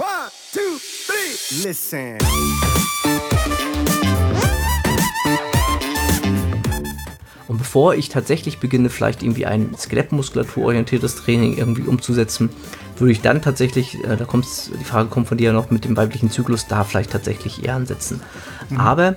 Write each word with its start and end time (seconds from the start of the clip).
One, 0.00 0.08
two, 0.54 0.60
three. 1.06 1.68
Listen. 1.68 2.16
Und 7.48 7.58
bevor 7.58 7.94
ich 7.94 8.08
tatsächlich 8.08 8.60
beginne, 8.60 8.88
vielleicht 8.88 9.22
irgendwie 9.22 9.44
ein 9.44 9.74
skelettmuskulaturorientiertes 9.76 11.16
Training 11.16 11.58
irgendwie 11.58 11.82
umzusetzen, 11.82 12.48
würde 12.96 13.12
ich 13.12 13.20
dann 13.20 13.42
tatsächlich, 13.42 14.02
äh, 14.02 14.16
da 14.16 14.24
kommt 14.24 14.46
die 14.80 14.84
Frage 14.84 15.10
kommt 15.10 15.28
von 15.28 15.36
dir 15.36 15.52
noch 15.52 15.70
mit 15.70 15.84
dem 15.84 15.98
weiblichen 15.98 16.30
Zyklus, 16.30 16.66
da 16.66 16.84
vielleicht 16.84 17.10
tatsächlich 17.10 17.62
eher 17.62 17.74
ansetzen. 17.74 18.22
Mhm. 18.70 18.78
Aber 18.78 19.16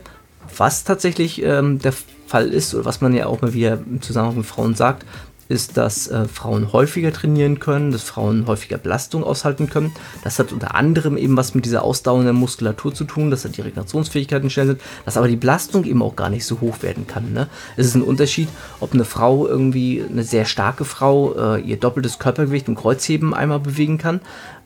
was 0.58 0.84
tatsächlich 0.84 1.42
ähm, 1.44 1.80
der 1.80 1.94
Fall 2.28 2.50
ist, 2.50 2.76
oder 2.76 2.84
was 2.84 3.00
man 3.00 3.14
ja 3.14 3.28
auch 3.28 3.42
mal 3.42 3.54
wieder 3.54 3.76
im 3.76 4.02
Zusammenhang 4.02 4.36
mit 4.36 4.46
Frauen 4.46 4.76
sagt, 4.76 5.06
ist, 5.50 5.78
dass 5.78 6.07
äh, 6.07 6.25
Frauen 6.28 6.73
häufiger 6.73 7.12
trainieren 7.12 7.59
können, 7.59 7.91
dass 7.91 8.04
Frauen 8.04 8.48
häufiger 8.48 8.78
Belastung 8.78 9.23
aushalten 9.23 9.70
können. 9.70 9.91
Das 10.23 10.39
hat 10.39 10.52
unter 10.52 10.76
anderem 10.76 11.18
eben 11.18 11.38
was 11.38 11.55
mit 11.55 11.66
dieser 11.66 11.84
ausdauernden 11.84 12.36
Muskulatur 12.36 12.94
zu 12.94 13.04
tun, 13.04 13.31
dass 13.31 13.44
halt 13.44 13.58
die 13.58 13.62
Regenerationsfähigkeiten 13.62 14.49
schnell 14.49 14.68
sind, 14.68 14.82
dass 15.05 15.18
aber 15.18 15.27
die 15.27 15.35
Belastung 15.35 15.84
eben 15.85 16.02
auch 16.02 16.16
gar 16.16 16.30
nicht 16.30 16.45
so 16.45 16.62
hoch 16.62 16.82
werden 16.82 17.08
kann. 17.08 17.34
Ne? 17.34 17.48
Es 17.77 17.85
ist 17.85 17.95
ein 17.95 18.02
Unterschied, 18.02 18.49
ob 18.80 18.94
eine 18.94 19.05
Frau 19.05 19.48
irgendwie, 19.48 20.04
eine 20.08 20.23
sehr 20.23 20.45
starke 20.45 20.85
Frau, 20.85 21.55
äh, 21.55 21.62
ihr 21.62 21.77
doppeltes 21.77 22.20
Körpergewicht 22.20 22.68
im 22.68 22.76
Kreuzheben 22.76 23.34
einmal 23.34 23.60
bewegen 23.60 23.98
kann. 23.98 24.21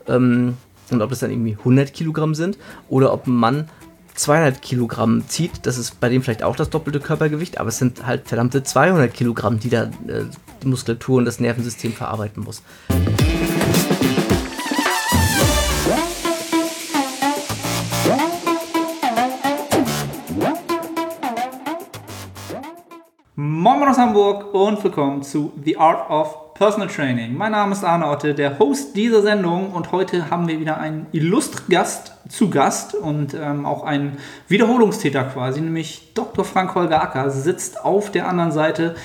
Ähm, 0.08 0.58
und 0.90 1.02
ob 1.02 1.10
das 1.10 1.20
dann 1.20 1.32
irgendwie 1.32 1.58
100 1.58 1.94
Kilogramm 1.94 2.34
sind 2.34 2.58
oder 2.88 3.12
ob 3.12 3.28
ein 3.28 3.36
Mann 3.36 3.70
200 4.18 4.64
Kilogramm 4.64 5.28
zieht, 5.28 5.66
das 5.68 5.78
ist 5.78 6.00
bei 6.00 6.10
dem 6.10 6.24
vielleicht 6.24 6.42
auch 6.42 6.56
das 6.56 6.72
doppelte 6.72 7.00
Körpergewicht, 7.00 7.60
aber 7.60 7.70
es 7.70 7.78
sind 7.78 8.06
halt 8.06 8.28
verdammte 8.28 8.64
200 8.64 9.14
Kilogramm, 9.14 9.60
die 9.60 9.70
da 9.70 9.84
äh, 9.84 10.26
die 10.64 10.68
Muskulatur 10.68 11.20
und 11.20 11.26
das 11.26 11.40
Nervensystem 11.40 11.94
verarbeiten 11.94 12.44
muss. 12.44 12.64
Moin 23.36 23.84
aus 23.88 24.00
Hamburg 24.00 24.52
und 24.52 24.84
willkommen 24.84 25.22
zu 25.22 25.54
The 25.64 25.78
Art 25.78 26.10
of 26.10 26.47
Personal 26.58 26.88
Training. 26.88 27.38
Mein 27.38 27.52
Name 27.52 27.72
ist 27.72 27.84
Arne 27.84 28.08
Otte, 28.08 28.34
der 28.34 28.58
Host 28.58 28.96
dieser 28.96 29.22
Sendung 29.22 29.74
und 29.74 29.92
heute 29.92 30.32
haben 30.32 30.48
wir 30.48 30.60
wieder 30.60 30.80
einen 30.80 31.06
illustren 31.12 31.68
Gast 31.70 32.14
zu 32.30 32.50
Gast 32.50 32.96
und 32.96 33.36
ähm, 33.36 33.64
auch 33.68 33.84
einen 33.84 34.18
Wiederholungstäter 34.48 35.26
quasi, 35.26 35.62
nämlich 35.62 36.14
Dr. 36.16 36.44
Frank 36.44 36.74
Holger 36.74 37.04
Acker 37.04 37.30
sitzt 37.30 37.86
auf 37.86 38.12
der 38.12 38.28
anderen 38.28 38.52
Seite 38.52 38.96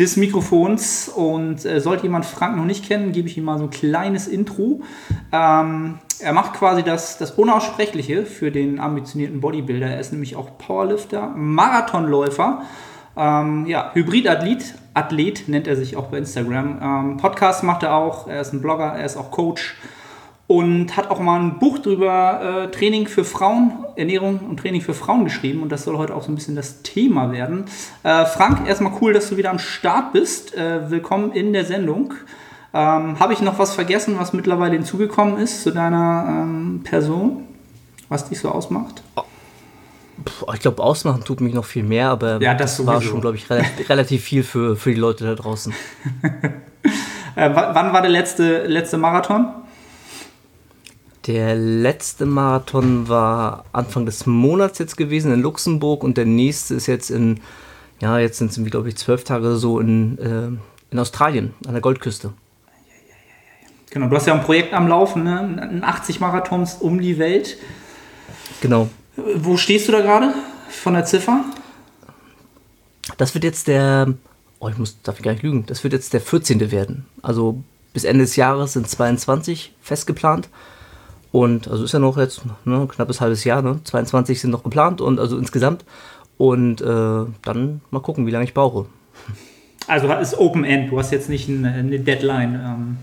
des 0.00 0.16
Mikrofons 0.16 1.08
und 1.08 1.64
äh, 1.64 1.80
sollte 1.80 2.02
jemand 2.02 2.24
Frank 2.24 2.56
noch 2.56 2.64
nicht 2.64 2.84
kennen, 2.84 3.12
gebe 3.12 3.28
ich 3.28 3.38
ihm 3.38 3.44
mal 3.44 3.58
so 3.58 3.64
ein 3.64 3.70
kleines 3.70 4.26
Intro. 4.26 4.82
Ähm, 5.30 6.00
er 6.18 6.32
macht 6.32 6.54
quasi 6.54 6.82
das, 6.82 7.18
das 7.18 7.30
Unaussprechliche 7.30 8.26
für 8.26 8.50
den 8.50 8.80
ambitionierten 8.80 9.40
Bodybuilder. 9.40 9.86
Er 9.86 10.00
ist 10.00 10.10
nämlich 10.10 10.34
auch 10.34 10.58
Powerlifter, 10.58 11.28
Marathonläufer 11.36 12.62
ähm, 13.16 13.66
ja, 13.66 13.90
Hybridathlet, 13.94 14.74
Athlet 14.96 15.48
nennt 15.48 15.66
er 15.66 15.76
sich 15.76 15.96
auch 15.96 16.06
bei 16.06 16.18
Instagram. 16.18 16.78
Ähm, 16.82 17.16
Podcast 17.18 17.62
macht 17.62 17.82
er 17.82 17.94
auch, 17.94 18.28
er 18.28 18.40
ist 18.40 18.52
ein 18.52 18.62
Blogger, 18.62 18.94
er 18.96 19.04
ist 19.04 19.16
auch 19.16 19.30
Coach 19.30 19.76
und 20.46 20.96
hat 20.96 21.10
auch 21.10 21.20
mal 21.20 21.40
ein 21.40 21.58
Buch 21.58 21.78
drüber 21.78 22.64
äh, 22.64 22.70
Training 22.70 23.06
für 23.06 23.24
Frauen, 23.24 23.84
Ernährung 23.96 24.38
und 24.48 24.58
Training 24.58 24.80
für 24.80 24.94
Frauen 24.94 25.24
geschrieben 25.24 25.62
und 25.62 25.70
das 25.70 25.84
soll 25.84 25.98
heute 25.98 26.14
auch 26.14 26.22
so 26.22 26.32
ein 26.32 26.34
bisschen 26.34 26.56
das 26.56 26.82
Thema 26.82 27.30
werden. 27.30 27.66
Äh, 28.04 28.24
Frank, 28.24 28.66
erstmal 28.66 28.92
cool, 29.00 29.12
dass 29.12 29.28
du 29.28 29.36
wieder 29.36 29.50
am 29.50 29.58
Start 29.58 30.12
bist. 30.12 30.56
Äh, 30.56 30.90
willkommen 30.90 31.32
in 31.32 31.52
der 31.52 31.64
Sendung. 31.64 32.14
Ähm, 32.72 33.18
Habe 33.20 33.32
ich 33.32 33.42
noch 33.42 33.58
was 33.58 33.74
vergessen, 33.74 34.16
was 34.18 34.32
mittlerweile 34.32 34.74
hinzugekommen 34.74 35.38
ist 35.38 35.62
zu 35.62 35.72
deiner 35.72 36.26
ähm, 36.28 36.80
Person, 36.84 37.44
was 38.08 38.28
dich 38.28 38.38
so 38.38 38.50
ausmacht? 38.50 39.02
Ich 40.54 40.60
glaube, 40.60 40.82
ausmachen 40.82 41.24
tut 41.24 41.40
mich 41.40 41.54
noch 41.54 41.64
viel 41.64 41.82
mehr, 41.82 42.10
aber 42.10 42.40
ja, 42.40 42.54
das, 42.54 42.76
das 42.76 42.86
war 42.86 43.00
schon, 43.00 43.20
glaube 43.20 43.36
ich, 43.36 43.48
relativ, 43.48 43.88
relativ, 43.88 44.24
viel 44.24 44.42
für, 44.42 44.76
für 44.76 44.90
die 44.90 45.00
Leute 45.00 45.24
da 45.24 45.34
draußen. 45.34 45.72
äh, 47.36 47.50
wann 47.54 47.92
war 47.92 48.02
der 48.02 48.10
letzte, 48.10 48.66
letzte 48.66 48.98
Marathon? 48.98 49.48
Der 51.26 51.56
letzte 51.56 52.24
Marathon 52.24 53.08
war 53.08 53.64
Anfang 53.72 54.06
des 54.06 54.26
Monats 54.26 54.78
jetzt 54.78 54.96
gewesen 54.96 55.32
in 55.32 55.42
Luxemburg 55.42 56.04
und 56.04 56.16
der 56.16 56.24
nächste 56.24 56.74
ist 56.74 56.86
jetzt 56.86 57.10
in, 57.10 57.40
ja, 58.00 58.18
jetzt 58.18 58.38
sind 58.38 58.56
es, 58.56 58.64
glaube 58.70 58.88
ich, 58.88 58.96
zwölf 58.96 59.24
Tage 59.24 59.46
oder 59.46 59.56
so 59.56 59.80
in, 59.80 60.18
äh, 60.18 60.92
in 60.92 60.98
Australien, 60.98 61.54
an 61.66 61.72
der 61.72 61.82
Goldküste. 61.82 62.32
Genau, 63.90 64.08
du 64.08 64.16
hast 64.16 64.26
ja 64.26 64.34
ein 64.34 64.42
Projekt 64.42 64.72
am 64.72 64.88
Laufen, 64.88 65.24
ne? 65.24 65.80
80 65.82 66.20
Marathons 66.20 66.74
um 66.74 67.00
die 67.00 67.18
Welt. 67.18 67.56
Genau. 68.60 68.88
Wo 69.16 69.56
stehst 69.56 69.88
du 69.88 69.92
da 69.92 70.00
gerade 70.00 70.34
von 70.68 70.94
der 70.94 71.04
Ziffer? 71.04 71.44
Das 73.16 73.34
wird 73.34 73.44
jetzt 73.44 73.68
der, 73.68 74.14
oh, 74.58 74.68
ich 74.68 74.78
muss, 74.78 75.00
darf 75.02 75.16
ich 75.18 75.24
gar 75.24 75.32
nicht 75.32 75.42
lügen, 75.42 75.64
das 75.66 75.84
wird 75.84 75.92
jetzt 75.92 76.12
der 76.12 76.20
14. 76.20 76.70
werden. 76.70 77.06
Also 77.22 77.62
bis 77.92 78.04
Ende 78.04 78.24
des 78.24 78.36
Jahres 78.36 78.74
sind 78.74 78.88
22 78.88 79.74
festgeplant. 79.80 80.48
Und 81.32 81.68
also 81.68 81.84
ist 81.84 81.92
ja 81.92 81.98
noch 81.98 82.16
jetzt 82.16 82.42
ne, 82.64 82.80
ein 82.80 82.88
knappes 82.88 83.20
halbes 83.20 83.44
Jahr, 83.44 83.62
ne? 83.62 83.80
22 83.84 84.40
sind 84.40 84.50
noch 84.50 84.62
geplant 84.62 85.00
und 85.00 85.18
also 85.18 85.36
insgesamt. 85.36 85.84
Und 86.38 86.80
äh, 86.80 86.84
dann 86.84 87.80
mal 87.90 88.00
gucken, 88.00 88.26
wie 88.26 88.30
lange 88.30 88.44
ich 88.44 88.54
brauche. 88.54 88.86
Also 89.86 90.12
ist 90.12 90.38
Open 90.38 90.64
End, 90.64 90.90
du 90.90 90.98
hast 90.98 91.12
jetzt 91.12 91.28
nicht 91.28 91.48
eine 91.48 92.00
Deadline. 92.00 92.54
Ähm 92.54 92.96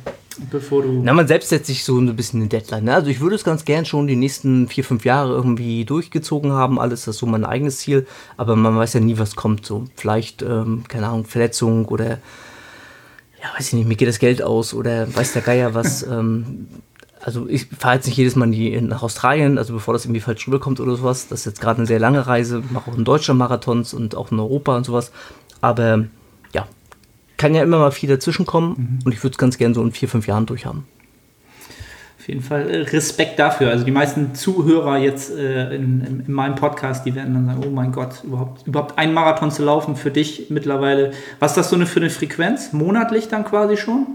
bevor 0.52 0.84
du. 0.84 1.02
Na, 1.04 1.14
man 1.14 1.28
selbst 1.28 1.50
setzt 1.50 1.68
sich 1.68 1.84
so 1.84 1.98
ein 2.00 2.16
bisschen 2.16 2.42
eine 2.42 2.50
Deadline. 2.50 2.86
Ne? 2.86 2.94
Also 2.94 3.10
ich 3.10 3.20
würde 3.20 3.36
es 3.36 3.44
ganz 3.44 3.66
gern 3.66 3.86
schon 3.86 4.08
die 4.08 4.16
nächsten 4.16 4.68
vier, 4.68 4.84
fünf 4.84 5.06
Jahre 5.06 5.34
irgendwie 5.34 5.86
durchgezogen 5.86 6.52
haben. 6.52 6.80
Alles 6.80 7.06
das 7.06 7.16
ist 7.16 7.20
so 7.20 7.26
mein 7.26 7.46
eigenes 7.46 7.78
Ziel. 7.78 8.06
Aber 8.38 8.56
man 8.56 8.78
weiß 8.78 8.94
ja 8.94 9.00
nie, 9.00 9.18
was 9.18 9.36
kommt. 9.36 9.66
So 9.66 9.86
vielleicht, 9.96 10.42
ähm, 10.42 10.84
keine 10.88 11.08
Ahnung, 11.08 11.26
Verletzung 11.26 11.86
oder 11.86 12.20
ja, 13.42 13.50
weiß 13.58 13.68
ich 13.68 13.74
nicht, 13.74 13.88
mir 13.88 13.96
geht 13.96 14.08
das 14.08 14.20
Geld 14.20 14.42
aus 14.42 14.74
oder 14.74 15.14
weiß 15.14 15.34
der 15.34 15.42
Geier 15.42 15.74
was. 15.74 16.04
ähm, 16.08 16.68
also 17.22 17.48
ich 17.48 17.68
fahre 17.68 17.96
jetzt 17.96 18.06
nicht 18.06 18.18
jedes 18.18 18.36
Mal 18.36 18.48
nach 18.48 19.02
Australien, 19.02 19.58
also 19.58 19.74
bevor 19.74 19.94
das 19.94 20.04
irgendwie 20.06 20.20
falsch 20.20 20.46
rüberkommt 20.46 20.80
oder 20.80 20.96
sowas. 20.96 21.28
Das 21.28 21.40
ist 21.40 21.46
jetzt 21.46 21.62
gerade 21.62 21.78
eine 21.78 21.88
sehr 21.88 22.00
lange 22.00 22.28
Reise. 22.28 22.62
Ich 22.66 22.72
mache 22.72 22.92
auch 22.92 22.98
in 22.98 23.06
Deutschland 23.06 23.40
Marathons 23.40 23.94
und 23.94 24.16
auch 24.16 24.32
in 24.32 24.40
Europa 24.40 24.76
und 24.76 24.86
sowas. 24.86 25.12
Aber 25.62 26.06
kann 27.38 27.56
ja 27.56 27.64
immer 27.64 27.80
mal 27.80 27.92
viel 27.92 28.10
dazwischenkommen 28.10 28.70
mhm. 28.70 29.00
und 29.06 29.12
ich 29.12 29.24
würde 29.24 29.34
es 29.34 29.38
ganz 29.38 29.58
gerne 29.58 29.76
so 29.76 29.84
in 29.84 29.92
vier, 29.92 30.08
fünf 30.08 30.28
Jahren 30.28 30.46
durchhaben. 30.46 30.86
Auf 32.24 32.30
jeden 32.30 32.42
Fall 32.42 32.70
äh, 32.70 32.78
Respekt 32.84 33.38
dafür. 33.38 33.70
Also 33.70 33.84
die 33.84 33.92
meisten 33.92 34.34
Zuhörer 34.34 34.98
jetzt 34.98 35.30
äh, 35.32 35.76
in, 35.76 36.24
in, 36.26 36.34
meinem 36.34 36.56
Podcast, 36.56 37.06
die 37.06 37.16
werden 37.16 37.34
dann 37.34 37.48
sagen, 37.48 37.64
oh 37.68 37.70
mein 37.70 37.92
Gott, 37.92 38.24
überhaupt, 38.24 38.66
überhaupt 38.66 38.98
einen 38.98 39.14
Marathon 39.14 39.52
zu 39.52 39.62
laufen 39.62 39.98
für 39.98 40.10
dich 40.10 40.50
mittlerweile. 40.50 41.12
Was 41.40 41.52
ist 41.52 41.58
das 41.58 41.70
so 41.70 41.76
eine, 41.76 41.86
für 41.86 42.00
eine 42.00 42.10
Frequenz? 42.10 42.72
Monatlich 42.72 43.28
dann 43.28 43.44
quasi 43.44 43.76
schon? 43.76 44.08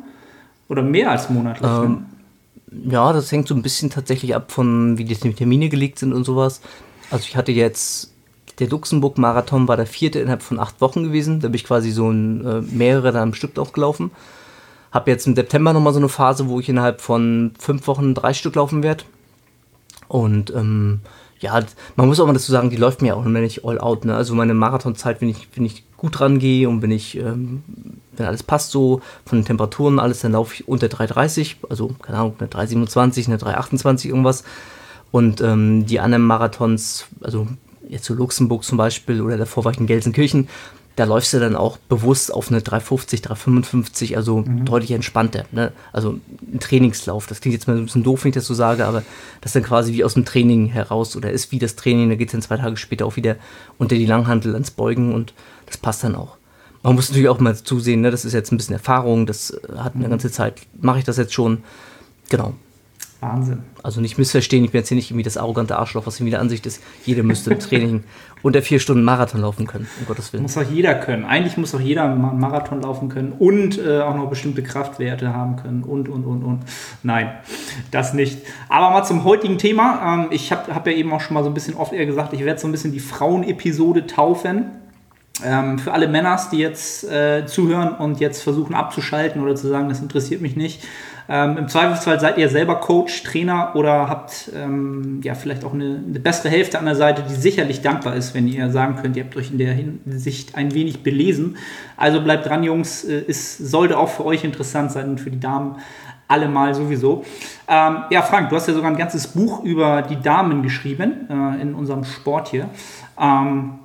Oder 0.70 0.82
mehr 0.82 1.10
als 1.10 1.28
monatlich? 1.28 1.70
Ähm, 1.70 2.06
ja, 2.90 3.12
das 3.12 3.30
hängt 3.30 3.46
so 3.46 3.54
ein 3.54 3.60
bisschen 3.60 3.90
tatsächlich 3.90 4.34
ab 4.34 4.52
von, 4.52 4.96
wie 4.96 5.04
die 5.04 5.14
Termine 5.14 5.68
gelegt 5.68 5.98
sind 5.98 6.14
und 6.14 6.24
sowas. 6.24 6.62
Also 7.10 7.26
ich 7.28 7.36
hatte 7.36 7.52
jetzt 7.52 8.14
der 8.58 8.68
Luxemburg-Marathon 8.68 9.68
war 9.68 9.76
der 9.76 9.86
vierte 9.86 10.18
innerhalb 10.18 10.42
von 10.42 10.58
acht 10.58 10.80
Wochen 10.80 11.04
gewesen. 11.04 11.40
Da 11.40 11.48
bin 11.48 11.54
ich 11.54 11.64
quasi 11.64 11.90
so 11.90 12.10
ein, 12.10 12.44
äh, 12.44 12.60
mehrere 12.60 13.12
dann 13.12 13.22
am 13.22 13.34
Stück 13.34 13.58
aufgelaufen. 13.58 14.10
Habe 14.90 15.10
jetzt 15.10 15.26
im 15.26 15.34
September 15.34 15.72
nochmal 15.72 15.92
so 15.92 15.98
eine 15.98 16.08
Phase, 16.08 16.48
wo 16.48 16.60
ich 16.60 16.68
innerhalb 16.68 17.00
von 17.00 17.52
fünf 17.58 17.86
Wochen 17.86 18.14
drei 18.14 18.34
Stück 18.34 18.54
laufen 18.54 18.82
werde. 18.82 19.04
Und 20.08 20.50
ähm, 20.54 21.00
ja, 21.40 21.60
man 21.96 22.08
muss 22.08 22.18
auch 22.18 22.26
mal 22.26 22.32
dazu 22.32 22.50
sagen, 22.50 22.70
die 22.70 22.76
läuft 22.76 23.02
mir 23.02 23.16
auch 23.16 23.24
wenn 23.24 23.44
ich 23.44 23.64
all 23.64 23.78
out. 23.78 24.04
Ne? 24.04 24.14
Also 24.14 24.34
meine 24.34 24.54
Marathonzeit, 24.54 25.20
wenn 25.20 25.28
ich, 25.28 25.48
wenn 25.54 25.64
ich 25.64 25.84
gut 25.96 26.20
rangehe 26.20 26.68
und 26.68 26.82
wenn 26.82 26.90
ich, 26.90 27.16
ähm, 27.16 27.62
wenn 28.16 28.26
alles 28.26 28.42
passt 28.42 28.70
so, 28.70 29.00
von 29.24 29.38
den 29.38 29.44
Temperaturen 29.44 29.98
alles, 29.98 30.20
dann 30.20 30.32
laufe 30.32 30.54
ich 30.54 30.66
unter 30.66 30.88
3,30, 30.88 31.56
also 31.68 31.94
keine 32.02 32.18
Ahnung, 32.18 32.34
eine 32.38 32.48
3,27, 32.48 33.26
eine 33.26 33.36
3,28 33.36 34.06
irgendwas. 34.06 34.44
Und 35.10 35.40
ähm, 35.40 35.86
die 35.86 36.00
anderen 36.00 36.24
Marathons, 36.24 37.06
also 37.20 37.46
jetzt 37.88 38.04
zu 38.04 38.14
Luxemburg 38.14 38.64
zum 38.64 38.78
Beispiel 38.78 39.20
oder 39.20 39.36
davor 39.36 39.64
war 39.64 39.72
ich 39.72 39.78
in 39.78 39.86
Gelsenkirchen, 39.86 40.48
da 40.98 41.04
läufst 41.04 41.32
du 41.32 41.38
dann 41.38 41.54
auch 41.54 41.76
bewusst 41.76 42.34
auf 42.34 42.50
eine 42.50 42.60
350, 42.60 43.22
355, 43.22 44.16
also 44.16 44.38
mhm. 44.38 44.64
deutlich 44.64 44.90
entspannter. 44.90 45.44
Ne? 45.52 45.70
Also 45.92 46.18
ein 46.52 46.58
Trainingslauf. 46.58 47.28
Das 47.28 47.40
klingt 47.40 47.52
jetzt 47.52 47.68
mal 47.68 47.76
ein 47.76 47.84
bisschen 47.84 48.02
doof, 48.02 48.24
wenn 48.24 48.30
ich 48.30 48.34
das 48.34 48.46
so 48.46 48.54
sage, 48.54 48.84
aber 48.84 49.04
das 49.40 49.50
ist 49.50 49.54
dann 49.54 49.62
quasi 49.62 49.92
wie 49.92 50.02
aus 50.02 50.14
dem 50.14 50.24
Training 50.24 50.66
heraus 50.66 51.14
oder 51.14 51.30
ist 51.30 51.52
wie 51.52 51.60
das 51.60 51.76
Training. 51.76 52.08
Da 52.08 52.16
geht 52.16 52.28
es 52.28 52.32
dann 52.32 52.42
zwei 52.42 52.56
Tage 52.56 52.76
später 52.76 53.06
auch 53.06 53.14
wieder 53.14 53.36
unter 53.78 53.94
die 53.94 54.06
Langhandel 54.06 54.54
ans 54.54 54.72
Beugen 54.72 55.14
und 55.14 55.34
das 55.66 55.76
passt 55.76 56.02
dann 56.02 56.16
auch. 56.16 56.36
Man 56.82 56.96
muss 56.96 57.08
natürlich 57.10 57.28
auch 57.28 57.38
mal 57.38 57.56
zusehen, 57.56 58.00
ne? 58.00 58.10
das 58.10 58.24
ist 58.24 58.32
jetzt 58.32 58.50
ein 58.50 58.56
bisschen 58.56 58.74
Erfahrung, 58.74 59.26
das 59.26 59.56
hat 59.76 59.94
eine 59.94 60.06
mhm. 60.06 60.10
ganze 60.10 60.32
Zeit, 60.32 60.54
mache 60.80 60.98
ich 60.98 61.04
das 61.04 61.16
jetzt 61.16 61.32
schon. 61.32 61.62
Genau. 62.28 62.54
Wahnsinn. 63.20 63.62
Also 63.82 64.00
nicht 64.00 64.16
missverstehen, 64.16 64.64
ich 64.64 64.70
bin 64.70 64.80
jetzt 64.80 64.88
hier 64.88 64.96
nicht 64.96 65.10
irgendwie 65.10 65.24
das 65.24 65.36
arrogante 65.36 65.76
Arschloch, 65.76 66.06
was 66.06 66.20
irgendwie 66.20 66.30
der 66.30 66.40
Ansicht 66.40 66.66
ist, 66.66 66.80
jeder 67.04 67.24
müsste 67.24 67.52
im 67.52 67.58
Training 67.58 68.04
unter 68.42 68.62
vier 68.62 68.78
Stunden 68.78 69.02
Marathon 69.02 69.40
laufen 69.40 69.66
können, 69.66 69.88
um 69.98 70.06
Gottes 70.06 70.32
Willen. 70.32 70.44
Muss 70.44 70.56
auch 70.56 70.70
jeder 70.70 70.94
können. 70.94 71.24
Eigentlich 71.24 71.56
muss 71.56 71.74
auch 71.74 71.80
jeder 71.80 72.14
Marathon 72.14 72.80
laufen 72.80 73.08
können 73.08 73.32
und 73.32 73.76
äh, 73.78 74.00
auch 74.00 74.14
noch 74.14 74.30
bestimmte 74.30 74.62
Kraftwerte 74.62 75.34
haben 75.34 75.56
können 75.56 75.82
und, 75.82 76.08
und, 76.08 76.24
und, 76.24 76.44
und. 76.44 76.60
Nein, 77.02 77.32
das 77.90 78.14
nicht. 78.14 78.38
Aber 78.68 78.90
mal 78.90 79.02
zum 79.02 79.24
heutigen 79.24 79.58
Thema. 79.58 80.24
Ähm, 80.24 80.28
ich 80.30 80.52
habe 80.52 80.72
hab 80.72 80.86
ja 80.86 80.92
eben 80.92 81.12
auch 81.12 81.20
schon 81.20 81.34
mal 81.34 81.42
so 81.42 81.50
ein 81.50 81.54
bisschen 81.54 81.74
oft 81.74 81.92
eher 81.92 82.06
gesagt, 82.06 82.32
ich 82.32 82.44
werde 82.44 82.60
so 82.60 82.68
ein 82.68 82.72
bisschen 82.72 82.92
die 82.92 83.00
Frauen-Episode 83.00 84.06
taufen. 84.06 84.66
Ähm, 85.44 85.78
für 85.78 85.92
alle 85.92 86.08
Männers, 86.08 86.50
die 86.50 86.58
jetzt 86.58 87.04
äh, 87.04 87.46
zuhören 87.46 87.94
und 87.94 88.18
jetzt 88.18 88.42
versuchen 88.42 88.74
abzuschalten 88.74 89.40
oder 89.42 89.54
zu 89.54 89.68
sagen, 89.68 89.88
das 89.88 90.00
interessiert 90.00 90.40
mich 90.40 90.56
nicht. 90.56 90.82
Ähm, 91.30 91.58
Im 91.58 91.68
Zweifelsfall 91.68 92.18
seid 92.18 92.38
ihr 92.38 92.48
selber 92.48 92.76
Coach, 92.76 93.22
Trainer 93.22 93.72
oder 93.74 94.08
habt 94.08 94.50
ähm, 94.56 95.20
ja 95.22 95.34
vielleicht 95.34 95.62
auch 95.62 95.74
eine, 95.74 96.02
eine, 96.06 96.20
bessere 96.20 96.48
Hälfte 96.48 96.78
an 96.78 96.86
der 96.86 96.94
Seite, 96.94 97.22
die 97.28 97.34
sicherlich 97.34 97.82
dankbar 97.82 98.16
ist, 98.16 98.34
wenn 98.34 98.48
ihr 98.48 98.70
sagen 98.70 98.96
könnt, 98.96 99.16
ihr 99.16 99.24
habt 99.24 99.36
euch 99.36 99.50
in 99.50 99.58
der 99.58 99.74
Hinsicht 99.74 100.54
ein 100.54 100.72
wenig 100.72 101.02
belesen. 101.02 101.58
Also 101.98 102.22
bleibt 102.22 102.46
dran, 102.46 102.64
Jungs. 102.64 103.04
Äh, 103.04 103.24
es 103.28 103.58
sollte 103.58 103.98
auch 103.98 104.08
für 104.08 104.24
euch 104.24 104.42
interessant 104.42 104.90
sein 104.90 105.10
und 105.10 105.20
für 105.20 105.30
die 105.30 105.40
Damen 105.40 105.76
allemal 106.28 106.74
sowieso. 106.74 107.24
Ähm, 107.66 108.04
ja, 108.10 108.22
Frank, 108.22 108.48
du 108.48 108.56
hast 108.56 108.68
ja 108.68 108.74
sogar 108.74 108.90
ein 108.90 108.96
ganzes 108.96 109.26
Buch 109.26 109.62
über 109.64 110.02
die 110.02 110.20
Damen 110.20 110.62
geschrieben 110.62 111.28
äh, 111.28 111.60
in 111.60 111.74
unserem 111.74 112.04
Sport 112.04 112.48
hier. 112.48 112.70
Ähm, 113.20 113.80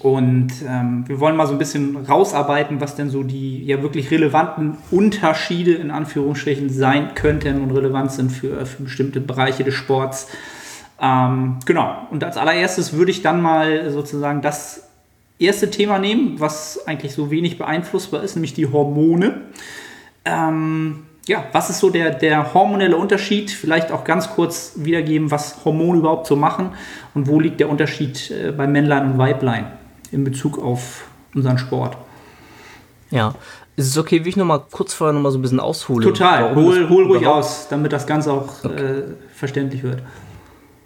und 0.00 0.52
ähm, 0.66 1.04
wir 1.08 1.18
wollen 1.18 1.36
mal 1.36 1.46
so 1.46 1.52
ein 1.52 1.58
bisschen 1.58 1.96
rausarbeiten, 1.96 2.80
was 2.80 2.94
denn 2.94 3.10
so 3.10 3.22
die 3.22 3.64
ja 3.64 3.82
wirklich 3.82 4.10
relevanten 4.10 4.76
Unterschiede 4.90 5.74
in 5.74 5.90
Anführungsstrichen 5.90 6.70
sein 6.70 7.14
könnten 7.14 7.60
und 7.62 7.72
relevant 7.72 8.12
sind 8.12 8.30
für, 8.30 8.64
für 8.64 8.84
bestimmte 8.84 9.20
Bereiche 9.20 9.64
des 9.64 9.74
Sports. 9.74 10.28
Ähm, 11.00 11.58
genau. 11.64 12.06
Und 12.10 12.22
als 12.22 12.36
allererstes 12.36 12.92
würde 12.92 13.10
ich 13.10 13.22
dann 13.22 13.42
mal 13.42 13.90
sozusagen 13.90 14.40
das 14.40 14.88
erste 15.38 15.70
Thema 15.70 15.98
nehmen, 15.98 16.38
was 16.38 16.86
eigentlich 16.86 17.12
so 17.12 17.30
wenig 17.30 17.58
beeinflussbar 17.58 18.22
ist, 18.22 18.36
nämlich 18.36 18.54
die 18.54 18.66
Hormone. 18.66 19.42
Ähm, 20.24 21.07
ja, 21.28 21.44
was 21.52 21.70
ist 21.70 21.78
so 21.78 21.90
der, 21.90 22.10
der 22.10 22.54
hormonelle 22.54 22.96
Unterschied? 22.96 23.50
Vielleicht 23.50 23.92
auch 23.92 24.04
ganz 24.04 24.30
kurz 24.30 24.72
wiedergeben, 24.76 25.30
was 25.30 25.64
Hormone 25.64 25.98
überhaupt 25.98 26.26
so 26.26 26.36
machen 26.36 26.70
und 27.14 27.28
wo 27.28 27.38
liegt 27.38 27.60
der 27.60 27.68
Unterschied 27.68 28.30
äh, 28.30 28.50
bei 28.50 28.66
Männlein 28.66 29.12
und 29.12 29.18
Weiblein 29.18 29.66
in 30.10 30.24
Bezug 30.24 30.58
auf 30.58 31.04
unseren 31.34 31.58
Sport. 31.58 31.96
Ja, 33.10 33.34
ist 33.76 33.86
es 33.86 33.98
okay, 33.98 34.24
wie 34.24 34.30
ich 34.30 34.36
nochmal 34.36 34.62
kurz 34.70 34.94
vorher 34.94 35.12
nochmal 35.12 35.30
so 35.30 35.38
ein 35.38 35.42
bisschen 35.42 35.60
aushole? 35.60 36.04
Total, 36.04 36.54
hol, 36.54 36.88
hol 36.88 37.04
ruhig 37.04 37.26
aus, 37.26 37.68
damit 37.68 37.92
das 37.92 38.06
Ganze 38.06 38.32
auch 38.32 38.64
okay. 38.64 38.82
äh, 38.82 39.02
verständlich 39.34 39.82
wird. 39.82 40.02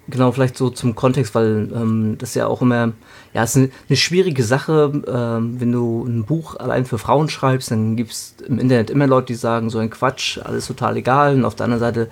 Genau, 0.08 0.32
vielleicht 0.32 0.56
so 0.56 0.69
zum 0.69 0.96
Kontext, 0.96 1.34
weil 1.34 1.70
ähm, 1.72 2.16
das 2.19 2.34
ja 2.34 2.49
auch 2.49 2.60
immer, 2.60 2.93
ja, 3.34 3.44
ist 3.44 3.56
eine, 3.56 3.70
eine 3.88 3.96
schwierige 3.96 4.43
Sache, 4.43 5.02
ähm, 5.06 5.60
wenn 5.60 5.70
du 5.70 6.04
ein 6.04 6.25
Buch 6.25 6.56
allein 6.56 6.84
für 6.84 6.99
Frauen 6.99 7.28
schreibst, 7.28 7.70
dann 7.70 7.96
gibt 7.96 8.10
es 8.10 8.34
im 8.46 8.58
Internet 8.58 8.90
immer 8.90 9.06
Leute, 9.06 9.28
die 9.28 9.34
sagen, 9.34 9.70
so 9.70 9.78
ein 9.78 9.90
Quatsch, 9.90 10.38
alles 10.43 10.66
total 10.66 10.96
egal. 10.96 11.34
Und 11.37 11.44
auf 11.44 11.54
der 11.54 11.64
anderen 11.64 11.81
Seite 11.81 12.08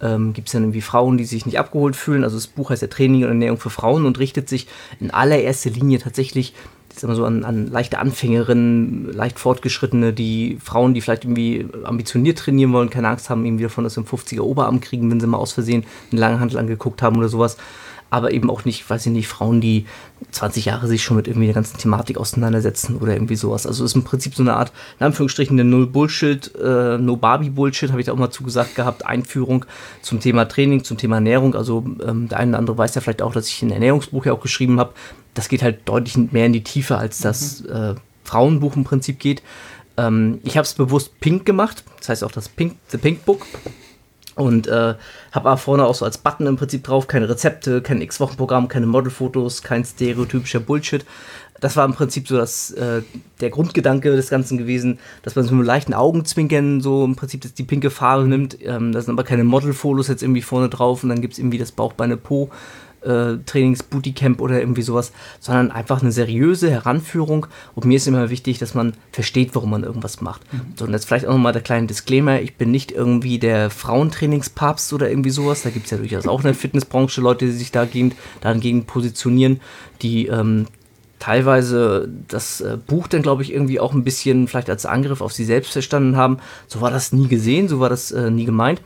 ähm, 0.00 0.32
gibt 0.32 0.48
es 0.48 0.52
dann 0.52 0.62
irgendwie 0.64 0.80
Frauen, 0.80 1.16
die 1.16 1.24
sich 1.24 1.46
nicht 1.46 1.60
abgeholt 1.60 1.94
fühlen. 1.94 2.24
Also 2.24 2.36
das 2.36 2.48
Buch 2.48 2.70
heißt 2.70 2.82
ja 2.82 2.88
Training 2.88 3.22
und 3.22 3.28
Ernährung 3.28 3.58
für 3.58 3.70
Frauen 3.70 4.04
und 4.04 4.18
richtet 4.18 4.48
sich 4.48 4.66
in 4.98 5.12
allererster 5.12 5.70
Linie 5.70 6.00
tatsächlich 6.00 6.54
sag 7.00 7.08
mal 7.08 7.14
so 7.14 7.24
an, 7.24 7.44
an 7.44 7.66
leichte 7.66 7.98
Anfängerinnen, 7.98 9.12
leicht 9.12 9.38
Fortgeschrittene, 9.38 10.12
die 10.12 10.58
Frauen, 10.62 10.94
die 10.94 11.00
vielleicht 11.00 11.24
irgendwie 11.24 11.66
ambitioniert 11.84 12.38
trainieren 12.38 12.72
wollen, 12.72 12.90
keine 12.90 13.08
Angst 13.08 13.30
haben, 13.30 13.44
irgendwie 13.44 13.64
davon, 13.64 13.84
dass 13.84 13.94
sie 13.94 14.00
im 14.00 14.06
50er 14.06 14.40
Oberarm 14.40 14.80
kriegen, 14.80 15.10
wenn 15.10 15.20
sie 15.20 15.26
mal 15.26 15.38
aus 15.38 15.52
Versehen 15.52 15.84
einen 16.10 16.20
Langhandel 16.20 16.58
angeguckt 16.58 17.02
haben 17.02 17.16
oder 17.16 17.28
sowas 17.28 17.56
aber 18.10 18.32
eben 18.32 18.50
auch 18.50 18.64
nicht, 18.64 18.88
weiß 18.88 19.06
ich 19.06 19.12
nicht, 19.12 19.28
Frauen, 19.28 19.60
die 19.60 19.86
20 20.30 20.64
Jahre 20.64 20.86
sich 20.86 21.02
schon 21.02 21.16
mit 21.16 21.28
irgendwie 21.28 21.46
der 21.46 21.54
ganzen 21.54 21.78
Thematik 21.78 22.16
auseinandersetzen 22.16 22.96
oder 22.96 23.12
irgendwie 23.12 23.36
sowas. 23.36 23.66
Also 23.66 23.84
ist 23.84 23.94
im 23.94 24.04
Prinzip 24.04 24.34
so 24.34 24.42
eine 24.42 24.54
Art, 24.54 24.72
in 24.98 25.06
Anführungsstrichen, 25.06 25.58
eine 25.58 25.68
Null-Bullshit, 25.68 26.54
äh, 26.54 26.98
No-Barbie-Bullshit, 26.98 27.90
habe 27.90 28.00
ich 28.00 28.06
da 28.06 28.12
auch 28.12 28.18
mal 28.18 28.30
zugesagt 28.30 28.74
gehabt, 28.74 29.04
Einführung 29.04 29.64
zum 30.02 30.20
Thema 30.20 30.46
Training, 30.46 30.84
zum 30.84 30.96
Thema 30.96 31.16
Ernährung. 31.16 31.54
Also 31.54 31.84
ähm, 32.06 32.28
der 32.28 32.38
eine 32.38 32.52
oder 32.52 32.58
andere 32.58 32.78
weiß 32.78 32.94
ja 32.94 33.00
vielleicht 33.00 33.22
auch, 33.22 33.32
dass 33.32 33.48
ich 33.48 33.62
ein 33.62 33.70
Ernährungsbuch 33.70 34.26
ja 34.26 34.32
auch 34.32 34.40
geschrieben 34.40 34.80
habe. 34.80 34.94
Das 35.34 35.48
geht 35.48 35.62
halt 35.62 35.86
deutlich 35.86 36.16
mehr 36.16 36.46
in 36.46 36.52
die 36.52 36.64
Tiefe, 36.64 36.96
als 36.96 37.18
das 37.18 37.62
mhm. 37.62 37.70
äh, 37.70 37.94
Frauenbuch 38.24 38.76
im 38.76 38.84
Prinzip 38.84 39.18
geht. 39.18 39.42
Ähm, 39.98 40.40
ich 40.44 40.56
habe 40.56 40.64
es 40.64 40.74
bewusst 40.74 41.20
pink 41.20 41.44
gemacht, 41.44 41.84
das 41.98 42.08
heißt 42.08 42.24
auch 42.24 42.32
das 42.32 42.48
Pink, 42.48 42.76
The 42.88 42.98
Pink 42.98 43.24
Book. 43.24 43.44
Und 44.38 44.68
äh, 44.68 44.94
habe 45.32 45.56
vorne 45.56 45.84
auch 45.84 45.96
so 45.96 46.04
als 46.04 46.18
Button 46.18 46.46
im 46.46 46.56
Prinzip 46.56 46.84
drauf, 46.84 47.08
keine 47.08 47.28
Rezepte, 47.28 47.82
kein 47.82 48.00
X-Wochen-Programm, 48.00 48.68
keine 48.68 48.86
Modelfotos, 48.86 49.62
kein 49.62 49.84
stereotypischer 49.84 50.60
Bullshit. 50.60 51.04
Das 51.60 51.76
war 51.76 51.84
im 51.84 51.92
Prinzip 51.92 52.28
so 52.28 52.36
das, 52.36 52.70
äh, 52.70 53.02
der 53.40 53.50
Grundgedanke 53.50 54.14
des 54.14 54.30
Ganzen 54.30 54.56
gewesen, 54.56 55.00
dass 55.22 55.34
man 55.34 55.44
so 55.44 55.56
mit 55.56 55.66
leichten 55.66 55.92
Augenzwinkern 55.92 56.80
so 56.80 57.04
im 57.04 57.16
Prinzip 57.16 57.52
die 57.52 57.64
pinke 57.64 57.90
Farbe 57.90 58.28
nimmt. 58.28 58.56
Ähm, 58.62 58.92
da 58.92 59.00
sind 59.00 59.12
aber 59.12 59.24
keine 59.24 59.42
Modelfotos 59.42 60.06
jetzt 60.06 60.22
irgendwie 60.22 60.42
vorne 60.42 60.68
drauf 60.68 61.02
und 61.02 61.08
dann 61.08 61.20
gibt 61.20 61.32
es 61.32 61.40
irgendwie 61.40 61.58
das 61.58 61.72
Bauchbeine 61.72 62.16
Po 62.16 62.48
äh, 63.02 63.36
Trainings 63.46 63.82
Bootcamp 63.82 64.40
oder 64.40 64.60
irgendwie 64.60 64.82
sowas, 64.82 65.12
sondern 65.40 65.70
einfach 65.70 66.02
eine 66.02 66.12
seriöse 66.12 66.70
Heranführung. 66.70 67.46
Und 67.74 67.84
mir 67.84 67.96
ist 67.96 68.06
immer 68.06 68.30
wichtig, 68.30 68.58
dass 68.58 68.74
man 68.74 68.94
versteht, 69.12 69.54
warum 69.54 69.70
man 69.70 69.84
irgendwas 69.84 70.20
macht. 70.20 70.42
Mhm. 70.52 70.60
So, 70.76 70.84
und 70.84 70.92
jetzt 70.92 71.06
vielleicht 71.06 71.26
auch 71.26 71.32
nochmal 71.32 71.52
der 71.52 71.62
kleine 71.62 71.86
Disclaimer, 71.86 72.40
ich 72.40 72.56
bin 72.56 72.70
nicht 72.70 72.92
irgendwie 72.92 73.38
der 73.38 73.70
Frauentrainingspapst 73.70 74.92
oder 74.92 75.08
irgendwie 75.08 75.30
sowas. 75.30 75.62
Da 75.62 75.70
gibt 75.70 75.86
es 75.86 75.90
ja 75.90 75.98
durchaus 75.98 76.26
auch 76.26 76.40
in 76.40 76.46
der 76.46 76.54
Fitnessbranche 76.54 77.20
Leute, 77.20 77.46
die 77.46 77.52
sich 77.52 77.72
dagegen, 77.72 78.14
dagegen 78.40 78.84
positionieren, 78.84 79.60
die 80.02 80.26
ähm, 80.26 80.66
teilweise 81.18 82.08
das 82.28 82.60
äh, 82.60 82.78
Buch 82.86 83.08
dann, 83.08 83.22
glaube 83.22 83.42
ich, 83.42 83.52
irgendwie 83.52 83.80
auch 83.80 83.92
ein 83.92 84.04
bisschen 84.04 84.48
vielleicht 84.48 84.70
als 84.70 84.86
Angriff 84.86 85.20
auf 85.20 85.32
sie 85.32 85.44
selbst 85.44 85.72
verstanden 85.72 86.16
haben. 86.16 86.38
So 86.66 86.80
war 86.80 86.90
das 86.90 87.12
nie 87.12 87.28
gesehen, 87.28 87.68
so 87.68 87.80
war 87.80 87.88
das 87.88 88.12
äh, 88.12 88.30
nie 88.30 88.44
gemeint. 88.44 88.80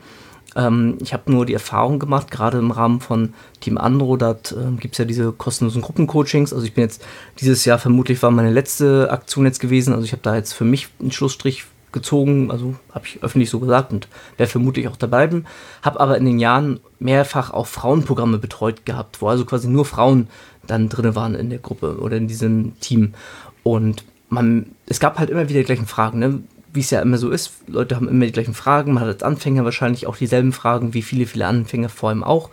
Ähm, 0.55 0.99
ich 1.01 1.13
habe 1.13 1.33
nur 1.33 1.47
die 1.47 1.55
Erfahrung 1.55 1.99
gemacht, 1.99 2.31
gerade 2.31 2.59
im 2.59 2.71
Rahmen 2.71 3.01
von 3.01 3.35
Team 3.61 3.79
Andro, 3.79 4.17
da 4.17 4.33
äh, 4.33 4.77
gibt 4.79 4.95
es 4.95 4.99
ja 4.99 5.05
diese 5.05 5.33
kostenlosen 5.33 5.83
Gruppencoachings. 5.83 6.53
Also 6.53 6.65
ich 6.67 6.75
bin 6.75 6.85
jetzt 6.85 7.05
dieses 7.41 7.65
Jahr 7.65 7.79
vermutlich 7.79 8.23
war 8.23 8.31
meine 8.31 8.51
letzte 8.51 9.11
Aktion 9.11 9.47
jetzt 9.47 9.61
gewesen. 9.61 9.95
Also 9.95 10.05
ich 10.05 10.13
habe 10.13 10.23
da 10.23 10.37
jetzt 10.37 10.53
für 10.53 10.65
mich 10.65 10.89
einen 11.01 11.13
Schlussstrich 11.13 11.65
gezogen, 11.93 12.51
also 12.51 12.75
habe 12.93 13.07
ich 13.07 13.23
öffentlich 13.23 13.51
so 13.51 13.61
gesagt 13.61 13.93
und 13.93 14.09
werde 14.39 14.51
vermutlich 14.51 14.89
auch 14.89 14.97
dabei 14.97 15.27
bleiben. 15.27 15.47
Habe 15.83 16.01
aber 16.01 16.17
in 16.17 16.25
den 16.25 16.39
Jahren 16.39 16.81
mehrfach 16.99 17.51
auch 17.51 17.67
Frauenprogramme 17.67 18.39
betreut 18.39 18.85
gehabt, 18.85 19.21
wo 19.21 19.29
also 19.29 19.45
quasi 19.45 19.69
nur 19.69 19.85
Frauen 19.85 20.29
dann 20.67 20.89
drin 20.89 21.15
waren 21.15 21.35
in 21.35 21.51
der 21.51 21.59
Gruppe 21.59 21.99
oder 21.99 22.17
in 22.17 22.29
diesem 22.29 22.79
Team. 22.81 23.15
Und 23.63 24.05
man, 24.29 24.67
es 24.87 25.01
gab 25.01 25.19
halt 25.19 25.31
immer 25.31 25.49
wieder 25.49 25.61
die 25.61 25.67
gleichen 25.67 25.87
Fragen. 25.87 26.19
Ne? 26.19 26.43
Wie 26.73 26.81
es 26.81 26.91
ja 26.91 27.01
immer 27.01 27.19
so 27.19 27.31
ist, 27.31 27.53
Leute 27.67 27.97
haben 27.97 28.09
immer 28.09 28.27
die 28.27 28.33
gleichen 28.33 28.55
Fragen. 28.55 28.95
Man 28.95 29.03
hat 29.03 29.11
als 29.11 29.23
Anfänger 29.23 29.65
wahrscheinlich 29.65 30.07
auch 30.07 30.17
dieselben 30.17 30.53
Fragen 30.53 30.95
wie 30.95 31.03
viele, 31.03 31.27
viele 31.27 31.47
Anfänger 31.47 31.89
vor 31.89 32.09
allem 32.09 32.25
auch. 32.25 32.51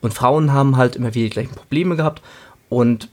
Und 0.00 0.14
Frauen 0.14 0.52
haben 0.52 0.76
halt 0.76 0.96
immer 0.96 1.14
wieder 1.14 1.26
die 1.26 1.30
gleichen 1.30 1.54
Probleme 1.54 1.96
gehabt. 1.96 2.22
Und 2.68 3.08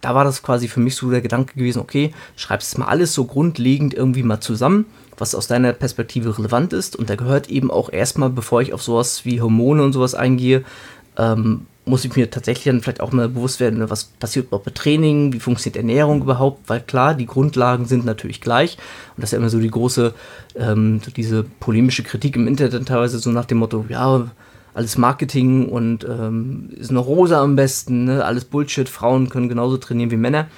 da 0.00 0.14
war 0.14 0.24
das 0.24 0.42
quasi 0.42 0.68
für 0.68 0.80
mich 0.80 0.96
so 0.96 1.10
der 1.10 1.22
Gedanke 1.22 1.54
gewesen, 1.54 1.80
okay, 1.80 2.12
schreibst 2.36 2.78
mal 2.78 2.86
alles 2.86 3.14
so 3.14 3.24
grundlegend 3.24 3.94
irgendwie 3.94 4.22
mal 4.22 4.40
zusammen, 4.40 4.84
was 5.16 5.34
aus 5.34 5.46
deiner 5.46 5.72
Perspektive 5.72 6.38
relevant 6.38 6.72
ist. 6.72 6.94
Und 6.94 7.10
da 7.10 7.16
gehört 7.16 7.48
eben 7.48 7.70
auch 7.70 7.90
erstmal, 7.90 8.30
bevor 8.30 8.62
ich 8.62 8.72
auf 8.72 8.82
sowas 8.82 9.24
wie 9.24 9.40
Hormone 9.40 9.82
und 9.82 9.92
sowas 9.92 10.14
eingehe, 10.14 10.64
ähm, 11.16 11.66
muss 11.86 12.04
ich 12.04 12.16
mir 12.16 12.30
tatsächlich 12.30 12.64
dann 12.64 12.80
vielleicht 12.80 13.00
auch 13.00 13.12
mal 13.12 13.28
bewusst 13.28 13.60
werden, 13.60 13.88
was 13.90 14.04
passiert 14.04 14.46
überhaupt 14.46 14.64
bei 14.64 14.70
Training, 14.70 15.32
wie 15.32 15.40
funktioniert 15.40 15.76
Ernährung 15.76 16.22
überhaupt, 16.22 16.68
weil 16.68 16.80
klar, 16.80 17.14
die 17.14 17.26
Grundlagen 17.26 17.84
sind 17.84 18.04
natürlich 18.04 18.40
gleich. 18.40 18.78
Und 19.16 19.22
das 19.22 19.28
ist 19.28 19.32
ja 19.32 19.38
immer 19.38 19.50
so 19.50 19.60
die 19.60 19.70
große, 19.70 20.14
ähm, 20.56 21.00
so 21.04 21.10
diese 21.10 21.44
polemische 21.60 22.02
Kritik 22.02 22.36
im 22.36 22.46
Internet 22.46 22.88
teilweise 22.88 23.18
so 23.18 23.30
nach 23.30 23.44
dem 23.44 23.58
Motto, 23.58 23.84
ja, 23.88 24.30
alles 24.72 24.98
Marketing 24.98 25.68
und 25.68 26.04
ähm, 26.04 26.70
ist 26.76 26.90
noch 26.90 27.06
rosa 27.06 27.40
am 27.40 27.54
besten, 27.54 28.04
ne? 28.04 28.24
alles 28.24 28.44
Bullshit, 28.44 28.88
Frauen 28.88 29.28
können 29.28 29.48
genauso 29.48 29.76
trainieren 29.76 30.10
wie 30.10 30.16
Männer. 30.16 30.48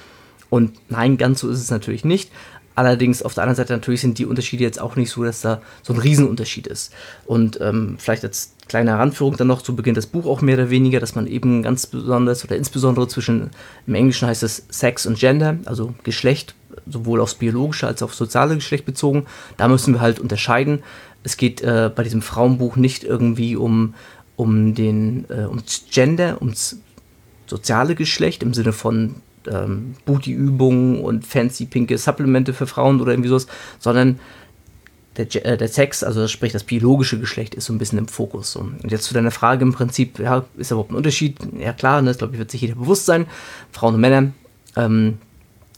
Und 0.49 0.73
nein, 0.89 1.17
ganz 1.17 1.41
so 1.41 1.49
ist 1.49 1.61
es 1.61 1.69
natürlich 1.69 2.05
nicht, 2.05 2.31
Allerdings 2.77 3.23
auf 3.23 3.33
der 3.33 3.41
anderen 3.41 3.55
Seite 3.55 3.73
natürlich 3.73 4.01
sind 4.01 4.19
die 4.19 4.27
Unterschiede 4.27 4.63
jetzt 4.63 4.79
auch 4.79 4.95
nicht 4.95 5.09
so, 5.09 5.23
dass 5.23 5.41
da 5.41 5.63
so 5.81 5.93
ein 5.93 5.99
Riesenunterschied 5.99 6.67
ist. 6.67 6.93
Und 7.25 7.59
ähm, 7.59 7.95
vielleicht 7.97 8.23
als 8.23 8.53
kleine 8.67 8.91
Heranführung 8.91 9.35
dann 9.35 9.47
noch, 9.47 9.65
so 9.65 9.73
beginnt 9.73 9.97
das 9.97 10.05
Buch 10.05 10.27
auch 10.27 10.41
mehr 10.41 10.57
oder 10.57 10.69
weniger, 10.69 10.99
dass 10.99 11.15
man 11.15 11.25
eben 11.25 11.63
ganz 11.63 11.87
besonders 11.87 12.45
oder 12.45 12.55
insbesondere 12.55 13.07
zwischen, 13.07 13.49
im 13.87 13.95
Englischen 13.95 14.27
heißt 14.27 14.43
es 14.43 14.67
Sex 14.69 15.07
und 15.07 15.17
Gender, 15.17 15.57
also 15.65 15.95
Geschlecht, 16.03 16.53
sowohl 16.85 17.19
aufs 17.19 17.33
biologische 17.33 17.87
als 17.87 18.03
auch 18.03 18.09
aufs 18.09 18.17
soziale 18.19 18.53
Geschlecht 18.53 18.85
bezogen, 18.85 19.25
da 19.57 19.67
müssen 19.67 19.95
wir 19.95 20.01
halt 20.01 20.19
unterscheiden. 20.19 20.83
Es 21.23 21.35
geht 21.37 21.61
äh, 21.61 21.89
bei 21.93 22.03
diesem 22.03 22.21
Frauenbuch 22.21 22.75
nicht 22.75 23.03
irgendwie 23.03 23.55
um, 23.55 23.95
um 24.35 24.75
den, 24.75 25.25
äh, 25.31 25.47
ums 25.47 25.85
Gender, 25.89 26.37
ums 26.41 26.77
soziale 27.47 27.95
Geschlecht 27.95 28.43
im 28.43 28.53
Sinne 28.53 28.71
von 28.71 29.15
ähm, 29.51 29.95
Booty-Übungen 30.05 31.01
und 31.01 31.25
fancy 31.25 31.65
pinke 31.65 31.97
Supplemente 31.97 32.53
für 32.53 32.67
Frauen 32.67 33.01
oder 33.01 33.11
irgendwie 33.11 33.29
sowas, 33.29 33.47
sondern 33.79 34.19
der, 35.17 35.45
äh, 35.45 35.57
der 35.57 35.67
Sex, 35.67 36.03
also 36.03 36.27
sprich 36.27 36.53
das 36.53 36.63
biologische 36.63 37.19
Geschlecht, 37.19 37.55
ist 37.55 37.65
so 37.65 37.73
ein 37.73 37.77
bisschen 37.77 37.97
im 37.97 38.07
Fokus. 38.07 38.51
So. 38.51 38.59
Und 38.59 38.91
jetzt 38.91 39.05
zu 39.05 39.13
deiner 39.13 39.31
Frage 39.31 39.63
im 39.63 39.73
Prinzip, 39.73 40.19
ja, 40.19 40.45
ist 40.57 40.71
da 40.71 40.75
überhaupt 40.75 40.91
ein 40.91 40.95
Unterschied? 40.95 41.37
Ja 41.59 41.73
klar, 41.73 42.01
ne, 42.01 42.09
das 42.09 42.19
glaube 42.19 42.33
ich 42.33 42.39
wird 42.39 42.51
sich 42.51 42.61
jeder 42.61 42.75
bewusst 42.75 43.05
sein, 43.05 43.25
Frauen 43.71 43.95
und 43.95 44.01
Männer, 44.01 44.31
ähm, 44.75 45.17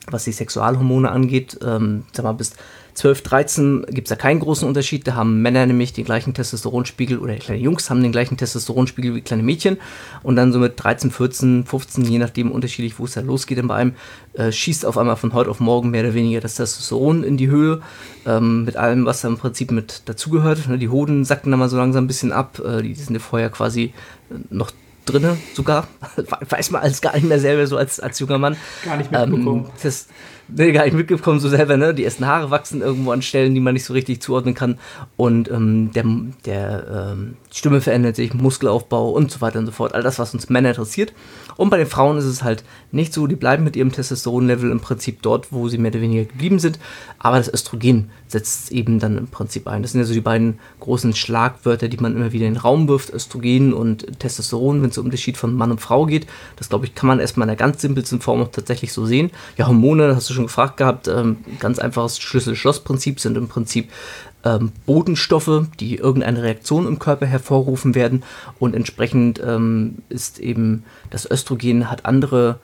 was 0.08 0.26
die 0.26 0.32
Sexualhormone 0.32 1.10
angeht, 1.10 1.58
ähm, 1.64 2.04
sag 2.12 2.24
mal, 2.24 2.34
bis 2.34 2.54
12, 3.00 3.22
13 3.22 3.86
gibt 3.92 4.08
es 4.08 4.10
da 4.10 4.18
keinen 4.18 4.42
großen 4.42 4.68
Unterschied. 4.68 5.08
Da 5.08 5.16
haben 5.16 5.42
Männer 5.42 5.66
nämlich 5.66 5.94
den 5.94 6.04
gleichen 6.04 6.34
Testosteronspiegel 6.34 7.18
oder 7.18 7.36
kleine 7.36 7.62
Jungs 7.62 7.90
haben 7.90 8.04
den 8.04 8.12
gleichen 8.12 8.36
Testosteronspiegel 8.36 9.16
wie 9.16 9.22
kleine 9.22 9.42
Mädchen. 9.42 9.78
Und 10.22 10.36
dann 10.36 10.52
so 10.52 10.60
mit 10.60 10.74
13, 10.76 11.10
14, 11.10 11.66
15, 11.66 12.04
je 12.04 12.18
nachdem 12.18 12.52
unterschiedlich, 12.52 13.00
wo 13.00 13.06
es 13.06 13.14
da 13.14 13.22
losgeht 13.22 13.58
dann 13.58 13.70
bei 13.70 13.76
einem, 13.76 13.94
äh, 14.34 14.52
schießt 14.52 14.86
auf 14.86 14.98
einmal 14.98 15.16
von 15.16 15.32
heute 15.32 15.50
auf 15.50 15.62
morgen 15.62 15.92
mehr 15.92 16.04
oder 16.04 16.14
weniger 16.14 16.42
das 16.42 16.56
Testosteron 16.56 17.24
in 17.24 17.38
die 17.38 17.48
Höhe. 17.48 17.82
Ähm, 18.26 18.66
mit 18.66 18.76
allem, 18.76 19.06
was 19.06 19.22
da 19.22 19.30
im 19.30 19.38
Prinzip 19.38 19.72
mit 19.72 20.02
dazugehört. 20.04 20.68
Ne, 20.68 20.78
die 20.78 20.90
Hoden 20.90 21.24
sacken 21.24 21.52
dann 21.52 21.60
mal 21.62 21.70
so 21.70 21.78
langsam 21.78 22.04
ein 22.04 22.08
bisschen 22.08 22.34
ab. 22.34 22.60
Äh, 22.60 22.82
die 22.82 22.96
sind 22.96 23.14
ja 23.14 23.22
vorher 23.22 23.50
quasi 23.50 23.94
äh, 24.30 24.34
noch 24.50 24.72
drinne 25.06 25.38
sogar. 25.54 25.88
Weiß 26.50 26.72
man 26.72 26.82
alles 26.82 27.00
gar 27.00 27.16
nicht 27.16 27.30
mehr 27.30 27.40
selber 27.40 27.66
so 27.66 27.78
als, 27.78 28.02
als 28.02 28.20
junger 28.20 28.40
Mann. 28.40 28.58
Gar 28.84 28.98
nicht 28.98 29.10
mitbekommen. 29.10 29.68
Ähm, 29.68 29.72
das, 29.82 30.08
nee, 30.56 30.72
gar 30.72 30.86
nicht 30.86 30.96
mitgekommen, 30.96 31.40
so 31.40 31.50
selber, 31.50 31.78
ne? 31.78 31.94
Die 31.94 32.04
ersten 32.04 32.26
Haare 32.26 32.52
wachsen 32.52 32.82
irgendwo 32.82 33.12
an 33.12 33.22
Stellen, 33.22 33.54
die 33.54 33.60
man 33.60 33.74
nicht 33.74 33.86
so 33.86 33.94
richtig 33.94 34.22
zuordnen 34.22 34.56
kann. 34.56 34.78
Und 35.18 35.50
ähm, 35.50 35.92
der, 35.94 36.06
der 36.46 37.14
ähm, 37.14 37.38
Stimme 37.52 37.82
verändert 37.82 38.16
sich, 38.16 38.34
Muskelaufbau 38.34 39.12
und 39.12 39.32
so 39.32 39.42
weiter 39.42 39.60
und 39.60 39.66
so 39.66 39.72
fort. 39.72 39.94
All 39.94 40.04
das, 40.04 40.20
was 40.20 40.34
uns 40.34 40.50
Männer 40.50 40.70
interessiert. 40.70 41.14
Und 41.58 41.70
bei 41.70 41.78
den 41.78 41.88
Frauen 41.88 42.18
ist 42.18 42.26
es 42.26 42.42
halt 42.42 42.64
nicht 42.92 43.14
so, 43.14 43.28
die 43.28 43.36
bleiben 43.36 43.66
mit 43.66 43.76
ihrem 43.76 43.92
Testosteronlevel 43.92 44.72
im 44.72 44.80
Prinzip 44.80 45.22
dort, 45.22 45.52
wo 45.52 45.68
sie 45.68 45.78
mehr 45.78 45.92
oder 45.92 46.00
weniger 46.00 46.24
geblieben 46.24 46.58
sind. 46.58 46.80
Aber 47.18 47.38
das 47.38 47.54
Östrogen 47.54 48.12
setzt 48.28 48.72
eben 48.72 49.00
dann 49.00 49.18
im 49.18 49.28
Prinzip 49.28 49.68
ein. 49.68 49.82
Das 49.82 49.92
sind 49.92 50.00
ja 50.00 50.08
so 50.08 50.14
die 50.14 50.22
beiden 50.22 50.60
großen 50.80 51.14
Schlagwörter, 51.14 51.90
die 51.90 51.98
man 51.98 52.16
immer 52.16 52.32
wieder 52.32 52.46
in 52.46 52.54
den 52.54 52.62
Raum 52.62 52.88
wirft. 52.88 53.14
Östrogen 53.14 53.74
und 53.74 54.20
Testosteron, 54.20 54.82
wenn 54.82 54.90
es 54.92 54.98
um 54.98 55.06
Unterschied 55.06 55.36
von 55.36 55.54
Mann 55.54 55.72
und 55.72 55.82
Frau 55.82 56.06
geht. 56.06 56.28
Das, 56.56 56.70
glaube 56.70 56.86
ich, 56.86 56.96
kann 56.96 57.08
man 57.08 57.20
erstmal 57.20 57.46
in 57.46 57.50
der 57.50 57.58
ganz 57.58 57.82
simpelsten 57.82 58.22
Form 58.22 58.42
auch 58.42 58.52
tatsächlich 58.52 58.94
so 58.94 59.06
sehen. 59.06 59.32
Ja, 59.58 59.68
Hormone, 59.68 60.16
hast 60.16 60.30
du 60.30 60.34
schon 60.34 60.39
gefragt 60.44 60.78
gehabt, 60.78 61.08
ähm, 61.08 61.38
ganz 61.60 61.80
einfaches 61.80 62.20
Schlüssel-Schloss-Prinzip 62.20 63.20
sind 63.20 63.38
im 63.38 63.48
Prinzip 63.48 63.90
ähm, 64.44 64.72
Botenstoffe, 64.86 65.68
die 65.80 65.96
irgendeine 65.96 66.44
Reaktion 66.44 66.88
im 66.88 67.00
Körper 67.00 67.26
hervorrufen 67.26 67.96
werden 67.96 68.24
und 68.60 68.76
entsprechend 68.76 69.42
ähm, 69.46 70.00
ist 70.10 70.40
eben 70.40 70.84
das 71.10 71.30
Östrogen 71.30 71.90
hat 71.90 72.06
andere 72.06 72.60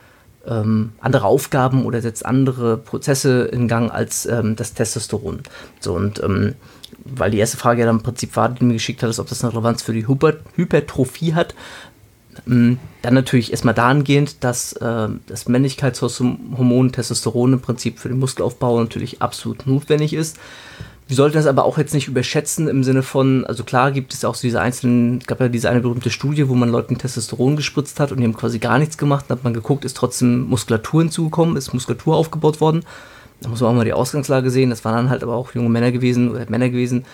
ähm, 0.48 0.92
andere 1.00 1.26
Aufgaben 1.26 1.86
oder 1.86 2.02
setzt 2.02 2.26
andere 2.26 2.78
Prozesse 2.78 3.46
in 3.46 3.68
Gang 3.68 3.92
als 3.92 4.26
ähm, 4.28 4.56
das 4.56 4.74
Testosteron. 4.74 5.42
So 5.80 5.96
und 5.96 6.22
ähm, 6.24 6.54
weil 7.04 7.32
die 7.32 7.40
erste 7.40 7.58
Frage 7.58 7.82
ja 7.82 7.86
dann 7.86 7.98
im 7.98 8.04
Prinzip 8.04 8.36
war, 8.36 8.50
die 8.50 8.60
du 8.60 8.66
mir 8.66 8.74
geschickt 8.74 9.04
hattest, 9.04 9.20
ob 9.20 9.28
das 9.28 9.44
eine 9.44 9.54
Relevanz 9.54 9.84
für 9.84 9.94
die 9.94 10.08
Hyper 10.08 10.34
Hypertrophie 10.56 11.34
hat, 11.34 11.56
dann 12.46 12.80
natürlich 13.02 13.52
erstmal 13.52 13.74
dahingehend, 13.74 14.44
dass 14.44 14.74
äh, 14.74 15.08
das 15.28 15.48
Männlichkeitshormon 15.48 16.92
Testosteron 16.92 17.54
im 17.54 17.62
Prinzip 17.62 18.00
für 18.00 18.10
den 18.10 18.20
Muskelaufbau 18.20 18.80
natürlich 18.80 19.22
absolut 19.22 19.68
notwendig 19.68 20.14
ist. 20.14 20.38
Wir 21.08 21.16
sollten 21.16 21.36
das 21.36 21.46
aber 21.46 21.66
auch 21.66 21.78
jetzt 21.78 21.94
nicht 21.94 22.08
überschätzen 22.08 22.68
im 22.68 22.84
Sinne 22.84 23.04
von, 23.04 23.46
also 23.46 23.64
klar 23.64 23.92
gibt 23.92 24.14
es 24.14 24.26
auch 24.26 24.36
diese 24.36 24.60
einzelnen, 24.60 25.20
gab 25.20 25.40
ja 25.40 25.50
diese 25.50 25.70
eine 25.70 25.82
berühmte 25.82 26.10
Studie, 26.10 26.50
wo 26.50 26.56
man 26.56 26.70
Leuten 26.70 26.98
Testosteron 26.98 27.56
gespritzt 27.56 28.00
hat 28.00 28.12
und 28.12 28.20
die 28.20 28.24
haben 28.24 28.36
quasi 28.36 28.58
gar 28.58 28.80
nichts 28.80 28.98
gemacht. 28.98 29.26
Dann 29.28 29.38
hat 29.38 29.44
man 29.44 29.54
geguckt, 29.54 29.86
ist 29.86 29.98
trotzdem 29.98 30.50
Muskulatur 30.50 31.04
hinzugekommen, 31.04 31.58
ist 31.58 31.74
Muskulatur 31.74 32.16
aufgebaut 32.16 32.60
worden. 32.60 32.84
Da 33.42 33.50
muss 33.50 33.62
man 33.62 33.72
auch 33.72 33.76
mal 33.76 33.86
die 33.86 33.94
Ausgangslage 33.94 34.50
sehen. 34.50 34.72
Das 34.72 34.84
waren 34.84 34.96
dann 34.96 35.10
halt 35.12 35.22
aber 35.22 35.36
auch 35.36 35.54
junge 35.54 35.70
Männer 35.70 35.92
gewesen 35.92 36.32
oder 36.32 36.50
Männer 36.50 36.70
gewesen, 36.70 37.06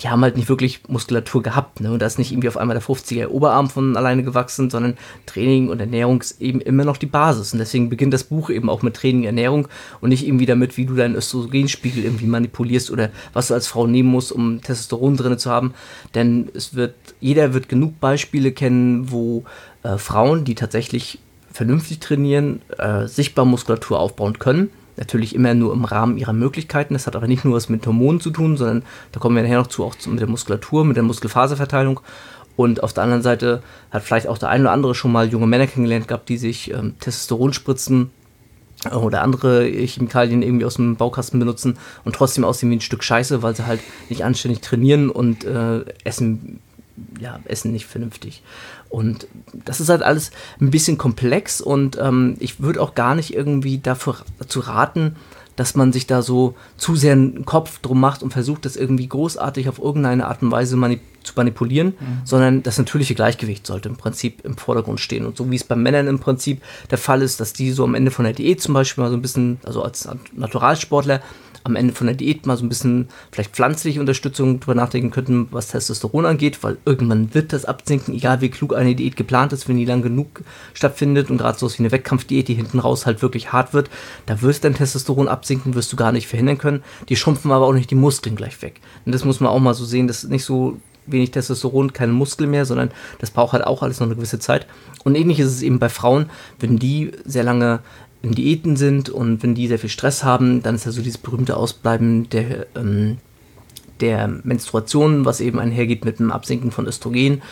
die 0.00 0.08
haben 0.08 0.22
halt 0.22 0.36
nicht 0.36 0.48
wirklich 0.48 0.80
Muskulatur 0.88 1.42
gehabt. 1.42 1.80
Ne? 1.80 1.90
Und 1.90 2.00
da 2.00 2.06
ist 2.06 2.18
nicht 2.18 2.30
irgendwie 2.30 2.48
auf 2.48 2.56
einmal 2.56 2.76
der 2.76 2.82
50er 2.82 3.28
Oberarm 3.28 3.68
von 3.68 3.96
alleine 3.96 4.22
gewachsen, 4.22 4.70
sondern 4.70 4.96
Training 5.26 5.68
und 5.68 5.80
Ernährung 5.80 6.20
ist 6.20 6.40
eben 6.40 6.60
immer 6.60 6.84
noch 6.84 6.96
die 6.96 7.06
Basis. 7.06 7.52
Und 7.52 7.58
deswegen 7.58 7.88
beginnt 7.88 8.14
das 8.14 8.24
Buch 8.24 8.50
eben 8.50 8.70
auch 8.70 8.82
mit 8.82 8.94
Training, 8.94 9.24
Ernährung 9.24 9.66
und 10.00 10.10
nicht 10.10 10.26
irgendwie 10.26 10.46
damit, 10.46 10.76
wie 10.76 10.86
du 10.86 10.94
deinen 10.94 11.16
Östrogenspiegel 11.16 12.04
irgendwie 12.04 12.26
manipulierst 12.26 12.90
oder 12.90 13.10
was 13.32 13.48
du 13.48 13.54
als 13.54 13.66
Frau 13.66 13.86
nehmen 13.86 14.08
musst, 14.08 14.30
um 14.30 14.62
Testosteron 14.62 15.16
drin 15.16 15.38
zu 15.38 15.50
haben. 15.50 15.74
Denn 16.14 16.48
es 16.54 16.74
wird, 16.74 16.94
jeder 17.20 17.52
wird 17.52 17.68
genug 17.68 17.98
Beispiele 17.98 18.52
kennen, 18.52 19.10
wo 19.10 19.44
äh, 19.82 19.98
Frauen, 19.98 20.44
die 20.44 20.54
tatsächlich 20.54 21.18
vernünftig 21.52 21.98
trainieren, 21.98 22.62
äh, 22.78 23.08
sichtbar 23.08 23.44
Muskulatur 23.44 23.98
aufbauen 23.98 24.38
können 24.38 24.70
Natürlich 24.98 25.34
immer 25.34 25.54
nur 25.54 25.72
im 25.72 25.84
Rahmen 25.84 26.18
ihrer 26.18 26.32
Möglichkeiten. 26.32 26.94
Das 26.94 27.06
hat 27.06 27.14
aber 27.14 27.28
nicht 27.28 27.44
nur 27.44 27.54
was 27.54 27.68
mit 27.68 27.86
Hormonen 27.86 28.20
zu 28.20 28.30
tun, 28.30 28.56
sondern 28.56 28.82
da 29.12 29.20
kommen 29.20 29.36
wir 29.36 29.42
nachher 29.42 29.58
noch 29.58 29.68
zu, 29.68 29.84
auch 29.84 29.94
mit 30.06 30.20
der 30.20 30.28
Muskulatur, 30.28 30.84
mit 30.84 30.96
der 30.96 31.04
Muskelfaserverteilung. 31.04 32.00
Und 32.56 32.82
auf 32.82 32.92
der 32.92 33.04
anderen 33.04 33.22
Seite 33.22 33.62
hat 33.92 34.02
vielleicht 34.02 34.26
auch 34.26 34.36
der 34.36 34.48
eine 34.48 34.64
oder 34.64 34.72
andere 34.72 34.94
schon 34.96 35.12
mal 35.12 35.28
junge 35.28 35.46
Männer 35.46 35.68
kennengelernt 35.68 36.08
gehabt, 36.08 36.28
die 36.28 36.36
sich 36.36 36.72
ähm, 36.74 36.94
Testosteron 36.98 37.52
spritzen 37.52 38.10
äh, 38.84 38.94
oder 38.96 39.22
andere 39.22 39.64
Chemikalien 39.64 40.42
irgendwie 40.42 40.64
aus 40.64 40.74
dem 40.74 40.96
Baukasten 40.96 41.38
benutzen 41.38 41.78
und 42.04 42.16
trotzdem 42.16 42.42
aussehen 42.42 42.70
wie 42.70 42.76
ein 42.76 42.80
Stück 42.80 43.04
Scheiße, 43.04 43.44
weil 43.44 43.54
sie 43.54 43.66
halt 43.66 43.80
nicht 44.08 44.24
anständig 44.24 44.60
trainieren 44.60 45.08
und 45.08 45.44
äh, 45.44 45.84
essen, 46.02 46.58
ja, 47.20 47.40
essen 47.44 47.72
nicht 47.72 47.86
vernünftig. 47.86 48.42
Und 48.88 49.26
das 49.52 49.80
ist 49.80 49.88
halt 49.88 50.02
alles 50.02 50.30
ein 50.60 50.70
bisschen 50.70 50.98
komplex 50.98 51.60
und 51.60 51.98
ähm, 52.00 52.36
ich 52.38 52.60
würde 52.60 52.80
auch 52.80 52.94
gar 52.94 53.14
nicht 53.14 53.34
irgendwie 53.34 53.78
dafür 53.78 54.16
dazu 54.38 54.60
raten, 54.60 55.16
dass 55.58 55.74
man 55.74 55.92
sich 55.92 56.06
da 56.06 56.22
so 56.22 56.54
zu 56.76 56.94
sehr 56.94 57.14
einen 57.14 57.44
Kopf 57.44 57.80
drum 57.80 57.98
macht 57.98 58.22
und 58.22 58.32
versucht, 58.32 58.64
das 58.64 58.76
irgendwie 58.76 59.08
großartig 59.08 59.68
auf 59.68 59.80
irgendeine 59.80 60.28
Art 60.28 60.40
und 60.40 60.52
Weise 60.52 60.76
manip 60.76 61.00
zu 61.24 61.32
manipulieren, 61.34 61.94
mhm. 61.98 62.20
sondern 62.24 62.62
das 62.62 62.78
natürliche 62.78 63.16
Gleichgewicht 63.16 63.66
sollte 63.66 63.88
im 63.88 63.96
Prinzip 63.96 64.44
im 64.44 64.56
Vordergrund 64.56 65.00
stehen. 65.00 65.26
Und 65.26 65.36
so 65.36 65.50
wie 65.50 65.56
es 65.56 65.64
bei 65.64 65.74
Männern 65.74 66.06
im 66.06 66.20
Prinzip 66.20 66.62
der 66.92 66.98
Fall 66.98 67.22
ist, 67.22 67.40
dass 67.40 67.52
die 67.52 67.72
so 67.72 67.82
am 67.82 67.96
Ende 67.96 68.12
von 68.12 68.24
der 68.24 68.34
Diät 68.34 68.62
zum 68.62 68.72
Beispiel 68.72 69.02
mal 69.02 69.10
so 69.10 69.16
ein 69.16 69.22
bisschen, 69.22 69.58
also 69.64 69.82
als 69.82 70.08
Naturalsportler, 70.32 71.20
am 71.68 71.76
Ende 71.76 71.94
von 71.94 72.06
der 72.06 72.16
Diät 72.16 72.46
mal 72.46 72.56
so 72.56 72.64
ein 72.64 72.68
bisschen 72.68 73.08
vielleicht 73.30 73.52
pflanzliche 73.52 74.00
Unterstützung 74.00 74.60
drüber 74.60 74.74
nachdenken 74.74 75.10
könnten, 75.10 75.48
was 75.50 75.68
Testosteron 75.68 76.26
angeht, 76.26 76.62
weil 76.62 76.78
irgendwann 76.84 77.34
wird 77.34 77.52
das 77.52 77.64
absinken, 77.64 78.14
egal 78.14 78.40
wie 78.40 78.48
klug 78.48 78.74
eine 78.74 78.94
Diät 78.94 79.16
geplant 79.16 79.52
ist, 79.52 79.68
wenn 79.68 79.76
die 79.76 79.84
lang 79.84 80.02
genug 80.02 80.42
stattfindet 80.74 81.30
und 81.30 81.38
gerade 81.38 81.58
so 81.58 81.68
wie 81.70 81.78
eine 81.78 81.92
Wettkampfdiät, 81.92 82.48
die 82.48 82.54
hinten 82.54 82.78
raus 82.78 83.06
halt 83.06 83.22
wirklich 83.22 83.52
hart 83.52 83.74
wird, 83.74 83.90
da 84.26 84.42
wirst 84.42 84.64
dein 84.64 84.74
Testosteron 84.74 85.28
absinken, 85.28 85.74
wirst 85.74 85.92
du 85.92 85.96
gar 85.96 86.12
nicht 86.12 86.26
verhindern 86.26 86.58
können. 86.58 86.82
Die 87.08 87.16
schrumpfen 87.16 87.52
aber 87.52 87.66
auch 87.66 87.72
nicht 87.72 87.90
die 87.90 87.94
Muskeln 87.94 88.36
gleich 88.36 88.60
weg. 88.62 88.80
Und 89.04 89.12
das 89.12 89.24
muss 89.24 89.40
man 89.40 89.50
auch 89.50 89.60
mal 89.60 89.74
so 89.74 89.84
sehen, 89.84 90.08
das 90.08 90.24
ist 90.24 90.30
nicht 90.30 90.44
so 90.44 90.78
wenig 91.06 91.30
Testosteron, 91.30 91.92
keine 91.92 92.12
Muskeln 92.12 92.50
mehr, 92.50 92.64
sondern 92.64 92.90
das 93.18 93.30
braucht 93.30 93.52
halt 93.52 93.66
auch 93.66 93.82
alles 93.82 94.00
noch 94.00 94.06
eine 94.06 94.16
gewisse 94.16 94.38
Zeit. 94.38 94.66
Und 95.04 95.14
ähnlich 95.14 95.40
ist 95.40 95.48
es 95.48 95.62
eben 95.62 95.78
bei 95.78 95.88
Frauen, 95.88 96.30
wenn 96.58 96.78
die 96.78 97.12
sehr 97.24 97.44
lange 97.44 97.80
in 98.22 98.32
Diäten 98.32 98.76
sind 98.76 99.10
und 99.10 99.42
wenn 99.42 99.54
die 99.54 99.68
sehr 99.68 99.78
viel 99.78 99.90
Stress 99.90 100.24
haben, 100.24 100.62
dann 100.62 100.74
ist 100.74 100.86
ja 100.86 100.92
so 100.92 101.02
dieses 101.02 101.18
berühmte 101.18 101.56
Ausbleiben 101.56 102.28
der, 102.30 102.66
ähm, 102.74 103.18
der 104.00 104.28
Menstruation, 104.42 105.24
was 105.24 105.40
eben 105.40 105.58
einhergeht 105.58 106.04
mit 106.04 106.18
dem 106.18 106.32
Absinken 106.32 106.70
von 106.70 106.86
Östrogen. 106.86 107.42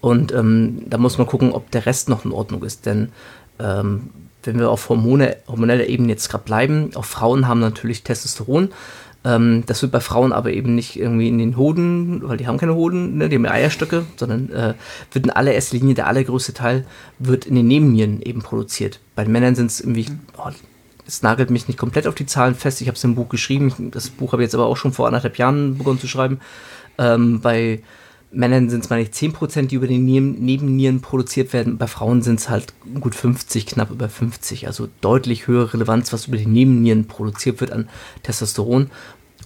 Und 0.00 0.32
ähm, 0.32 0.82
da 0.86 0.98
muss 0.98 1.18
man 1.18 1.26
gucken, 1.26 1.52
ob 1.52 1.70
der 1.70 1.86
Rest 1.86 2.08
noch 2.08 2.24
in 2.24 2.32
Ordnung 2.32 2.62
ist. 2.62 2.86
Denn 2.86 3.10
ähm, 3.58 4.10
wenn 4.42 4.58
wir 4.58 4.70
auf 4.70 4.88
Hormone, 4.88 5.36
hormoneller 5.46 5.86
Ebene 5.86 6.10
jetzt 6.10 6.28
gerade 6.28 6.44
bleiben, 6.44 6.90
auch 6.94 7.04
Frauen 7.04 7.46
haben 7.46 7.60
natürlich 7.60 8.02
Testosteron. 8.02 8.70
Ähm, 9.24 9.64
das 9.66 9.82
wird 9.82 9.92
bei 9.92 10.00
Frauen 10.00 10.32
aber 10.32 10.52
eben 10.52 10.74
nicht 10.74 10.98
irgendwie 10.98 11.28
in 11.28 11.38
den 11.38 11.56
Hoden, 11.56 12.22
weil 12.28 12.36
die 12.36 12.46
haben 12.46 12.58
keine 12.58 12.74
Hoden, 12.74 13.18
ne, 13.18 13.28
die 13.28 13.36
haben 13.36 13.46
Eierstöcke, 13.46 14.04
sondern 14.16 14.50
äh, 14.50 14.74
wird 15.12 15.26
in 15.26 15.30
allererster 15.30 15.76
Linie, 15.76 15.94
der 15.94 16.08
allergrößte 16.08 16.54
Teil, 16.54 16.86
wird 17.18 17.46
in 17.46 17.54
den 17.54 17.68
Nebennieren 17.68 18.20
eben 18.20 18.42
produziert. 18.42 19.00
Bei 19.14 19.24
Männern 19.24 19.54
sind 19.54 19.66
es 19.66 19.80
irgendwie, 19.80 20.06
oh, 20.36 20.50
es 21.06 21.22
nagelt 21.22 21.50
mich 21.50 21.68
nicht 21.68 21.78
komplett 21.78 22.06
auf 22.06 22.14
die 22.14 22.26
Zahlen 22.26 22.54
fest, 22.54 22.80
ich 22.80 22.88
habe 22.88 22.96
es 22.96 23.04
im 23.04 23.14
Buch 23.14 23.28
geschrieben, 23.28 23.90
das 23.92 24.10
Buch 24.10 24.32
habe 24.32 24.42
ich 24.42 24.46
jetzt 24.46 24.54
aber 24.54 24.66
auch 24.66 24.76
schon 24.76 24.92
vor 24.92 25.06
anderthalb 25.06 25.38
Jahren 25.38 25.78
begonnen 25.78 26.00
zu 26.00 26.08
schreiben. 26.08 26.40
Ähm, 26.98 27.40
bei 27.40 27.80
Männern 28.34 28.70
sind 28.70 28.82
es 28.82 28.90
meine 28.90 29.02
ich 29.02 29.10
10%, 29.10 29.66
die 29.66 29.74
über 29.74 29.86
die 29.86 29.98
Nebennieren 29.98 31.02
produziert 31.02 31.52
werden. 31.52 31.76
Bei 31.76 31.86
Frauen 31.86 32.22
sind 32.22 32.40
es 32.40 32.48
halt 32.48 32.72
gut 32.98 33.14
50, 33.14 33.66
knapp 33.66 33.90
über 33.90 34.08
50. 34.08 34.66
Also 34.66 34.88
deutlich 35.02 35.46
höhere 35.46 35.74
Relevanz, 35.74 36.12
was 36.14 36.28
über 36.28 36.38
die 36.38 36.46
Nebennieren 36.46 37.06
produziert 37.06 37.60
wird 37.60 37.72
an 37.72 37.90
Testosteron. 38.22 38.90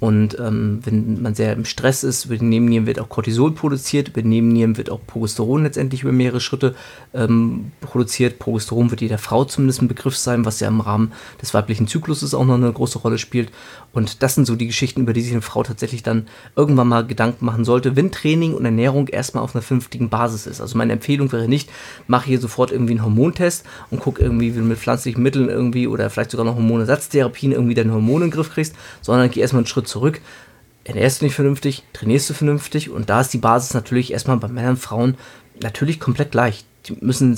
Und 0.01 0.39
ähm, 0.39 0.81
wenn 0.85 1.23
man 1.23 1.35
sehr 1.35 1.55
im 1.55 1.65
Stress 1.65 2.05
ist, 2.05 2.27
über 2.27 2.37
die 2.37 2.45
Nebennieren 2.45 2.87
wird 2.87 3.01
auch 3.01 3.09
Cortisol 3.09 3.53
produziert, 3.53 4.09
über 4.09 4.23
die 4.23 4.29
Nebennieren 4.29 4.77
wird 4.77 4.91
auch 4.91 5.01
Progesteron 5.07 5.63
letztendlich 5.63 6.03
über 6.03 6.13
mehrere 6.13 6.41
Schritte 6.41 6.75
ähm, 7.15 7.73
produziert. 7.81 8.39
Progesteron 8.39 8.91
wird 8.91 9.01
jeder 9.01 9.19
Frau 9.19 9.45
zumindest 9.45 9.81
ein 9.81 9.89
Begriff 9.89 10.17
sein, 10.17 10.45
was 10.45 10.61
ja 10.61 10.69
im 10.69 10.81
Rahmen 10.81 11.13
des 11.41 11.55
weiblichen 11.55 11.87
Zykluses 11.87 12.35
auch 12.35 12.45
noch 12.45 12.55
eine 12.55 12.73
große 12.73 12.99
Rolle 12.99 13.17
spielt. 13.17 13.51
Und 13.93 14.23
das 14.23 14.35
sind 14.35 14.45
so 14.45 14.57
die 14.57 14.67
Geschichten, 14.67 15.01
über 15.01 15.15
die 15.15 15.23
sich 15.23 15.33
eine 15.33 15.41
Frau 15.41 15.63
tatsächlich 15.63 16.03
dann 16.03 16.27
irgendwann 16.55 16.89
mal 16.89 17.07
Gedanken 17.07 17.47
machen 17.47 17.65
sollte, 17.65 17.97
wenn 17.97 18.13
Training 18.13 18.53
und 18.53 18.67
Ernährung 18.67 19.09
erstmal 19.09 19.43
auf 19.43 19.55
einer 19.55 19.63
vernünftigen 19.63 20.11
Basis 20.11 20.47
ist. 20.47 20.61
Also 20.61 20.77
meine 20.77 20.93
Empfehlung 20.93 21.33
wäre 21.33 21.49
nicht, 21.49 21.71
mache 22.07 22.27
hier 22.27 22.39
sofort 22.39 22.71
irgendwie 22.71 22.93
einen 22.93 23.05
Hormontest 23.05 23.65
und 23.91 24.01
guck 24.01 24.19
irgendwie, 24.19 24.55
wie 24.55 24.59
du 24.59 24.65
mit 24.65 24.79
pflanzlichen 24.79 25.23
Mitteln 25.23 25.49
irgendwie 25.49 25.87
oder 25.87 26.11
vielleicht 26.11 26.33
sogar 26.33 26.45
noch 26.45 26.57
Hormonersatztherapien 26.57 27.53
irgendwie 27.53 27.75
deine 27.75 27.95
Hormone 27.95 28.27
in 28.27 28.31
den 28.31 28.35
Griff 28.35 28.53
kriegst, 28.53 28.75
sondern 29.01 29.31
geh 29.31 29.41
erstmal 29.41 29.61
einen 29.61 29.67
Schritt 29.67 29.86
zurück. 29.87 30.21
ernährst 30.85 31.21
du 31.21 31.25
nicht 31.25 31.35
vernünftig, 31.35 31.83
trainierst 31.93 32.31
du 32.31 32.35
vernünftig 32.35 32.91
und 32.91 33.11
da 33.11 33.21
ist 33.21 33.33
die 33.33 33.39
Basis 33.39 33.75
natürlich 33.75 34.13
erstmal 34.13 34.37
bei 34.37 34.49
Männern 34.49 34.73
und 34.73 34.77
Frauen 34.77 35.17
natürlich 35.61 35.99
komplett 35.99 36.31
gleich 36.31 36.65
die 36.89 36.97
müssen 37.01 37.37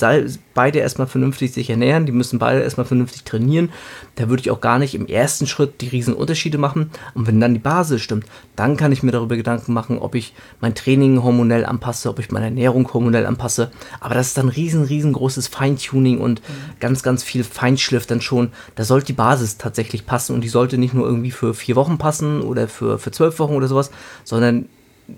beide 0.55 0.79
erstmal 0.79 1.07
vernünftig 1.07 1.53
sich 1.53 1.71
ernähren, 1.71 2.07
die 2.07 2.13
müssen 2.13 2.39
beide 2.39 2.61
erstmal 2.61 2.87
vernünftig 2.87 3.25
trainieren. 3.25 3.71
Da 4.17 4.29
würde 4.29 4.41
ich 4.41 4.51
auch 4.51 4.61
gar 4.61 4.79
nicht 4.79 4.95
im 4.95 5.07
ersten 5.07 5.47
Schritt 5.47 5.81
die 5.81 5.89
riesen 5.89 6.15
Unterschiede 6.15 6.59
machen. 6.59 6.91
Und 7.15 7.27
wenn 7.27 7.41
dann 7.41 7.55
die 7.55 7.61
Basis 7.61 8.03
stimmt, 8.03 8.27
dann 8.57 8.77
kann 8.77 8.93
ich 8.93 9.03
mir 9.03 9.13
darüber 9.13 9.37
Gedanken 9.37 9.73
machen, 9.73 9.99
ob 9.99 10.15
ich 10.15 10.35
mein 10.61 10.75
Training 10.75 11.23
hormonell 11.23 11.65
anpasse, 11.65 12.09
ob 12.09 12.19
ich 12.19 12.31
meine 12.31 12.47
Ernährung 12.47 12.93
hormonell 12.93 13.27
anpasse. 13.27 13.71
Aber 14.01 14.15
das 14.15 14.29
ist 14.29 14.39
dann 14.39 14.49
riesen, 14.49 14.85
riesengroßes 14.85 15.49
Feintuning 15.49 16.19
und 16.19 16.41
mhm. 16.41 16.81
ganz, 16.81 17.03
ganz 17.03 17.23
viel 17.23 17.45
Feinschliff 17.45 18.07
dann 18.07 18.21
schon. 18.21 18.51
Da 18.75 18.85
sollte 18.85 19.07
die 19.07 19.13
Basis 19.15 19.59
tatsächlich 19.59 20.07
passen 20.07 20.35
und 20.35 20.43
die 20.43 20.49
sollte 20.49 20.79
nicht 20.79 20.95
nur 20.95 21.07
irgendwie 21.07 21.31
für 21.31 21.55
vier 21.55 21.77
Wochen 21.77 21.99
passen 21.99 22.43
oder 22.43 22.69
für, 22.69 22.99
für 22.99 23.11
zwölf 23.11 23.39
Wochen 23.39 23.55
oder 23.55 23.69
sowas, 23.69 23.91
sondern 24.25 24.67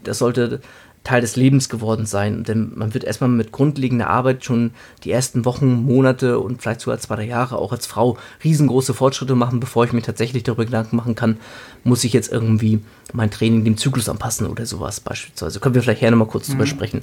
das 0.04 0.18
sollte 0.18 0.60
Teil 1.02 1.22
des 1.22 1.36
Lebens 1.36 1.68
geworden 1.68 2.04
sein. 2.04 2.44
Denn 2.44 2.72
man 2.74 2.92
wird 2.92 3.04
erstmal 3.04 3.30
mit 3.30 3.52
grundlegender 3.52 4.08
Arbeit 4.08 4.44
schon 4.44 4.72
die 5.04 5.10
ersten 5.10 5.44
Wochen, 5.44 5.84
Monate 5.84 6.38
und 6.38 6.60
vielleicht 6.60 6.82
sogar 6.82 6.98
zwei, 6.98 7.16
drei 7.16 7.26
Jahre 7.26 7.56
auch 7.56 7.72
als 7.72 7.86
Frau 7.86 8.18
riesengroße 8.44 8.92
Fortschritte 8.92 9.34
machen, 9.34 9.60
bevor 9.60 9.84
ich 9.84 9.92
mir 9.92 10.02
tatsächlich 10.02 10.42
darüber 10.42 10.66
Gedanken 10.66 10.96
machen 10.96 11.14
kann, 11.14 11.38
muss 11.84 12.04
ich 12.04 12.12
jetzt 12.12 12.30
irgendwie 12.30 12.80
mein 13.12 13.30
Training 13.30 13.64
dem 13.64 13.76
Zyklus 13.76 14.08
anpassen 14.08 14.46
oder 14.46 14.66
sowas 14.66 15.00
beispielsweise. 15.00 15.58
Können 15.58 15.74
wir 15.74 15.82
vielleicht 15.82 16.00
gerne 16.00 16.16
mal 16.16 16.26
kurz 16.26 16.48
mhm. 16.48 16.52
drüber 16.52 16.66
sprechen. 16.66 17.02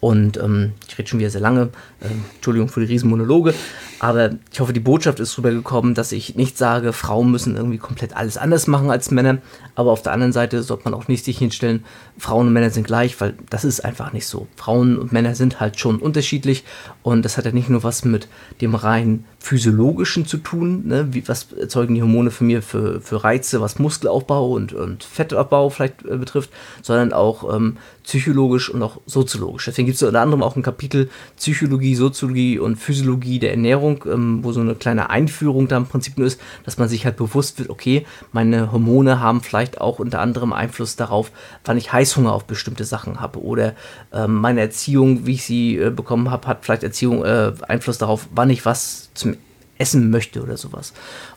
Und 0.00 0.36
ähm, 0.36 0.72
ich 0.88 0.98
rede 0.98 1.08
schon 1.08 1.18
wieder 1.18 1.30
sehr 1.30 1.40
lange. 1.40 1.70
Ähm, 2.02 2.24
Entschuldigung 2.34 2.68
für 2.68 2.80
die 2.80 2.86
Riesenmonologe. 2.86 3.54
Aber 3.98 4.30
ich 4.52 4.60
hoffe, 4.60 4.74
die 4.74 4.80
Botschaft 4.80 5.20
ist 5.20 5.36
rübergekommen, 5.38 5.94
dass 5.94 6.12
ich 6.12 6.36
nicht 6.36 6.58
sage, 6.58 6.92
Frauen 6.92 7.30
müssen 7.30 7.56
irgendwie 7.56 7.78
komplett 7.78 8.14
alles 8.14 8.36
anders 8.36 8.66
machen 8.66 8.90
als 8.90 9.10
Männer. 9.10 9.38
Aber 9.74 9.92
auf 9.92 10.02
der 10.02 10.12
anderen 10.12 10.32
Seite 10.32 10.62
sollte 10.62 10.84
man 10.84 10.94
auch 10.94 11.08
nicht 11.08 11.24
sich 11.24 11.38
hinstellen, 11.38 11.84
Frauen 12.18 12.48
und 12.48 12.52
Männer 12.52 12.70
sind 12.70 12.86
gleich, 12.86 13.18
weil 13.20 13.34
das 13.48 13.64
ist 13.64 13.84
einfach 13.84 14.12
nicht 14.12 14.26
so. 14.26 14.46
Frauen 14.56 14.98
und 14.98 15.12
Männer 15.12 15.34
sind 15.34 15.60
halt 15.60 15.80
schon 15.80 15.98
unterschiedlich. 15.98 16.64
Und 17.02 17.24
das 17.24 17.38
hat 17.38 17.46
ja 17.46 17.52
nicht 17.52 17.70
nur 17.70 17.82
was 17.82 18.04
mit 18.04 18.28
dem 18.60 18.74
rein 18.74 19.24
physiologischen 19.46 20.26
zu 20.26 20.38
tun. 20.38 20.88
Ne? 20.88 21.06
Wie, 21.12 21.26
was 21.28 21.52
erzeugen 21.52 21.94
die 21.94 22.02
Hormone 22.02 22.32
für 22.32 22.42
mir 22.42 22.62
für, 22.62 23.00
für 23.00 23.22
Reize, 23.22 23.60
was 23.60 23.78
Muskelaufbau 23.78 24.50
und, 24.50 24.72
und 24.72 25.04
Fettabbau 25.04 25.70
vielleicht 25.70 26.04
äh, 26.04 26.16
betrifft, 26.16 26.50
sondern 26.82 27.12
auch 27.12 27.54
ähm, 27.54 27.76
psychologisch 28.02 28.68
und 28.68 28.82
auch 28.82 29.00
soziologisch. 29.06 29.66
Deswegen 29.66 29.86
gibt 29.86 29.96
es 29.96 30.02
unter 30.02 30.20
anderem 30.20 30.42
auch 30.42 30.56
ein 30.56 30.64
Kapitel 30.64 31.08
Psychologie, 31.36 31.94
Soziologie 31.94 32.58
und 32.58 32.74
Physiologie 32.74 33.38
der 33.38 33.52
Ernährung, 33.52 34.04
ähm, 34.10 34.40
wo 34.42 34.50
so 34.50 34.60
eine 34.60 34.74
kleine 34.74 35.10
Einführung 35.10 35.68
da 35.68 35.76
im 35.76 35.86
Prinzip 35.86 36.18
nur 36.18 36.26
ist, 36.26 36.40
dass 36.64 36.76
man 36.76 36.88
sich 36.88 37.04
halt 37.04 37.16
bewusst 37.16 37.60
wird, 37.60 37.70
okay, 37.70 38.04
meine 38.32 38.72
Hormone 38.72 39.20
haben 39.20 39.42
vielleicht 39.42 39.80
auch 39.80 40.00
unter 40.00 40.20
anderem 40.20 40.52
Einfluss 40.52 40.96
darauf, 40.96 41.30
wann 41.64 41.78
ich 41.78 41.92
Heißhunger 41.92 42.32
auf 42.32 42.46
bestimmte 42.46 42.84
Sachen 42.84 43.20
habe 43.20 43.40
oder 43.40 43.74
ähm, 44.12 44.34
meine 44.34 44.60
Erziehung, 44.60 45.24
wie 45.24 45.34
ich 45.34 45.44
sie 45.44 45.76
äh, 45.76 45.90
bekommen 45.90 46.32
habe, 46.32 46.48
hat 46.48 46.64
vielleicht 46.64 46.82
Erziehung 46.82 47.24
äh, 47.24 47.52
Einfluss 47.68 47.98
darauf, 47.98 48.26
wann 48.34 48.50
ich 48.50 48.64
was 48.64 49.10
zum 49.14 49.35
Essen 49.78 50.10
möchte 50.10 50.42
oder 50.42 50.56
sowas. 50.56 50.92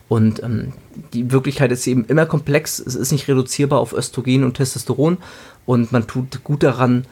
Und 0.08 0.42
ähm, 0.42 0.72
die 1.12 1.30
Wirklichkeit 1.30 1.72
ist 1.72 1.86
eben 1.86 2.04
immer 2.06 2.26
komplex. 2.26 2.78
Es 2.78 2.94
ist 2.94 3.12
nicht 3.12 3.28
reduzierbar 3.28 3.80
auf 3.80 3.92
Östrogen 3.92 4.44
und 4.44 4.54
Testosteron. 4.54 5.18
Und 5.66 5.92
man 5.92 6.06
tut 6.06 6.42
gut 6.44 6.62
daran, 6.62 7.06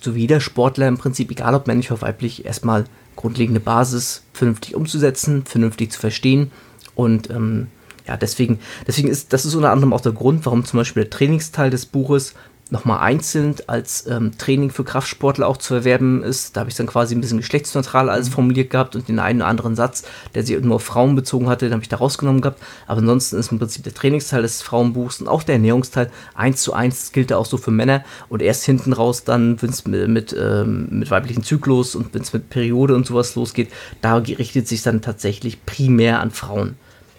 so 0.00 0.14
wie 0.14 0.20
jeder 0.20 0.40
Sportler 0.40 0.88
im 0.88 0.98
Prinzip, 0.98 1.30
egal 1.30 1.54
ob 1.54 1.66
männlich 1.66 1.90
oder 1.90 2.02
weiblich, 2.02 2.44
erstmal 2.44 2.84
grundlegende 3.16 3.60
Basis 3.60 4.22
vernünftig 4.32 4.74
umzusetzen, 4.74 5.44
vernünftig 5.44 5.90
zu 5.90 5.98
verstehen. 5.98 6.52
Und 6.94 7.30
ähm, 7.30 7.66
ja, 8.06 8.16
deswegen, 8.16 8.58
deswegen 8.86 9.08
ist 9.08 9.32
das 9.32 9.44
ist 9.44 9.54
unter 9.54 9.70
anderem 9.70 9.92
auch 9.92 10.00
der 10.00 10.12
Grund, 10.12 10.46
warum 10.46 10.64
zum 10.64 10.78
Beispiel 10.78 11.02
der 11.02 11.10
Trainingsteil 11.10 11.70
des 11.70 11.84
Buches 11.84 12.34
nochmal 12.70 13.00
einzeln 13.00 13.54
als 13.66 14.06
ähm, 14.06 14.36
Training 14.36 14.70
für 14.70 14.84
Kraftsportler 14.84 15.46
auch 15.46 15.56
zu 15.56 15.74
erwerben 15.74 16.22
ist. 16.22 16.56
Da 16.56 16.60
habe 16.60 16.70
ich 16.70 16.76
dann 16.76 16.86
quasi 16.86 17.14
ein 17.14 17.20
bisschen 17.20 17.38
geschlechtsneutral 17.38 18.10
alles 18.10 18.28
mhm. 18.28 18.32
formuliert 18.32 18.70
gehabt 18.70 18.94
und 18.94 19.08
den 19.08 19.18
einen 19.18 19.40
oder 19.40 19.48
anderen 19.48 19.74
Satz, 19.74 20.04
der 20.34 20.44
sich 20.44 20.60
nur 20.60 20.76
auf 20.76 20.84
Frauen 20.84 21.14
bezogen 21.14 21.48
hatte, 21.48 21.66
den 21.66 21.72
habe 21.72 21.82
ich 21.82 21.88
da 21.88 21.96
rausgenommen 21.96 22.42
gehabt. 22.42 22.60
Aber 22.86 23.00
ansonsten 23.00 23.36
ist 23.36 23.52
im 23.52 23.58
Prinzip 23.58 23.84
der 23.84 23.94
Trainingsteil 23.94 24.42
des 24.42 24.60
Frauenbuchs 24.62 25.20
und 25.20 25.28
auch 25.28 25.42
der 25.42 25.54
Ernährungsteil 25.54 26.10
eins 26.34 26.62
zu 26.62 26.72
eins 26.74 27.12
gilt 27.12 27.30
da 27.30 27.36
auch 27.38 27.46
so 27.46 27.56
für 27.56 27.70
Männer 27.70 28.04
und 28.28 28.42
erst 28.42 28.64
hinten 28.64 28.92
raus 28.92 29.24
dann, 29.24 29.60
wenn 29.62 29.70
es 29.70 29.86
mit, 29.86 30.08
mit, 30.08 30.36
ähm, 30.38 30.88
mit 30.90 31.10
weiblichen 31.10 31.42
Zyklus 31.42 31.94
und 31.94 32.12
wenn 32.12 32.22
es 32.22 32.32
mit 32.32 32.50
Periode 32.50 32.94
und 32.94 33.06
sowas 33.06 33.34
losgeht, 33.34 33.70
da 34.02 34.16
richtet 34.16 34.68
sich 34.68 34.82
dann 34.82 35.00
tatsächlich 35.00 35.64
primär 35.64 36.20
an 36.20 36.30
Frauen. 36.30 36.76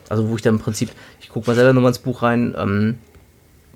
Also 0.10 0.28
wo 0.28 0.36
ich 0.36 0.42
dann 0.42 0.56
im 0.56 0.62
Prinzip, 0.62 0.90
ich 1.22 1.30
gucke 1.30 1.50
mal 1.50 1.56
selber 1.56 1.74
nochmal 1.74 1.90
ins 1.90 2.00
Buch 2.00 2.24
rein, 2.24 2.56
ähm, 2.58 2.98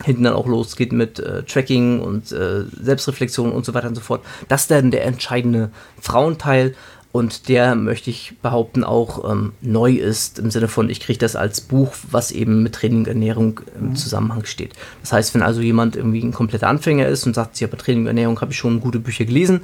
hinten 0.04 0.24
dann 0.24 0.34
auch 0.34 0.48
losgeht 0.48 0.92
mit 0.92 1.20
äh, 1.20 1.44
Tracking 1.44 2.00
und 2.00 2.32
äh, 2.32 2.66
Selbstreflexion 2.82 3.52
und 3.52 3.66
so 3.66 3.74
weiter 3.74 3.88
und 3.88 3.96
so 3.96 4.02
fort. 4.02 4.22
Das 4.48 4.64
ist 4.64 4.72
dann 4.72 4.92
der 4.92 5.06
entscheidende 5.06 5.72
Frauenteil 6.00 6.76
und 7.14 7.48
der 7.48 7.76
möchte 7.76 8.10
ich 8.10 8.34
behaupten 8.42 8.84
auch 8.84 9.32
ähm, 9.32 9.54
neu 9.62 9.94
ist 9.94 10.40
im 10.40 10.50
Sinne 10.50 10.68
von, 10.68 10.90
ich 10.90 11.00
kriege 11.00 11.20
das 11.20 11.36
als 11.36 11.62
Buch, 11.62 11.94
was 12.10 12.32
eben 12.32 12.64
mit 12.64 12.74
Training 12.74 13.00
und 13.00 13.08
Ernährung 13.08 13.62
im 13.80 13.90
mhm. 13.90 13.96
Zusammenhang 13.96 14.46
steht. 14.46 14.74
Das 15.02 15.14
heißt, 15.14 15.36
wenn 15.36 15.44
also 15.44 15.62
jemand 15.62 15.96
irgendwie 15.96 16.24
ein 16.24 16.34
kompletter 16.34 16.68
Anfänger 16.68 17.08
ist 17.08 17.28
und 17.28 17.36
sagt, 17.36 17.60
ja, 17.60 17.68
bei 17.68 17.78
Training 17.78 18.04
und 18.04 18.08
Ernährung 18.08 18.42
habe 18.42 18.52
ich 18.52 18.58
schon 18.58 18.82
gute 18.82 19.00
Bücher 19.00 19.26
gelesen, 19.26 19.62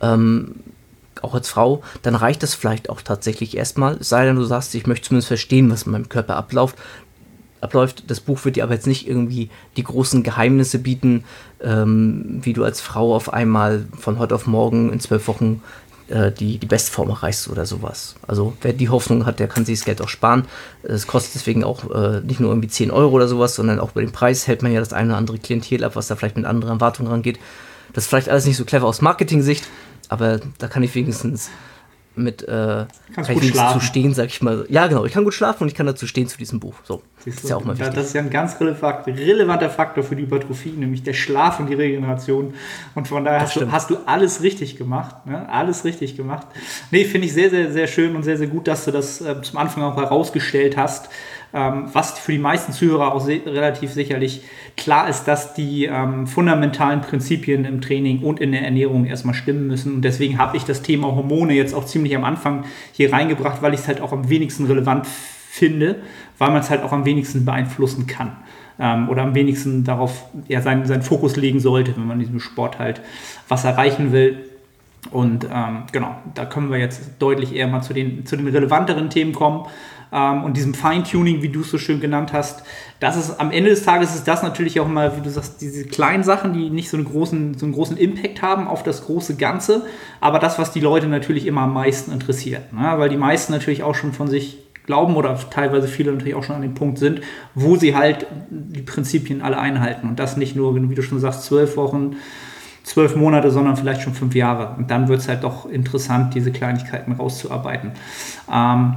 ähm, 0.00 0.54
auch 1.20 1.34
als 1.34 1.48
Frau, 1.48 1.82
dann 2.02 2.14
reicht 2.14 2.44
das 2.44 2.54
vielleicht 2.54 2.90
auch 2.90 3.00
tatsächlich 3.00 3.56
erstmal. 3.56 3.96
Es 3.96 4.08
sei 4.08 4.24
denn, 4.24 4.36
du 4.36 4.44
sagst, 4.44 4.74
ich 4.76 4.86
möchte 4.86 5.08
zumindest 5.08 5.28
verstehen, 5.28 5.70
was 5.70 5.84
in 5.84 5.92
meinem 5.92 6.08
Körper 6.08 6.36
abläuft, 6.36 6.76
abläuft. 7.64 8.04
Das 8.08 8.20
Buch 8.20 8.44
wird 8.44 8.56
dir 8.56 8.64
aber 8.64 8.74
jetzt 8.74 8.86
nicht 8.86 9.08
irgendwie 9.08 9.50
die 9.76 9.82
großen 9.82 10.22
Geheimnisse 10.22 10.78
bieten, 10.78 11.24
ähm, 11.62 12.40
wie 12.42 12.52
du 12.52 12.62
als 12.62 12.80
Frau 12.80 13.14
auf 13.14 13.32
einmal 13.32 13.86
von 13.98 14.18
heute 14.18 14.34
auf 14.34 14.46
morgen 14.46 14.92
in 14.92 15.00
zwölf 15.00 15.26
Wochen 15.26 15.62
äh, 16.08 16.30
die, 16.30 16.58
die 16.58 16.66
Bestform 16.66 17.08
erreichst 17.08 17.48
oder 17.48 17.66
sowas. 17.66 18.16
Also 18.26 18.52
wer 18.60 18.72
die 18.72 18.90
Hoffnung 18.90 19.26
hat, 19.26 19.40
der 19.40 19.48
kann 19.48 19.64
sich 19.64 19.78
das 19.78 19.86
Geld 19.86 20.02
auch 20.02 20.08
sparen. 20.08 20.44
Es 20.82 21.06
kostet 21.06 21.34
deswegen 21.34 21.64
auch 21.64 21.90
äh, 21.90 22.20
nicht 22.20 22.40
nur 22.40 22.50
irgendwie 22.50 22.68
10 22.68 22.90
Euro 22.90 23.12
oder 23.12 23.26
sowas, 23.26 23.54
sondern 23.54 23.80
auch 23.80 23.92
bei 23.92 24.02
dem 24.02 24.12
Preis 24.12 24.46
hält 24.46 24.62
man 24.62 24.72
ja 24.72 24.80
das 24.80 24.92
eine 24.92 25.08
oder 25.08 25.16
andere 25.16 25.38
Klientel 25.38 25.82
ab, 25.82 25.96
was 25.96 26.06
da 26.06 26.16
vielleicht 26.16 26.36
mit 26.36 26.44
anderen 26.44 26.74
Erwartungen 26.74 27.08
rangeht. 27.08 27.38
Das 27.94 28.04
ist 28.04 28.08
vielleicht 28.10 28.28
alles 28.28 28.44
nicht 28.46 28.56
so 28.56 28.64
clever 28.64 28.86
aus 28.86 29.00
Marketing-Sicht, 29.00 29.66
aber 30.08 30.40
da 30.58 30.68
kann 30.68 30.82
ich 30.82 30.94
wenigstens 30.94 31.48
mit 32.16 32.42
äh, 32.42 32.86
kann 33.14 33.38
ich 33.40 33.54
zu 33.54 33.80
stehen, 33.80 34.14
sag 34.14 34.26
ich 34.26 34.42
mal. 34.42 34.66
Ja, 34.68 34.86
genau, 34.86 35.04
ich 35.04 35.12
kann 35.12 35.24
gut 35.24 35.34
schlafen 35.34 35.64
und 35.64 35.68
ich 35.68 35.74
kann 35.74 35.86
dazu 35.86 36.06
stehen 36.06 36.28
zu 36.28 36.38
diesem 36.38 36.60
Buch. 36.60 36.74
So, 36.84 37.02
das 37.24 37.44
ist 37.44 37.50
ja 37.50 37.56
auch 37.56 37.64
mal 37.64 37.78
wichtig. 37.78 37.94
Das 37.94 38.06
ist 38.06 38.14
ja 38.14 38.20
ein 38.20 38.30
ganz 38.30 38.60
relevanter 38.60 39.70
Faktor 39.70 40.04
für 40.04 40.16
die 40.16 40.22
Hypertrophie, 40.22 40.70
nämlich 40.70 41.02
der 41.02 41.14
Schlaf 41.14 41.60
und 41.60 41.68
die 41.68 41.74
Regeneration. 41.74 42.54
Und 42.94 43.08
von 43.08 43.24
daher 43.24 43.40
hast 43.40 43.56
du, 43.56 43.70
hast 43.70 43.90
du, 43.90 43.96
alles 44.06 44.42
richtig 44.42 44.76
gemacht. 44.76 45.26
Ne? 45.26 45.48
Alles 45.48 45.84
richtig 45.84 46.16
gemacht. 46.16 46.46
Nee, 46.90 47.04
finde 47.04 47.26
ich 47.26 47.32
sehr, 47.32 47.50
sehr, 47.50 47.72
sehr 47.72 47.86
schön 47.86 48.14
und 48.16 48.22
sehr, 48.22 48.36
sehr 48.36 48.48
gut, 48.48 48.68
dass 48.68 48.84
du 48.84 48.90
das 48.90 49.20
äh, 49.20 49.40
zum 49.42 49.58
Anfang 49.58 49.82
auch 49.82 49.96
herausgestellt 49.96 50.76
hast 50.76 51.08
ähm, 51.54 51.84
was 51.92 52.18
für 52.18 52.32
die 52.32 52.38
meisten 52.38 52.72
Zuhörer 52.72 53.14
auch 53.14 53.26
relativ 53.26 53.92
sicherlich 53.92 54.42
klar 54.76 55.08
ist, 55.08 55.24
dass 55.24 55.54
die 55.54 55.84
ähm, 55.84 56.26
fundamentalen 56.26 57.00
Prinzipien 57.00 57.64
im 57.64 57.80
Training 57.80 58.22
und 58.22 58.40
in 58.40 58.50
der 58.50 58.62
Ernährung 58.62 59.06
erstmal 59.06 59.34
stimmen 59.34 59.68
müssen. 59.68 59.94
Und 59.94 60.02
deswegen 60.02 60.36
habe 60.36 60.56
ich 60.56 60.64
das 60.64 60.82
Thema 60.82 61.14
Hormone 61.14 61.54
jetzt 61.54 61.72
auch 61.72 61.86
ziemlich 61.86 62.16
am 62.16 62.24
Anfang 62.24 62.64
hier 62.92 63.12
reingebracht, 63.12 63.62
weil 63.62 63.72
ich 63.72 63.80
es 63.80 63.88
halt 63.88 64.00
auch 64.00 64.12
am 64.12 64.28
wenigsten 64.28 64.66
relevant 64.66 65.06
finde, 65.06 66.02
weil 66.38 66.50
man 66.50 66.60
es 66.60 66.70
halt 66.70 66.82
auch 66.82 66.92
am 66.92 67.04
wenigsten 67.04 67.44
beeinflussen 67.44 68.06
kann. 68.06 68.32
Ähm, 68.78 69.08
oder 69.08 69.22
am 69.22 69.34
wenigsten 69.34 69.84
darauf 69.84 70.24
ja, 70.48 70.60
seinen, 70.60 70.84
seinen 70.86 71.02
Fokus 71.02 71.36
legen 71.36 71.60
sollte, 71.60 71.96
wenn 71.96 72.06
man 72.06 72.18
in 72.18 72.26
diesem 72.26 72.40
Sport 72.40 72.78
halt 72.78 73.00
was 73.48 73.64
erreichen 73.64 74.12
will. 74.12 74.50
Und 75.10 75.46
ähm, 75.52 75.84
genau, 75.92 76.16
da 76.34 76.44
können 76.44 76.70
wir 76.70 76.78
jetzt 76.78 77.02
deutlich 77.18 77.54
eher 77.54 77.68
mal 77.68 77.82
zu 77.82 77.92
den, 77.92 78.26
zu 78.26 78.36
den 78.36 78.48
relevanteren 78.48 79.10
Themen 79.10 79.32
kommen 79.32 79.66
ähm, 80.12 80.44
und 80.44 80.56
diesem 80.56 80.74
Feintuning, 80.74 81.42
wie 81.42 81.50
du 81.50 81.60
es 81.60 81.70
so 81.70 81.78
schön 81.78 82.00
genannt 82.00 82.32
hast. 82.32 82.62
Das 83.00 83.16
ist 83.16 83.38
am 83.38 83.50
Ende 83.50 83.70
des 83.70 83.84
Tages 83.84 84.14
ist 84.14 84.26
das 84.26 84.42
natürlich 84.42 84.80
auch 84.80 84.88
mal, 84.88 85.16
wie 85.16 85.20
du 85.20 85.30
sagst, 85.30 85.60
diese 85.60 85.84
kleinen 85.84 86.22
Sachen, 86.22 86.52
die 86.52 86.70
nicht 86.70 86.88
so 86.88 86.96
einen 86.96 87.04
großen, 87.04 87.58
so 87.58 87.66
einen 87.66 87.74
großen 87.74 87.96
Impact 87.96 88.40
haben 88.40 88.66
auf 88.66 88.82
das 88.82 89.04
große 89.04 89.36
Ganze, 89.36 89.84
aber 90.20 90.38
das, 90.38 90.58
was 90.58 90.72
die 90.72 90.80
Leute 90.80 91.08
natürlich 91.08 91.46
immer 91.46 91.62
am 91.62 91.74
meisten 91.74 92.12
interessiert. 92.12 92.72
Ne? 92.72 92.94
Weil 92.96 93.08
die 93.08 93.16
meisten 93.16 93.52
natürlich 93.52 93.82
auch 93.82 93.94
schon 93.94 94.12
von 94.12 94.28
sich 94.28 94.58
glauben 94.84 95.16
oder 95.16 95.38
teilweise 95.50 95.88
viele 95.88 96.12
natürlich 96.12 96.34
auch 96.34 96.44
schon 96.44 96.56
an 96.56 96.62
dem 96.62 96.74
Punkt 96.74 96.98
sind, 96.98 97.22
wo 97.54 97.76
sie 97.76 97.96
halt 97.96 98.26
die 98.50 98.82
Prinzipien 98.82 99.42
alle 99.42 99.58
einhalten. 99.58 100.08
Und 100.08 100.18
das 100.18 100.36
nicht 100.36 100.56
nur, 100.56 100.74
wie 100.74 100.94
du 100.94 101.02
schon 101.02 101.20
sagst, 101.20 101.44
zwölf 101.44 101.76
Wochen, 101.76 102.16
zwölf 102.82 103.16
Monate, 103.16 103.50
sondern 103.50 103.76
vielleicht 103.76 104.02
schon 104.02 104.14
fünf 104.14 104.34
Jahre. 104.34 104.76
Und 104.76 104.90
dann 104.90 105.08
wird 105.08 105.20
es 105.20 105.28
halt 105.28 105.42
doch 105.42 105.66
interessant, 105.66 106.34
diese 106.34 106.52
Kleinigkeiten 106.52 107.12
rauszuarbeiten. 107.12 107.92
Ähm, 108.52 108.96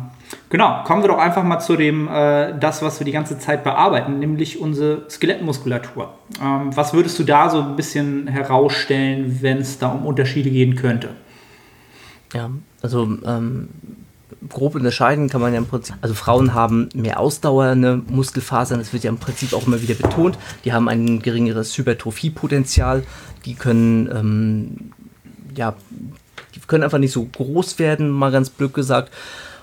Genau, 0.50 0.84
kommen 0.84 1.04
wir 1.04 1.10
doch 1.10 1.18
einfach 1.18 1.44
mal 1.44 1.60
zu 1.60 1.76
dem, 1.76 2.08
äh, 2.08 2.58
das, 2.60 2.82
was 2.82 3.00
wir 3.00 3.06
die 3.06 3.12
ganze 3.12 3.38
Zeit 3.40 3.64
bearbeiten, 3.64 4.20
nämlich 4.20 4.60
unsere 4.60 5.10
Skelettmuskulatur. 5.10 6.14
Ähm, 6.42 6.76
was 6.76 6.94
würdest 6.94 7.20
du 7.20 7.24
da 7.24 7.50
so 7.50 7.62
ein 7.62 7.76
bisschen 7.76 8.28
herausstellen, 8.28 9.40
wenn 9.42 9.60
es 9.60 9.80
da 9.80 9.90
um 9.90 10.06
Unterschiede 10.06 10.50
gehen 10.50 10.76
könnte? 10.76 11.10
Ja, 12.34 12.50
also 12.82 13.04
ähm, 13.26 13.70
grob 14.50 14.76
unterscheiden 14.76 15.30
kann 15.30 15.42
man 15.42 15.54
ja 15.54 15.60
im 15.60 15.66
Prinzip. 15.66 15.96
Also 16.02 16.14
Frauen 16.14 16.54
haben 16.54 16.90
mehr 16.94 17.20
ausdauernde 17.20 18.02
Muskelfasern, 18.08 18.80
das 18.80 18.94
wird 18.94 19.04
ja 19.04 19.10
im 19.10 19.18
Prinzip 19.18 19.54
auch 19.54 19.68
immer 19.68 19.82
wieder 19.82 19.96
betont. 19.96 20.38
Die 20.66 20.74
haben 20.74 20.88
ein 20.90 21.22
geringeres 21.22 21.78
Hypertrophiepotenzial, 21.78 23.04
die 23.46 23.56
können 23.56 24.10
ähm, 24.14 24.92
ja, 25.56 25.76
die 26.56 26.60
können 26.60 26.84
einfach 26.84 27.00
nicht 27.00 27.12
so 27.12 27.26
groß 27.26 27.80
werden, 27.80 28.10
mal 28.10 28.32
ganz 28.32 28.50
blöd 28.50 28.74
gesagt. 28.74 29.12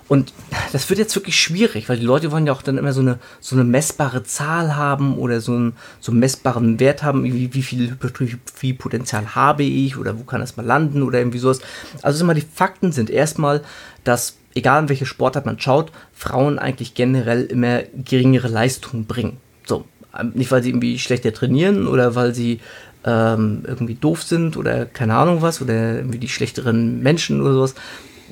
Und 0.07 0.35
das 0.73 0.91
wird 0.91 0.99
jetzt 0.99 1.17
wirklich 1.17 1.39
schwierig, 1.41 1.89
weil 1.89 1.99
die 1.99 2.05
Leute 2.05 2.31
wollen 2.31 2.47
ja 2.47 2.53
auch 2.53 2.61
dann 2.61 2.77
immer 2.77 2.93
so 2.93 3.01
eine, 3.01 3.19
so 3.41 3.57
eine 3.57 3.65
messbare 3.65 4.23
Zahl 4.23 4.77
haben 4.77 5.17
oder 5.17 5.41
so 5.41 5.53
einen, 5.53 5.77
so 5.99 6.13
einen 6.13 6.21
messbaren 6.21 6.79
Wert 6.79 7.03
haben, 7.03 7.25
wie, 7.25 7.55
wie 7.55 7.63
viel 7.63 7.91
Hypertrophie-Potenzial 7.91 9.35
habe 9.35 9.63
ich 9.63 9.97
oder 9.97 10.19
wo 10.19 10.25
kann 10.25 10.41
das 10.41 10.59
mal 10.59 10.67
landen 10.67 11.03
oder 11.03 11.19
irgendwie 11.19 11.39
sowas. 11.39 11.61
Also 12.03 12.23
immer 12.23 12.35
die 12.35 12.43
Fakten 12.43 12.93
sind 12.93 13.09
erstmal, 13.09 13.63
dass 14.05 14.37
egal 14.55 14.83
in 14.83 14.89
welche 14.89 15.07
Sportart 15.07 15.47
man 15.47 15.59
schaut, 15.61 15.93
Frauen 16.13 16.59
eigentlich 16.59 16.95
generell 16.95 17.45
immer 17.45 17.83
geringere 17.83 18.49
Leistungen 18.49 19.07
bringen. 19.07 19.39
So, 19.65 19.85
ähm, 20.19 20.33
nicht 20.35 20.51
weil 20.51 20.63
sie 20.63 20.71
irgendwie 20.71 20.99
schlechter 20.99 21.33
trainieren 21.33 21.87
oder 21.87 22.15
weil 22.15 22.35
sie 22.35 22.61
ähm, 23.05 23.65
irgendwie 23.67 23.95
doof 23.95 24.23
sind 24.23 24.57
oder 24.57 24.87
keine 24.87 25.15
Ahnung 25.15 25.43
was 25.43 25.61
oder 25.61 25.97
irgendwie 25.97 26.19
die 26.19 26.29
schlechteren 26.29 27.03
Menschen 27.03 27.41
oder 27.41 27.53
sowas, 27.53 27.75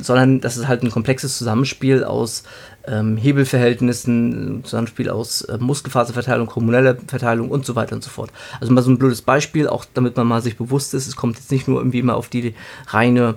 sondern 0.01 0.41
das 0.41 0.57
ist 0.57 0.69
halt 0.69 0.83
ein 0.83 0.91
komplexes 0.91 1.37
Zusammenspiel 1.37 2.05
aus 2.05 2.45
ähm, 2.87 3.17
Hebelverhältnissen, 3.17 4.65
Zusammenspiel 4.65 5.11
aus 5.11 5.43
äh, 5.43 5.59
Muskelfaserverteilung, 5.59 6.55
hormoneller 6.55 6.97
Verteilung 7.07 7.51
und 7.51 7.67
so 7.67 7.77
weiter 7.77 7.95
und 7.95 8.03
so 8.03 8.11
fort. 8.11 8.31
Also 8.61 8.73
mal 8.73 8.83
so 8.83 8.91
ein 8.91 8.99
blödes 8.99 9.23
Beispiel, 9.23 9.69
auch 9.69 9.85
damit 9.93 10.17
man 10.17 10.27
mal 10.27 10.43
sich 10.43 10.57
bewusst 10.57 10.95
ist, 10.95 11.07
es 11.07 11.17
kommt 11.17 11.37
jetzt 11.37 11.53
nicht 11.53 11.69
nur 11.69 11.79
irgendwie 11.79 11.99
immer 12.01 12.17
auf 12.17 12.29
die 12.29 12.55
reine 12.89 13.35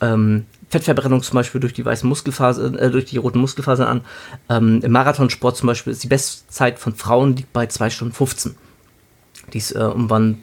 ähm, 0.00 0.46
Fettverbrennung 0.68 1.22
zum 1.22 1.34
Beispiel 1.34 1.60
durch 1.60 1.72
die 1.72 1.84
weißen 1.84 2.08
Muskelfasern, 2.08 2.76
äh, 2.76 2.90
durch 2.90 3.06
die 3.06 3.18
roten 3.18 3.38
Muskelfasern 3.38 3.86
an. 3.86 4.00
Ähm, 4.48 4.80
Im 4.82 4.92
Marathonsport 4.92 5.56
zum 5.56 5.68
Beispiel 5.68 5.92
ist 5.92 6.02
die 6.02 6.08
Bestzeit 6.08 6.78
von 6.78 6.94
Frauen 6.94 7.36
liegt 7.36 7.52
bei 7.52 7.66
2 7.66 7.90
Stunden 7.90 8.14
15. 8.14 8.56
Die 9.52 9.58
ist 9.58 9.72
äh, 9.72 9.78
irgendwann 9.78 10.38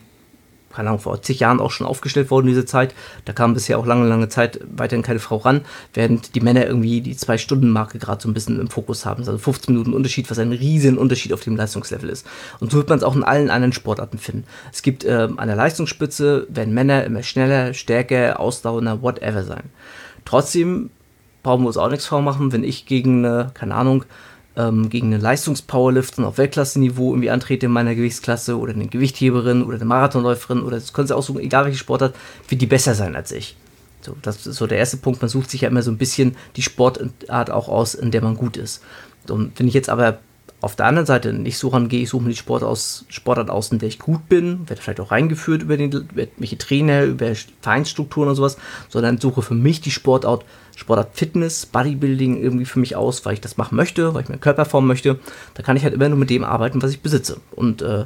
keine 0.74 0.90
Ahnung, 0.90 1.00
vor 1.02 1.22
zig 1.22 1.40
Jahren 1.40 1.60
auch 1.60 1.72
schon 1.72 1.88
aufgestellt 1.88 2.32
worden, 2.32 2.48
diese 2.48 2.66
Zeit. 2.66 2.94
Da 3.26 3.34
kam 3.34 3.54
bisher 3.54 3.78
auch 3.78 3.86
lange, 3.86 4.08
lange 4.08 4.28
Zeit 4.28 4.60
weiterhin 4.76 5.04
keine 5.04 5.20
Frau 5.20 5.38
ran, 5.38 5.62
während 5.94 6.36
die 6.36 6.42
Männer 6.42 6.66
irgendwie 6.66 7.02
die 7.02 7.16
Zwei-Stunden-Marke 7.16 8.00
gerade 8.00 8.22
so 8.22 8.28
ein 8.28 8.34
bisschen 8.34 8.60
im 8.60 8.70
Fokus 8.70 9.06
haben. 9.06 9.20
Also 9.20 9.38
15 9.38 9.74
Minuten 9.74 9.94
Unterschied, 9.94 10.30
was 10.30 10.40
ein 10.40 10.52
riesen 10.52 10.98
Unterschied 10.98 11.34
auf 11.34 11.42
dem 11.42 11.56
Leistungslevel 11.56 12.10
ist. 12.10 12.26
Und 12.60 12.72
so 12.72 12.78
wird 12.78 12.90
man 12.90 12.98
es 12.98 13.04
auch 13.04 13.16
in 13.16 13.24
allen 13.24 13.50
anderen 13.50 13.74
Sportarten 13.74 14.18
finden. 14.18 14.46
Es 14.72 14.82
gibt 14.82 15.04
äh, 15.04 15.30
an 15.36 15.48
der 15.48 15.56
Leistungsspitze, 15.56 16.48
werden 16.50 16.74
Männer 16.74 17.04
immer 17.04 17.24
schneller, 17.24 17.74
stärker, 17.74 18.40
ausdauernder, 18.40 19.02
whatever 19.02 19.44
sein. 19.44 19.70
Trotzdem 20.26 20.90
brauchen 21.44 21.64
wir 21.64 21.68
uns 21.68 21.78
auch 21.78 21.90
nichts 21.90 22.06
vormachen, 22.06 22.52
wenn 22.52 22.64
ich 22.64 22.86
gegen 22.86 23.26
eine, 23.26 23.52
keine 23.54 23.76
Ahnung, 23.76 24.06
ähm, 24.56 24.90
gegen 24.90 25.08
eine 25.08 25.18
Leistungspowerlifterin 25.18 26.26
auf 26.26 26.38
Weltklasse-Niveau 26.38 27.12
irgendwie 27.12 27.32
antrete 27.32 27.66
in 27.66 27.72
meiner 27.72 27.96
Gewichtsklasse 27.96 28.58
oder 28.58 28.74
eine 28.74 28.88
Gewichtheberin 28.88 29.64
oder 29.64 29.76
eine 29.76 29.86
Marathonläuferin 29.86 30.62
oder 30.62 30.78
das 30.78 30.94
können 30.94 31.08
sie 31.08 31.16
aussuchen, 31.16 31.42
egal 31.42 31.66
welche 31.66 31.80
Sportart, 31.80 32.16
wird 32.48 32.62
die 32.62 32.68
besser 32.68 32.96
sein 32.96 33.16
als 33.16 33.32
ich. 33.32 33.58
So, 34.02 34.16
das 34.22 34.46
ist 34.46 34.58
so 34.58 34.68
der 34.68 34.78
erste 34.78 34.98
Punkt. 34.98 35.22
Man 35.22 35.30
sucht 35.30 35.50
sich 35.50 35.62
ja 35.62 35.70
immer 35.70 35.82
so 35.82 35.90
ein 35.90 35.98
bisschen 35.98 36.36
die 36.56 36.62
Sportart 36.62 37.50
auch 37.52 37.70
aus, 37.70 37.96
in 37.96 38.12
der 38.12 38.22
man 38.22 38.36
gut 38.36 38.58
ist. 38.58 38.84
Und 39.30 39.58
wenn 39.58 39.68
ich 39.68 39.74
jetzt 39.74 39.90
aber 39.90 40.20
auf 40.63 40.76
der 40.76 40.86
anderen 40.86 41.06
Seite 41.06 41.34
nicht 41.34 41.58
so 41.58 41.67
rangehe, 41.67 42.04
ich 42.04 42.10
suche 42.10 42.23
mir 42.23 42.30
die 42.30 42.38
Sport 42.38 42.63
aus, 42.63 43.06
Sportart 43.10 43.49
aus, 43.49 43.71
in 43.71 43.80
der 43.80 43.89
ich 43.89 43.99
gut 43.99 44.30
bin, 44.30 44.67
werde 44.69 44.82
vielleicht 44.82 45.02
auch 45.02 45.12
reingeführt 45.12 45.62
über, 45.62 45.76
den, 45.76 45.91
über 45.91 46.23
welche 46.38 46.58
Trainer, 46.58 47.04
über 47.04 47.34
Vereinsstrukturen 47.62 48.30
und 48.30 48.36
sowas, 48.36 48.58
sondern 48.88 49.17
suche 49.17 49.41
für 49.41 49.56
mich 49.56 49.82
die 49.82 49.91
Sportart 49.91 50.45
Sportart 50.76 51.10
Fitness, 51.13 51.67
Bodybuilding 51.67 52.41
irgendwie 52.41 52.65
für 52.65 52.80
mich 52.80 52.95
aus, 52.95 53.26
weil 53.26 53.36
ich 53.36 53.41
das 53.41 53.58
machen 53.58 53.76
möchte, 53.76 54.13
weil 54.13 54.23
ich 54.23 54.30
meinen 54.30 54.41
Körper 54.41 54.65
formen 54.65 54.88
möchte. 54.88 55.19
Da 55.54 55.62
kann 55.62 55.78
ich 55.78 55.84
halt 55.84 55.93
immer 55.93 56.10
nur 56.10 56.17
mit 56.17 56.30
dem 56.32 56.43
arbeiten, 56.43 56.82
was 56.82 56.91
ich 56.91 57.02
besitze. 57.02 57.38
Und 57.52 57.84
äh, 57.84 58.06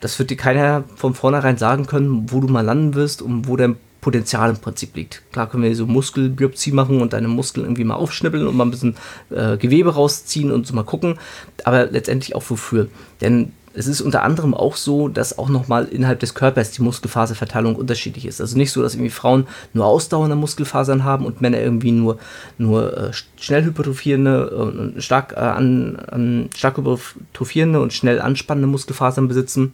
das 0.00 0.18
wird 0.18 0.30
dir 0.30 0.36
keiner 0.36 0.84
von 0.96 1.14
vornherein 1.14 1.56
sagen 1.56 1.86
können, 1.86 2.30
wo 2.30 2.40
du 2.40 2.48
mal 2.48 2.64
landen 2.64 2.94
wirst 2.94 3.22
und 3.22 3.48
wo 3.48 3.56
dein 3.56 3.76
Potenzial 4.02 4.50
im 4.50 4.56
Prinzip 4.56 4.94
liegt. 4.96 5.22
Klar 5.32 5.48
können 5.48 5.62
wir 5.62 5.74
so 5.74 5.86
Muskelbiopsie 5.86 6.72
machen 6.72 7.00
und 7.00 7.14
deine 7.14 7.28
Muskeln 7.28 7.64
irgendwie 7.64 7.84
mal 7.84 7.94
aufschnippeln 7.94 8.46
und 8.46 8.56
mal 8.56 8.64
ein 8.64 8.70
bisschen 8.70 8.96
äh, 9.30 9.56
Gewebe 9.56 9.94
rausziehen 9.94 10.50
und 10.50 10.66
so 10.66 10.74
mal 10.74 10.82
gucken, 10.82 11.18
aber 11.64 11.86
letztendlich 11.86 12.34
auch 12.34 12.42
wofür. 12.50 12.88
Denn 13.20 13.52
es 13.74 13.86
ist 13.86 14.00
unter 14.00 14.22
anderem 14.22 14.54
auch 14.54 14.76
so, 14.76 15.08
dass 15.08 15.38
auch 15.38 15.48
nochmal 15.48 15.86
innerhalb 15.86 16.20
des 16.20 16.34
Körpers 16.34 16.72
die 16.72 16.82
Muskelfaserverteilung 16.82 17.76
unterschiedlich 17.76 18.26
ist. 18.26 18.40
Also 18.40 18.58
nicht 18.58 18.72
so, 18.72 18.82
dass 18.82 18.94
irgendwie 18.94 19.10
Frauen 19.10 19.46
nur 19.72 19.86
ausdauernde 19.86 20.36
Muskelfasern 20.36 21.04
haben 21.04 21.24
und 21.24 21.40
Männer 21.40 21.60
irgendwie 21.60 21.92
nur, 21.92 22.18
nur 22.58 22.96
äh, 22.96 23.10
schnell 23.38 23.64
hypertrophierende, 23.64 24.94
äh, 24.96 25.00
stark, 25.00 25.32
äh, 25.36 25.40
an, 25.40 25.96
an, 25.96 26.50
stark 26.56 26.76
hypertrophierende 26.76 27.80
und 27.80 27.92
schnell 27.92 28.20
anspannende 28.20 28.68
Muskelfasern 28.68 29.28
besitzen, 29.28 29.72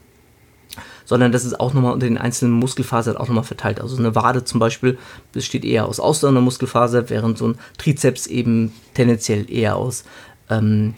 sondern 1.09 1.33
das 1.33 1.47
ist 1.47 1.59
auch 1.59 1.73
nochmal 1.73 1.94
unter 1.94 2.07
den 2.07 2.18
einzelnen 2.18 2.53
Muskelfasern 2.53 3.16
auch 3.16 3.29
nochmal 3.29 3.42
verteilt. 3.42 3.81
Also 3.81 3.97
eine 3.97 4.14
Wade 4.14 4.44
zum 4.44 4.61
Beispiel 4.61 4.99
besteht 5.33 5.64
eher 5.64 5.87
aus 5.87 6.01
ausdauernder 6.01 6.42
Muskelfaser, 6.42 7.09
während 7.09 7.38
so 7.38 7.49
ein 7.49 7.59
Trizeps 7.79 8.27
eben 8.27 8.75
tendenziell 8.92 9.51
eher 9.51 9.77
aus 9.77 10.05
ähm, 10.51 10.92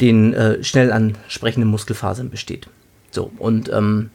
den 0.00 0.32
äh, 0.32 0.64
schnell 0.64 0.92
ansprechenden 0.92 1.68
Muskelfasern 1.68 2.30
besteht. 2.30 2.68
So, 3.10 3.30
und 3.36 3.70
ähm, 3.70 4.08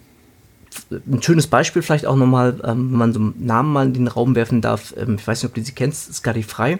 ein 0.89 1.21
schönes 1.21 1.45
Beispiel 1.45 1.83
vielleicht 1.83 2.07
auch 2.07 2.15
nochmal, 2.15 2.59
ähm, 2.63 2.91
wenn 2.91 2.97
man 2.97 3.13
so 3.13 3.19
einen 3.19 3.35
Namen 3.37 3.71
mal 3.71 3.85
in 3.85 3.93
den 3.93 4.07
Raum 4.07 4.33
werfen 4.33 4.61
darf. 4.61 4.95
Ähm, 4.97 5.17
ich 5.19 5.27
weiß 5.27 5.43
nicht, 5.43 5.49
ob 5.51 5.53
du 5.53 5.63
sie 5.63 5.73
kennst, 5.73 6.25
Frei. 6.47 6.79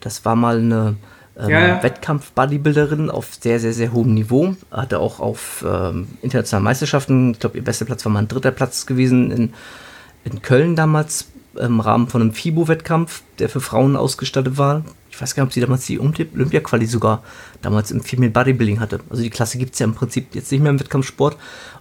Das 0.00 0.24
war 0.24 0.34
mal 0.34 0.56
eine 0.56 0.96
ähm, 1.38 1.48
ja. 1.48 1.82
Wettkampf-Bodybuilderin 1.82 3.10
auf 3.10 3.34
sehr, 3.40 3.58
sehr, 3.58 3.72
sehr 3.72 3.92
hohem 3.92 4.14
Niveau. 4.14 4.56
Hatte 4.70 5.00
auch 5.00 5.20
auf 5.20 5.64
ähm, 5.66 6.08
internationalen 6.22 6.64
Meisterschaften, 6.64 7.32
ich 7.32 7.40
glaube, 7.40 7.58
ihr 7.58 7.64
bester 7.64 7.84
Platz 7.84 8.04
war 8.04 8.12
mal 8.12 8.20
ein 8.20 8.28
dritter 8.28 8.52
Platz 8.52 8.86
gewesen 8.86 9.30
in, 9.30 9.54
in 10.24 10.42
Köln 10.42 10.76
damals 10.76 11.26
im 11.58 11.80
Rahmen 11.80 12.08
von 12.08 12.20
einem 12.20 12.32
FIBO-Wettkampf, 12.32 13.22
der 13.38 13.48
für 13.48 13.60
Frauen 13.60 13.96
ausgestattet 13.96 14.58
war. 14.58 14.84
Ich 15.10 15.20
weiß 15.20 15.34
gar 15.34 15.44
nicht, 15.44 15.50
ob 15.50 15.54
sie 15.54 15.60
damals 15.60 15.86
die 15.86 16.00
Olympia-Quali 16.00 16.86
sogar 16.86 17.22
damals 17.62 17.90
im 17.90 18.00
Female 18.00 18.32
Bodybuilding 18.32 18.80
hatte. 18.80 19.00
Also 19.08 19.22
die 19.22 19.30
Klasse 19.30 19.58
gibt 19.58 19.74
es 19.74 19.78
ja 19.78 19.84
im 19.84 19.94
Prinzip 19.94 20.34
jetzt 20.34 20.50
nicht 20.50 20.60
mehr 20.60 20.70
im 20.70 20.80
Wettkampfsport. 20.80 21.36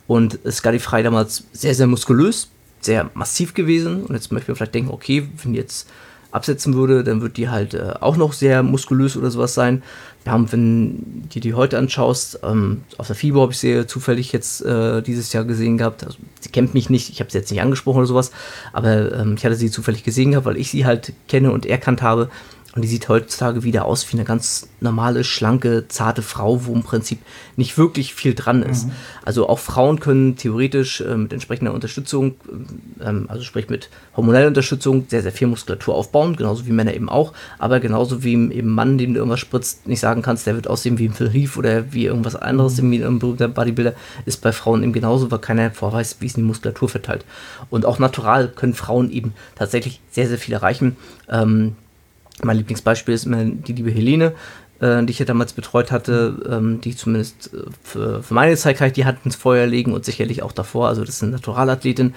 Und 0.05 0.37
Scotty 0.49 0.79
Frei 0.79 1.01
damals 1.01 1.45
sehr, 1.53 1.73
sehr 1.73 1.87
muskulös, 1.87 2.49
sehr 2.81 3.09
massiv 3.15 3.53
gewesen. 3.53 4.03
Und 4.03 4.13
jetzt 4.13 4.31
möchte 4.31 4.51
man 4.51 4.57
vielleicht 4.57 4.75
denken, 4.75 4.91
okay, 4.91 5.27
wenn 5.41 5.55
jetzt 5.55 5.89
absetzen 6.33 6.73
würde, 6.73 7.03
dann 7.03 7.21
wird 7.21 7.37
die 7.37 7.49
halt 7.49 7.73
äh, 7.73 7.93
auch 7.99 8.17
noch 8.17 8.33
sehr 8.33 8.63
muskulös 8.63 9.15
oder 9.15 9.29
sowas 9.29 9.53
sein. 9.53 9.83
Wir 10.23 10.31
haben, 10.31 10.51
wenn 10.51 11.27
du 11.31 11.39
die 11.39 11.53
heute 11.53 11.77
anschaust, 11.77 12.39
ähm, 12.43 12.83
auf 12.97 13.07
der 13.07 13.15
FIBO 13.15 13.41
habe 13.41 13.51
ich 13.51 13.59
sie 13.59 13.85
zufällig 13.85 14.31
jetzt 14.31 14.65
äh, 14.65 15.01
dieses 15.01 15.31
Jahr 15.33 15.43
gesehen 15.43 15.77
gehabt. 15.77 16.03
Also, 16.03 16.17
sie 16.39 16.49
kennt 16.49 16.73
mich 16.73 16.89
nicht, 16.89 17.09
ich 17.09 17.19
habe 17.19 17.29
sie 17.29 17.37
jetzt 17.37 17.51
nicht 17.51 17.61
angesprochen 17.61 17.99
oder 17.99 18.07
sowas, 18.07 18.31
aber 18.71 19.13
ähm, 19.13 19.35
ich 19.37 19.45
hatte 19.45 19.55
sie 19.55 19.69
zufällig 19.69 20.03
gesehen 20.03 20.31
gehabt, 20.31 20.45
weil 20.45 20.57
ich 20.57 20.71
sie 20.71 20.85
halt 20.85 21.13
kenne 21.27 21.51
und 21.51 21.65
erkannt 21.65 22.01
habe. 22.01 22.29
Und 22.75 22.81
die 22.81 22.87
sieht 22.87 23.07
heutzutage 23.07 23.63
wieder 23.63 23.85
aus 23.85 24.11
wie 24.11 24.17
eine 24.17 24.25
ganz 24.25 24.67
normale, 24.79 25.23
schlanke, 25.23 25.87
zarte 25.89 26.23
Frau, 26.23 26.65
wo 26.65 26.73
im 26.73 26.81
Prinzip 26.81 27.19
nicht 27.55 27.77
wirklich 27.77 28.15
viel 28.15 28.33
dran 28.33 28.63
ist. 28.63 28.87
Mhm. 28.87 28.91
Also 29.23 29.47
auch 29.47 29.59
Frauen 29.59 29.99
können 29.99 30.37
theoretisch 30.37 31.01
äh, 31.01 31.15
mit 31.15 31.33
entsprechender 31.33 31.71
Unterstützung, 31.71 32.33
ähm, 32.99 33.25
also 33.27 33.43
sprich 33.43 33.69
mit 33.69 33.89
hormoneller 34.17 34.47
Unterstützung, 34.47 35.05
sehr, 35.07 35.21
sehr 35.21 35.31
viel 35.31 35.47
Muskulatur 35.47 35.93
aufbauen, 35.93 36.35
genauso 36.35 36.65
wie 36.65 36.71
Männer 36.71 36.95
eben 36.95 37.09
auch. 37.09 37.33
Aber 37.59 37.79
genauso 37.79 38.23
wie 38.23 38.33
eben 38.33 38.69
Mann, 38.69 38.97
dem 38.97 39.13
du 39.13 39.19
irgendwas 39.19 39.39
spritzt, 39.39 39.85
nicht 39.85 39.99
sagen 39.99 40.23
kannst, 40.23 40.47
der 40.47 40.55
wird 40.55 40.67
aussehen 40.67 40.97
wie 40.97 41.05
ein 41.05 41.13
Phil 41.13 41.29
Heath 41.29 41.55
oder 41.57 41.93
wie 41.93 42.05
irgendwas 42.05 42.35
anderes, 42.35 42.81
mhm. 42.81 42.91
wie 42.91 43.03
ein 43.03 43.19
berühmter 43.19 43.49
Bodybuilder, 43.49 43.93
ist 44.25 44.41
bei 44.41 44.51
Frauen 44.51 44.81
eben 44.81 44.93
genauso, 44.93 45.29
weil 45.29 45.39
keiner 45.39 45.69
vorweist, 45.69 46.21
wie 46.21 46.25
es 46.25 46.35
in 46.35 46.41
die 46.41 46.47
Muskulatur 46.47 46.89
verteilt. 46.89 47.23
Und 47.69 47.85
auch 47.85 47.99
natural 47.99 48.47
können 48.47 48.73
Frauen 48.73 49.11
eben 49.11 49.33
tatsächlich 49.53 50.01
sehr, 50.09 50.27
sehr 50.27 50.39
viel 50.39 50.55
erreichen. 50.55 50.95
Ähm, 51.29 51.75
mein 52.41 52.57
Lieblingsbeispiel 52.57 53.13
ist 53.13 53.25
immer 53.25 53.45
die 53.45 53.73
liebe 53.73 53.91
Helene, 53.91 54.33
äh, 54.79 55.03
die 55.03 55.11
ich 55.11 55.19
ja 55.19 55.25
damals 55.25 55.53
betreut 55.53 55.91
hatte, 55.91 56.41
ähm, 56.49 56.81
die 56.81 56.95
zumindest 56.95 57.53
äh, 57.53 57.57
für, 57.83 58.23
für, 58.23 58.33
meine 58.33 58.55
Zeit 58.55 58.77
kann 58.77 58.87
ich 58.87 58.93
die 58.93 59.05
Hand 59.05 59.19
ins 59.23 59.35
Feuer 59.35 59.67
legen 59.67 59.93
und 59.93 60.05
sicherlich 60.05 60.41
auch 60.41 60.51
davor. 60.51 60.87
Also 60.87 61.01
das 61.01 61.15
ist 61.15 61.23
eine 61.23 61.33
Naturalathletin, 61.33 62.13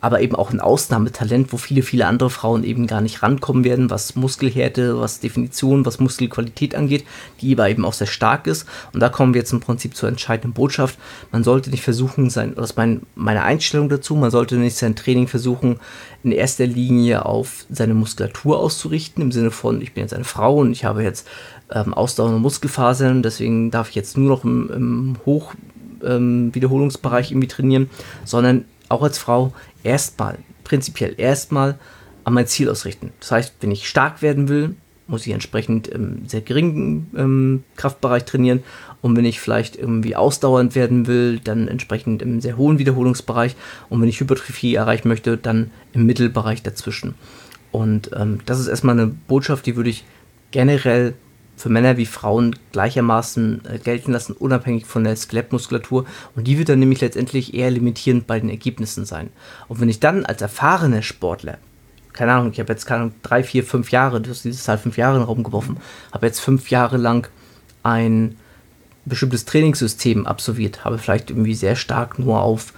aber 0.00 0.20
eben 0.20 0.36
auch 0.36 0.50
ein 0.50 0.60
Ausnahmetalent, 0.60 1.52
wo 1.52 1.56
viele, 1.56 1.82
viele 1.82 2.06
andere 2.06 2.30
Frauen 2.30 2.64
eben 2.64 2.86
gar 2.86 3.00
nicht 3.00 3.22
rankommen 3.22 3.64
werden, 3.64 3.90
was 3.90 4.14
Muskelhärte, 4.14 5.00
was 5.00 5.20
Definition, 5.20 5.84
was 5.84 5.98
Muskelqualität 5.98 6.74
angeht, 6.74 7.04
die 7.40 7.54
aber 7.54 7.68
eben 7.68 7.84
auch 7.84 7.92
sehr 7.92 8.06
stark 8.06 8.46
ist. 8.46 8.66
Und 8.92 9.00
da 9.00 9.08
kommen 9.08 9.34
wir 9.34 9.40
jetzt 9.40 9.52
im 9.52 9.60
Prinzip 9.60 9.96
zur 9.96 10.08
entscheidenden 10.08 10.52
Botschaft. 10.52 10.98
Man 11.32 11.44
sollte 11.44 11.70
nicht 11.70 11.82
versuchen, 11.82 12.30
sein, 12.30 12.54
das 12.54 12.70
ist 12.70 12.76
mein, 12.76 13.02
meine 13.14 13.42
Einstellung 13.42 13.88
dazu, 13.88 14.14
man 14.14 14.30
sollte 14.30 14.56
nicht 14.56 14.76
sein 14.76 14.96
Training 14.96 15.26
versuchen, 15.26 15.80
in 16.22 16.32
erster 16.32 16.66
Linie 16.66 17.26
auf 17.26 17.66
seine 17.70 17.94
Muskulatur 17.94 18.58
auszurichten, 18.58 19.22
im 19.22 19.32
Sinne 19.32 19.50
von, 19.50 19.80
ich 19.80 19.94
bin 19.94 20.02
jetzt 20.02 20.14
eine 20.14 20.24
Frau 20.24 20.58
und 20.58 20.72
ich 20.72 20.84
habe 20.84 21.02
jetzt 21.02 21.26
ähm, 21.70 21.94
ausdauernde 21.94 22.40
Muskelfasern, 22.40 23.22
deswegen 23.22 23.70
darf 23.70 23.90
ich 23.90 23.94
jetzt 23.94 24.16
nur 24.16 24.28
noch 24.28 24.44
im, 24.44 24.70
im 24.70 25.16
Hochwiederholungsbereich 25.26 27.30
ähm, 27.30 27.36
irgendwie 27.36 27.48
trainieren, 27.48 27.90
sondern 28.24 28.64
auch 28.88 29.02
als 29.02 29.18
Frau 29.18 29.52
erstmal, 29.82 30.38
prinzipiell 30.64 31.14
erstmal 31.16 31.78
an 32.24 32.34
mein 32.34 32.46
Ziel 32.46 32.68
ausrichten. 32.68 33.12
Das 33.20 33.30
heißt, 33.30 33.54
wenn 33.60 33.70
ich 33.70 33.88
stark 33.88 34.22
werden 34.22 34.48
will, 34.48 34.76
muss 35.06 35.26
ich 35.26 35.32
entsprechend 35.32 35.88
im 35.88 36.28
sehr 36.28 36.42
geringen 36.42 37.10
ähm, 37.16 37.64
Kraftbereich 37.76 38.24
trainieren. 38.26 38.62
Und 39.00 39.16
wenn 39.16 39.24
ich 39.24 39.40
vielleicht 39.40 39.76
irgendwie 39.76 40.14
ausdauernd 40.14 40.74
werden 40.74 41.06
will, 41.06 41.40
dann 41.42 41.66
entsprechend 41.66 42.20
im 42.20 42.40
sehr 42.40 42.58
hohen 42.58 42.78
Wiederholungsbereich. 42.78 43.56
Und 43.88 44.02
wenn 44.02 44.08
ich 44.08 44.20
Hypertrophie 44.20 44.74
erreichen 44.74 45.08
möchte, 45.08 45.38
dann 45.38 45.70
im 45.92 46.04
Mittelbereich 46.04 46.62
dazwischen. 46.62 47.14
Und 47.72 48.10
ähm, 48.14 48.40
das 48.44 48.60
ist 48.60 48.68
erstmal 48.68 48.98
eine 48.98 49.06
Botschaft, 49.06 49.64
die 49.66 49.76
würde 49.76 49.90
ich 49.90 50.04
generell 50.50 51.14
für 51.58 51.68
Männer 51.68 51.96
wie 51.96 52.06
Frauen 52.06 52.56
gleichermaßen 52.72 53.62
äh, 53.64 53.78
gelten 53.78 54.12
lassen, 54.12 54.32
unabhängig 54.32 54.86
von 54.86 55.04
der 55.04 55.16
Skelettmuskulatur. 55.16 56.06
Und 56.34 56.46
die 56.46 56.56
wird 56.56 56.68
dann 56.68 56.78
nämlich 56.78 57.00
letztendlich 57.00 57.52
eher 57.52 57.70
limitierend 57.70 58.26
bei 58.26 58.40
den 58.40 58.48
Ergebnissen 58.48 59.04
sein. 59.04 59.30
Und 59.66 59.80
wenn 59.80 59.88
ich 59.88 60.00
dann 60.00 60.24
als 60.24 60.40
erfahrener 60.40 61.02
Sportler, 61.02 61.58
keine 62.12 62.32
Ahnung, 62.32 62.52
ich 62.52 62.60
habe 62.60 62.72
jetzt 62.72 62.86
keine 62.86 63.02
Ahnung, 63.02 63.14
drei, 63.22 63.42
vier, 63.42 63.64
fünf 63.64 63.90
Jahre, 63.90 64.20
du 64.20 64.30
hast 64.30 64.44
dieses 64.44 64.64
Zahl 64.64 64.78
fünf 64.78 64.96
Jahre 64.96 65.16
in 65.16 65.22
den 65.22 65.26
Raum 65.26 65.42
geworfen, 65.42 65.78
habe 66.12 66.26
jetzt 66.26 66.40
fünf 66.40 66.70
Jahre 66.70 66.96
lang 66.96 67.28
ein 67.82 68.36
bestimmtes 69.04 69.44
Trainingssystem 69.44 70.26
absolviert, 70.26 70.84
habe 70.84 70.98
vielleicht 70.98 71.30
irgendwie 71.30 71.54
sehr 71.54 71.76
stark 71.76 72.18
nur 72.18 72.40
auf 72.40 72.72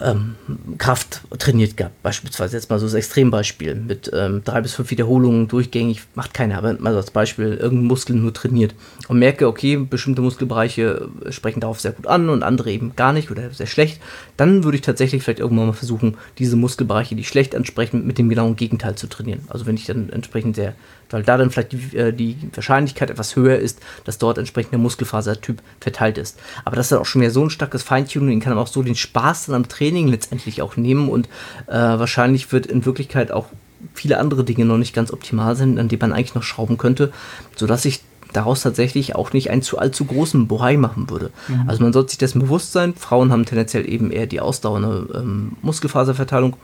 ähm, 0.00 0.36
Kraft 0.78 1.22
trainiert 1.38 1.76
gehabt. 1.76 2.02
Beispielsweise 2.02 2.56
jetzt 2.56 2.70
mal 2.70 2.78
so 2.78 2.86
das 2.86 2.94
Extrembeispiel 2.94 3.74
mit 3.74 4.10
ähm, 4.14 4.42
drei 4.44 4.60
bis 4.60 4.74
fünf 4.74 4.90
Wiederholungen 4.90 5.48
durchgängig, 5.48 6.02
macht 6.14 6.34
keiner, 6.34 6.58
aber 6.58 6.74
mal 6.74 6.92
so 6.92 6.98
als 6.98 7.10
Beispiel 7.10 7.54
irgendeinen 7.54 7.86
Muskel 7.86 8.16
nur 8.16 8.32
trainiert 8.32 8.74
und 9.08 9.18
merke, 9.18 9.46
okay, 9.46 9.76
bestimmte 9.76 10.22
Muskelbereiche 10.22 11.08
sprechen 11.30 11.60
darauf 11.60 11.80
sehr 11.80 11.92
gut 11.92 12.06
an 12.06 12.28
und 12.28 12.42
andere 12.42 12.70
eben 12.70 12.94
gar 12.96 13.12
nicht 13.12 13.30
oder 13.30 13.50
sehr 13.50 13.66
schlecht, 13.66 14.00
dann 14.36 14.64
würde 14.64 14.76
ich 14.76 14.82
tatsächlich 14.82 15.22
vielleicht 15.22 15.40
irgendwann 15.40 15.66
mal 15.66 15.72
versuchen, 15.72 16.16
diese 16.38 16.56
Muskelbereiche, 16.56 17.14
die 17.14 17.24
schlecht 17.24 17.54
ansprechen, 17.54 18.06
mit 18.06 18.18
dem 18.18 18.28
genauen 18.28 18.56
Gegenteil 18.56 18.94
zu 18.94 19.06
trainieren. 19.06 19.42
Also 19.48 19.66
wenn 19.66 19.76
ich 19.76 19.86
dann 19.86 20.10
entsprechend 20.10 20.56
sehr 20.56 20.74
weil 21.12 21.22
da 21.22 21.36
dann 21.36 21.50
vielleicht 21.50 21.72
die, 21.72 21.96
äh, 21.96 22.12
die, 22.12 22.36
Wahrscheinlichkeit 22.54 23.10
etwas 23.10 23.36
höher 23.36 23.58
ist, 23.58 23.80
dass 24.04 24.18
dort 24.18 24.38
entsprechend 24.38 24.72
der 24.72 24.78
Muskelfasertyp 24.78 25.62
verteilt 25.80 26.18
ist. 26.18 26.38
Aber 26.64 26.76
das 26.76 26.86
ist 26.86 26.92
dann 26.92 27.00
auch 27.00 27.06
schon 27.06 27.22
wieder 27.22 27.30
so 27.30 27.44
ein 27.44 27.50
starkes 27.50 27.82
Feintuning, 27.82 28.40
kann 28.40 28.54
man 28.54 28.62
auch 28.62 28.68
so 28.68 28.82
den 28.82 28.94
Spaß 28.94 29.46
dann 29.46 29.56
am 29.56 29.68
Training 29.68 30.08
letztendlich 30.08 30.62
auch 30.62 30.76
nehmen 30.76 31.08
und 31.08 31.26
äh, 31.66 31.72
wahrscheinlich 31.72 32.52
wird 32.52 32.66
in 32.66 32.84
Wirklichkeit 32.84 33.32
auch 33.32 33.46
viele 33.94 34.18
andere 34.18 34.44
Dinge 34.44 34.64
noch 34.64 34.78
nicht 34.78 34.94
ganz 34.94 35.12
optimal 35.12 35.56
sind, 35.56 35.78
an 35.78 35.88
denen 35.88 36.00
man 36.00 36.12
eigentlich 36.12 36.34
noch 36.34 36.42
schrauben 36.42 36.78
könnte, 36.78 37.12
sodass 37.56 37.84
ich 37.84 38.00
daraus 38.32 38.62
tatsächlich 38.62 39.14
auch 39.14 39.32
nicht 39.32 39.50
einen 39.50 39.62
zu 39.62 39.78
allzu 39.78 40.04
großen 40.04 40.48
Bohai 40.48 40.76
machen 40.76 41.10
würde. 41.10 41.30
Mhm. 41.48 41.68
Also 41.68 41.82
man 41.82 41.92
sollte 41.92 42.10
sich 42.10 42.18
dessen 42.18 42.40
bewusst 42.40 42.72
sein. 42.72 42.94
Frauen 42.94 43.30
haben 43.30 43.44
tendenziell 43.44 43.88
eben 43.88 44.10
eher 44.10 44.26
die 44.26 44.40
ausdauernde 44.40 45.08
ähm, 45.14 45.52
Muskelfaserverteilung. 45.62 46.56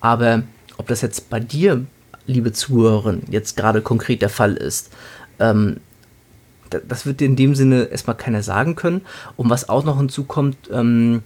Aber 0.00 0.42
ob 0.78 0.88
das 0.88 1.02
jetzt 1.02 1.28
bei 1.30 1.40
dir 1.40 1.84
liebe 2.26 2.52
Zuhörerin, 2.52 3.22
jetzt 3.30 3.56
gerade 3.56 3.82
konkret 3.82 4.22
der 4.22 4.28
Fall 4.28 4.54
ist. 4.54 4.90
Ähm, 5.38 5.78
das 6.88 7.04
wird 7.04 7.20
dir 7.20 7.26
in 7.26 7.36
dem 7.36 7.54
Sinne 7.54 7.84
erstmal 7.84 8.16
keiner 8.16 8.42
sagen 8.42 8.76
können. 8.76 9.02
Und 9.36 9.50
was 9.50 9.68
auch 9.68 9.84
noch 9.84 9.98
hinzukommt, 9.98 10.56
ähm, 10.72 11.22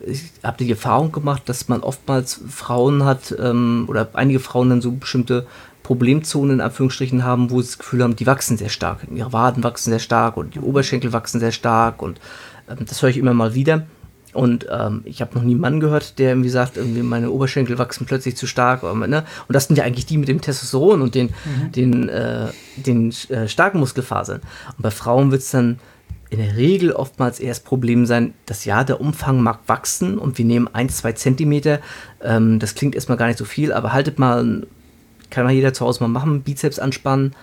ich 0.00 0.30
habe 0.42 0.64
die 0.64 0.70
Erfahrung 0.70 1.12
gemacht, 1.12 1.42
dass 1.46 1.68
man 1.68 1.80
oftmals 1.80 2.40
Frauen 2.48 3.04
hat 3.04 3.34
ähm, 3.38 3.84
oder 3.88 4.08
einige 4.14 4.40
Frauen 4.40 4.70
dann 4.70 4.80
so 4.80 4.92
bestimmte 4.92 5.46
Problemzonen 5.82 6.54
in 6.54 6.60
Anführungsstrichen 6.60 7.24
haben, 7.24 7.50
wo 7.50 7.60
sie 7.60 7.68
das 7.68 7.78
Gefühl 7.78 8.02
haben, 8.02 8.16
die 8.16 8.26
wachsen 8.26 8.56
sehr 8.56 8.68
stark. 8.68 9.06
Ihre 9.12 9.32
Waden 9.32 9.64
wachsen 9.64 9.90
sehr 9.90 9.98
stark 9.98 10.36
und 10.36 10.54
die 10.54 10.60
Oberschenkel 10.60 11.12
wachsen 11.12 11.40
sehr 11.40 11.52
stark 11.52 12.00
und 12.00 12.20
ähm, 12.68 12.86
das 12.86 13.02
höre 13.02 13.10
ich 13.10 13.18
immer 13.18 13.34
mal 13.34 13.54
wieder. 13.54 13.86
Und 14.32 14.66
ähm, 14.70 15.02
ich 15.04 15.20
habe 15.20 15.34
noch 15.34 15.42
nie 15.42 15.52
einen 15.52 15.60
Mann 15.60 15.80
gehört, 15.80 16.18
der 16.18 16.30
irgendwie 16.30 16.50
sagt, 16.50 16.76
irgendwie 16.76 17.02
meine 17.02 17.30
Oberschenkel 17.30 17.78
wachsen 17.78 18.06
plötzlich 18.06 18.36
zu 18.36 18.46
stark. 18.46 18.82
Oder, 18.82 18.94
ne? 18.94 19.24
Und 19.48 19.54
das 19.54 19.66
sind 19.66 19.76
ja 19.76 19.84
eigentlich 19.84 20.06
die 20.06 20.18
mit 20.18 20.28
dem 20.28 20.40
Testosteron 20.40 21.02
und 21.02 21.14
den, 21.14 21.26
mhm. 21.44 21.72
den, 21.72 22.08
äh, 22.08 22.48
den 22.76 23.12
äh, 23.28 23.48
starken 23.48 23.80
Muskelfasern. 23.80 24.40
Und 24.76 24.82
bei 24.82 24.90
Frauen 24.90 25.30
wird 25.32 25.42
es 25.42 25.50
dann 25.50 25.80
in 26.30 26.38
der 26.38 26.56
Regel 26.56 26.92
oftmals 26.92 27.40
eher 27.40 27.48
das 27.48 27.60
Problem 27.60 28.06
sein, 28.06 28.34
dass 28.46 28.64
ja, 28.64 28.84
der 28.84 29.00
Umfang 29.00 29.42
mag 29.42 29.58
wachsen 29.66 30.16
und 30.16 30.38
wir 30.38 30.44
nehmen 30.44 30.68
ein, 30.72 30.88
zwei 30.88 31.12
Zentimeter. 31.12 31.80
Ähm, 32.22 32.60
das 32.60 32.76
klingt 32.76 32.94
erstmal 32.94 33.18
gar 33.18 33.26
nicht 33.26 33.38
so 33.38 33.44
viel, 33.44 33.72
aber 33.72 33.92
haltet 33.92 34.20
mal, 34.20 34.64
kann 35.30 35.44
mal 35.44 35.52
jeder 35.52 35.72
zu 35.72 35.84
Hause 35.84 36.04
mal 36.04 36.08
machen, 36.08 36.42
Bizeps 36.42 36.78
anspannen, 36.78 37.34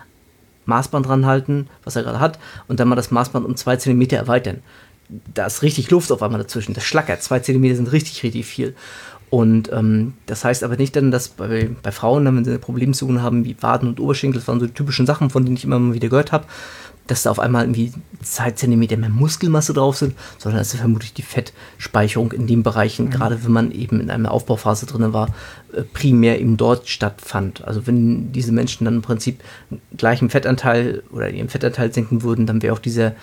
Maßband 0.65 1.05
dran 1.05 1.25
halten, 1.25 1.67
was 1.83 1.97
er 1.97 2.03
gerade 2.03 2.21
hat, 2.21 2.39
und 2.69 2.79
dann 2.79 2.87
mal 2.87 2.95
das 2.95 3.11
Maßband 3.11 3.45
um 3.45 3.57
zwei 3.57 3.75
Zentimeter 3.75 4.15
erweitern 4.15 4.61
da 5.33 5.45
ist 5.45 5.61
richtig 5.61 5.89
Luft 5.89 6.11
auf 6.11 6.21
einmal 6.21 6.41
dazwischen. 6.41 6.73
Das 6.73 6.83
schlackert. 6.83 7.23
Zwei 7.23 7.39
Zentimeter 7.39 7.75
sind 7.75 7.91
richtig, 7.91 8.23
richtig 8.23 8.45
viel. 8.45 8.75
Und 9.29 9.71
ähm, 9.73 10.13
das 10.25 10.45
heißt 10.45 10.63
aber 10.63 10.77
nicht 10.77 10.95
dann, 10.95 11.11
dass 11.11 11.29
bei, 11.29 11.69
bei 11.83 11.91
Frauen, 11.91 12.25
wenn 12.25 12.45
sie 12.45 12.57
Problemzonen 12.57 13.21
haben 13.21 13.43
wie 13.43 13.61
Waden 13.61 13.89
und 13.89 13.99
Oberschenkel, 13.99 14.39
das 14.39 14.47
waren 14.47 14.59
so 14.59 14.67
die 14.67 14.73
typischen 14.73 15.05
Sachen, 15.05 15.29
von 15.29 15.43
denen 15.43 15.57
ich 15.57 15.65
immer 15.65 15.79
mal 15.79 15.93
wieder 15.93 16.07
gehört 16.07 16.31
habe, 16.31 16.45
dass 17.07 17.23
da 17.23 17.31
auf 17.31 17.39
einmal 17.39 17.63
irgendwie 17.63 17.91
zwei 18.21 18.51
Zentimeter 18.51 18.97
mehr 18.97 19.09
Muskelmasse 19.09 19.73
drauf 19.73 19.97
sind, 19.97 20.15
sondern 20.37 20.61
es 20.61 20.73
ist 20.73 20.79
vermutlich 20.79 21.13
die 21.13 21.21
Fettspeicherung 21.23 22.31
in 22.33 22.47
den 22.47 22.63
Bereichen, 22.63 23.05
mhm. 23.05 23.09
gerade 23.11 23.43
wenn 23.43 23.51
man 23.51 23.71
eben 23.71 23.99
in 23.99 24.09
einer 24.09 24.31
Aufbauphase 24.31 24.85
drin 24.85 25.13
war, 25.13 25.29
äh, 25.73 25.83
primär 25.83 26.39
eben 26.39 26.57
dort 26.57 26.87
stattfand. 26.87 27.65
Also 27.65 27.87
wenn 27.87 28.31
diese 28.31 28.51
Menschen 28.51 28.85
dann 28.85 28.95
im 28.95 29.01
Prinzip 29.01 29.41
gleichen 29.95 30.29
Fettanteil 30.29 31.03
oder 31.11 31.29
ihren 31.29 31.49
Fettanteil 31.49 31.93
senken 31.93 32.23
würden, 32.23 32.45
dann 32.45 32.61
wäre 32.61 32.73
auch 32.73 32.79
dieser 32.79 33.13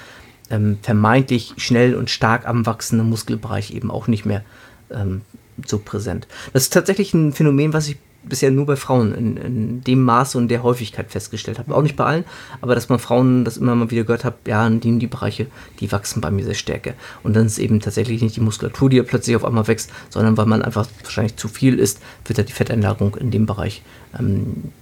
ähm, 0.51 0.79
vermeintlich 0.83 1.55
schnell 1.57 1.95
und 1.95 2.11
stark 2.11 2.47
am 2.47 2.67
wachsenden 2.67 3.09
Muskelbereich 3.09 3.71
eben 3.73 3.91
auch 3.91 4.09
nicht 4.09 4.25
mehr 4.25 4.43
ähm, 4.91 5.23
so 5.67 5.79
präsent. 5.79 6.27
Das 6.53 6.65
ist 6.65 6.73
tatsächlich 6.73 7.15
ein 7.15 7.33
Phänomen, 7.33 7.73
was 7.73 7.89
ich 7.89 7.97
bisher 8.29 8.51
nur 8.51 8.67
bei 8.67 8.77
Frauen 8.77 9.15
in, 9.15 9.37
in 9.37 9.81
dem 9.83 10.03
Maße 10.03 10.39
und 10.39 10.49
der 10.49 10.63
Häufigkeit 10.63 11.11
festgestellt 11.11 11.59
habe. 11.59 11.75
Auch 11.75 11.83
nicht 11.83 11.97
bei 11.97 12.05
allen, 12.05 12.25
aber 12.61 12.75
dass 12.75 12.89
man 12.89 12.99
Frauen 12.99 13.45
das 13.45 13.57
immer 13.57 13.75
mal 13.75 13.91
wieder 13.91 14.05
gehört 14.05 14.25
hat, 14.25 14.37
ja, 14.47 14.69
die, 14.69 14.99
die 14.99 15.07
Bereiche, 15.07 15.47
die 15.81 15.91
wachsen 15.93 16.21
bei 16.21 16.31
mir 16.31 16.45
sehr 16.45 16.55
stärker. 16.55 16.95
Und 17.23 17.37
dann 17.37 17.47
ist 17.47 17.59
eben 17.59 17.81
tatsächlich 17.81 18.23
nicht 18.23 18.37
die 18.37 18.41
Muskulatur, 18.41 18.91
die 18.91 18.97
ja 18.97 19.03
plötzlich 19.03 19.37
auf 19.37 19.45
einmal 19.45 19.67
wächst, 19.69 19.91
sondern 20.09 20.37
weil 20.37 20.47
man 20.47 20.63
einfach 20.63 20.87
wahrscheinlich 21.03 21.37
zu 21.37 21.49
viel 21.49 21.79
isst, 21.79 22.01
wird 22.25 22.39
halt 22.39 22.49
die 22.49 22.53
Fetteinlagerung 22.53 23.17
in 23.17 23.31
dem 23.31 23.47
Bereich 23.47 23.83
ähm, 24.19 24.73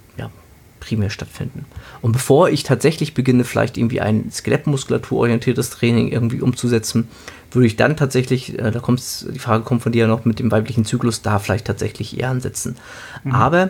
primär 0.83 1.09
stattfinden. 1.09 1.65
Und 2.01 2.11
bevor 2.11 2.49
ich 2.49 2.63
tatsächlich 2.63 3.13
beginne, 3.13 3.45
vielleicht 3.45 3.77
irgendwie 3.77 4.01
ein 4.01 4.29
skelettmuskulaturorientiertes 4.29 5.69
Training 5.69 6.11
irgendwie 6.11 6.41
umzusetzen, 6.41 7.07
würde 7.51 7.67
ich 7.67 7.77
dann 7.77 7.95
tatsächlich, 7.95 8.59
äh, 8.59 8.71
da 8.71 8.79
kommt 8.79 9.01
die 9.33 9.39
Frage 9.39 9.63
kommt 9.63 9.81
von 9.81 9.91
dir 9.91 10.07
noch 10.07 10.25
mit 10.25 10.39
dem 10.39 10.51
weiblichen 10.51 10.85
Zyklus, 10.85 11.21
da 11.21 11.39
vielleicht 11.39 11.65
tatsächlich 11.65 12.19
eher 12.19 12.29
ansetzen. 12.29 12.75
Mhm. 13.23 13.31
Aber 13.31 13.69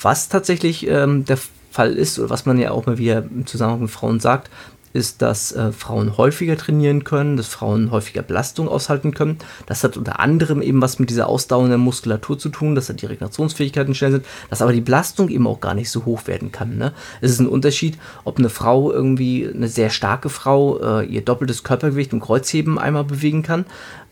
was 0.00 0.28
tatsächlich 0.28 0.88
ähm, 0.88 1.24
der 1.24 1.38
Fall 1.70 1.92
ist, 1.92 2.18
oder 2.18 2.30
was 2.30 2.46
man 2.46 2.58
ja 2.58 2.70
auch 2.70 2.86
mal 2.86 2.96
wieder 2.96 3.18
im 3.18 3.46
Zusammenhang 3.46 3.82
mit 3.82 3.90
Frauen 3.90 4.18
sagt, 4.18 4.50
ist, 4.96 5.22
dass 5.22 5.52
äh, 5.52 5.70
Frauen 5.70 6.16
häufiger 6.16 6.56
trainieren 6.56 7.04
können, 7.04 7.36
dass 7.36 7.46
Frauen 7.46 7.90
häufiger 7.90 8.22
Belastung 8.22 8.68
aushalten 8.68 9.14
können. 9.14 9.38
Das 9.66 9.84
hat 9.84 9.96
unter 9.96 10.18
anderem 10.18 10.62
eben 10.62 10.82
was 10.82 10.98
mit 10.98 11.10
dieser 11.10 11.28
ausdauernden 11.28 11.80
Muskulatur 11.80 12.38
zu 12.38 12.48
tun, 12.48 12.74
dass 12.74 12.86
da 12.86 12.94
die 12.94 13.06
Regenerationsfähigkeiten 13.06 13.94
schnell 13.94 14.12
sind, 14.12 14.26
dass 14.50 14.62
aber 14.62 14.72
die 14.72 14.80
Belastung 14.80 15.28
eben 15.28 15.46
auch 15.46 15.60
gar 15.60 15.74
nicht 15.74 15.90
so 15.90 16.04
hoch 16.06 16.26
werden 16.26 16.50
kann. 16.50 16.78
Ne? 16.78 16.92
Es 17.20 17.30
ist 17.30 17.38
ein 17.38 17.48
Unterschied, 17.48 17.98
ob 18.24 18.38
eine 18.38 18.48
Frau 18.48 18.90
irgendwie, 18.90 19.48
eine 19.48 19.68
sehr 19.68 19.90
starke 19.90 20.30
Frau, 20.30 21.00
äh, 21.00 21.06
ihr 21.06 21.20
doppeltes 21.20 21.62
Körpergewicht 21.62 22.12
im 22.12 22.20
Kreuzheben 22.20 22.78
einmal 22.78 23.04
bewegen 23.04 23.42
kann. 23.42 23.66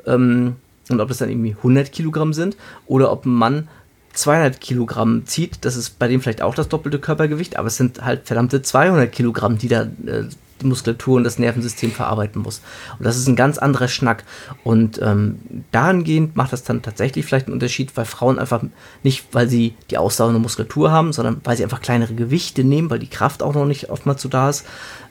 Ähm, 0.07 0.57
und 0.91 1.01
ob 1.01 1.09
das 1.09 1.19
dann 1.19 1.31
irgendwie 1.31 1.57
100 1.57 1.91
Kilogramm 1.93 2.35
sind 2.35 2.57
oder 2.87 3.11
ob 3.11 3.25
ein 3.25 3.31
Mann 3.31 3.69
200 4.13 4.61
Kilogramm 4.61 5.27
zieht, 5.27 5.65
das 5.65 5.77
ist 5.77 5.99
bei 5.99 6.09
dem 6.09 6.21
vielleicht 6.21 6.43
auch 6.43 6.55
das 6.55 6.69
doppelte 6.69 6.99
Körpergewicht, 6.99 7.57
aber 7.57 7.69
es 7.69 7.77
sind 7.77 8.05
halt 8.05 8.27
verdammte 8.27 8.63
200 8.63 9.11
Kilogramm, 9.11 9.59
die 9.59 9.69
da 9.69 9.83
äh, 9.83 10.25
die 10.65 10.69
Muskulatur 10.69 11.17
und 11.17 11.25
das 11.25 11.39
Nervensystem 11.39 11.93
verarbeiten 11.93 12.43
muss. 12.43 12.61
Und 12.99 13.05
das 13.05 13.17
ist 13.17 13.29
ein 13.29 13.37
ganz 13.37 13.59
anderer 13.59 13.89
Schnack. 13.89 14.25
Und 14.65 15.01
ähm, 15.03 15.39
dahingehend 15.71 16.37
macht 16.37 16.53
das 16.53 16.65
dann 16.65 16.83
tatsächlich 16.83 17.25
vielleicht 17.25 17.47
einen 17.47 17.55
Unterschied, 17.55 17.97
weil 17.97 18.05
Frauen 18.05 18.39
einfach 18.39 18.63
nicht, 19.03 19.27
weil 19.33 19.49
sie 19.49 19.75
die 19.91 19.99
ausdauernde 19.99 20.41
Muskulatur 20.41 20.91
haben, 20.91 21.13
sondern 21.13 21.41
weil 21.45 21.57
sie 21.57 21.65
einfach 21.65 21.81
kleinere 21.81 22.15
Gewichte 22.15 22.65
nehmen, 22.65 22.91
weil 22.91 22.99
die 22.99 23.09
Kraft 23.11 23.43
auch 23.43 23.55
noch 23.55 23.67
nicht 23.67 23.91
oftmals 23.91 24.23
so 24.23 24.29
da 24.29 24.51
ist 24.51 24.65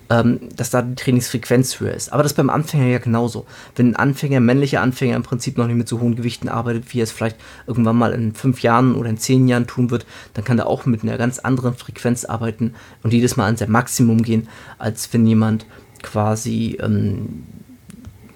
ähm, 0.10 0.39
dass 0.56 0.70
da 0.70 0.82
die 0.82 0.96
Trainingsfrequenz 0.96 1.80
höher 1.80 1.94
ist. 1.94 2.12
Aber 2.12 2.24
das 2.24 2.34
beim 2.34 2.50
Anfänger 2.50 2.88
ja 2.88 3.00
genauso. 3.00 3.46
Wenn 3.76 3.92
ein 3.92 3.96
Anfänger, 3.96 4.39
männlicher 4.39 4.82
Anfänger 4.82 5.16
im 5.16 5.24
Prinzip 5.24 5.58
noch 5.58 5.68
nicht 5.68 5.78
mit 5.78 5.88
so 5.88 6.00
hohen 6.00 6.16
Gewichten 6.16 6.50
arbeitet, 6.50 6.94
wie 6.94 7.00
er 7.00 7.04
es 7.04 7.12
vielleicht 7.12 7.38
irgendwann 7.68 7.98
mal 7.98 8.13
in 8.13 8.34
fünf 8.34 8.62
Jahren 8.62 8.96
oder 8.96 9.10
in 9.10 9.18
zehn 9.18 9.48
Jahren 9.48 9.68
tun 9.68 9.92
wird, 9.92 10.06
dann 10.34 10.44
kann 10.44 10.60
er 10.60 10.68
auch 10.68 10.86
mit 10.86 11.04
einer 11.04 11.18
ganz 11.18 11.39
anderen 11.39 11.76
Frequenz 11.76 12.26
arbeiten 12.26 12.74
und 13.04 13.13
jedes 13.13 13.38
Mal 13.38 13.48
an 13.48 13.58
sein 13.58 13.72
Maximum 13.72 14.22
gehen, 14.22 14.48
als 14.78 15.12
wenn 15.13 15.26
jemand 15.26 15.66
quasi 16.02 16.78
ähm, 16.82 17.44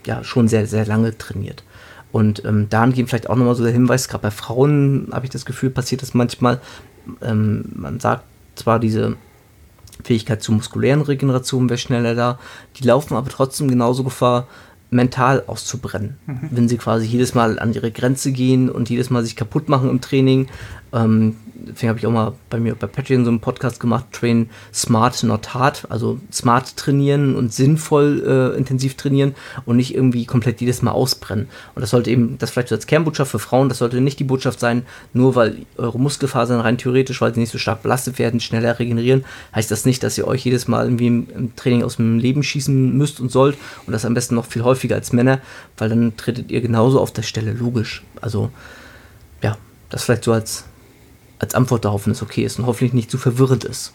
ja 0.06 0.24
schon 0.24 0.48
sehr, 0.48 0.68
sehr 0.68 0.86
lange 0.86 1.18
trainiert. 1.18 1.64
Und 2.12 2.44
ähm, 2.46 2.68
dahingehend 2.70 3.10
vielleicht 3.10 3.30
auch 3.30 3.36
nochmal 3.36 3.56
so 3.56 3.64
der 3.64 3.74
Hinweis, 3.74 4.08
gerade 4.08 4.24
bei 4.24 4.32
Frauen 4.32 5.10
habe 5.12 5.26
ich 5.26 5.32
das 5.32 5.46
Gefühl, 5.46 5.70
passiert 5.70 6.02
das 6.02 6.14
manchmal. 6.14 6.62
Ähm, 7.22 7.66
man 7.76 8.00
sagt 8.00 8.24
zwar, 8.56 8.80
diese 8.80 9.18
Fähigkeit 10.04 10.42
zur 10.42 10.56
muskulären 10.56 11.02
Regeneration 11.02 11.70
wäre 11.70 11.78
schneller 11.78 12.16
da. 12.16 12.40
Die 12.78 12.84
laufen 12.84 13.16
aber 13.16 13.30
trotzdem 13.30 13.68
genauso 13.68 14.04
Gefahr, 14.04 14.48
mental 14.90 15.44
auszubrennen. 15.48 16.18
Mhm. 16.26 16.50
Wenn 16.52 16.70
sie 16.70 16.78
quasi 16.78 17.06
jedes 17.06 17.34
Mal 17.36 17.60
an 17.60 17.74
ihre 17.74 17.92
Grenze 17.92 18.32
gehen 18.32 18.70
und 18.70 18.90
jedes 18.90 19.10
Mal 19.10 19.24
sich 19.24 19.36
kaputt 19.36 19.70
machen 19.70 19.90
im 19.90 20.02
Training, 20.02 20.48
Ähm, 20.98 21.36
deswegen 21.54 21.90
habe 21.90 22.00
ich 22.00 22.08
auch 22.08 22.12
mal 22.12 22.34
bei 22.50 22.60
mir 22.60 22.76
bei 22.76 22.88
Patreon 22.88 23.24
so 23.24 23.30
einen 23.30 23.40
Podcast 23.40 23.80
gemacht, 23.80 24.06
Train 24.12 24.50
Smart, 24.74 25.22
Not 25.24 25.54
Hard, 25.54 25.86
also 25.90 26.20
smart 26.32 26.76
trainieren 26.76 27.36
und 27.36 27.54
sinnvoll 27.54 28.24
äh, 28.26 28.58
intensiv 28.58 28.96
trainieren 28.96 29.36
und 29.66 29.78
nicht 29.78 29.94
irgendwie 29.94 30.26
komplett 30.26 30.60
jedes 30.60 30.82
Mal 30.82 30.92
ausbrennen. 30.92 31.48
Und 31.76 31.82
das 31.82 31.92
sollte 31.92 32.10
eben, 32.10 32.38
das 32.38 32.52
vielleicht 32.52 32.72
als 32.72 32.88
Kernbotschaft 32.88 33.32
für 33.32 33.40
Frauen, 33.40 33.70
das 33.70 33.80
sollte 33.80 34.02
nicht 34.02 34.20
die 34.20 34.24
Botschaft 34.24 34.60
sein, 34.60 34.84
nur 35.14 35.36
weil 35.36 35.66
eure 35.78 36.00
Muskelfasern 36.00 36.60
rein 36.60 36.78
theoretisch, 36.78 37.22
weil 37.22 37.34
sie 37.34 37.42
nicht 37.42 37.52
so 37.52 37.58
stark 37.58 37.84
belastet 37.84 38.18
werden, 38.18 38.40
schneller 38.40 38.80
regenerieren, 38.80 39.26
heißt 39.54 39.70
das 39.70 39.86
nicht, 39.86 40.04
dass 40.04 40.18
ihr 40.18 40.28
euch 40.28 40.46
jedes 40.46 40.68
Mal 40.68 40.86
irgendwie 40.86 41.08
im, 41.08 41.28
im 41.36 41.56
Training 41.56 41.84
aus 41.84 41.98
dem 41.98 42.18
Leben 42.18 42.44
schießen 42.44 42.98
müsst 42.98 43.20
und 43.20 43.32
sollt 43.32 43.58
und 43.86 43.94
das 43.94 44.06
am 44.06 44.14
besten 44.14 44.36
noch 44.36 44.46
viel 44.46 44.64
häufiger 44.64 44.96
als 44.96 45.14
Männer, 45.14 45.40
weil 45.78 45.90
dann 45.90 46.18
tretet 46.18 46.52
ihr 46.52 46.62
genauso 46.62 47.00
auf 47.00 47.12
der 47.12 47.24
Stelle, 47.24 47.54
logisch. 47.54 48.04
Also 48.22 48.50
ja, 49.44 49.58
das 49.90 50.04
vielleicht 50.04 50.24
so 50.24 50.32
als 50.32 50.66
als 51.40 51.56
Antwort 51.56 51.86
darauf, 51.86 52.06
wenn 52.06 52.14
es 52.14 52.22
okay 52.22 52.44
ist 52.44 52.60
und 52.60 52.66
hoffentlich 52.66 52.94
nicht 52.94 53.12
zu 53.12 53.18
verwirrend 53.18 53.64
ist. 53.64 53.94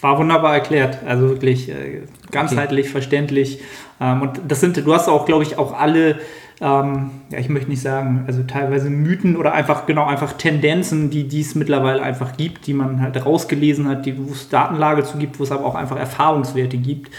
War 0.00 0.18
wunderbar 0.18 0.54
erklärt, 0.54 0.98
also 1.06 1.28
wirklich 1.28 1.68
äh, 1.68 2.02
ganzheitlich, 2.30 2.86
okay. 2.86 2.92
verständlich. 2.92 3.60
Ähm, 4.00 4.22
und 4.22 4.40
das 4.48 4.60
sind, 4.60 4.76
du 4.76 4.92
hast 4.92 5.08
auch, 5.08 5.26
glaube 5.26 5.44
ich, 5.44 5.58
auch 5.58 5.78
alle, 5.78 6.18
ähm, 6.60 7.10
ja, 7.30 7.38
ich 7.38 7.48
möchte 7.48 7.70
nicht 7.70 7.82
sagen, 7.82 8.24
also 8.26 8.42
teilweise 8.42 8.90
Mythen 8.90 9.36
oder 9.36 9.52
einfach, 9.52 9.86
genau, 9.86 10.06
einfach 10.06 10.32
Tendenzen, 10.32 11.10
die 11.10 11.40
es 11.40 11.54
mittlerweile 11.54 12.02
einfach 12.02 12.36
gibt, 12.36 12.66
die 12.66 12.74
man 12.74 13.00
halt 13.00 13.24
rausgelesen 13.24 13.88
hat, 13.88 14.04
die, 14.04 14.18
wo 14.18 14.32
es 14.32 14.48
Datenlage 14.48 15.04
zu 15.04 15.18
gibt, 15.18 15.38
wo 15.38 15.44
es 15.44 15.52
aber 15.52 15.64
auch 15.64 15.76
einfach 15.76 15.96
Erfahrungswerte 15.96 16.78
gibt 16.78 17.10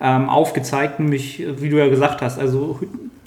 ähm, 0.00 0.28
aufgezeigt, 0.28 1.00
nämlich, 1.00 1.44
wie 1.56 1.68
du 1.68 1.76
ja 1.76 1.88
gesagt 1.88 2.22
hast, 2.22 2.38
also 2.38 2.78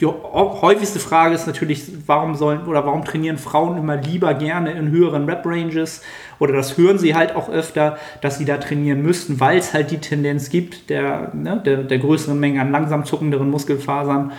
die 0.01 0.07
häufigste 0.07 0.99
Frage 0.99 1.35
ist 1.35 1.45
natürlich, 1.45 1.83
warum 2.07 2.33
sollen 2.33 2.65
oder 2.65 2.85
warum 2.85 3.05
trainieren 3.05 3.37
Frauen 3.37 3.77
immer 3.77 3.97
lieber 3.97 4.33
gerne 4.33 4.71
in 4.71 4.89
höheren 4.89 5.29
Rep-Ranges 5.29 6.01
oder 6.39 6.53
das 6.53 6.75
hören 6.75 6.97
sie 6.97 7.13
halt 7.13 7.35
auch 7.35 7.49
öfter, 7.49 7.97
dass 8.19 8.39
sie 8.39 8.45
da 8.45 8.57
trainieren 8.57 9.03
müssten, 9.03 9.39
weil 9.39 9.59
es 9.59 9.73
halt 9.73 9.91
die 9.91 9.99
Tendenz 9.99 10.49
gibt 10.49 10.89
der, 10.89 11.31
ne, 11.35 11.61
der, 11.63 11.83
der, 11.83 11.99
größeren 11.99 12.39
Menge 12.39 12.59
an 12.61 12.71
langsam 12.71 13.05
zuckenderen 13.05 13.51
Muskelfasern. 13.51 14.31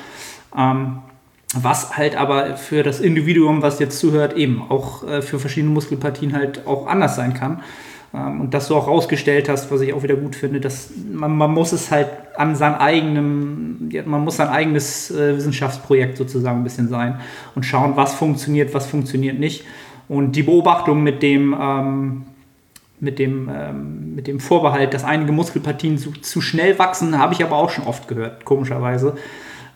Ähm, 0.59 0.99
was 1.55 1.97
halt 1.97 2.17
aber 2.17 2.57
für 2.57 2.83
das 2.83 2.99
Individuum, 2.99 3.63
was 3.63 3.79
jetzt 3.79 4.01
zuhört, 4.01 4.35
eben 4.35 4.63
auch 4.69 5.07
äh, 5.07 5.23
für 5.23 5.39
verschiedene 5.39 5.73
Muskelpartien 5.73 6.33
halt 6.33 6.67
auch 6.67 6.87
anders 6.87 7.15
sein 7.15 7.35
kann. 7.35 7.63
Ähm, 8.15 8.41
und 8.41 8.55
das 8.55 8.69
du 8.69 8.75
auch 8.75 8.89
rausgestellt 8.89 9.49
hast, 9.49 9.71
was 9.71 9.81
ich 9.83 9.93
auch 9.93 10.03
wieder 10.03 10.17
gut 10.17 10.35
finde, 10.35 10.61
dass 10.61 10.91
man, 11.13 11.37
man 11.37 11.53
muss 11.53 11.73
es 11.73 11.91
halt 11.91 12.09
an 12.37 12.57
sein 12.57 12.75
eigenem, 12.75 13.91
man 14.07 14.25
muss 14.25 14.37
sein 14.37 14.49
eigenes 14.49 15.11
äh, 15.11 15.37
Wissenschaftsprojekt 15.37 16.17
sozusagen 16.17 16.61
ein 16.61 16.65
bisschen 16.65 16.89
sein 16.89 17.21
und 17.55 17.65
schauen, 17.65 17.97
was 17.97 18.15
funktioniert, 18.15 18.75
was 18.75 18.87
funktioniert 18.87 19.39
nicht. 19.39 19.65
Und 20.09 20.33
die 20.33 20.43
Beobachtung 20.43 21.03
mit 21.03 21.23
dem, 21.23 21.57
ähm, 21.59 22.23
mit 23.01 23.19
dem, 23.19 23.51
ähm, 23.53 24.15
mit 24.15 24.27
dem 24.27 24.41
Vorbehalt, 24.41 24.95
dass 24.95 25.05
einige 25.05 25.33
Muskelpartien 25.33 25.99
zu, 25.99 26.13
zu 26.13 26.41
schnell 26.41 26.79
wachsen, 26.79 27.19
habe 27.19 27.35
ich 27.35 27.43
aber 27.43 27.57
auch 27.57 27.71
schon 27.71 27.85
oft 27.85 28.09
gehört, 28.09 28.45
komischerweise. 28.45 29.17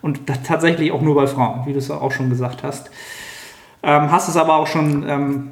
Und 0.03 0.27
tatsächlich 0.45 0.93
auch 0.93 1.03
nur 1.03 1.15
bei 1.15 1.27
Frauen, 1.27 1.67
wie 1.67 1.73
du 1.73 1.79
es 1.79 1.91
auch 1.91 2.13
schon 2.13 2.31
gesagt 2.31 2.63
hast. 2.63 2.91
Ähm, 3.83 4.11
hast 4.11 4.29
es 4.29 4.37
aber 4.37 4.57
auch 4.57 4.67
schon 4.67 5.05
ähm, 5.09 5.51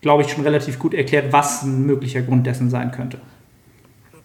glaube 0.00 0.22
ich, 0.22 0.30
schon 0.30 0.44
relativ 0.44 0.78
gut 0.78 0.94
erklärt, 0.94 1.32
was 1.32 1.62
ein 1.62 1.86
möglicher 1.86 2.22
Grund 2.22 2.46
dessen 2.46 2.70
sein 2.70 2.92
könnte. 2.92 3.18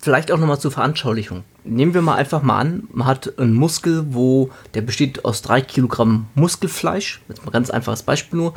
Vielleicht 0.03 0.31
auch 0.33 0.37
nochmal 0.37 0.59
zur 0.59 0.71
Veranschaulichung. 0.71 1.45
Nehmen 1.63 1.93
wir 1.93 2.01
mal 2.01 2.15
einfach 2.15 2.41
mal 2.41 2.59
an, 2.59 2.89
man 2.91 3.07
hat 3.07 3.39
einen 3.39 3.53
Muskel, 3.53 4.03
wo 4.09 4.49
der 4.73 4.81
besteht 4.81 5.23
aus 5.23 5.41
drei 5.41 5.61
Kilogramm 5.61 6.27
Muskelfleisch, 6.35 7.21
jetzt 7.29 7.45
mal 7.45 7.51
ganz 7.51 7.69
einfaches 7.69 8.03
Beispiel 8.03 8.37
nur, 8.37 8.53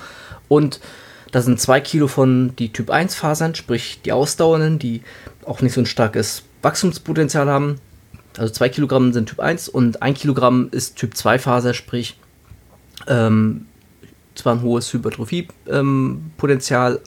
und 0.48 0.80
da 1.30 1.42
sind 1.42 1.60
zwei 1.60 1.80
Kilo 1.80 2.08
von 2.08 2.56
die 2.56 2.72
Typ 2.72 2.90
1 2.90 3.14
Fasern, 3.14 3.54
sprich 3.54 4.00
die 4.04 4.10
ausdauernden, 4.10 4.80
die 4.80 5.02
auch 5.44 5.60
nicht 5.60 5.74
so 5.74 5.80
ein 5.80 5.86
starkes 5.86 6.42
Wachstumspotenzial 6.62 7.48
haben. 7.48 7.80
Also 8.36 8.52
zwei 8.52 8.68
Kilogramm 8.68 9.12
sind 9.12 9.28
Typ 9.28 9.38
1 9.38 9.68
und 9.68 10.02
ein 10.02 10.14
Kilogramm 10.14 10.66
ist 10.72 10.96
Typ 10.96 11.16
2 11.16 11.38
Faser, 11.38 11.74
sprich 11.74 12.18
ähm, 13.06 13.66
zwar 14.34 14.54
ein 14.54 14.62
hohes 14.62 14.92
Hypertrophie-Potenzial, 14.92 16.94
ähm, 16.94 17.00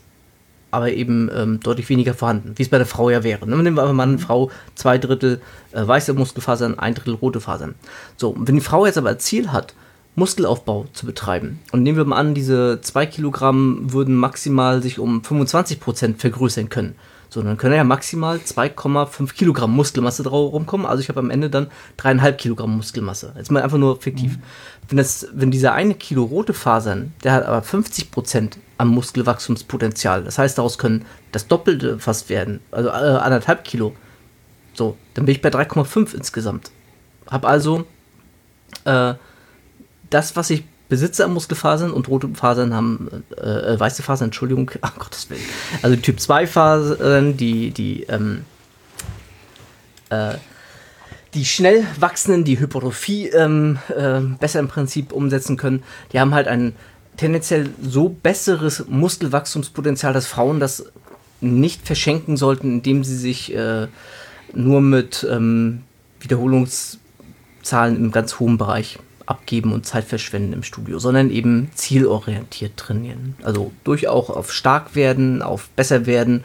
aber 0.71 0.91
eben 0.91 1.29
ähm, 1.33 1.59
deutlich 1.59 1.89
weniger 1.89 2.13
vorhanden, 2.13 2.53
wie 2.55 2.63
es 2.63 2.69
bei 2.69 2.77
der 2.77 2.85
Frau 2.85 3.09
ja 3.09 3.23
wäre. 3.23 3.47
Ne? 3.47 3.55
Nehmen 3.57 3.75
wir 3.77 3.91
mal 3.93 4.03
eine 4.03 4.19
Frau, 4.19 4.51
zwei 4.75 4.97
Drittel 4.97 5.41
äh, 5.71 5.85
weiße 5.85 6.13
Muskelfasern, 6.13 6.77
ein 6.77 6.95
Drittel 6.95 7.15
rote 7.15 7.41
Fasern. 7.41 7.75
So, 8.17 8.35
wenn 8.37 8.55
die 8.55 8.61
Frau 8.61 8.85
jetzt 8.85 8.97
aber 8.97 9.09
als 9.09 9.25
Ziel 9.25 9.51
hat, 9.51 9.73
Muskelaufbau 10.15 10.87
zu 10.93 11.05
betreiben, 11.05 11.59
und 11.71 11.83
nehmen 11.83 11.97
wir 11.97 12.05
mal 12.05 12.17
an, 12.17 12.33
diese 12.33 12.79
zwei 12.81 13.05
Kilogramm 13.05 13.93
würden 13.93 14.15
maximal 14.15 14.81
sich 14.81 14.99
um 14.99 15.23
25 15.23 15.79
Prozent 15.79 16.19
vergrößern 16.19 16.69
können, 16.69 16.95
so, 17.31 17.43
dann 17.43 17.57
können 17.57 17.75
ja 17.75 17.83
maximal 17.83 18.37
2,5 18.37 19.33
Kilogramm 19.33 19.75
Muskelmasse 19.75 20.23
drauf 20.23 20.51
rumkommen. 20.51 20.87
Also 20.87 21.01
ich 21.01 21.09
habe 21.09 21.19
am 21.19 21.29
Ende 21.29 21.51
dann 21.51 21.67
dreieinhalb 21.95 22.39
Kilogramm 22.39 22.75
Muskelmasse. 22.75 23.33
Jetzt 23.37 23.51
mal 23.51 23.61
einfach 23.61 23.77
nur 23.77 24.01
fiktiv. 24.01 24.37
Mhm. 24.37 24.43
Wenn, 24.89 24.97
das, 24.97 25.27
wenn 25.33 25.51
dieser 25.51 25.73
eine 25.73 25.93
Kilo 25.93 26.23
rote 26.23 26.55
Fasern, 26.55 27.13
der 27.23 27.33
hat 27.33 27.45
aber 27.45 27.61
50 27.61 28.09
Prozent 28.09 28.57
am 28.79 28.87
Muskelwachstumspotenzial. 28.87 30.23
Das 30.23 30.39
heißt, 30.39 30.57
daraus 30.57 30.79
können 30.79 31.05
das 31.31 31.47
Doppelte 31.47 31.99
fast 31.99 32.29
werden. 32.29 32.61
Also 32.71 32.89
äh, 32.89 32.93
anderthalb 32.93 33.63
Kilo. 33.63 33.93
So, 34.73 34.97
dann 35.13 35.25
bin 35.25 35.35
ich 35.35 35.41
bei 35.41 35.49
3,5 35.49 36.15
insgesamt. 36.15 36.71
Hab 37.29 37.45
also 37.45 37.85
äh, 38.85 39.13
das, 40.09 40.35
was 40.35 40.49
ich 40.49 40.63
besitze 40.89 41.23
an 41.23 41.33
Muskelfasern 41.33 41.91
und 41.91 42.07
rote 42.09 42.27
Fasern 42.33 42.73
haben, 42.73 43.23
äh, 43.37 43.73
äh 43.73 43.79
weiße 43.79 44.03
Fasern, 44.03 44.25
Entschuldigung, 44.25 44.69
ach 44.81 44.95
Gottes 44.99 45.29
Willen. 45.29 45.41
Also 45.81 45.95
Typ 45.95 46.19
2 46.19 46.47
Fasern, 46.47 47.37
die, 47.37 47.71
die, 47.71 48.03
ähm, 48.03 48.43
äh, 50.09 50.33
die 51.35 51.45
schnell 51.45 51.85
wachsenden, 51.99 52.43
die 52.43 52.59
Hypertrophie 52.59 53.27
ähm, 53.27 53.77
äh, 53.95 54.19
besser 54.19 54.59
im 54.59 54.67
Prinzip 54.67 55.13
umsetzen 55.13 55.57
können, 55.57 55.83
die 56.11 56.19
haben 56.19 56.33
halt 56.33 56.47
ein 56.47 56.75
tendenziell 57.17 57.69
so 57.81 58.09
besseres 58.09 58.85
Muskelwachstumspotenzial, 58.87 60.13
dass 60.13 60.25
Frauen 60.25 60.59
das 60.59 60.85
nicht 61.41 61.85
verschenken 61.85 62.35
sollten, 62.35 62.71
indem 62.71 63.03
sie 63.03 63.15
sich 63.15 63.53
äh, 63.53 63.87
nur 64.53 64.81
mit 64.81 65.25
ähm, 65.29 65.83
Wiederholungszahlen 66.19 67.95
im 67.95 68.11
ganz 68.11 68.39
hohen 68.39 68.57
Bereich 68.57 68.99
abgeben 69.29 69.73
und 69.73 69.85
Zeit 69.85 70.05
verschwenden 70.05 70.53
im 70.53 70.63
Studio, 70.63 70.97
sondern 70.97 71.29
eben 71.29 71.69
zielorientiert 71.75 72.77
trainieren. 72.77 73.35
Also 73.43 73.71
durchaus 73.83 74.29
auf 74.29 74.51
stark 74.51 74.95
werden, 74.95 75.41
auf 75.43 75.69
besser 75.69 76.07
werden 76.07 76.43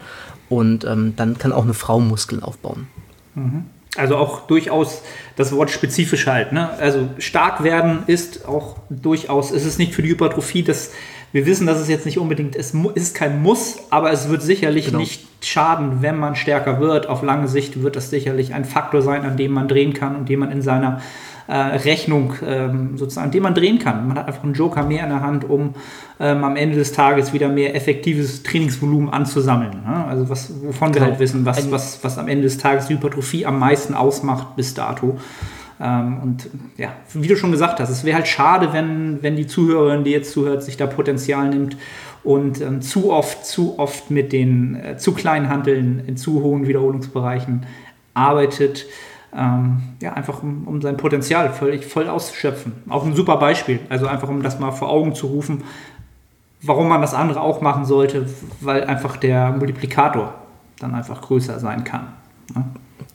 und 0.51 0.85
ähm, 0.85 1.15
dann 1.17 1.39
kann 1.39 1.53
auch 1.53 1.65
eine 1.65 1.75
Frau 1.75 1.99
Muskeln 1.99 2.43
aufbauen. 2.43 2.87
Mhm. 3.35 3.65
Also 3.97 4.17
auch 4.17 4.47
durchaus 4.49 5.03
das 5.37 5.53
Wort 5.53 5.71
spezifisch 5.71 6.27
halt. 6.27 6.53
Ne? 6.53 6.69
Also 6.79 7.09
stark 7.19 7.63
werden 7.63 8.03
ist 8.07 8.47
auch 8.47 8.77
durchaus, 8.91 9.51
es 9.51 9.65
ist 9.65 9.79
nicht 9.79 9.95
für 9.95 10.03
die 10.03 10.11
Hypertrophie, 10.11 10.63
dass 10.63 10.91
wir 11.33 11.47
wissen, 11.47 11.67
dass 11.67 11.81
es 11.81 11.89
jetzt 11.89 12.05
nicht 12.05 12.19
unbedingt 12.19 12.55
ist, 12.55 12.77
ist 12.95 13.15
kein 13.15 13.43
Muss, 13.43 13.79
aber 13.91 14.13
es 14.13 14.29
wird 14.29 14.43
sicherlich 14.43 14.87
genau. 14.87 14.99
nicht 14.99 15.27
schaden, 15.41 16.03
wenn 16.03 16.17
man 16.17 16.37
stärker 16.37 16.81
wird. 16.81 17.09
Auf 17.09 17.23
lange 17.23 17.49
Sicht 17.49 17.83
wird 17.83 17.97
das 17.97 18.11
sicherlich 18.11 18.53
ein 18.53 18.65
Faktor 18.65 19.03
sein, 19.03 19.25
an 19.25 19.37
dem 19.37 19.53
man 19.53 19.69
drehen 19.69 19.95
kann 19.95 20.17
und 20.17 20.29
den 20.29 20.39
man 20.39 20.53
in 20.53 20.63
seiner 20.63 21.01
äh, 21.47 21.57
Rechnung 21.57 22.35
ähm, 22.47 22.97
sozusagen, 22.97 23.31
den 23.31 23.43
man 23.43 23.55
drehen 23.55 23.79
kann. 23.79 24.09
Man 24.09 24.19
hat 24.19 24.27
einfach 24.27 24.45
einen 24.45 24.55
Joker 24.55 24.83
mehr 24.83 25.05
in 25.05 25.11
der 25.11 25.21
Hand, 25.21 25.49
um 25.49 25.75
ähm, 26.19 26.43
am 26.43 26.57
Ende 26.57 26.77
des 26.77 26.93
Tages 26.93 27.33
wieder 27.33 27.49
mehr 27.49 27.75
effektives 27.75 28.43
Trainingsvolumen 28.43 29.11
anzusammeln. 29.11 29.83
Ne? 29.87 30.05
Also 30.07 30.29
was, 30.29 30.53
wovon 30.65 30.93
genau. 30.93 31.05
wir 31.05 31.11
halt 31.11 31.21
wissen, 31.21 31.45
was, 31.45 31.71
was, 31.71 32.03
was 32.03 32.19
am 32.19 32.29
Ende 32.29 32.45
des 32.45 32.59
Tages 32.59 32.87
die 32.87 32.95
Hypertrophie 32.95 33.47
am 33.47 33.59
meisten 33.59 33.95
ausmacht 33.95 34.57
bis 34.57 34.75
dato. 34.75 35.19
Ähm, 35.81 36.21
und 36.23 36.51
ja, 36.77 36.91
wie 37.13 37.29
du 37.29 37.37
schon 37.37 37.51
gesagt 37.51 37.81
hast, 37.81 37.91
es 37.91 38.05
wäre 38.05 38.17
halt 38.17 38.29
schade, 38.29 38.73
wenn, 38.73 39.23
wenn 39.23 39.37
die 39.37 39.47
Zuhörerin, 39.47 40.05
die 40.05 40.13
jetzt 40.13 40.33
zuhört, 40.33 40.63
sich 40.63 40.77
da 40.77 40.87
Potenzial 40.87 41.49
nimmt 41.51 41.77
und 42.23 42.61
ähm, 42.61 42.81
zu 42.81 43.13
oft, 43.13 43.45
zu 43.45 43.79
oft 43.79 44.11
mit 44.11 44.33
den 44.33 44.77
äh, 44.77 44.97
zu 44.97 45.13
kleinen 45.13 45.49
Handeln 45.49 46.03
in 46.07 46.17
zu 46.17 46.43
hohen 46.43 46.67
Wiederholungsbereichen 46.67 47.67
arbeitet 48.15 48.87
ähm, 49.37 49.83
ja, 50.01 50.13
einfach 50.13 50.43
um, 50.43 50.67
um 50.67 50.81
sein 50.81 50.97
Potenzial 50.97 51.53
völlig 51.53 51.87
voll 51.87 52.09
auszuschöpfen. 52.09 52.73
Auch 52.89 53.05
ein 53.05 53.15
super 53.15 53.37
Beispiel, 53.37 53.81
also 53.89 54.07
einfach 54.07 54.29
um 54.29 54.43
das 54.43 54.59
mal 54.61 54.71
vor 54.71 54.89
Augen 54.89 55.15
zu 55.15 55.27
rufen, 55.27 55.65
warum 56.63 56.89
man 56.89 57.01
das 57.01 57.15
andere 57.15 57.41
auch 57.41 57.61
machen 57.61 57.85
sollte, 57.85 58.27
weil 58.61 58.85
einfach 58.85 59.17
der 59.17 59.53
Multiplikator 59.53 60.35
dann 60.79 60.95
einfach 60.95 61.21
größer 61.21 61.59
sein 61.59 61.85
kann. 61.85 62.09
Ne? 62.55 62.65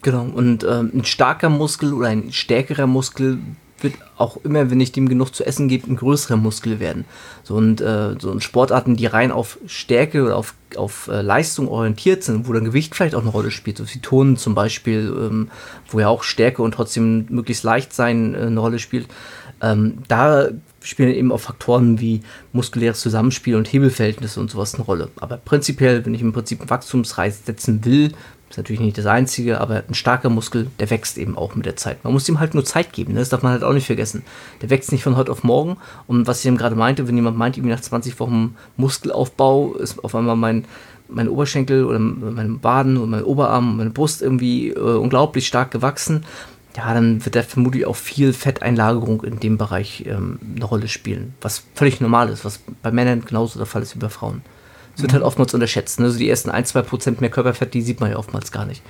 Genau, 0.02 0.22
und 0.22 0.64
ähm, 0.64 0.90
ein 0.94 1.04
starker 1.04 1.48
Muskel 1.48 1.92
oder 1.92 2.08
ein 2.08 2.32
stärkerer 2.32 2.86
Muskel 2.86 3.38
wird 3.82 3.94
auch 4.16 4.38
immer, 4.44 4.70
wenn 4.70 4.80
ich 4.80 4.92
dem 4.92 5.08
genug 5.08 5.34
zu 5.34 5.44
essen 5.44 5.68
gebe, 5.68 5.90
ein 5.90 5.96
größerer 5.96 6.36
Muskel 6.36 6.80
werden. 6.80 7.04
So 7.42 7.54
und 7.54 7.80
äh, 7.80 8.14
so 8.18 8.30
und 8.30 8.42
Sportarten, 8.42 8.96
die 8.96 9.06
rein 9.06 9.32
auf 9.32 9.58
Stärke 9.66 10.24
oder 10.24 10.36
auf, 10.36 10.54
auf 10.76 11.08
äh, 11.08 11.22
Leistung 11.22 11.68
orientiert 11.68 12.22
sind, 12.22 12.48
wo 12.48 12.52
dann 12.52 12.64
Gewicht 12.64 12.94
vielleicht 12.94 13.14
auch 13.14 13.22
eine 13.22 13.30
Rolle 13.30 13.50
spielt, 13.50 13.78
so 13.78 13.84
wie 13.86 13.98
Tonen 14.00 14.36
zum 14.36 14.54
Beispiel, 14.54 15.12
ähm, 15.16 15.50
wo 15.88 16.00
ja 16.00 16.08
auch 16.08 16.22
Stärke 16.22 16.62
und 16.62 16.72
trotzdem 16.72 17.26
möglichst 17.28 17.64
leicht 17.64 17.92
sein 17.92 18.34
äh, 18.34 18.38
eine 18.38 18.60
Rolle 18.60 18.78
spielt. 18.78 19.08
Ähm, 19.62 19.98
da 20.08 20.48
spielen 20.82 21.14
eben 21.14 21.32
auch 21.32 21.40
Faktoren 21.40 22.00
wie 22.00 22.22
muskuläres 22.52 23.00
Zusammenspiel 23.00 23.56
und 23.56 23.70
Hebelverhältnisse 23.70 24.40
und 24.40 24.50
sowas 24.50 24.74
eine 24.74 24.84
Rolle. 24.84 25.10
Aber 25.20 25.36
prinzipiell, 25.36 26.04
wenn 26.06 26.14
ich 26.14 26.22
im 26.22 26.32
Prinzip 26.32 26.60
einen 26.60 26.70
Wachstumsreiz 26.70 27.44
setzen 27.44 27.84
will, 27.84 28.12
ist 28.50 28.56
natürlich 28.56 28.80
nicht 28.80 28.98
das 28.98 29.06
Einzige, 29.06 29.60
aber 29.60 29.84
ein 29.88 29.94
starker 29.94 30.28
Muskel, 30.28 30.66
der 30.80 30.90
wächst 30.90 31.18
eben 31.18 31.38
auch 31.38 31.54
mit 31.54 31.66
der 31.66 31.76
Zeit. 31.76 32.02
Man 32.02 32.12
muss 32.12 32.28
ihm 32.28 32.40
halt 32.40 32.54
nur 32.54 32.64
Zeit 32.64 32.92
geben, 32.92 33.12
ne? 33.12 33.20
das 33.20 33.28
darf 33.28 33.42
man 33.42 33.52
halt 33.52 33.62
auch 33.62 33.72
nicht 33.72 33.86
vergessen. 33.86 34.24
Der 34.60 34.70
wächst 34.70 34.90
nicht 34.90 35.04
von 35.04 35.16
heute 35.16 35.30
auf 35.30 35.44
morgen. 35.44 35.76
Und 36.08 36.26
was 36.26 36.40
ich 36.40 36.46
eben 36.46 36.56
gerade 36.56 36.74
meinte, 36.74 37.06
wenn 37.06 37.14
jemand 37.14 37.38
meint, 37.38 37.56
irgendwie 37.56 37.72
nach 37.72 37.80
20 37.80 38.18
Wochen 38.18 38.56
Muskelaufbau 38.76 39.74
ist 39.74 40.02
auf 40.02 40.16
einmal 40.16 40.34
mein, 40.34 40.64
mein 41.08 41.28
Oberschenkel 41.28 41.84
oder 41.84 42.00
mein 42.00 42.58
Baden 42.58 42.96
und 42.96 43.10
mein 43.10 43.22
Oberarm 43.22 43.70
und 43.70 43.76
meine 43.76 43.90
Brust 43.90 44.20
irgendwie 44.20 44.70
äh, 44.70 44.80
unglaublich 44.80 45.46
stark 45.46 45.70
gewachsen, 45.70 46.24
ja, 46.76 46.92
dann 46.92 47.24
wird 47.24 47.36
da 47.36 47.42
vermutlich 47.42 47.86
auch 47.86 47.96
viel 47.96 48.32
Fetteinlagerung 48.32 49.22
in 49.22 49.38
dem 49.38 49.58
Bereich 49.58 50.04
ähm, 50.06 50.40
eine 50.56 50.64
Rolle 50.64 50.88
spielen. 50.88 51.34
Was 51.40 51.64
völlig 51.74 52.00
normal 52.00 52.28
ist, 52.30 52.44
was 52.44 52.60
bei 52.82 52.90
Männern 52.90 53.24
genauso 53.24 53.58
der 53.60 53.66
Fall 53.66 53.82
ist 53.82 53.94
wie 53.94 54.00
bei 54.00 54.08
Frauen. 54.08 54.42
Es 55.00 55.02
wird 55.02 55.12
mhm. 55.12 55.16
halt 55.16 55.24
oftmals 55.24 55.54
unterschätzt. 55.54 55.98
Ne? 55.98 56.06
Also 56.06 56.18
die 56.18 56.28
ersten 56.28 56.50
1-2% 56.50 57.20
mehr 57.20 57.30
Körperfett, 57.30 57.72
die 57.72 57.80
sieht 57.80 58.00
man 58.00 58.10
ja 58.10 58.16
oftmals 58.18 58.52
gar 58.52 58.66
nicht. 58.66 58.82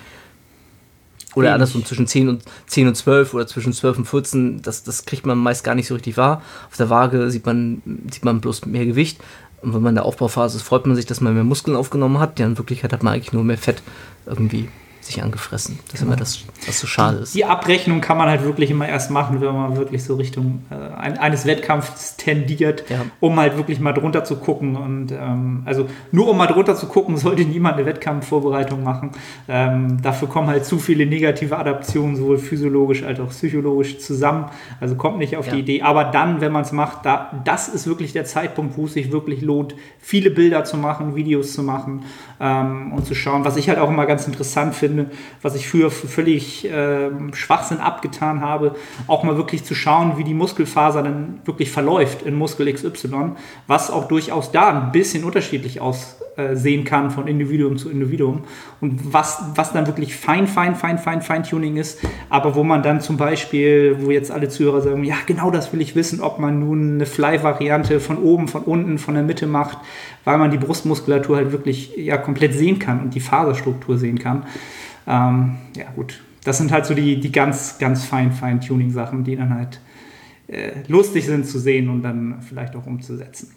Oder 1.37 1.55
andersrum 1.55 1.85
zwischen 1.85 2.09
10 2.09 2.29
und, 2.29 2.43
10 2.67 2.89
und 2.89 2.97
12 2.97 3.35
oder 3.35 3.47
zwischen 3.47 3.73
12 3.73 3.99
und 3.99 4.05
14, 4.07 4.63
das, 4.63 4.83
das 4.83 5.05
kriegt 5.05 5.25
man 5.25 5.39
meist 5.39 5.63
gar 5.63 5.77
nicht 5.77 5.87
so 5.87 5.95
richtig 5.95 6.17
wahr. 6.17 6.43
Auf 6.69 6.77
der 6.77 6.91
Waage 6.91 7.31
sieht 7.31 7.47
man, 7.47 7.81
sieht 8.11 8.25
man 8.25 8.41
bloß 8.41 8.67
mehr 8.67 8.85
Gewicht. 8.85 9.21
Und 9.63 9.73
wenn 9.73 9.83
man 9.83 9.91
in 9.91 9.97
der 9.97 10.07
Aufbauphase 10.07 10.57
ist, 10.57 10.65
freut 10.65 10.87
man 10.87 10.97
sich, 10.97 11.07
dass 11.07 11.21
man 11.21 11.35
mehr 11.35 11.45
Muskeln 11.45 11.77
aufgenommen 11.77 12.19
hat. 12.19 12.41
Ja, 12.41 12.47
in 12.47 12.59
Wirklichkeit 12.59 12.93
hat 12.93 13.05
man 13.05 13.15
eigentlich 13.15 13.33
nur 13.33 13.45
mehr 13.45 13.59
Fett 13.59 13.83
irgendwie 14.27 14.69
sich 15.01 15.23
angefressen. 15.23 15.79
Das 15.87 15.95
ist 15.95 16.03
immer 16.03 16.13
genau. 16.13 16.21
das, 16.21 16.45
was 16.67 16.81
so 16.81 16.87
schade 16.87 17.19
ist. 17.19 17.35
Die 17.35 17.45
Abrechnung 17.45 18.01
kann 18.01 18.19
man 18.19 18.29
halt 18.29 18.45
wirklich 18.45 18.71
immer 18.71 18.89
erst 18.89 19.11
machen, 19.11 19.41
wenn 19.41 19.55
man 19.55 19.77
wirklich 19.77 20.05
so 20.05 20.17
Richtung 20.17 20.65
äh, 20.71 20.75
eines 20.75 21.47
Wettkampfs 21.47 22.17
tendiert, 22.17 22.85
ja. 22.91 23.05
um 23.19 23.39
halt 23.39 23.57
wirklich 23.57 23.81
mal 23.81 23.93
drunter 23.93 24.25
zu 24.25 24.37
gucken. 24.37 24.77
Und 24.77 25.13
ähm, 25.13 25.63
also 25.65 25.89
nur 26.13 26.29
um 26.29 26.37
mal 26.37 26.47
drunter 26.47 26.77
zu 26.77 26.87
gucken, 26.87 27.17
sollte 27.17 27.43
niemand 27.45 27.77
eine 27.77 27.87
Wettkampfvorbereitung 27.87 28.85
machen. 28.85 29.13
Ähm, 29.49 30.03
dafür 30.03 30.29
kommen 30.29 30.49
halt 30.49 30.65
zu 30.67 30.79
viele 30.79 31.07
negative 31.07 31.57
Adaptionen, 31.57 32.17
sowohl 32.17 32.39
physiologisch 32.39 33.03
als 33.03 33.21
auch 33.21 33.31
psychologisch 33.31 33.99
zusammen. 33.99 34.47
Also 34.81 34.97
kommt 34.97 35.19
nicht 35.19 35.37
auf 35.37 35.47
ja. 35.47 35.55
die 35.55 35.61
Idee. 35.61 35.83
Aber 35.83 36.05
dann, 36.05 36.41
wenn 36.41 36.53
man 36.53 36.63
es 36.63 36.73
macht, 36.73 37.07
da, 37.07 37.43
das 37.45 37.69
ist 37.69 37.87
wirklich 37.87 38.13
der 38.13 38.27
Zeitpunkt, 38.27 38.77
wo 38.77 38.85
es 38.85 38.93
sich 38.93 39.13
wirklich 39.13 39.41
lohnt, 39.41 39.75
viele 39.99 40.31
Bilder 40.31 40.65
zu 40.65 40.77
machen, 40.77 41.15
Videos 41.15 41.55
zu 41.55 41.63
machen 41.63 42.05
ähm, 42.39 42.93
und 42.93 43.07
zu 43.07 43.15
schauen. 43.15 43.45
Was 43.45 43.57
ich 43.57 43.69
halt 43.69 43.79
auch 43.79 43.89
immer 43.89 44.07
ganz 44.07 44.27
interessant 44.27 44.75
finde, 44.75 44.90
was 45.43 45.55
ich 45.55 45.69
früher 45.69 45.91
für 45.91 46.09
völlig 46.09 46.65
äh, 46.71 47.11
Schwachsinn 47.33 47.79
abgetan 47.79 48.41
habe, 48.41 48.75
auch 49.07 49.23
mal 49.25 49.37
wirklich 49.37 49.65
zu 49.65 49.75
schauen, 49.75 50.17
wie 50.17 50.25
die 50.25 50.35
Muskelfaser 50.35 51.03
dann 51.03 51.41
wirklich 51.45 51.71
verläuft 51.71 52.23
in 52.23 52.37
Muskel 52.37 52.73
XY, 52.73 53.33
was 53.67 53.91
auch 53.91 54.09
durchaus 54.09 54.53
da 54.53 54.69
ein 54.69 54.93
bisschen 54.93 55.25
unterschiedlich 55.25 55.81
aussehen 55.81 56.85
kann 56.85 57.11
von 57.11 57.27
Individuum 57.27 57.77
zu 57.77 57.91
Individuum 57.91 58.45
und 58.81 59.13
was, 59.13 59.43
was 59.55 59.73
dann 59.73 59.87
wirklich 59.87 60.17
fein, 60.17 60.47
fein, 60.47 60.75
fein, 60.75 60.99
fein, 60.99 61.23
Feintuning 61.23 61.77
ist, 61.77 62.01
aber 62.29 62.55
wo 62.55 62.63
man 62.65 62.83
dann 62.83 63.01
zum 63.01 63.17
Beispiel, 63.17 63.97
wo 64.01 64.11
jetzt 64.11 64.31
alle 64.31 64.49
Zuhörer 64.49 64.81
sagen, 64.81 65.05
ja 65.05 65.17
genau 65.27 65.51
das 65.51 65.73
will 65.73 65.81
ich 65.81 65.95
wissen, 65.95 66.21
ob 66.21 66.39
man 66.39 66.61
nun 66.61 66.95
eine 66.95 67.07
Fly-Variante 67.07 68.01
von 68.01 68.19
oben, 68.19 68.49
von 68.49 68.63
unten, 68.63 68.99
von 68.99 69.15
der 69.15 69.23
Mitte 69.23 69.47
macht, 69.47 69.79
weil 70.25 70.39
man 70.39 70.51
die 70.51 70.59
Brustmuskulatur 70.59 71.37
halt 71.37 71.53
wirklich 71.53 71.97
ja 71.97 72.17
komplett 72.17 72.55
sehen 72.55 72.79
kann 72.79 73.01
und 73.01 73.15
die 73.15 73.21
Faserstruktur 73.21 73.99
sehen 73.99 74.19
kann. 74.19 74.45
Ähm, 75.07 75.57
ja, 75.77 75.91
gut. 75.95 76.21
Das 76.45 76.59
sind 76.59 76.73
halt 76.73 76.87
so 76.87 76.95
die, 76.95 77.21
die 77.21 77.33
ganz, 77.33 77.79
ganz 77.79 78.05
fein, 78.05 78.33
fein 78.33 78.61
Tuning-Sachen, 78.61 79.25
die 79.25 79.37
dann 79.37 79.55
halt 79.55 79.81
äh, 80.49 80.73
lustig 80.89 81.27
sind 81.27 81.47
zu 81.47 81.59
sehen 81.59 81.91
und 81.91 82.03
dann 82.03 82.41
vielleicht 82.41 82.75
auch 82.77 82.87
umzusetzen. 82.87 83.55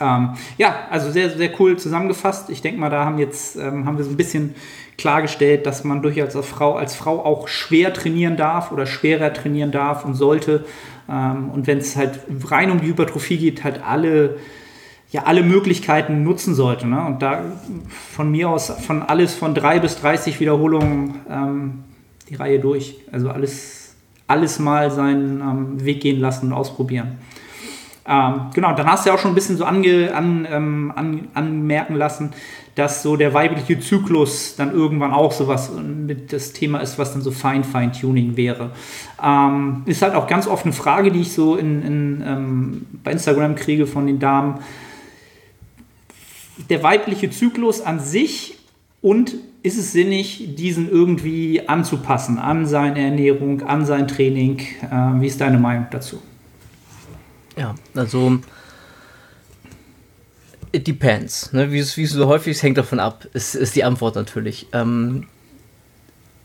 Ähm, 0.00 0.34
ja, 0.58 0.86
also 0.90 1.10
sehr, 1.10 1.30
sehr 1.30 1.50
cool 1.58 1.78
zusammengefasst. 1.78 2.50
Ich 2.50 2.62
denke 2.62 2.78
mal, 2.78 2.90
da 2.90 3.04
haben 3.04 3.18
jetzt 3.18 3.56
ähm, 3.56 3.86
haben 3.86 3.96
wir 3.96 4.04
so 4.04 4.10
ein 4.10 4.16
bisschen 4.16 4.54
klargestellt, 4.98 5.66
dass 5.66 5.82
man 5.84 6.02
durchaus 6.02 6.36
als 6.36 6.46
Frau, 6.46 6.74
als 6.76 6.94
Frau 6.94 7.24
auch 7.24 7.48
schwer 7.48 7.92
trainieren 7.92 8.36
darf 8.36 8.70
oder 8.70 8.86
schwerer 8.86 9.32
trainieren 9.32 9.72
darf 9.72 10.04
und 10.04 10.14
sollte. 10.14 10.64
Ähm, 11.08 11.50
und 11.50 11.66
wenn 11.66 11.78
es 11.78 11.96
halt 11.96 12.20
rein 12.48 12.70
um 12.70 12.80
die 12.80 12.88
Hypertrophie 12.88 13.38
geht, 13.38 13.64
halt 13.64 13.82
alle 13.82 14.38
ja 15.10 15.24
alle 15.24 15.42
Möglichkeiten 15.42 16.22
nutzen 16.22 16.54
sollte. 16.54 16.86
Ne? 16.86 17.04
Und 17.04 17.22
da 17.22 17.42
von 18.14 18.30
mir 18.30 18.48
aus 18.48 18.70
von 18.70 19.02
alles 19.02 19.34
von 19.34 19.54
drei 19.54 19.80
bis 19.80 20.00
30 20.00 20.38
Wiederholungen 20.40 21.16
ähm, 21.28 21.84
die 22.28 22.36
Reihe 22.36 22.60
durch. 22.60 22.96
Also 23.10 23.30
alles, 23.30 23.94
alles 24.26 24.58
mal 24.58 24.90
seinen 24.90 25.40
ähm, 25.40 25.84
Weg 25.84 26.00
gehen 26.00 26.20
lassen 26.20 26.46
und 26.46 26.52
ausprobieren. 26.52 27.18
Ähm, 28.06 28.46
genau, 28.54 28.74
dann 28.74 28.86
hast 28.86 29.04
du 29.04 29.10
ja 29.10 29.16
auch 29.16 29.20
schon 29.20 29.32
ein 29.32 29.34
bisschen 29.34 29.56
so 29.56 29.64
ange, 29.64 30.14
an, 30.14 30.46
ähm, 30.50 30.92
an, 30.94 31.28
anmerken 31.34 31.94
lassen, 31.96 32.32
dass 32.74 33.02
so 33.02 33.16
der 33.16 33.34
weibliche 33.34 33.78
Zyklus 33.78 34.54
dann 34.56 34.72
irgendwann 34.72 35.12
auch 35.12 35.32
sowas 35.32 35.70
mit 35.72 36.32
das 36.32 36.52
Thema 36.52 36.78
ist, 36.78 36.98
was 36.98 37.12
dann 37.12 37.20
so 37.20 37.30
Fine 37.30 37.62
Fine 37.62 37.92
Tuning 37.92 38.36
wäre. 38.36 38.70
Ähm, 39.22 39.82
ist 39.86 40.02
halt 40.02 40.14
auch 40.14 40.26
ganz 40.26 40.46
oft 40.46 40.64
eine 40.64 40.72
Frage, 40.72 41.10
die 41.10 41.20
ich 41.20 41.32
so 41.32 41.56
in, 41.56 41.82
in 41.82 42.24
ähm, 42.26 42.86
bei 43.04 43.12
Instagram 43.12 43.54
kriege 43.54 43.86
von 43.86 44.06
den 44.06 44.18
Damen 44.18 44.60
der 46.68 46.82
weibliche 46.82 47.30
Zyklus 47.30 47.80
an 47.80 48.00
sich 48.00 48.58
und 49.00 49.34
ist 49.62 49.78
es 49.78 49.92
sinnig, 49.92 50.54
diesen 50.56 50.90
irgendwie 50.90 51.68
anzupassen 51.68 52.38
an 52.38 52.66
seine 52.66 53.00
Ernährung, 53.00 53.62
an 53.62 53.84
sein 53.84 54.08
Training? 54.08 54.58
Äh, 54.82 55.20
wie 55.20 55.26
ist 55.26 55.40
deine 55.40 55.58
Meinung 55.58 55.86
dazu? 55.90 56.20
Ja, 57.56 57.74
also 57.94 58.38
it 60.72 60.86
depends. 60.86 61.52
Ne? 61.52 61.70
Wie, 61.72 61.78
es, 61.78 61.94
so 61.94 62.26
häufig 62.26 62.52
ist, 62.52 62.62
hängt 62.62 62.78
davon 62.78 63.00
ab, 63.00 63.26
ist, 63.34 63.54
ist 63.54 63.76
die 63.76 63.84
Antwort 63.84 64.14
natürlich. 64.14 64.66
Ähm, 64.72 65.26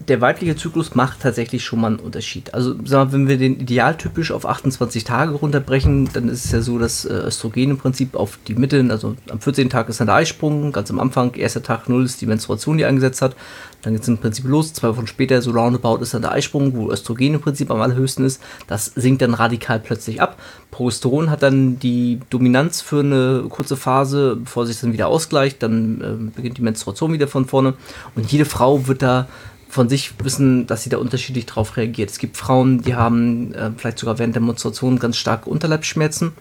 der 0.08 0.22
weibliche 0.22 0.56
Zyklus 0.56 0.96
macht 0.96 1.22
tatsächlich 1.22 1.64
schon 1.64 1.82
mal 1.82 1.88
einen 1.88 2.00
Unterschied. 2.00 2.54
Also, 2.54 2.76
wir, 2.78 3.12
wenn 3.12 3.28
wir 3.28 3.38
den 3.38 3.60
idealtypisch 3.60 4.32
auf 4.32 4.46
28 4.46 5.04
Tage 5.04 5.32
runterbrechen, 5.32 6.10
dann 6.14 6.30
ist 6.30 6.46
es 6.46 6.52
ja 6.52 6.62
so, 6.62 6.78
dass 6.78 7.06
äh, 7.06 7.14
Östrogen 7.14 7.72
im 7.72 7.78
Prinzip 7.78 8.16
auf 8.16 8.38
die 8.48 8.56
Mitte, 8.56 8.86
also 8.90 9.16
am 9.30 9.40
14. 9.40 9.70
Tag 9.70 9.90
ist 9.90 10.00
dann 10.00 10.08
der 10.08 10.16
Eisprung, 10.16 10.72
ganz 10.72 10.92
am 10.92 11.00
Anfang, 11.00 11.34
erster 11.34 11.64
Tag 11.64 11.90
0 11.90 12.06
ist 12.06 12.22
die 12.22 12.28
Menstruation, 12.28 12.78
die 12.78 12.86
angesetzt 12.86 13.22
hat. 13.22 13.36
Dann 13.82 13.94
geht 13.94 14.02
es 14.02 14.08
im 14.08 14.18
Prinzip 14.18 14.46
los. 14.46 14.74
Zwei 14.74 14.90
Wochen 14.90 15.06
später, 15.06 15.42
so 15.42 15.52
roundabout, 15.52 15.98
ist 15.98 16.14
dann 16.14 16.24
der 16.24 16.32
Eisprung, 16.32 16.76
wo 16.76 16.92
Östrogen 16.92 17.36
im 17.36 17.42
Prinzip 17.42 17.70
am 17.70 17.82
allerhöchsten 17.82 18.26
ist. 18.26 18.42
Das 18.68 18.86
sinkt 18.96 19.22
dann 19.22 19.36
radikal 19.36 19.80
plötzlich 19.80 20.22
ab. 20.22 20.38
Progesteron 20.72 21.30
hat 21.30 21.44
dann 21.44 21.78
die 21.80 22.20
Dominanz 22.32 22.82
für 22.82 23.02
eine 23.02 23.46
kurze 23.48 23.78
Phase, 23.78 24.38
bevor 24.38 24.66
sich 24.66 24.80
dann 24.80 24.92
wieder 24.92 25.08
ausgleicht. 25.08 25.62
Dann 25.62 26.02
äh, 26.02 26.32
beginnt 26.36 26.58
die 26.58 26.64
Menstruation 26.64 27.14
wieder 27.14 27.28
von 27.28 27.46
vorne. 27.46 27.76
Und 28.16 28.32
jede 28.32 28.46
Frau 28.46 28.88
wird 28.88 29.04
da 29.04 29.28
von 29.76 29.90
sich 29.90 30.14
wissen, 30.24 30.68
dass 30.68 30.84
sie 30.84 30.90
da 30.90 30.98
unterschiedlich 30.98 31.46
drauf 31.46 31.76
reagiert. 31.76 32.10
Es 32.10 32.18
gibt 32.18 32.38
Frauen, 32.38 32.82
die 32.82 32.96
haben 32.96 33.54
äh, 33.54 33.72
vielleicht 33.76 34.00
sogar 34.00 34.18
während 34.18 34.34
der 34.34 34.42
Menstruation 34.42 35.00
ganz 35.00 35.18
starke 35.18 35.50
Unterleibsschmerzen. 35.50 36.32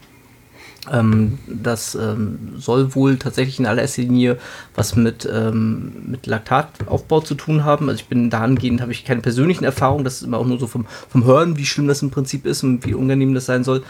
Ähm, 0.92 1.38
das 1.46 1.94
ähm, 1.94 2.54
soll 2.56 2.94
wohl 2.94 3.16
tatsächlich 3.16 3.58
in 3.58 3.66
allererster 3.66 4.02
Linie 4.02 4.38
was 4.74 4.96
mit, 4.96 5.28
ähm, 5.32 5.92
mit 6.06 6.26
Laktataufbau 6.26 7.20
zu 7.20 7.34
tun 7.34 7.64
haben. 7.64 7.88
Also 7.88 8.00
ich 8.00 8.08
bin 8.08 8.28
dahingehend, 8.30 8.80
habe 8.80 8.92
ich 8.92 9.04
keine 9.04 9.20
persönlichen 9.20 9.64
Erfahrungen, 9.64 10.04
das 10.04 10.16
ist 10.16 10.22
immer 10.22 10.38
auch 10.38 10.46
nur 10.46 10.58
so 10.58 10.66
vom, 10.66 10.86
vom 11.08 11.24
Hören, 11.24 11.56
wie 11.56 11.64
schlimm 11.64 11.88
das 11.88 12.02
im 12.02 12.10
Prinzip 12.10 12.44
ist 12.44 12.62
und 12.62 12.84
wie 12.84 12.94
unangenehm 12.94 13.34
das 13.34 13.46
sein 13.46 13.64
soll. 13.64 13.82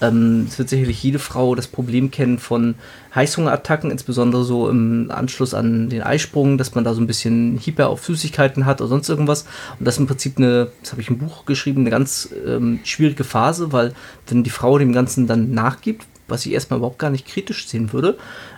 Ähm, 0.00 0.46
es 0.48 0.58
wird 0.58 0.68
sicherlich 0.68 1.02
jede 1.02 1.18
Frau 1.18 1.54
das 1.54 1.68
Problem 1.68 2.10
kennen 2.10 2.38
von 2.38 2.74
Heißhungerattacken, 3.14 3.90
insbesondere 3.90 4.44
so 4.44 4.68
im 4.68 5.10
Anschluss 5.10 5.54
an 5.54 5.90
den 5.90 6.02
Eisprung, 6.02 6.58
dass 6.58 6.74
man 6.74 6.84
da 6.84 6.94
so 6.94 7.00
ein 7.00 7.06
bisschen 7.06 7.58
Hyper 7.58 7.88
auf 7.88 8.04
Süßigkeiten 8.04 8.64
hat 8.66 8.80
oder 8.80 8.88
sonst 8.88 9.08
irgendwas. 9.08 9.42
Und 9.78 9.86
das 9.86 9.94
ist 9.94 10.00
im 10.00 10.06
Prinzip 10.06 10.38
eine, 10.38 10.70
das 10.80 10.92
habe 10.92 11.02
ich 11.02 11.08
im 11.08 11.18
Buch 11.18 11.44
geschrieben, 11.44 11.82
eine 11.82 11.90
ganz 11.90 12.30
ähm, 12.46 12.80
schwierige 12.84 13.24
Phase, 13.24 13.72
weil 13.72 13.92
wenn 14.28 14.44
die 14.44 14.50
Frau 14.50 14.78
dem 14.78 14.92
Ganzen 14.92 15.26
dann 15.26 15.52
nachgibt, 15.52 16.06
was 16.32 16.46
ich 16.46 16.52
erstmal 16.52 16.78
überhaupt 16.78 16.98
gar 16.98 17.10
nicht 17.10 17.26
kritisch 17.26 17.68
sehen 17.68 17.92
würde. 17.92 18.16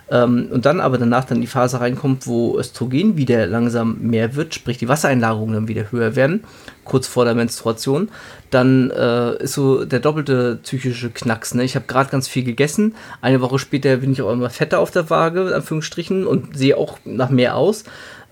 Ähm, 0.09 0.47
und 0.51 0.65
dann 0.65 0.79
aber 0.79 0.97
danach 0.97 1.25
dann 1.25 1.41
die 1.41 1.47
Phase 1.47 1.81
reinkommt, 1.81 2.25
wo 2.25 2.57
Östrogen 2.57 3.17
wieder 3.17 3.45
langsam 3.47 3.97
mehr 3.99 4.35
wird, 4.35 4.55
sprich 4.55 4.77
die 4.77 4.87
Wassereinlagerungen 4.87 5.53
dann 5.53 5.67
wieder 5.67 5.91
höher 5.91 6.15
werden, 6.15 6.43
kurz 6.83 7.07
vor 7.07 7.25
der 7.25 7.35
Menstruation, 7.35 8.09
dann 8.49 8.91
äh, 8.91 9.43
ist 9.43 9.53
so 9.53 9.85
der 9.85 9.99
doppelte 9.99 10.59
psychische 10.63 11.09
Knacks. 11.09 11.53
Ne? 11.53 11.63
Ich 11.63 11.75
habe 11.75 11.85
gerade 11.87 12.09
ganz 12.09 12.27
viel 12.27 12.43
gegessen, 12.43 12.95
eine 13.21 13.41
Woche 13.41 13.59
später 13.59 13.97
bin 13.97 14.11
ich 14.11 14.21
auch 14.21 14.31
immer 14.31 14.49
fetter 14.49 14.79
auf 14.79 14.91
der 14.91 15.09
Waage, 15.09 15.47
in 15.47 15.53
Anführungsstrichen, 15.53 16.25
und 16.25 16.57
sehe 16.57 16.77
auch 16.77 16.97
nach 17.03 17.29
mehr 17.29 17.55
aus. 17.55 17.83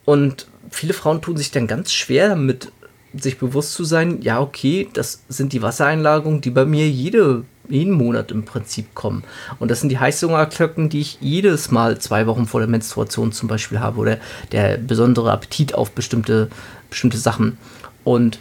Und 0.05 0.47
viele 0.69 0.93
Frauen 0.93 1.21
tun 1.21 1.37
sich 1.37 1.51
dann 1.51 1.67
ganz 1.67 1.91
schwer 1.91 2.29
damit, 2.29 2.71
sich 3.15 3.37
bewusst 3.37 3.73
zu 3.73 3.83
sein, 3.83 4.21
ja, 4.21 4.39
okay, 4.39 4.87
das 4.93 5.23
sind 5.29 5.53
die 5.53 5.61
Wassereinlagerungen, 5.61 6.41
die 6.41 6.49
bei 6.49 6.65
mir 6.65 6.89
jede 6.89 7.43
jeden 7.73 7.93
Monat 7.93 8.31
im 8.31 8.43
Prinzip 8.43 8.93
kommen. 8.95 9.23
Und 9.59 9.69
das 9.69 9.81
sind 9.81 9.89
die 9.89 9.99
Heißhungerklöcken, 9.99 10.89
die 10.89 11.01
ich 11.01 11.17
jedes 11.19 11.71
Mal 11.71 11.99
zwei 11.99 12.27
Wochen 12.27 12.45
vor 12.45 12.59
der 12.59 12.69
Menstruation 12.69 13.31
zum 13.31 13.47
Beispiel 13.49 13.79
habe 13.79 13.99
oder 13.99 14.17
der 14.51 14.77
besondere 14.77 15.31
Appetit 15.31 15.75
auf 15.75 15.91
bestimmte, 15.91 16.49
bestimmte 16.89 17.17
Sachen. 17.17 17.57
Und 18.03 18.39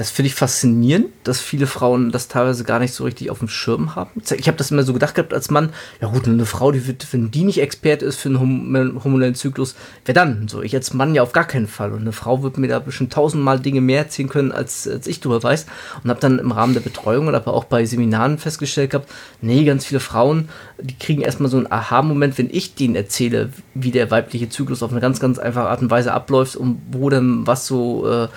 das 0.00 0.10
finde 0.10 0.28
ich 0.28 0.34
faszinierend, 0.34 1.08
dass 1.24 1.42
viele 1.42 1.66
Frauen 1.66 2.10
das 2.10 2.26
teilweise 2.26 2.64
gar 2.64 2.78
nicht 2.78 2.94
so 2.94 3.04
richtig 3.04 3.28
auf 3.28 3.40
dem 3.40 3.48
Schirm 3.48 3.96
haben. 3.96 4.22
Ich 4.34 4.46
habe 4.46 4.56
das 4.56 4.70
immer 4.70 4.82
so 4.82 4.94
gedacht 4.94 5.14
gehabt 5.14 5.34
als 5.34 5.50
Mann, 5.50 5.74
ja 6.00 6.08
gut, 6.08 6.26
eine 6.26 6.46
Frau, 6.46 6.72
die 6.72 6.86
wird, 6.86 7.06
wenn 7.12 7.30
die 7.30 7.44
nicht 7.44 7.60
Experte 7.60 8.06
ist 8.06 8.16
für 8.16 8.30
einen 8.30 8.98
hormonellen 9.04 9.34
Zyklus, 9.34 9.74
wer 10.06 10.14
dann? 10.14 10.48
So, 10.48 10.62
ich 10.62 10.74
als 10.74 10.94
Mann 10.94 11.14
ja 11.14 11.22
auf 11.22 11.32
gar 11.32 11.44
keinen 11.44 11.66
Fall. 11.66 11.92
Und 11.92 12.00
eine 12.00 12.12
Frau 12.12 12.42
wird 12.42 12.56
mir 12.56 12.68
da 12.68 12.78
bestimmt 12.78 13.12
tausendmal 13.12 13.60
Dinge 13.60 13.82
mehr 13.82 13.98
erzählen 13.98 14.30
können, 14.30 14.52
als, 14.52 14.88
als 14.88 15.06
ich 15.06 15.20
darüber 15.20 15.42
weiß. 15.42 15.66
Und 16.02 16.08
habe 16.08 16.18
dann 16.18 16.38
im 16.38 16.50
Rahmen 16.50 16.72
der 16.72 16.80
Betreuung 16.80 17.26
und 17.26 17.34
aber 17.34 17.52
auch 17.52 17.64
bei 17.64 17.84
Seminaren 17.84 18.38
festgestellt 18.38 18.92
gehabt, 18.92 19.10
nee, 19.42 19.64
ganz 19.64 19.84
viele 19.84 20.00
Frauen, 20.00 20.48
die 20.80 20.96
kriegen 20.96 21.20
erstmal 21.20 21.50
so 21.50 21.58
einen 21.58 21.70
Aha-Moment, 21.70 22.38
wenn 22.38 22.48
ich 22.50 22.74
denen 22.74 22.94
erzähle, 22.96 23.50
wie 23.74 23.90
der 23.90 24.10
weibliche 24.10 24.48
Zyklus 24.48 24.82
auf 24.82 24.92
eine 24.92 25.02
ganz, 25.02 25.20
ganz 25.20 25.38
einfache 25.38 25.68
Art 25.68 25.82
und 25.82 25.90
Weise 25.90 26.14
abläuft 26.14 26.56
und 26.56 26.80
wo 26.90 27.10
denn 27.10 27.46
was 27.46 27.66
so 27.66 28.08
äh, 28.08 28.28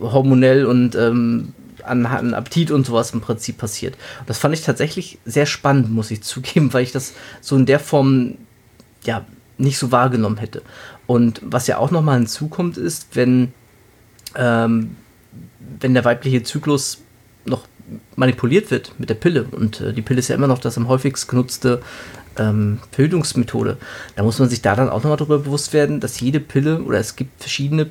hormonell 0.00 0.66
und 0.66 0.94
ähm, 0.94 1.52
an, 1.84 2.06
an, 2.06 2.34
Appetit 2.34 2.70
und 2.70 2.86
sowas 2.86 3.12
im 3.12 3.20
Prinzip 3.20 3.58
passiert. 3.58 3.96
Das 4.26 4.38
fand 4.38 4.54
ich 4.54 4.62
tatsächlich 4.62 5.18
sehr 5.24 5.46
spannend, 5.46 5.90
muss 5.90 6.10
ich 6.10 6.22
zugeben, 6.22 6.72
weil 6.72 6.82
ich 6.82 6.92
das 6.92 7.14
so 7.40 7.56
in 7.56 7.66
der 7.66 7.80
Form 7.80 8.34
ja 9.04 9.24
nicht 9.56 9.78
so 9.78 9.90
wahrgenommen 9.90 10.38
hätte. 10.38 10.62
Und 11.06 11.40
was 11.44 11.66
ja 11.66 11.78
auch 11.78 11.90
nochmal 11.90 12.18
hinzukommt, 12.18 12.76
ist, 12.76 13.08
wenn, 13.14 13.52
ähm, 14.36 14.96
wenn 15.80 15.94
der 15.94 16.04
weibliche 16.04 16.42
Zyklus 16.42 17.02
noch 17.44 17.66
manipuliert 18.16 18.70
wird 18.70 18.92
mit 18.98 19.08
der 19.10 19.14
Pille, 19.14 19.44
und 19.44 19.80
äh, 19.80 19.92
die 19.92 20.02
Pille 20.02 20.20
ist 20.20 20.28
ja 20.28 20.36
immer 20.36 20.46
noch 20.46 20.58
das 20.58 20.76
am 20.76 20.88
häufigsten 20.88 21.30
genutzte 21.30 21.80
ähm, 22.36 22.78
Verhütungsmethode, 22.92 23.78
da 24.14 24.22
muss 24.22 24.38
man 24.38 24.48
sich 24.48 24.62
da 24.62 24.76
dann 24.76 24.90
auch 24.90 25.02
nochmal 25.02 25.16
darüber 25.16 25.38
bewusst 25.38 25.72
werden, 25.72 26.00
dass 26.00 26.20
jede 26.20 26.40
Pille 26.40 26.82
oder 26.82 26.98
es 26.98 27.16
gibt 27.16 27.40
verschiedene 27.40 27.88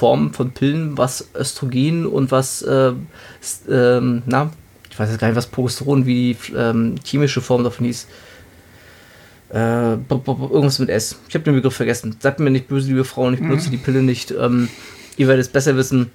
Formen 0.00 0.32
von 0.32 0.52
Pillen, 0.52 0.96
was 0.96 1.28
Östrogen 1.34 2.06
und 2.06 2.30
was, 2.30 2.62
äh, 2.62 2.94
ähm, 3.70 4.22
na, 4.24 4.50
ich 4.90 4.98
weiß 4.98 5.10
jetzt 5.10 5.20
gar 5.20 5.28
nicht, 5.28 5.36
was 5.36 5.46
Progesteron, 5.46 6.06
wie 6.06 6.34
die 6.34 6.54
ähm, 6.54 6.94
chemische 7.04 7.42
Form 7.42 7.64
davon 7.64 7.84
hieß. 7.84 8.06
Äh, 9.50 9.92
irgendwas 9.92 10.78
mit 10.78 10.88
S. 10.88 11.18
Ich 11.28 11.34
habe 11.34 11.44
den 11.44 11.54
Begriff 11.54 11.74
vergessen. 11.74 12.16
Sagt 12.18 12.40
mir 12.40 12.48
nicht 12.48 12.68
böse, 12.68 12.88
liebe 12.88 13.04
Frauen, 13.04 13.34
ich 13.34 13.40
benutze 13.40 13.66
mhm. 13.66 13.72
die 13.72 13.76
Pille 13.76 14.02
nicht. 14.02 14.30
Ähm, 14.30 14.70
ihr 15.18 15.28
werdet 15.28 15.44
es 15.44 15.52
besser 15.52 15.76
wissen. 15.76 16.10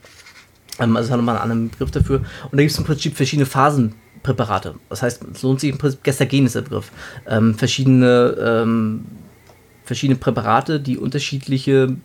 Ähm, 0.79 0.97
also, 0.97 1.15
nochmal 1.15 1.35
einen 1.35 1.43
anderen 1.43 1.69
Begriff 1.69 1.91
dafür. 1.91 2.21
Und 2.45 2.53
da 2.53 2.57
gibt 2.57 2.71
es 2.71 2.79
im 2.79 2.85
Prinzip 2.85 3.15
verschiedene 3.15 3.45
Phasenpräparate. 3.45 4.73
Das 4.89 5.03
heißt, 5.03 5.23
es 5.31 5.43
lohnt 5.43 5.59
sich 5.59 5.69
im 5.69 5.77
Prinzip, 5.77 6.03
Gestagen 6.03 6.47
ist 6.47 6.55
der 6.55 6.61
Begriff. 6.61 6.91
Ähm, 7.27 7.53
verschiedene, 7.53 8.35
ähm, 8.39 9.05
verschiedene 9.83 10.17
Präparate, 10.17 10.79
die 10.79 10.97
unterschiedliche 10.97 11.95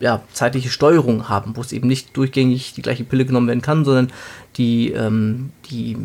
ja, 0.00 0.22
zeitliche 0.32 0.70
Steuerung 0.70 1.28
haben, 1.28 1.56
wo 1.56 1.60
es 1.60 1.72
eben 1.72 1.88
nicht 1.88 2.16
durchgängig 2.16 2.74
die 2.74 2.82
gleiche 2.82 3.04
Pille 3.04 3.24
genommen 3.24 3.48
werden 3.48 3.62
kann, 3.62 3.84
sondern 3.84 4.12
die, 4.56 4.92
ähm, 4.92 5.50
die 5.70 5.96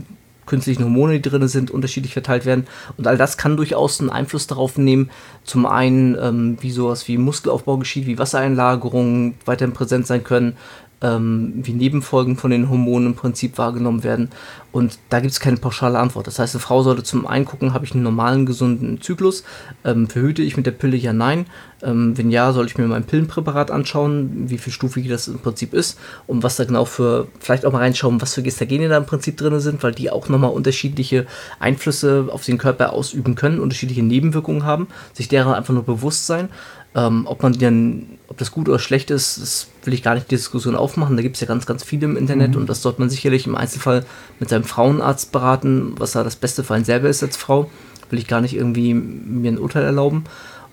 künstlichen 0.45 0.83
Hormone, 0.83 1.19
die 1.19 1.29
drin 1.29 1.47
sind, 1.47 1.71
unterschiedlich 1.71 2.13
verteilt 2.13 2.45
werden. 2.45 2.67
Und 2.97 3.07
all 3.07 3.17
das 3.17 3.37
kann 3.37 3.57
durchaus 3.57 3.99
einen 3.99 4.09
Einfluss 4.09 4.47
darauf 4.47 4.77
nehmen, 4.77 5.09
zum 5.43 5.65
einen, 5.65 6.17
ähm, 6.19 6.57
wie 6.61 6.71
sowas 6.71 7.07
wie 7.07 7.17
Muskelaufbau 7.17 7.77
geschieht, 7.77 8.05
wie 8.05 8.17
Wassereinlagerungen 8.17 9.35
weiterhin 9.45 9.73
präsent 9.73 10.07
sein 10.07 10.23
können, 10.23 10.57
ähm, 11.01 11.53
wie 11.55 11.73
Nebenfolgen 11.73 12.37
von 12.37 12.51
den 12.51 12.69
Hormonen 12.69 13.09
im 13.09 13.15
Prinzip 13.15 13.57
wahrgenommen 13.57 14.03
werden. 14.03 14.29
Und 14.71 14.99
da 15.09 15.19
gibt 15.19 15.33
es 15.33 15.39
keine 15.39 15.57
pauschale 15.57 15.99
Antwort. 15.99 16.27
Das 16.27 16.39
heißt, 16.39 16.55
eine 16.55 16.61
Frau 16.61 16.81
sollte 16.83 17.03
zum 17.03 17.27
einen 17.27 17.45
gucken, 17.45 17.73
habe 17.73 17.83
ich 17.83 17.93
einen 17.93 18.03
normalen, 18.03 18.45
gesunden 18.45 19.01
Zyklus? 19.01 19.43
Ähm, 19.83 20.07
verhüte 20.07 20.43
ich 20.43 20.55
mit 20.55 20.65
der 20.65 20.71
Pille? 20.71 20.95
Ja, 20.95 21.11
nein. 21.11 21.45
Ähm, 21.83 22.17
wenn 22.17 22.31
ja, 22.31 22.53
soll 22.53 22.67
ich 22.67 22.77
mir 22.77 22.87
mein 22.87 23.03
Pillenpräparat 23.03 23.71
anschauen, 23.71 24.49
wie 24.49 24.57
viel 24.57 24.71
stufig 24.71 25.09
das 25.09 25.27
im 25.27 25.39
Prinzip 25.39 25.73
ist 25.73 25.99
und 26.27 26.43
was 26.43 26.55
da 26.55 26.63
genau 26.63 26.85
für, 26.85 27.27
vielleicht 27.39 27.65
auch 27.65 27.73
mal 27.73 27.79
reinschauen, 27.79 28.21
was 28.21 28.35
für 28.35 28.43
Gestagene 28.43 28.87
da 28.87 28.97
im 28.97 29.05
Prinzip 29.05 29.37
drin 29.37 29.59
sind, 29.59 29.83
weil 29.83 29.93
die 29.93 30.09
auch 30.11 30.29
nochmal 30.29 30.51
unterschiedliche 30.51 31.25
Einflüsse 31.59 32.27
auf 32.31 32.45
den 32.45 32.57
Körper 32.57 32.93
ausüben 32.93 33.35
können, 33.35 33.59
unterschiedliche 33.59 34.03
Nebenwirkungen 34.03 34.63
haben, 34.63 34.87
sich 35.13 35.27
derer 35.27 35.55
einfach 35.55 35.73
nur 35.73 35.83
bewusst 35.83 36.27
sein. 36.27 36.49
Ähm, 36.93 37.25
ob 37.25 37.41
man 37.41 37.53
dann, 37.53 38.19
ob 38.27 38.37
das 38.37 38.51
gut 38.51 38.67
oder 38.69 38.79
schlecht 38.79 39.11
ist, 39.11 39.41
das 39.41 39.67
will 39.83 39.93
ich 39.93 40.03
gar 40.03 40.15
nicht 40.15 40.29
die 40.29 40.35
Diskussion 40.35 40.75
aufmachen. 40.75 41.15
Da 41.15 41.23
gibt 41.23 41.35
es 41.35 41.41
ja 41.41 41.47
ganz, 41.47 41.65
ganz 41.65 41.83
viele 41.83 42.05
im 42.05 42.17
Internet 42.17 42.51
mhm. 42.51 42.61
und 42.61 42.69
das 42.69 42.81
sollte 42.81 42.99
man 42.99 43.09
sicherlich 43.09 43.47
im 43.47 43.55
Einzelfall 43.55 44.05
mit 44.39 44.49
seinem 44.49 44.63
Frauenarzt 44.63 45.31
beraten, 45.31 45.93
was 45.97 46.11
da 46.11 46.23
das 46.23 46.35
Beste 46.35 46.63
für 46.63 46.75
einen 46.75 46.85
selber 46.85 47.09
ist 47.09 47.23
als 47.23 47.37
Frau. 47.37 47.69
Will 48.09 48.19
ich 48.19 48.27
gar 48.27 48.41
nicht 48.41 48.55
irgendwie 48.55 48.93
mir 48.93 49.51
ein 49.51 49.59
Urteil 49.59 49.83
erlauben. 49.83 50.25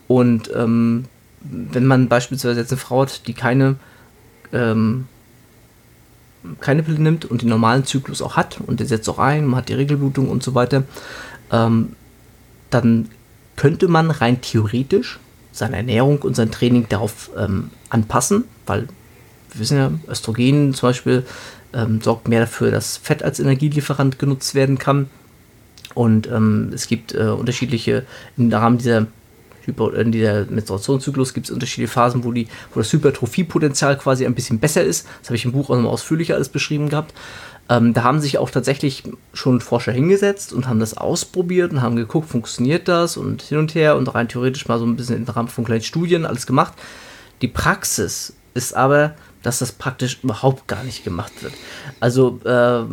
Und 0.08 0.50
ähm, 0.54 1.04
wenn 1.40 1.86
man 1.86 2.08
beispielsweise 2.08 2.60
jetzt 2.60 2.72
eine 2.72 2.80
Frau 2.80 3.02
hat, 3.02 3.26
die 3.26 3.34
keine, 3.34 3.76
ähm, 4.52 5.06
keine 6.60 6.82
Pille 6.82 7.00
nimmt 7.00 7.24
und 7.24 7.42
den 7.42 7.48
normalen 7.48 7.84
Zyklus 7.84 8.22
auch 8.22 8.36
hat 8.36 8.58
und 8.66 8.80
der 8.80 8.86
setzt 8.86 9.08
auch 9.08 9.18
ein, 9.18 9.46
man 9.46 9.58
hat 9.58 9.68
die 9.68 9.74
Regelblutung 9.74 10.28
und 10.28 10.42
so 10.42 10.54
weiter, 10.54 10.82
ähm, 11.52 11.94
dann 12.70 13.08
könnte 13.56 13.88
man 13.88 14.10
rein 14.10 14.40
theoretisch 14.40 15.18
seine 15.52 15.76
Ernährung 15.76 16.18
und 16.22 16.36
sein 16.36 16.50
Training 16.50 16.86
darauf 16.88 17.30
ähm, 17.36 17.70
anpassen, 17.90 18.44
weil 18.66 18.88
wissen 19.58 19.78
ja, 19.78 19.90
Östrogen 20.08 20.74
zum 20.74 20.88
Beispiel 20.88 21.24
ähm, 21.72 22.00
sorgt 22.00 22.28
mehr 22.28 22.40
dafür, 22.40 22.70
dass 22.70 22.96
Fett 22.96 23.22
als 23.22 23.40
Energielieferant 23.40 24.18
genutzt 24.18 24.54
werden 24.54 24.78
kann. 24.78 25.08
Und 25.94 26.26
ähm, 26.28 26.70
es 26.74 26.86
gibt 26.86 27.14
äh, 27.14 27.24
unterschiedliche, 27.24 28.04
im 28.36 28.52
Rahmen 28.52 28.78
dieser, 28.78 29.06
in 29.66 30.12
dieser 30.12 30.46
Menstruationszyklus 30.46 31.34
gibt 31.34 31.46
es 31.46 31.50
unterschiedliche 31.50 31.92
Phasen, 31.92 32.24
wo, 32.24 32.32
die, 32.32 32.48
wo 32.72 32.80
das 32.80 32.92
Hypertrophiepotenzial 32.92 33.98
quasi 33.98 34.24
ein 34.24 34.34
bisschen 34.34 34.58
besser 34.58 34.82
ist. 34.82 35.06
Das 35.20 35.28
habe 35.28 35.36
ich 35.36 35.44
im 35.44 35.52
Buch 35.52 35.70
auch 35.70 35.74
nochmal 35.74 35.92
ausführlicher 35.92 36.34
alles 36.34 36.48
beschrieben 36.48 36.88
gehabt. 36.88 37.14
Ähm, 37.70 37.92
da 37.92 38.02
haben 38.02 38.20
sich 38.20 38.38
auch 38.38 38.50
tatsächlich 38.50 39.02
schon 39.34 39.60
Forscher 39.60 39.92
hingesetzt 39.92 40.54
und 40.54 40.68
haben 40.68 40.80
das 40.80 40.96
ausprobiert 40.96 41.72
und 41.72 41.82
haben 41.82 41.96
geguckt, 41.96 42.28
funktioniert 42.28 42.88
das 42.88 43.18
und 43.18 43.42
hin 43.42 43.58
und 43.58 43.74
her 43.74 43.96
und 43.96 44.14
rein 44.14 44.28
theoretisch 44.28 44.68
mal 44.68 44.78
so 44.78 44.86
ein 44.86 44.96
bisschen 44.96 45.16
im 45.16 45.24
Rahmen 45.24 45.48
von 45.48 45.64
kleinen 45.64 45.82
Studien 45.82 46.24
alles 46.24 46.46
gemacht. 46.46 46.72
Die 47.42 47.48
Praxis 47.48 48.34
ist 48.54 48.74
aber, 48.74 49.14
dass 49.48 49.60
das 49.60 49.72
praktisch 49.72 50.18
überhaupt 50.22 50.68
gar 50.68 50.84
nicht 50.84 51.04
gemacht 51.04 51.42
wird. 51.42 51.54
Also, 52.00 52.38
äh, 52.44 52.84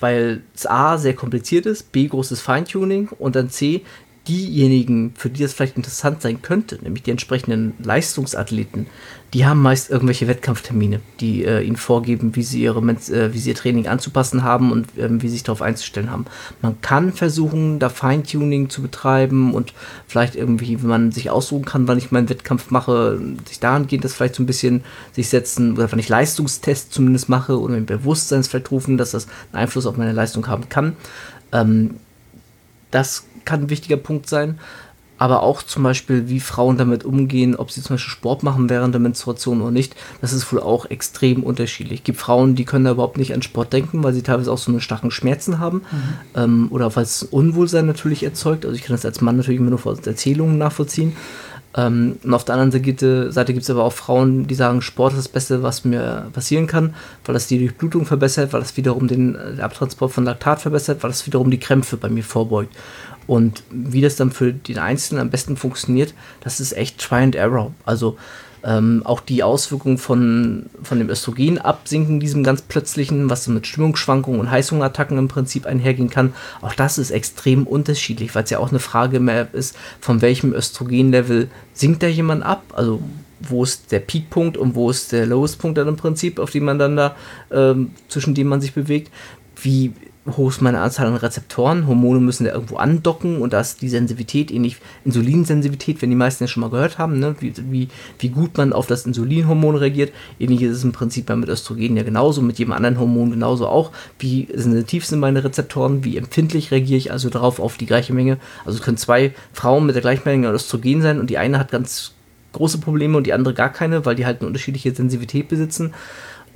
weil 0.00 0.42
es 0.54 0.66
A 0.66 0.96
sehr 0.96 1.14
kompliziert 1.14 1.66
ist, 1.66 1.92
B 1.92 2.08
großes 2.08 2.40
Feintuning 2.40 3.08
und 3.18 3.36
dann 3.36 3.50
C 3.50 3.84
diejenigen, 4.28 5.12
für 5.16 5.30
die 5.30 5.42
das 5.42 5.52
vielleicht 5.52 5.76
interessant 5.76 6.22
sein 6.22 6.42
könnte, 6.42 6.78
nämlich 6.82 7.04
die 7.04 7.10
entsprechenden 7.10 7.74
Leistungsathleten, 7.82 8.86
die 9.34 9.44
haben 9.44 9.60
meist 9.60 9.90
irgendwelche 9.90 10.28
Wettkampftermine, 10.28 11.00
die 11.20 11.44
äh, 11.44 11.60
ihnen 11.60 11.76
vorgeben, 11.76 12.36
wie 12.36 12.42
sie, 12.42 12.62
ihre, 12.62 12.80
äh, 12.80 13.32
wie 13.32 13.38
sie 13.38 13.50
ihr 13.50 13.54
Training 13.54 13.86
anzupassen 13.88 14.44
haben 14.44 14.72
und 14.72 14.86
ähm, 14.96 15.20
wie 15.20 15.28
sie 15.28 15.34
sich 15.34 15.42
darauf 15.42 15.62
einzustellen 15.62 16.10
haben. 16.10 16.26
Man 16.62 16.80
kann 16.80 17.12
versuchen, 17.12 17.78
da 17.78 17.88
Feintuning 17.88 18.70
zu 18.70 18.82
betreiben 18.82 19.52
und 19.52 19.74
vielleicht 20.06 20.36
irgendwie, 20.36 20.80
wenn 20.80 20.88
man 20.88 21.12
sich 21.12 21.28
aussuchen 21.30 21.64
kann, 21.64 21.88
wann 21.88 21.98
ich 21.98 22.12
meinen 22.12 22.28
Wettkampf 22.28 22.70
mache, 22.70 23.20
sich 23.46 23.60
dahingehend 23.60 24.04
das 24.04 24.14
vielleicht 24.14 24.36
so 24.36 24.42
ein 24.42 24.46
bisschen 24.46 24.84
sich 25.12 25.28
setzen 25.28 25.72
oder 25.72 25.90
wenn 25.90 25.98
ich 25.98 26.08
Leistungstests 26.08 26.90
zumindest 26.90 27.28
mache 27.28 27.60
oder 27.60 27.74
ein 27.74 27.86
Bewusstseinsfeld 27.86 28.70
rufen, 28.70 28.96
dass 28.96 29.10
das 29.10 29.26
einen 29.52 29.62
Einfluss 29.62 29.86
auf 29.86 29.96
meine 29.96 30.12
Leistung 30.12 30.46
haben 30.46 30.68
kann. 30.68 30.96
Ähm, 31.52 31.96
das 32.90 33.24
kann 33.46 33.62
ein 33.62 33.70
wichtiger 33.70 33.96
Punkt 33.96 34.28
sein. 34.28 34.58
Aber 35.18 35.42
auch 35.42 35.62
zum 35.62 35.82
Beispiel, 35.82 36.28
wie 36.28 36.40
Frauen 36.40 36.76
damit 36.76 37.04
umgehen, 37.04 37.56
ob 37.56 37.70
sie 37.70 37.80
zum 37.80 37.96
Beispiel 37.96 38.10
Sport 38.10 38.42
machen 38.42 38.68
während 38.68 38.94
der 38.94 39.00
Menstruation 39.00 39.62
oder 39.62 39.70
nicht, 39.70 39.96
das 40.20 40.34
ist 40.34 40.52
wohl 40.52 40.60
auch 40.60 40.90
extrem 40.90 41.42
unterschiedlich. 41.42 42.00
Es 42.00 42.04
gibt 42.04 42.18
Frauen, 42.18 42.54
die 42.54 42.66
können 42.66 42.84
da 42.84 42.90
überhaupt 42.90 43.16
nicht 43.16 43.32
an 43.32 43.40
Sport 43.40 43.72
denken, 43.72 44.02
weil 44.02 44.12
sie 44.12 44.22
teilweise 44.22 44.52
auch 44.52 44.58
so 44.58 44.70
eine 44.70 44.82
starken 44.82 45.10
Schmerzen 45.10 45.58
haben. 45.58 45.78
Mhm. 45.78 45.82
Ähm, 46.34 46.66
oder 46.70 46.94
weil 46.94 47.04
es 47.04 47.22
Unwohlsein 47.22 47.86
natürlich 47.86 48.24
erzeugt. 48.24 48.66
Also 48.66 48.76
ich 48.76 48.82
kann 48.82 48.94
das 48.94 49.06
als 49.06 49.22
Mann 49.22 49.38
natürlich 49.38 49.60
immer 49.60 49.70
nur 49.70 49.86
aus 49.86 50.06
Erzählungen 50.06 50.58
nachvollziehen. 50.58 51.16
Ähm, 51.76 52.18
und 52.22 52.34
auf 52.34 52.44
der 52.44 52.56
anderen 52.56 52.72
Seite, 52.72 53.32
Seite 53.32 53.52
gibt 53.52 53.64
es 53.64 53.70
aber 53.70 53.84
auch 53.84 53.92
Frauen, 53.92 54.46
die 54.46 54.54
sagen, 54.54 54.82
Sport 54.82 55.12
ist 55.12 55.18
das 55.18 55.28
Beste, 55.28 55.62
was 55.62 55.84
mir 55.84 56.26
passieren 56.32 56.66
kann, 56.66 56.94
weil 57.24 57.34
das 57.34 57.46
die 57.46 57.58
Durchblutung 57.58 58.06
verbessert, 58.06 58.52
weil 58.52 58.60
das 58.60 58.76
wiederum 58.76 59.08
den, 59.08 59.34
den 59.34 59.60
Abtransport 59.60 60.12
von 60.12 60.24
Laktat 60.24 60.60
verbessert, 60.60 61.02
weil 61.02 61.10
das 61.10 61.26
wiederum 61.26 61.50
die 61.50 61.60
Krämpfe 61.60 61.96
bei 61.96 62.08
mir 62.08 62.24
vorbeugt. 62.24 62.74
Und 63.26 63.62
wie 63.70 64.00
das 64.00 64.16
dann 64.16 64.30
für 64.30 64.52
den 64.52 64.78
Einzelnen 64.78 65.20
am 65.20 65.30
besten 65.30 65.56
funktioniert, 65.56 66.14
das 66.40 66.60
ist 66.60 66.72
echt 66.72 66.98
Try 66.98 67.16
and 67.16 67.34
Error. 67.34 67.72
Also 67.84 68.16
ähm, 68.66 69.02
auch 69.04 69.20
die 69.20 69.42
Auswirkungen 69.42 69.96
von, 69.96 70.66
von 70.82 70.98
dem 70.98 71.08
Östrogen 71.08 71.58
absinken, 71.58 72.18
diesem 72.18 72.42
ganz 72.42 72.62
plötzlichen, 72.62 73.30
was 73.30 73.46
mit 73.46 73.66
Stimmungsschwankungen 73.66 74.40
und 74.40 74.50
Heißhungerattacken 74.50 75.18
im 75.18 75.28
Prinzip 75.28 75.66
einhergehen 75.66 76.10
kann. 76.10 76.34
Auch 76.62 76.74
das 76.74 76.98
ist 76.98 77.12
extrem 77.12 77.66
unterschiedlich, 77.66 78.34
weil 78.34 78.44
es 78.44 78.50
ja 78.50 78.58
auch 78.58 78.70
eine 78.70 78.80
Frage 78.80 79.20
mehr 79.20 79.48
ist, 79.52 79.76
von 80.00 80.20
welchem 80.20 80.52
Östrogenlevel 80.52 81.48
sinkt 81.74 82.02
da 82.02 82.08
jemand 82.08 82.42
ab? 82.42 82.64
Also 82.72 83.00
wo 83.40 83.62
ist 83.62 83.92
der 83.92 84.00
Peakpunkt 84.00 84.56
und 84.56 84.74
wo 84.74 84.90
ist 84.90 85.12
der 85.12 85.26
Lowest 85.26 85.58
Punkt 85.58 85.78
dann 85.78 85.88
im 85.88 85.96
Prinzip, 85.96 86.40
auf 86.40 86.50
dem 86.50 86.64
man 86.64 86.78
dann 86.78 86.96
da, 86.96 87.14
ähm, 87.52 87.92
zwischen 88.08 88.34
dem 88.34 88.48
man 88.48 88.60
sich 88.60 88.72
bewegt? 88.72 89.12
Wie 89.62 89.92
hoch 90.36 90.50
ist 90.50 90.60
meine 90.60 90.80
Anzahl 90.80 91.06
an 91.06 91.16
Rezeptoren. 91.16 91.86
Hormone 91.86 92.20
müssen 92.20 92.44
da 92.44 92.52
irgendwo 92.52 92.76
andocken 92.76 93.40
und 93.40 93.52
da 93.52 93.60
ist 93.60 93.82
die 93.82 93.88
Sensitivität 93.88 94.50
ähnlich 94.50 94.78
Insulinsensitivität, 95.04 96.02
wenn 96.02 96.10
die 96.10 96.16
meisten 96.16 96.44
ja 96.44 96.48
schon 96.48 96.62
mal 96.62 96.70
gehört 96.70 96.98
haben, 96.98 97.18
ne? 97.18 97.36
wie, 97.40 97.52
wie, 97.70 97.88
wie 98.18 98.28
gut 98.28 98.56
man 98.56 98.72
auf 98.72 98.86
das 98.86 99.06
Insulinhormon 99.06 99.76
reagiert. 99.76 100.12
Ähnlich 100.38 100.62
ist 100.62 100.76
es 100.76 100.84
im 100.84 100.92
Prinzip 100.92 101.28
mit 101.28 101.48
Östrogen 101.48 101.96
ja 101.96 102.02
genauso, 102.02 102.42
mit 102.42 102.58
jedem 102.58 102.72
anderen 102.72 102.98
Hormon 102.98 103.30
genauso 103.30 103.66
auch. 103.66 103.92
Wie 104.18 104.48
sensitiv 104.52 105.06
sind 105.06 105.20
meine 105.20 105.44
Rezeptoren, 105.44 106.04
wie 106.04 106.16
empfindlich 106.16 106.70
reagiere 106.70 106.98
ich 106.98 107.12
also 107.12 107.30
darauf 107.30 107.60
auf 107.60 107.76
die 107.76 107.86
gleiche 107.86 108.12
Menge. 108.12 108.38
Also 108.64 108.80
können 108.80 108.96
zwei 108.96 109.34
Frauen 109.52 109.86
mit 109.86 109.94
der 109.94 110.02
gleichen 110.02 110.22
Menge 110.24 110.50
Östrogen 110.50 111.02
sein 111.02 111.20
und 111.20 111.30
die 111.30 111.38
eine 111.38 111.58
hat 111.58 111.70
ganz 111.70 112.12
große 112.56 112.78
Probleme 112.78 113.16
und 113.16 113.26
die 113.26 113.32
andere 113.32 113.54
gar 113.54 113.72
keine, 113.72 114.04
weil 114.04 114.16
die 114.16 114.26
halt 114.26 114.40
eine 114.40 114.48
unterschiedliche 114.48 114.94
Sensitivität 114.94 115.48
besitzen. 115.48 115.94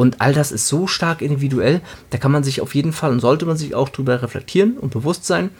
Und 0.00 0.22
all 0.22 0.32
das 0.32 0.50
ist 0.50 0.66
so 0.66 0.86
stark 0.86 1.20
individuell, 1.20 1.82
da 2.08 2.16
kann 2.16 2.32
man 2.32 2.42
sich 2.42 2.62
auf 2.62 2.74
jeden 2.74 2.94
Fall 2.94 3.12
und 3.12 3.20
sollte 3.20 3.44
man 3.44 3.58
sich 3.58 3.74
auch 3.74 3.90
drüber 3.90 4.22
reflektieren 4.22 4.78
und 4.78 4.94
bewusst 4.94 5.26
sein. 5.26 5.50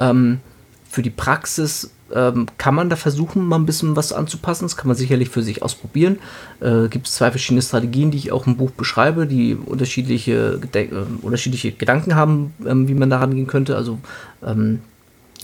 Ähm, 0.00 0.40
für 0.88 1.02
die 1.02 1.10
Praxis 1.10 1.90
ähm, 2.10 2.46
kann 2.56 2.74
man 2.74 2.88
da 2.88 2.96
versuchen, 2.96 3.46
mal 3.46 3.56
ein 3.56 3.66
bisschen 3.66 3.94
was 3.94 4.14
anzupassen. 4.14 4.64
Das 4.64 4.78
kann 4.78 4.88
man 4.88 4.96
sicherlich 4.96 5.28
für 5.28 5.42
sich 5.42 5.62
ausprobieren. 5.62 6.20
Äh, 6.60 6.88
Gibt 6.88 7.06
es 7.06 7.16
zwei 7.16 7.30
verschiedene 7.30 7.60
Strategien, 7.60 8.10
die 8.10 8.16
ich 8.16 8.32
auch 8.32 8.46
im 8.46 8.56
Buch 8.56 8.70
beschreibe, 8.70 9.26
die 9.26 9.56
unterschiedliche, 9.56 10.58
äh, 10.72 10.88
unterschiedliche 11.20 11.72
Gedanken 11.72 12.14
haben, 12.14 12.54
ähm, 12.66 12.88
wie 12.88 12.94
man 12.94 13.10
da 13.10 13.18
rangehen 13.18 13.46
könnte. 13.46 13.76
Also, 13.76 13.98
ähm, 14.42 14.80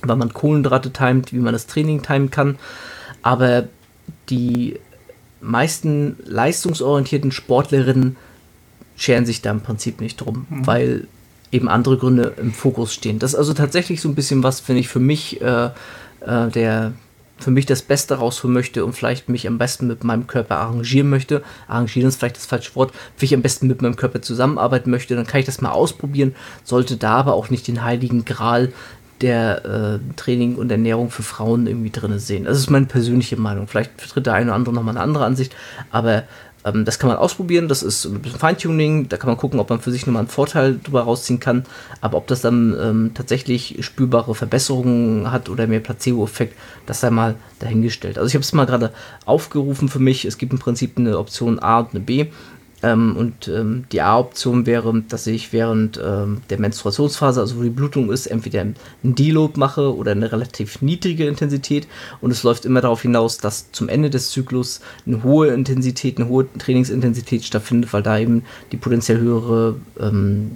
weil 0.02 0.16
man 0.16 0.32
Kohlenhydrate 0.32 0.90
timet, 0.90 1.34
wie 1.34 1.40
man 1.40 1.52
das 1.52 1.66
Training 1.66 2.00
timen 2.00 2.30
kann. 2.30 2.56
Aber 3.20 3.68
die 4.30 4.80
meisten 5.42 6.16
leistungsorientierten 6.24 7.30
Sportlerinnen 7.30 8.16
scheren 8.98 9.24
sich 9.24 9.40
da 9.40 9.50
im 9.50 9.62
Prinzip 9.62 10.00
nicht 10.00 10.16
drum, 10.16 10.46
mhm. 10.50 10.66
weil 10.66 11.06
eben 11.50 11.68
andere 11.68 11.96
Gründe 11.96 12.34
im 12.36 12.52
Fokus 12.52 12.92
stehen. 12.92 13.18
Das 13.18 13.32
ist 13.32 13.38
also 13.38 13.54
tatsächlich 13.54 14.02
so 14.02 14.08
ein 14.08 14.14
bisschen 14.14 14.42
was, 14.42 14.60
finde 14.60 14.80
ich, 14.80 14.88
für 14.88 15.00
mich, 15.00 15.40
äh, 15.40 15.70
äh, 16.20 16.48
der 16.52 16.92
für 17.38 17.52
mich 17.52 17.66
das 17.66 17.82
Beste 17.82 18.16
rausholen 18.16 18.52
möchte 18.52 18.84
und 18.84 18.94
vielleicht 18.94 19.28
mich 19.28 19.46
am 19.46 19.58
besten 19.58 19.86
mit 19.86 20.02
meinem 20.02 20.26
Körper 20.26 20.56
arrangieren 20.56 21.08
möchte. 21.08 21.44
Arrangieren 21.68 22.08
ist 22.08 22.18
vielleicht 22.18 22.36
das 22.36 22.46
falsche 22.46 22.74
Wort. 22.74 22.92
Wenn 23.16 23.26
ich 23.26 23.34
am 23.34 23.42
besten 23.42 23.68
mit 23.68 23.80
meinem 23.80 23.94
Körper 23.94 24.20
zusammenarbeiten 24.20 24.90
möchte, 24.90 25.14
dann 25.14 25.26
kann 25.26 25.38
ich 25.38 25.46
das 25.46 25.60
mal 25.60 25.70
ausprobieren, 25.70 26.34
sollte 26.64 26.96
da 26.96 27.12
aber 27.12 27.34
auch 27.34 27.48
nicht 27.48 27.68
den 27.68 27.84
heiligen 27.84 28.24
Gral 28.24 28.72
der 29.20 29.64
äh, 29.64 30.14
Training 30.16 30.56
und 30.56 30.70
Ernährung 30.70 31.10
für 31.10 31.22
Frauen 31.22 31.66
irgendwie 31.66 31.90
drin 31.90 32.18
sehen. 32.18 32.44
Das 32.44 32.58
ist 32.58 32.70
meine 32.70 32.86
persönliche 32.86 33.36
Meinung. 33.36 33.66
Vielleicht 33.66 33.92
vertritt 33.96 34.26
der 34.26 34.34
eine 34.34 34.46
oder 34.46 34.54
andere 34.54 34.74
nochmal 34.74 34.96
eine 34.96 35.02
andere 35.02 35.24
Ansicht, 35.24 35.54
aber 35.90 36.24
ähm, 36.68 36.84
das 36.84 36.98
kann 36.98 37.08
man 37.08 37.16
ausprobieren, 37.16 37.68
das 37.68 37.82
ist 37.82 38.04
ein 38.04 38.20
bisschen 38.20 38.38
Feintuning, 38.38 39.08
da 39.08 39.16
kann 39.16 39.28
man 39.28 39.36
gucken, 39.36 39.60
ob 39.60 39.70
man 39.70 39.80
für 39.80 39.90
sich 39.90 40.06
nochmal 40.06 40.20
einen 40.20 40.28
Vorteil 40.28 40.78
drüber 40.82 41.02
rausziehen 41.02 41.40
kann. 41.40 41.64
Aber 42.00 42.18
ob 42.18 42.26
das 42.26 42.40
dann 42.40 42.76
ähm, 42.80 43.10
tatsächlich 43.14 43.76
spürbare 43.80 44.34
Verbesserungen 44.34 45.30
hat 45.30 45.48
oder 45.48 45.66
mehr 45.66 45.80
Placebo-Effekt, 45.80 46.56
das 46.86 47.00
sei 47.00 47.10
mal 47.10 47.34
dahingestellt. 47.58 48.18
Also 48.18 48.28
ich 48.28 48.34
habe 48.34 48.42
es 48.42 48.52
mal 48.52 48.66
gerade 48.66 48.92
aufgerufen 49.24 49.88
für 49.88 49.98
mich. 49.98 50.24
Es 50.24 50.38
gibt 50.38 50.52
im 50.52 50.58
Prinzip 50.58 50.98
eine 50.98 51.18
Option 51.18 51.58
A 51.58 51.80
und 51.80 51.90
eine 51.90 52.00
B. 52.00 52.26
Ähm, 52.82 53.16
und 53.16 53.48
ähm, 53.48 53.84
die 53.90 54.00
A-Option 54.00 54.66
wäre, 54.66 55.02
dass 55.08 55.26
ich 55.26 55.52
während 55.52 56.00
ähm, 56.02 56.42
der 56.50 56.60
Menstruationsphase, 56.60 57.40
also 57.40 57.58
wo 57.58 57.62
die 57.62 57.70
Blutung 57.70 58.12
ist, 58.12 58.26
entweder 58.26 58.60
einen 58.60 58.76
Deload 59.02 59.58
mache 59.58 59.94
oder 59.94 60.12
eine 60.12 60.30
relativ 60.30 60.80
niedrige 60.80 61.26
Intensität. 61.26 61.88
Und 62.20 62.30
es 62.30 62.42
läuft 62.42 62.64
immer 62.64 62.80
darauf 62.80 63.02
hinaus, 63.02 63.38
dass 63.38 63.72
zum 63.72 63.88
Ende 63.88 64.10
des 64.10 64.30
Zyklus 64.30 64.80
eine 65.06 65.22
hohe 65.24 65.48
Intensität, 65.48 66.18
eine 66.18 66.28
hohe 66.28 66.46
Trainingsintensität 66.58 67.44
stattfindet, 67.44 67.92
weil 67.92 68.02
da 68.02 68.18
eben 68.18 68.44
die 68.70 68.76
potenziell 68.76 69.18
höhere 69.18 69.76
ähm, 70.00 70.52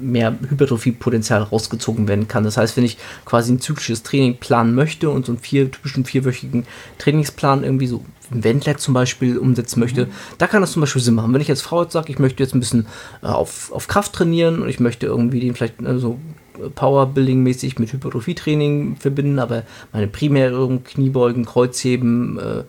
mehr 0.00 0.36
Hypertrophie-Potenzial 0.48 1.42
rausgezogen 1.42 2.08
werden 2.08 2.28
kann. 2.28 2.44
Das 2.44 2.56
heißt, 2.56 2.76
wenn 2.76 2.84
ich 2.84 2.98
quasi 3.24 3.52
ein 3.52 3.60
zyklisches 3.60 4.02
Training 4.02 4.38
planen 4.38 4.74
möchte 4.74 5.10
und 5.10 5.26
so 5.26 5.32
einen 5.32 5.40
vier, 5.40 5.70
typischen 5.70 6.04
vierwöchigen 6.04 6.66
Trainingsplan 6.98 7.64
irgendwie 7.64 7.86
so 7.86 8.04
ein 8.30 8.44
Wendler 8.44 8.76
zum 8.76 8.94
Beispiel 8.94 9.38
umsetzen 9.38 9.80
möchte, 9.80 10.06
mhm. 10.06 10.10
da 10.38 10.46
kann 10.46 10.60
das 10.60 10.72
zum 10.72 10.80
Beispiel 10.80 11.02
Sinn 11.02 11.14
machen. 11.14 11.32
Wenn 11.34 11.40
ich 11.40 11.50
als 11.50 11.62
Frau 11.62 11.82
jetzt 11.82 11.92
sage, 11.92 12.10
ich 12.10 12.18
möchte 12.18 12.42
jetzt 12.42 12.54
ein 12.54 12.60
bisschen 12.60 12.86
äh, 13.22 13.26
auf, 13.26 13.72
auf 13.72 13.88
Kraft 13.88 14.12
trainieren 14.12 14.62
und 14.62 14.68
ich 14.68 14.80
möchte 14.80 15.06
irgendwie 15.06 15.40
den 15.40 15.54
vielleicht 15.54 15.80
äh, 15.82 15.98
so 15.98 16.18
Powerbuilding-mäßig 16.76 17.80
mit 17.80 17.92
Hypertrophie-Training 17.92 18.96
verbinden, 18.96 19.38
aber 19.38 19.64
meine 19.92 20.06
primären 20.06 20.84
Kniebeugen, 20.84 21.44
Kreuzheben, 21.44 22.38
äh, 22.38 22.64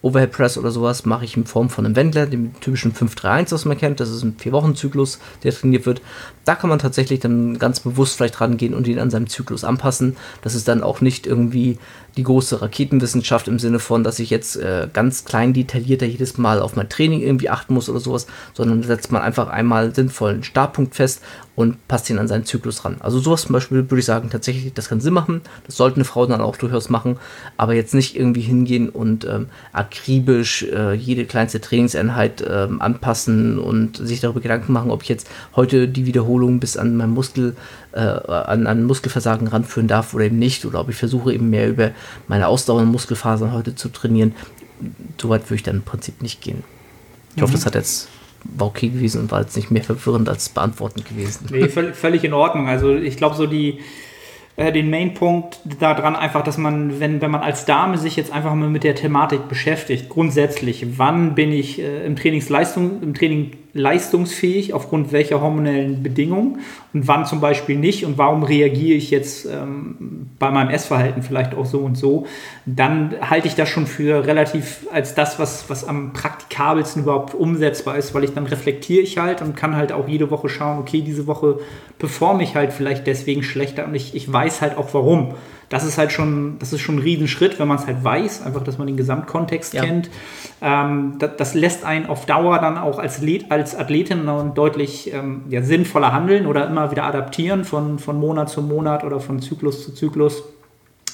Overhead 0.00 0.30
Press 0.30 0.56
oder 0.56 0.70
sowas 0.70 1.04
mache 1.04 1.24
ich 1.24 1.36
in 1.36 1.44
Form 1.44 1.70
von 1.70 1.84
einem 1.84 1.96
Wendler, 1.96 2.26
dem 2.26 2.58
typischen 2.60 2.92
531, 2.92 3.52
was 3.52 3.64
man 3.64 3.76
kennt. 3.76 3.98
Das 3.98 4.10
ist 4.10 4.22
ein 4.22 4.36
Vier-Wochen-Zyklus, 4.38 5.18
der 5.42 5.52
trainiert 5.52 5.86
wird. 5.86 6.02
Da 6.44 6.54
kann 6.54 6.70
man 6.70 6.78
tatsächlich 6.78 7.20
dann 7.20 7.58
ganz 7.58 7.80
bewusst 7.80 8.16
vielleicht 8.16 8.40
rangehen 8.40 8.74
und 8.74 8.86
ihn 8.86 9.00
an 9.00 9.10
seinem 9.10 9.28
Zyklus 9.28 9.64
anpassen. 9.64 10.16
Das 10.42 10.54
ist 10.54 10.68
dann 10.68 10.82
auch 10.84 11.00
nicht 11.00 11.26
irgendwie 11.26 11.78
die 12.16 12.22
große 12.22 12.62
Raketenwissenschaft 12.62 13.48
im 13.48 13.58
Sinne 13.58 13.80
von, 13.80 14.04
dass 14.04 14.18
ich 14.18 14.30
jetzt 14.30 14.56
äh, 14.56 14.88
ganz 14.92 15.24
klein 15.24 15.52
detaillierter 15.52 16.06
jedes 16.06 16.38
Mal 16.38 16.60
auf 16.60 16.76
mein 16.76 16.88
Training 16.88 17.20
irgendwie 17.20 17.50
achten 17.50 17.74
muss 17.74 17.88
oder 17.88 18.00
sowas, 18.00 18.26
sondern 18.54 18.82
setzt 18.84 19.10
man 19.10 19.22
einfach 19.22 19.48
einmal 19.48 19.94
sinnvollen 19.94 20.44
Startpunkt 20.44 20.94
fest 20.94 21.22
und 21.58 21.88
passt 21.88 22.08
ihn 22.08 22.20
an 22.20 22.28
seinen 22.28 22.44
Zyklus 22.44 22.84
ran. 22.84 22.98
Also 23.00 23.18
sowas 23.18 23.42
zum 23.42 23.52
Beispiel 23.52 23.78
würde 23.78 23.98
ich 23.98 24.04
sagen, 24.04 24.30
tatsächlich, 24.30 24.72
das 24.74 24.88
kann 24.88 25.00
Sinn 25.00 25.12
machen. 25.12 25.40
Das 25.66 25.76
sollte 25.76 25.96
eine 25.96 26.04
Frau 26.04 26.24
dann 26.24 26.40
auch 26.40 26.54
durchaus 26.54 26.88
machen, 26.88 27.16
aber 27.56 27.74
jetzt 27.74 27.94
nicht 27.94 28.14
irgendwie 28.14 28.42
hingehen 28.42 28.88
und 28.88 29.24
ähm, 29.24 29.46
akribisch 29.72 30.62
äh, 30.62 30.92
jede 30.94 31.24
kleinste 31.24 31.60
Trainingseinheit 31.60 32.44
ähm, 32.48 32.80
anpassen 32.80 33.58
und 33.58 33.96
sich 33.96 34.20
darüber 34.20 34.40
Gedanken 34.40 34.72
machen, 34.72 34.92
ob 34.92 35.02
ich 35.02 35.08
jetzt 35.08 35.28
heute 35.56 35.88
die 35.88 36.06
Wiederholung 36.06 36.60
bis 36.60 36.76
an 36.76 36.96
mein 36.96 37.10
Muskel, 37.10 37.56
äh, 37.90 37.98
an, 37.98 38.68
an 38.68 38.84
Muskelversagen 38.84 39.48
ranführen 39.48 39.88
darf 39.88 40.14
oder 40.14 40.26
eben 40.26 40.38
nicht, 40.38 40.64
oder 40.64 40.78
ob 40.78 40.90
ich 40.90 40.96
versuche 40.96 41.34
eben 41.34 41.50
mehr 41.50 41.68
über 41.68 41.90
meine 42.28 42.46
ausdauernden 42.46 42.92
Muskelfasern 42.92 43.52
heute 43.52 43.74
zu 43.74 43.88
trainieren. 43.88 44.32
Soweit 45.20 45.42
würde 45.46 45.56
ich 45.56 45.64
dann 45.64 45.78
im 45.78 45.82
Prinzip 45.82 46.22
nicht 46.22 46.40
gehen. 46.40 46.62
Ich 47.30 47.38
mhm. 47.38 47.42
hoffe, 47.42 47.54
das 47.54 47.66
hat 47.66 47.74
jetzt 47.74 48.06
war 48.44 48.68
okay 48.68 48.88
gewesen 48.88 49.22
und 49.22 49.30
war 49.30 49.40
jetzt 49.40 49.56
nicht 49.56 49.70
mehr 49.70 49.82
verwirrend 49.82 50.28
als 50.28 50.48
beantwortend 50.48 51.08
gewesen. 51.08 51.46
Nee, 51.50 51.68
völlig, 51.92 52.24
in 52.24 52.32
Ordnung. 52.32 52.68
Also 52.68 52.94
ich 52.94 53.16
glaube, 53.16 53.36
so 53.36 53.46
die, 53.46 53.80
äh, 54.56 54.72
den 54.72 54.90
Mainpunkt 54.90 55.60
daran 55.80 56.16
einfach, 56.16 56.42
dass 56.42 56.58
man, 56.58 57.00
wenn, 57.00 57.20
wenn 57.20 57.30
man 57.30 57.42
als 57.42 57.64
Dame 57.64 57.98
sich 57.98 58.16
jetzt 58.16 58.32
einfach 58.32 58.54
mal 58.54 58.68
mit 58.68 58.84
der 58.84 58.94
Thematik 58.94 59.48
beschäftigt, 59.48 60.08
grundsätzlich, 60.08 60.98
wann 60.98 61.34
bin 61.34 61.52
ich 61.52 61.80
äh, 61.80 62.04
im 62.06 62.16
Trainingsleistung, 62.16 63.02
im 63.02 63.14
Training 63.14 63.52
leistungsfähig, 63.78 64.74
aufgrund 64.74 65.12
welcher 65.12 65.40
hormonellen 65.40 66.02
Bedingungen 66.02 66.58
und 66.92 67.08
wann 67.08 67.24
zum 67.24 67.40
Beispiel 67.40 67.78
nicht 67.78 68.04
und 68.04 68.18
warum 68.18 68.42
reagiere 68.42 68.96
ich 68.96 69.10
jetzt 69.10 69.46
ähm, 69.46 70.28
bei 70.38 70.50
meinem 70.50 70.68
Essverhalten 70.68 71.22
vielleicht 71.22 71.54
auch 71.54 71.64
so 71.64 71.78
und 71.78 71.96
so, 71.96 72.26
dann 72.66 73.14
halte 73.20 73.48
ich 73.48 73.54
das 73.54 73.68
schon 73.68 73.86
für 73.86 74.26
relativ 74.26 74.86
als 74.92 75.14
das, 75.14 75.38
was, 75.38 75.70
was 75.70 75.86
am 75.86 76.12
praktikabelsten 76.12 77.02
überhaupt 77.02 77.34
umsetzbar 77.34 77.96
ist, 77.96 78.14
weil 78.14 78.24
ich 78.24 78.34
dann 78.34 78.46
reflektiere 78.46 79.02
ich 79.02 79.16
halt 79.18 79.40
und 79.40 79.56
kann 79.56 79.76
halt 79.76 79.92
auch 79.92 80.08
jede 80.08 80.30
Woche 80.30 80.48
schauen, 80.48 80.78
okay, 80.78 81.00
diese 81.00 81.26
Woche 81.26 81.60
performe 81.98 82.42
ich 82.42 82.56
halt 82.56 82.72
vielleicht 82.72 83.06
deswegen 83.06 83.42
schlechter 83.42 83.86
und 83.86 83.94
ich, 83.94 84.14
ich 84.14 84.30
weiß 84.30 84.60
halt 84.60 84.76
auch 84.76 84.92
warum 84.92 85.34
das 85.68 85.84
ist 85.84 85.98
halt 85.98 86.12
schon, 86.12 86.58
das 86.58 86.72
ist 86.72 86.80
schon 86.80 86.96
ein 86.96 87.00
Riesenschritt, 87.00 87.58
wenn 87.58 87.68
man 87.68 87.78
es 87.78 87.86
halt 87.86 88.02
weiß, 88.02 88.42
einfach, 88.42 88.64
dass 88.64 88.78
man 88.78 88.86
den 88.86 88.96
Gesamtkontext 88.96 89.74
ja. 89.74 89.84
kennt. 89.84 90.08
Ähm, 90.60 91.14
das, 91.18 91.36
das, 91.36 91.54
lässt 91.54 91.84
einen 91.84 92.06
auf 92.06 92.26
Dauer 92.26 92.58
dann 92.58 92.78
auch 92.78 92.98
als, 92.98 93.20
als 93.48 93.76
Athletin 93.76 94.28
deutlich 94.54 95.12
ähm, 95.12 95.42
ja, 95.48 95.62
sinnvoller 95.62 96.12
handeln 96.12 96.46
oder 96.46 96.66
immer 96.66 96.90
wieder 96.90 97.04
adaptieren 97.04 97.64
von, 97.64 97.98
von 97.98 98.18
Monat 98.18 98.50
zu 98.50 98.62
Monat 98.62 99.04
oder 99.04 99.20
von 99.20 99.40
Zyklus 99.40 99.84
zu 99.84 99.94
Zyklus. 99.94 100.42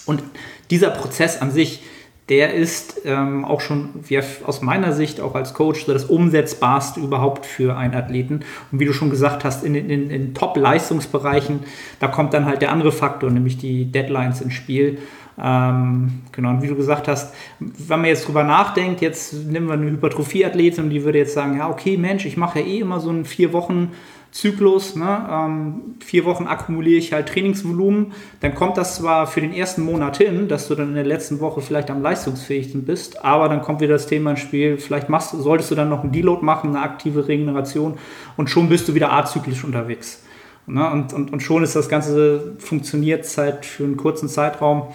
Und 0.07 0.23
dieser 0.71 0.91
Prozess 0.91 1.41
an 1.41 1.51
sich, 1.51 1.83
der 2.31 2.55
ist 2.55 3.03
ähm, 3.05 3.45
auch 3.45 3.61
schon 3.61 3.91
wie 4.09 4.19
aus 4.47 4.63
meiner 4.63 4.93
Sicht 4.93 5.21
auch 5.21 5.35
als 5.35 5.53
Coach 5.53 5.85
so 5.85 5.93
das 5.93 6.07
umsetzbarste 6.07 7.01
überhaupt 7.01 7.45
für 7.45 7.77
einen 7.77 7.95
Athleten. 7.95 8.41
Und 8.73 8.81
wie 8.81 8.87
du 8.87 8.95
schon 8.95 9.11
gesagt 9.11 9.45
hast, 9.45 9.63
in 9.63 9.75
den 9.75 9.91
in, 9.91 10.33
Top-Leistungsbereichen, 10.33 11.61
da 12.01 12.09
kommt 12.09 12.33
dann 12.33 12.47
halt 12.47 12.63
der 12.63 12.73
andere 12.73 12.93
Faktor, 12.93 13.31
nämlich 13.31 13.59
die 13.59 13.93
Deadlines 13.93 14.41
ins 14.41 14.55
Spiel. 14.55 14.99
Ähm, 15.37 16.23
genau, 16.31 16.51
und 16.51 16.63
wie 16.63 16.69
du 16.69 16.77
gesagt 16.77 17.09
hast, 17.09 17.35
wenn 17.59 18.01
man 18.01 18.09
jetzt 18.09 18.27
drüber 18.27 18.45
nachdenkt, 18.45 19.01
jetzt 19.01 19.33
nehmen 19.33 19.67
wir 19.67 19.75
eine 19.75 19.91
Hypertrophie-Athletin 19.91 20.91
die 20.91 21.05
würde 21.05 21.19
jetzt 21.19 21.35
sagen, 21.35 21.59
ja, 21.59 21.69
okay, 21.69 21.97
Mensch, 21.97 22.25
ich 22.25 22.37
mache 22.37 22.61
ja 22.61 22.67
eh 22.67 22.79
immer 22.81 23.01
so 23.01 23.11
einen 23.11 23.25
vier 23.25 23.53
Wochen 23.53 23.91
Zyklus, 24.35 24.97
ne, 24.97 25.29
ähm, 25.31 25.95
vier 26.01 26.25
Wochen 26.25 26.49
akkumuliere 26.49 26.99
ich 26.99 27.13
halt 27.13 27.29
Trainingsvolumen, 27.29 28.13
dann 28.41 28.57
kommt 28.57 28.77
das 28.77 28.97
zwar 28.97 29.29
für 29.29 29.41
den 29.41 29.53
ersten 29.53 29.85
Monat 29.85 30.17
hin, 30.17 30.49
dass 30.49 30.67
du 30.67 30.75
dann 30.75 30.89
in 30.89 30.95
der 30.95 31.05
letzten 31.05 31.39
Woche 31.39 31.61
vielleicht 31.61 31.89
am 31.89 32.03
leistungsfähigsten 32.03 32.85
bist, 32.85 33.25
aber 33.25 33.49
dann 33.49 33.63
kommt 33.63 33.81
wieder 33.81 33.93
das 33.93 34.09
Thema 34.09 34.33
ins 34.33 34.41
Spiel, 34.41 34.77
vielleicht 34.79 35.09
machst, 35.09 35.31
solltest 35.31 35.71
du 35.71 35.77
dann 35.77 35.89
noch 35.89 36.03
einen 36.03 36.11
Deload 36.11 36.45
machen, 36.45 36.71
eine 36.71 36.83
aktive 36.83 37.29
Regeneration 37.29 37.97
und 38.37 38.51
schon 38.51 38.69
bist 38.69 38.89
du 38.89 38.95
wieder 38.95 39.13
azyklisch 39.13 39.63
unterwegs. 39.63 40.25
Ne, 40.67 40.91
und, 40.91 41.13
und, 41.13 41.33
und 41.33 41.41
schon 41.41 41.63
ist 41.63 41.77
das 41.77 41.89
Ganze 41.89 42.57
funktioniert 42.59 43.27
seit 43.27 43.65
für 43.65 43.85
einen 43.85 43.97
kurzen 43.97 44.29
Zeitraum. 44.29 44.89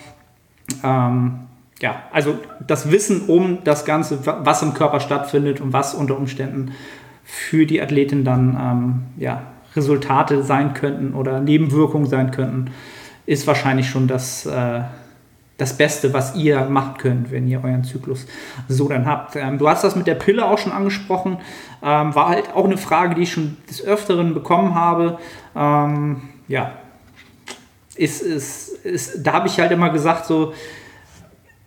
Ähm, 0.83 1.39
ja, 1.81 2.03
also 2.11 2.37
das 2.65 2.91
Wissen 2.91 3.21
um 3.27 3.63
das 3.63 3.85
Ganze, 3.85 4.19
was 4.25 4.61
im 4.61 4.73
Körper 4.73 4.99
stattfindet 4.99 5.61
und 5.61 5.71
was 5.71 5.93
unter 5.93 6.17
Umständen 6.17 6.71
für 7.23 7.65
die 7.65 7.81
Athletin 7.81 8.25
dann 8.25 8.57
ähm, 8.59 9.03
ja, 9.17 9.43
Resultate 9.75 10.43
sein 10.43 10.73
könnten 10.73 11.13
oder 11.13 11.39
Nebenwirkungen 11.39 12.07
sein 12.07 12.31
könnten, 12.31 12.71
ist 13.25 13.47
wahrscheinlich 13.47 13.87
schon 13.89 14.07
das, 14.07 14.45
äh, 14.45 14.81
das 15.57 15.77
Beste, 15.77 16.13
was 16.13 16.35
ihr 16.35 16.65
machen 16.65 16.95
könnt, 16.97 17.31
wenn 17.31 17.47
ihr 17.47 17.63
euren 17.63 17.83
Zyklus 17.83 18.25
so 18.67 18.89
dann 18.89 19.05
habt. 19.05 19.35
Ähm, 19.35 19.57
du 19.57 19.69
hast 19.69 19.83
das 19.83 19.95
mit 19.95 20.07
der 20.07 20.15
Pille 20.15 20.45
auch 20.45 20.57
schon 20.57 20.71
angesprochen. 20.71 21.37
Ähm, 21.83 22.15
war 22.15 22.29
halt 22.29 22.53
auch 22.55 22.65
eine 22.65 22.77
Frage, 22.77 23.15
die 23.15 23.21
ich 23.21 23.31
schon 23.31 23.57
des 23.69 23.85
Öfteren 23.85 24.33
bekommen 24.33 24.73
habe. 24.73 25.19
Ähm, 25.55 26.21
ja, 26.47 26.73
ist, 27.99 28.21
ist, 28.21 28.69
ist, 28.85 29.27
da 29.27 29.33
habe 29.33 29.47
ich 29.47 29.59
halt 29.59 29.71
immer 29.71 29.89
gesagt, 29.89 30.25
so, 30.25 30.53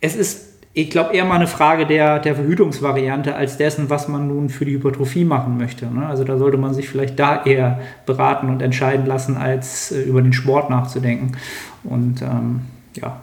es 0.01 0.15
ist, 0.15 0.47
ich 0.73 0.89
glaube, 0.89 1.13
eher 1.13 1.25
mal 1.25 1.35
eine 1.35 1.45
Frage 1.47 1.85
der, 1.85 2.17
der 2.17 2.35
Verhütungsvariante 2.35 3.35
als 3.35 3.57
dessen, 3.57 3.91
was 3.91 4.07
man 4.07 4.27
nun 4.27 4.49
für 4.49 4.65
die 4.65 4.73
Hypertrophie 4.73 5.25
machen 5.25 5.57
möchte. 5.57 5.85
Ne? 5.85 6.07
Also 6.07 6.23
da 6.23 6.39
sollte 6.39 6.57
man 6.57 6.73
sich 6.73 6.89
vielleicht 6.89 7.19
da 7.19 7.43
eher 7.45 7.79
beraten 8.07 8.49
und 8.49 8.63
entscheiden 8.63 9.05
lassen, 9.05 9.37
als 9.37 9.91
äh, 9.91 10.01
über 10.01 10.23
den 10.23 10.33
Sport 10.33 10.71
nachzudenken. 10.71 11.37
Und 11.83 12.23
ähm, 12.23 12.61
ja, 12.95 13.21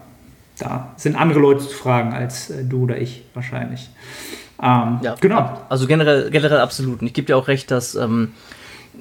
da 0.59 0.93
sind 0.97 1.17
andere 1.17 1.41
Leute 1.41 1.67
zu 1.67 1.75
fragen 1.75 2.13
als 2.13 2.51
äh, 2.51 2.65
du 2.65 2.85
oder 2.85 2.99
ich 2.99 3.25
wahrscheinlich. 3.35 3.91
Ähm, 4.63 5.01
ja, 5.03 5.17
genau. 5.21 5.59
Also 5.69 5.89
generell, 5.89 6.31
generell 6.31 6.61
absolut. 6.61 7.01
Und 7.01 7.09
ich 7.09 7.15
gebe 7.15 7.27
dir 7.27 7.37
auch 7.37 7.49
recht, 7.49 7.73
dass, 7.73 7.97
ähm, 7.97 8.35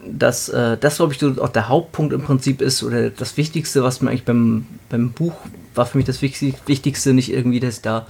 dass 0.05 0.49
äh, 0.49 0.77
das, 0.77 0.97
glaube 0.97 1.13
ich, 1.13 1.39
auch 1.39 1.49
der 1.49 1.69
Hauptpunkt 1.69 2.13
im 2.13 2.21
Prinzip 2.21 2.61
ist 2.61 2.83
oder 2.83 3.09
das 3.09 3.37
Wichtigste, 3.37 3.83
was 3.83 4.01
mir 4.01 4.09
eigentlich 4.09 4.25
beim, 4.25 4.65
beim 4.89 5.11
Buch 5.11 5.33
war 5.75 5.85
für 5.85 5.97
mich 5.97 6.05
das 6.05 6.21
Wichtigste, 6.21 7.13
nicht 7.13 7.31
irgendwie, 7.31 7.59
dass 7.59 7.81
da 7.81 8.07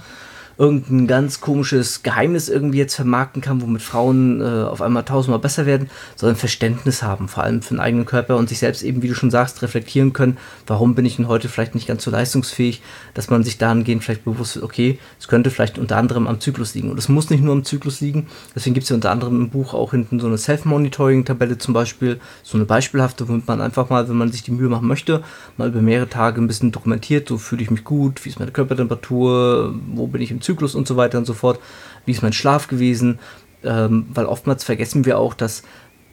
irgendein 0.58 1.06
ganz 1.06 1.40
komisches 1.40 2.02
Geheimnis 2.02 2.48
irgendwie 2.48 2.78
jetzt 2.78 2.94
vermarkten 2.94 3.40
kann, 3.40 3.62
womit 3.62 3.82
Frauen 3.82 4.40
äh, 4.40 4.44
auf 4.44 4.82
einmal 4.82 5.04
tausendmal 5.04 5.40
besser 5.40 5.66
werden, 5.66 5.90
sondern 6.16 6.36
Verständnis 6.36 7.02
haben, 7.02 7.28
vor 7.28 7.44
allem 7.44 7.62
für 7.62 7.74
den 7.74 7.80
eigenen 7.80 8.04
Körper 8.04 8.36
und 8.36 8.48
sich 8.48 8.58
selbst 8.58 8.82
eben, 8.82 9.02
wie 9.02 9.08
du 9.08 9.14
schon 9.14 9.30
sagst, 9.30 9.62
reflektieren 9.62 10.12
können, 10.12 10.36
warum 10.66 10.94
bin 10.94 11.06
ich 11.06 11.16
denn 11.16 11.28
heute 11.28 11.48
vielleicht 11.48 11.74
nicht 11.74 11.88
ganz 11.88 12.04
so 12.04 12.10
leistungsfähig, 12.10 12.82
dass 13.14 13.30
man 13.30 13.42
sich 13.42 13.58
dahingehend 13.58 14.04
vielleicht 14.04 14.24
bewusst 14.24 14.56
wird, 14.56 14.64
okay, 14.64 14.98
es 15.18 15.28
könnte 15.28 15.50
vielleicht 15.50 15.78
unter 15.78 15.96
anderem 15.96 16.26
am 16.26 16.40
Zyklus 16.40 16.74
liegen. 16.74 16.90
Und 16.90 16.98
es 16.98 17.08
muss 17.08 17.30
nicht 17.30 17.42
nur 17.42 17.54
am 17.54 17.64
Zyklus 17.64 18.00
liegen, 18.00 18.26
deswegen 18.54 18.74
gibt 18.74 18.84
es 18.84 18.90
ja 18.90 18.96
unter 18.96 19.10
anderem 19.10 19.40
im 19.40 19.50
Buch 19.50 19.74
auch 19.74 19.92
hinten 19.92 20.20
so 20.20 20.26
eine 20.26 20.38
Self-Monitoring-Tabelle 20.38 21.58
zum 21.58 21.74
Beispiel, 21.74 22.20
so 22.42 22.58
eine 22.58 22.66
beispielhafte, 22.66 23.28
womit 23.28 23.48
man 23.48 23.60
einfach 23.60 23.88
mal, 23.88 24.08
wenn 24.08 24.16
man 24.16 24.30
sich 24.30 24.42
die 24.42 24.50
Mühe 24.50 24.68
machen 24.68 24.88
möchte, 24.88 25.22
mal 25.56 25.68
über 25.68 25.80
mehrere 25.80 26.08
Tage 26.08 26.40
ein 26.40 26.46
bisschen 26.46 26.72
dokumentiert, 26.72 27.28
so 27.28 27.38
fühle 27.38 27.62
ich 27.62 27.70
mich 27.70 27.84
gut, 27.84 28.24
wie 28.24 28.28
ist 28.28 28.38
meine 28.38 28.52
Körpertemperatur, 28.52 29.74
wo 29.92 30.06
bin 30.06 30.20
ich 30.20 30.30
im 30.30 30.40
Zyklus, 30.40 30.49
Zyklus 30.50 30.74
und 30.74 30.86
so 30.88 30.96
weiter 30.96 31.18
und 31.18 31.26
so 31.26 31.34
fort. 31.34 31.60
Wie 32.04 32.12
ist 32.12 32.22
mein 32.22 32.32
Schlaf 32.32 32.68
gewesen? 32.68 33.18
Ähm, 33.62 34.06
weil 34.12 34.26
oftmals 34.26 34.64
vergessen 34.64 35.04
wir 35.04 35.18
auch, 35.18 35.34
dass 35.34 35.62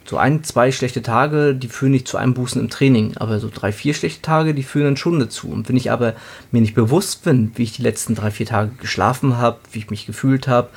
so 0.08 0.16
ein, 0.16 0.42
zwei 0.42 0.72
schlechte 0.72 1.02
Tage, 1.02 1.54
die 1.54 1.68
führen 1.68 1.92
nicht 1.92 2.08
zu 2.08 2.16
einem 2.16 2.32
Bußen 2.32 2.60
im 2.60 2.70
Training, 2.70 3.12
aber 3.18 3.40
so 3.40 3.50
drei, 3.52 3.72
vier 3.72 3.92
schlechte 3.92 4.22
Tage, 4.22 4.54
die 4.54 4.62
führen 4.62 4.86
dann 4.86 4.96
schon 4.96 5.20
dazu. 5.20 5.48
Und 5.48 5.68
wenn 5.68 5.76
ich 5.76 5.90
aber 5.90 6.14
mir 6.50 6.62
nicht 6.62 6.74
bewusst 6.74 7.24
bin, 7.24 7.52
wie 7.56 7.64
ich 7.64 7.72
die 7.72 7.82
letzten 7.82 8.14
drei, 8.14 8.30
vier 8.30 8.46
Tage 8.46 8.70
geschlafen 8.80 9.36
habe, 9.36 9.58
wie 9.72 9.80
ich 9.80 9.90
mich 9.90 10.06
gefühlt 10.06 10.48
habe, 10.48 10.70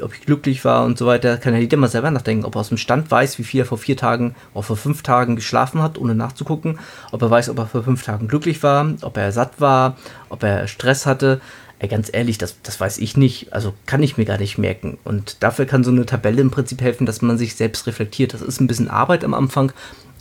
ob 0.00 0.12
ich 0.14 0.20
glücklich 0.20 0.64
war 0.64 0.84
und 0.84 0.98
so 0.98 1.06
weiter, 1.06 1.38
kann 1.38 1.54
ja 1.54 1.60
jeder 1.60 1.78
mal 1.78 1.88
selber 1.88 2.10
nachdenken, 2.10 2.44
ob 2.44 2.54
er 2.54 2.60
aus 2.60 2.68
dem 2.68 2.76
Stand 2.76 3.10
weiß, 3.10 3.38
wie 3.38 3.44
viel 3.44 3.62
er 3.62 3.66
vor 3.66 3.78
vier 3.78 3.96
Tagen 3.96 4.34
oder 4.52 4.62
vor 4.62 4.76
fünf 4.76 5.02
Tagen 5.02 5.36
geschlafen 5.36 5.82
hat, 5.82 5.96
ohne 5.96 6.14
nachzugucken, 6.14 6.78
ob 7.12 7.22
er 7.22 7.30
weiß, 7.30 7.48
ob 7.48 7.58
er 7.58 7.66
vor 7.66 7.82
fünf 7.82 8.02
Tagen 8.02 8.28
glücklich 8.28 8.62
war, 8.62 8.92
ob 9.00 9.16
er 9.16 9.32
satt 9.32 9.58
war, 9.58 9.96
ob 10.28 10.42
er 10.42 10.68
Stress 10.68 11.06
hatte. 11.06 11.40
Ey, 11.78 11.88
ganz 11.88 12.08
ehrlich, 12.12 12.38
das, 12.38 12.56
das 12.62 12.80
weiß 12.80 12.98
ich 12.98 13.16
nicht. 13.16 13.52
Also 13.52 13.74
kann 13.84 14.02
ich 14.02 14.16
mir 14.16 14.24
gar 14.24 14.38
nicht 14.38 14.56
merken. 14.56 14.96
Und 15.04 15.42
dafür 15.42 15.66
kann 15.66 15.84
so 15.84 15.90
eine 15.90 16.06
Tabelle 16.06 16.40
im 16.40 16.50
Prinzip 16.50 16.80
helfen, 16.80 17.04
dass 17.06 17.20
man 17.20 17.36
sich 17.36 17.54
selbst 17.54 17.86
reflektiert. 17.86 18.32
Das 18.32 18.40
ist 18.40 18.60
ein 18.60 18.66
bisschen 18.66 18.88
Arbeit 18.88 19.24
am 19.24 19.34
Anfang, 19.34 19.72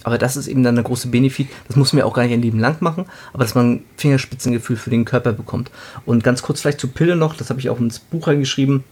aber 0.04 0.18
das 0.18 0.36
ist 0.36 0.48
eben 0.48 0.64
dann 0.64 0.76
der 0.76 0.84
große 0.84 1.08
Benefit. 1.08 1.48
Das 1.68 1.78
muss 1.78 1.94
man 1.94 2.00
ja 2.00 2.06
auch 2.06 2.14
gar 2.14 2.24
nicht 2.24 2.34
ein 2.34 2.42
Leben 2.42 2.60
lang 2.60 2.78
machen, 2.82 3.06
aber 3.32 3.44
dass 3.44 3.56
man 3.56 3.72
ein 3.72 3.84
Fingerspitzengefühl 3.96 4.76
für 4.76 4.90
den 4.90 5.06
Körper 5.06 5.32
bekommt. 5.32 5.72
Und 6.06 6.24
ganz 6.24 6.42
kurz 6.42 6.62
vielleicht 6.62 6.82
zur 6.82 6.92
Pille 6.92 7.16
noch, 7.16 7.36
das 7.36 7.50
habe 7.50 7.60
ich 7.60 7.70
auch 7.70 7.80
ins 7.80 8.00
Buch 8.00 8.28
reingeschrieben. 8.28 8.84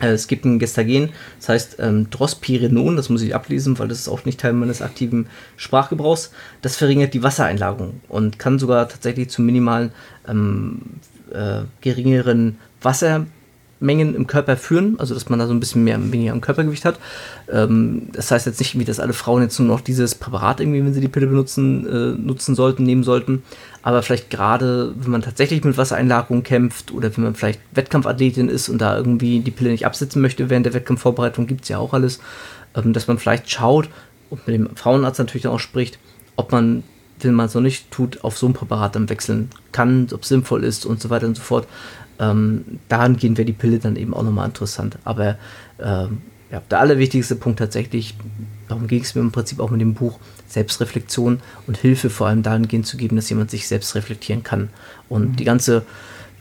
Äh, 0.00 0.08
es 0.08 0.26
gibt 0.26 0.44
ein 0.44 0.58
Gestagen, 0.58 1.10
das 1.38 1.48
heißt 1.48 1.76
ähm, 1.78 2.10
Drospirenon, 2.10 2.96
das 2.96 3.08
muss 3.08 3.22
ich 3.22 3.34
ablesen, 3.34 3.78
weil 3.78 3.88
das 3.88 4.00
ist 4.00 4.08
auch 4.08 4.24
nicht 4.24 4.40
Teil 4.40 4.52
meines 4.52 4.82
aktiven 4.82 5.28
Sprachgebrauchs. 5.56 6.32
Das 6.60 6.76
verringert 6.76 7.14
die 7.14 7.22
Wassereinlagerung 7.22 8.00
und 8.08 8.38
kann 8.38 8.58
sogar 8.58 8.88
tatsächlich 8.88 9.30
zu 9.30 9.40
minimalen 9.40 9.92
ähm, 10.28 10.80
äh, 11.34 11.62
geringeren 11.80 12.58
Wassermengen 12.82 14.14
im 14.14 14.26
Körper 14.26 14.56
führen, 14.56 14.98
also 14.98 15.14
dass 15.14 15.28
man 15.28 15.38
da 15.38 15.46
so 15.46 15.52
ein 15.52 15.60
bisschen 15.60 15.84
mehr 15.84 15.98
weniger 16.12 16.32
im 16.32 16.40
Körpergewicht 16.40 16.84
hat. 16.84 16.98
Ähm, 17.50 18.08
das 18.12 18.30
heißt 18.30 18.46
jetzt 18.46 18.58
nicht, 18.58 18.78
wie 18.78 18.84
dass 18.84 19.00
alle 19.00 19.12
Frauen 19.12 19.42
jetzt 19.42 19.58
nur 19.58 19.68
noch 19.68 19.80
dieses 19.80 20.14
Präparat 20.14 20.60
irgendwie, 20.60 20.84
wenn 20.84 20.94
sie 20.94 21.00
die 21.00 21.08
Pille 21.08 21.26
benutzen, 21.26 21.86
äh, 21.86 22.20
nutzen 22.20 22.54
sollten, 22.54 22.84
nehmen 22.84 23.04
sollten. 23.04 23.42
Aber 23.82 24.02
vielleicht 24.02 24.30
gerade, 24.30 24.94
wenn 24.96 25.10
man 25.10 25.22
tatsächlich 25.22 25.62
mit 25.64 25.76
Wassereinlagerung 25.76 26.42
kämpft 26.42 26.92
oder 26.92 27.14
wenn 27.16 27.24
man 27.24 27.34
vielleicht 27.34 27.60
Wettkampfathletin 27.72 28.48
ist 28.48 28.68
und 28.68 28.78
da 28.78 28.96
irgendwie 28.96 29.40
die 29.40 29.50
Pille 29.50 29.70
nicht 29.70 29.86
absetzen 29.86 30.22
möchte 30.22 30.48
während 30.48 30.66
der 30.66 30.74
Wettkampfvorbereitung, 30.74 31.46
gibt 31.46 31.64
es 31.64 31.68
ja 31.68 31.78
auch 31.78 31.92
alles, 31.92 32.20
ähm, 32.74 32.92
dass 32.92 33.08
man 33.08 33.18
vielleicht 33.18 33.50
schaut 33.50 33.88
und 34.30 34.46
mit 34.46 34.56
dem 34.56 34.74
Frauenarzt 34.76 35.18
natürlich 35.18 35.42
dann 35.42 35.52
auch 35.52 35.60
spricht, 35.60 35.98
ob 36.36 36.52
man 36.52 36.82
wenn 37.20 37.34
man 37.34 37.46
es 37.46 37.54
noch 37.54 37.62
nicht 37.62 37.90
tut, 37.90 38.22
auf 38.24 38.36
so 38.36 38.46
ein 38.46 38.52
Präparat 38.52 38.96
dann 38.96 39.08
wechseln 39.08 39.50
kann, 39.72 40.08
ob 40.12 40.22
es 40.22 40.28
sinnvoll 40.28 40.64
ist 40.64 40.86
und 40.86 41.00
so 41.00 41.10
weiter 41.10 41.26
und 41.26 41.36
so 41.36 41.42
fort. 41.42 41.66
Ähm, 42.18 42.64
dahingehend 42.88 43.38
wäre 43.38 43.46
die 43.46 43.52
Pille 43.52 43.78
dann 43.78 43.96
eben 43.96 44.14
auch 44.14 44.22
nochmal 44.22 44.46
interessant. 44.46 44.98
Aber 45.04 45.36
ähm, 45.80 46.18
ja, 46.50 46.62
der 46.70 46.80
allerwichtigste 46.80 47.36
Punkt 47.36 47.58
tatsächlich, 47.58 48.14
darum 48.68 48.86
ging 48.86 49.02
es 49.02 49.14
mir 49.14 49.22
im 49.22 49.32
Prinzip 49.32 49.60
auch 49.60 49.70
mit 49.70 49.80
dem 49.80 49.94
Buch, 49.94 50.18
Selbstreflexion 50.48 51.40
und 51.66 51.76
Hilfe 51.76 52.10
vor 52.10 52.28
allem 52.28 52.42
dahingehend 52.42 52.86
zu 52.86 52.96
geben, 52.96 53.16
dass 53.16 53.28
jemand 53.28 53.50
sich 53.50 53.66
selbst 53.66 53.94
reflektieren 53.94 54.42
kann. 54.42 54.68
Und 55.08 55.30
mhm. 55.30 55.36
die 55.36 55.44
ganze 55.44 55.82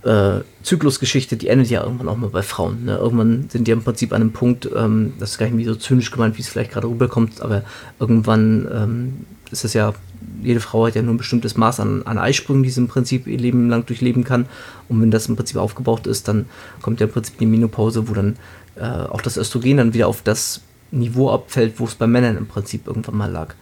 äh, 0.04 0.42
Zyklusgeschichte, 0.62 1.38
die 1.38 1.48
endet 1.48 1.70
ja 1.70 1.84
irgendwann 1.84 2.10
auch 2.10 2.18
mal 2.18 2.30
bei 2.30 2.42
Frauen. 2.42 2.86
Ne? 2.86 2.98
Irgendwann 2.98 3.50
sind 3.50 3.68
die 3.68 3.72
im 3.72 3.84
Prinzip 3.84 4.14
an 4.14 4.22
einem 4.22 4.34
Punkt, 4.34 4.70
ähm, 4.76 5.14
das 5.18 5.32
ist 5.32 5.38
gar 5.38 5.50
nicht 5.50 5.66
so 5.66 5.76
zynisch 5.76 6.12
gemeint, 6.12 6.38
wie 6.38 6.42
es 6.42 6.50
vielleicht 6.50 6.72
gerade 6.72 6.88
rüberkommt, 6.88 7.42
aber 7.42 7.64
irgendwann 8.00 8.68
ähm, 8.72 9.26
ist 9.54 9.64
es 9.64 9.74
ja 9.74 9.94
jede 10.44 10.60
Frau 10.60 10.86
hat 10.86 10.96
ja 10.96 11.02
nur 11.02 11.14
ein 11.14 11.18
bestimmtes 11.18 11.58
Maß 11.58 11.80
an, 11.80 12.04
an 12.04 12.18
Eisprüngen, 12.18 12.64
die 12.64 12.70
sie 12.70 12.82
im 12.82 12.88
Prinzip 12.88 13.28
ihr 13.28 13.38
Leben 13.38 13.70
lang 13.70 13.86
durchleben 13.86 14.24
kann. 14.24 14.46
Und 14.90 15.02
wenn 15.02 15.12
das 15.12 15.28
im 15.28 15.36
Prinzip 15.36 15.58
aufgebraucht 15.58 16.08
ist, 16.08 16.28
dann 16.28 16.46
kommt 16.82 17.00
ja 17.00 17.08
im 17.08 17.12
Prinzip 17.12 17.38
die 17.38 17.46
Menopause, 17.46 18.08
wo 18.10 18.14
dann 18.14 18.36
äh, 18.76 18.84
auch 18.84 19.22
das 19.22 19.38
Östrogen 19.38 19.78
dann 19.78 19.94
wieder 19.94 20.08
auf 20.08 20.22
das 20.22 20.62
Niveau 20.92 21.32
abfällt, 21.32 21.80
wo 21.80 21.86
es 21.86 21.96
bei 21.96 22.06
Männern 22.06 22.38
im 22.38 22.48
Prinzip 22.48 22.88
irgendwann 22.88 23.18
mal 23.18 23.32
lag. 23.32 23.56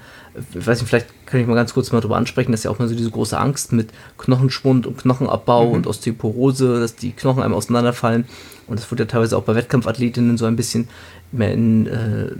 Ich 0.53 0.65
weiß 0.65 0.79
nicht, 0.79 0.89
vielleicht 0.89 1.07
kann 1.25 1.39
ich 1.39 1.47
mal 1.47 1.55
ganz 1.55 1.73
kurz 1.73 1.91
mal 1.91 1.99
darüber 1.99 2.17
ansprechen, 2.17 2.51
dass 2.51 2.63
ja 2.63 2.71
auch 2.71 2.79
mal 2.79 2.87
so 2.87 2.95
diese 2.95 3.11
große 3.11 3.37
Angst 3.37 3.73
mit 3.73 3.89
Knochenschwund 4.17 4.87
und 4.87 4.97
Knochenabbau 4.97 5.67
mhm. 5.67 5.73
und 5.73 5.87
Osteoporose, 5.87 6.79
dass 6.79 6.95
die 6.95 7.11
Knochen 7.11 7.43
einem 7.43 7.53
auseinanderfallen. 7.53 8.25
Und 8.67 8.79
das 8.79 8.89
wird 8.89 8.99
ja 8.99 9.05
teilweise 9.05 9.37
auch 9.37 9.43
bei 9.43 9.55
Wettkampfathletinnen 9.55 10.37
so 10.37 10.45
ein 10.45 10.55
bisschen 10.55 10.87
mehr 11.31 11.53
in 11.53 11.87
äh, 11.87 12.31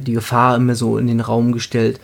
die 0.00 0.12
Gefahr 0.12 0.56
immer 0.56 0.74
so 0.74 0.98
in 0.98 1.06
den 1.06 1.20
Raum 1.20 1.52
gestellt. 1.52 2.00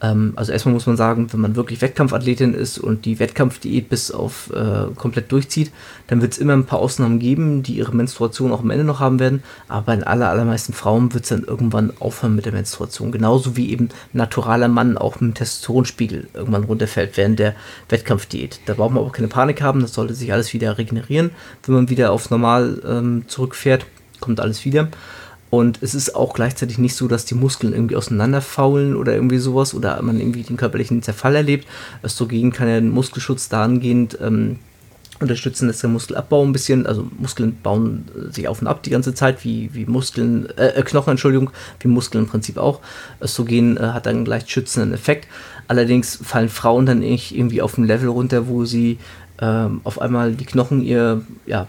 Ähm, 0.00 0.32
also 0.36 0.52
erstmal 0.52 0.74
muss 0.74 0.86
man 0.86 0.96
sagen, 0.96 1.32
wenn 1.32 1.40
man 1.40 1.56
wirklich 1.56 1.80
Wettkampfathletin 1.80 2.54
ist 2.54 2.78
und 2.78 3.04
die 3.04 3.18
Wettkampfdiät 3.18 3.88
bis 3.88 4.10
auf 4.10 4.50
äh, 4.52 4.92
komplett 4.94 5.32
durchzieht, 5.32 5.72
dann 6.06 6.20
wird 6.20 6.32
es 6.32 6.38
immer 6.38 6.52
ein 6.52 6.66
paar 6.66 6.80
Ausnahmen 6.80 7.18
geben, 7.18 7.62
die 7.62 7.74
ihre 7.74 7.94
Menstruation 7.94 8.52
auch 8.52 8.60
am 8.60 8.70
Ende 8.70 8.84
noch 8.84 9.00
haben 9.00 9.18
werden. 9.18 9.42
Aber 9.68 9.86
bei 9.86 9.96
den 9.96 10.04
aller, 10.04 10.28
allermeisten 10.28 10.72
Frauen 10.72 11.12
wird 11.14 11.24
es 11.24 11.30
dann 11.30 11.44
irgendwann 11.44 11.92
aufhören 12.00 12.34
mit 12.34 12.44
der 12.44 12.52
Menstruation. 12.52 13.12
Genauso 13.12 13.56
wie 13.56 13.70
eben 13.70 13.86
ein 13.86 14.18
naturaler 14.18 14.68
Mann 14.68 14.98
auch 14.98 15.20
mit 15.20 15.30
dem 15.30 15.34
Testosteronspiegel 15.34 16.28
irgendwann 16.34 16.64
runterfällt 16.64 17.16
während 17.16 17.38
der 17.38 17.54
Wettkampfdiät. 17.88 18.60
Da 18.66 18.74
braucht 18.74 18.92
man 18.92 19.02
auch 19.02 19.12
keine 19.12 19.28
Panik 19.28 19.62
haben, 19.62 19.80
das 19.80 19.94
sollte 19.94 20.14
sich 20.14 20.32
alles 20.32 20.52
wieder 20.52 20.76
regenerieren. 20.78 21.30
Wenn 21.64 21.74
man 21.74 21.90
wieder 21.90 22.12
auf 22.12 22.30
normal 22.30 22.80
ähm, 22.86 23.24
zurückfährt, 23.28 23.86
kommt 24.20 24.40
alles 24.40 24.64
wieder. 24.64 24.88
Und 25.50 25.78
es 25.82 25.94
ist 25.94 26.16
auch 26.16 26.34
gleichzeitig 26.34 26.78
nicht 26.78 26.96
so, 26.96 27.06
dass 27.06 27.26
die 27.26 27.36
Muskeln 27.36 27.72
irgendwie 27.72 27.96
auseinanderfaulen 27.96 28.96
oder 28.96 29.14
irgendwie 29.14 29.38
sowas 29.38 29.72
oder 29.72 30.00
man 30.02 30.18
irgendwie 30.18 30.42
den 30.42 30.56
körperlichen 30.56 31.02
Zerfall 31.02 31.36
erlebt. 31.36 31.68
Östrogen 32.02 32.52
kann 32.52 32.68
ja 32.68 32.74
den 32.74 32.90
Muskelschutz 32.90 33.48
dahingehend 33.48 34.18
ähm, 34.20 34.58
unterstützen, 35.20 35.68
dass 35.68 35.80
der 35.80 35.90
Muskelabbau 35.90 36.44
ein 36.44 36.52
bisschen, 36.52 36.86
also 36.86 37.06
Muskeln 37.18 37.56
bauen 37.62 38.04
sich 38.30 38.48
auf 38.48 38.60
und 38.60 38.66
ab 38.66 38.82
die 38.82 38.90
ganze 38.90 39.14
Zeit, 39.14 39.44
wie, 39.44 39.70
wie 39.72 39.86
Muskeln, 39.86 40.48
äh, 40.56 40.68
äh 40.68 40.82
Knochen, 40.82 41.12
Entschuldigung, 41.12 41.50
wie 41.80 41.88
Muskeln 41.88 42.24
im 42.24 42.30
Prinzip 42.30 42.58
auch. 42.58 42.80
Östrogen 43.20 43.76
äh, 43.76 43.80
hat 43.80 44.08
einen 44.08 44.24
leicht 44.24 44.50
schützenden 44.50 44.92
Effekt. 44.92 45.28
Allerdings 45.68 46.18
fallen 46.22 46.48
Frauen 46.48 46.86
dann 46.86 47.02
irgendwie 47.02 47.62
auf 47.62 47.78
ein 47.78 47.84
Level 47.84 48.08
runter, 48.08 48.48
wo 48.48 48.64
sie 48.64 48.98
ähm, 49.40 49.80
auf 49.84 50.00
einmal 50.00 50.34
die 50.34 50.44
Knochen 50.44 50.82
ihr, 50.82 51.22
ja, 51.46 51.68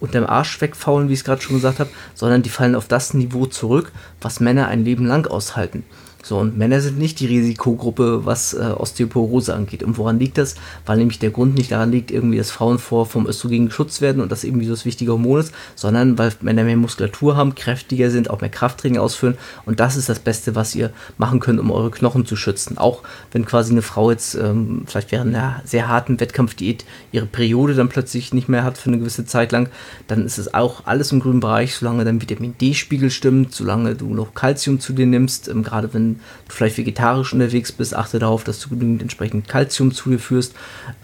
unterm 0.00 0.26
Arsch 0.26 0.60
wegfaulen, 0.60 1.08
wie 1.08 1.12
ich 1.12 1.20
es 1.20 1.24
gerade 1.24 1.42
schon 1.42 1.56
gesagt 1.56 1.78
habe, 1.78 1.90
sondern 2.14 2.42
die 2.42 2.48
fallen 2.48 2.74
auf 2.74 2.88
das 2.88 3.14
Niveau 3.14 3.46
zurück, 3.46 3.92
was 4.20 4.40
Männer 4.40 4.68
ein 4.68 4.84
Leben 4.84 5.06
lang 5.06 5.26
aushalten. 5.26 5.84
So, 6.22 6.38
und 6.38 6.58
Männer 6.58 6.80
sind 6.80 6.98
nicht 6.98 7.18
die 7.20 7.26
Risikogruppe, 7.26 8.26
was 8.26 8.52
äh, 8.52 8.58
Osteoporose 8.58 9.54
angeht. 9.54 9.82
Und 9.82 9.96
woran 9.96 10.18
liegt 10.18 10.36
das? 10.36 10.54
Weil 10.84 10.98
nämlich 10.98 11.18
der 11.18 11.30
Grund 11.30 11.54
nicht 11.54 11.72
daran 11.72 11.90
liegt, 11.90 12.10
irgendwie, 12.10 12.36
dass 12.36 12.50
Frauen 12.50 12.78
vor 12.78 13.06
vom 13.06 13.26
Östrogen 13.26 13.66
geschützt 13.66 14.00
werden 14.00 14.20
und 14.20 14.30
das 14.30 14.44
irgendwie 14.44 14.66
so 14.66 14.72
das 14.72 14.84
wichtige 14.84 15.12
Hormon 15.12 15.40
ist, 15.40 15.54
sondern 15.76 16.18
weil 16.18 16.32
Männer 16.42 16.64
mehr 16.64 16.76
Muskulatur 16.76 17.36
haben, 17.36 17.54
kräftiger 17.54 18.10
sind, 18.10 18.28
auch 18.28 18.40
mehr 18.40 18.50
Krafttraining 18.50 18.98
ausführen. 18.98 19.38
Und 19.64 19.80
das 19.80 19.96
ist 19.96 20.08
das 20.08 20.18
Beste, 20.18 20.54
was 20.54 20.74
ihr 20.74 20.90
machen 21.16 21.40
könnt, 21.40 21.58
um 21.58 21.70
eure 21.70 21.90
Knochen 21.90 22.26
zu 22.26 22.36
schützen. 22.36 22.76
Auch 22.76 23.02
wenn 23.32 23.46
quasi 23.46 23.72
eine 23.72 23.82
Frau 23.82 24.10
jetzt 24.10 24.34
ähm, 24.34 24.82
vielleicht 24.86 25.12
während 25.12 25.34
einer 25.34 25.62
sehr 25.64 25.88
harten 25.88 26.20
Wettkampfdiät 26.20 26.84
ihre 27.12 27.26
Periode 27.26 27.74
dann 27.74 27.88
plötzlich 27.88 28.34
nicht 28.34 28.48
mehr 28.48 28.64
hat 28.64 28.76
für 28.76 28.90
eine 28.90 28.98
gewisse 28.98 29.24
Zeit 29.24 29.52
lang, 29.52 29.70
dann 30.06 30.26
ist 30.26 30.38
es 30.38 30.52
auch 30.52 30.84
alles 30.84 31.12
im 31.12 31.20
grünen 31.20 31.40
Bereich, 31.40 31.74
solange 31.74 32.04
dein 32.04 32.20
Vitamin 32.20 32.54
D-Spiegel 32.60 33.10
stimmt, 33.10 33.54
solange 33.54 33.94
du 33.94 34.12
noch 34.12 34.34
Kalzium 34.34 34.80
zu 34.80 34.92
dir 34.92 35.06
nimmst, 35.06 35.48
ähm, 35.48 35.62
gerade 35.62 35.92
wenn 35.94 36.09
du 36.16 36.54
vielleicht 36.54 36.78
vegetarisch 36.78 37.32
unterwegs 37.32 37.72
bist, 37.72 37.94
achte 37.94 38.18
darauf, 38.18 38.44
dass 38.44 38.60
du 38.60 38.70
genügend 38.70 39.02
entsprechend 39.02 39.48
Kalzium 39.48 39.92
zu 39.92 40.10
dir 40.10 40.18
führst, 40.18 40.54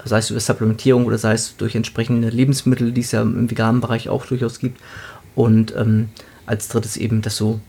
sei 0.03 0.19
es 0.19 0.29
über 0.29 0.39
Supplementierung 0.39 1.05
oder 1.05 1.17
sei 1.17 1.33
es 1.33 1.57
durch 1.57 1.75
entsprechende 1.75 2.29
Lebensmittel, 2.29 2.91
die 2.91 3.01
es 3.01 3.11
ja 3.11 3.21
im 3.21 3.49
veganen 3.49 3.81
Bereich 3.81 4.09
auch 4.09 4.25
durchaus 4.25 4.59
gibt. 4.59 4.79
Und 5.35 5.75
ähm, 5.75 6.09
als 6.45 6.67
drittes 6.67 6.97
eben, 6.97 7.21
dass 7.21 7.37
du 7.37 7.59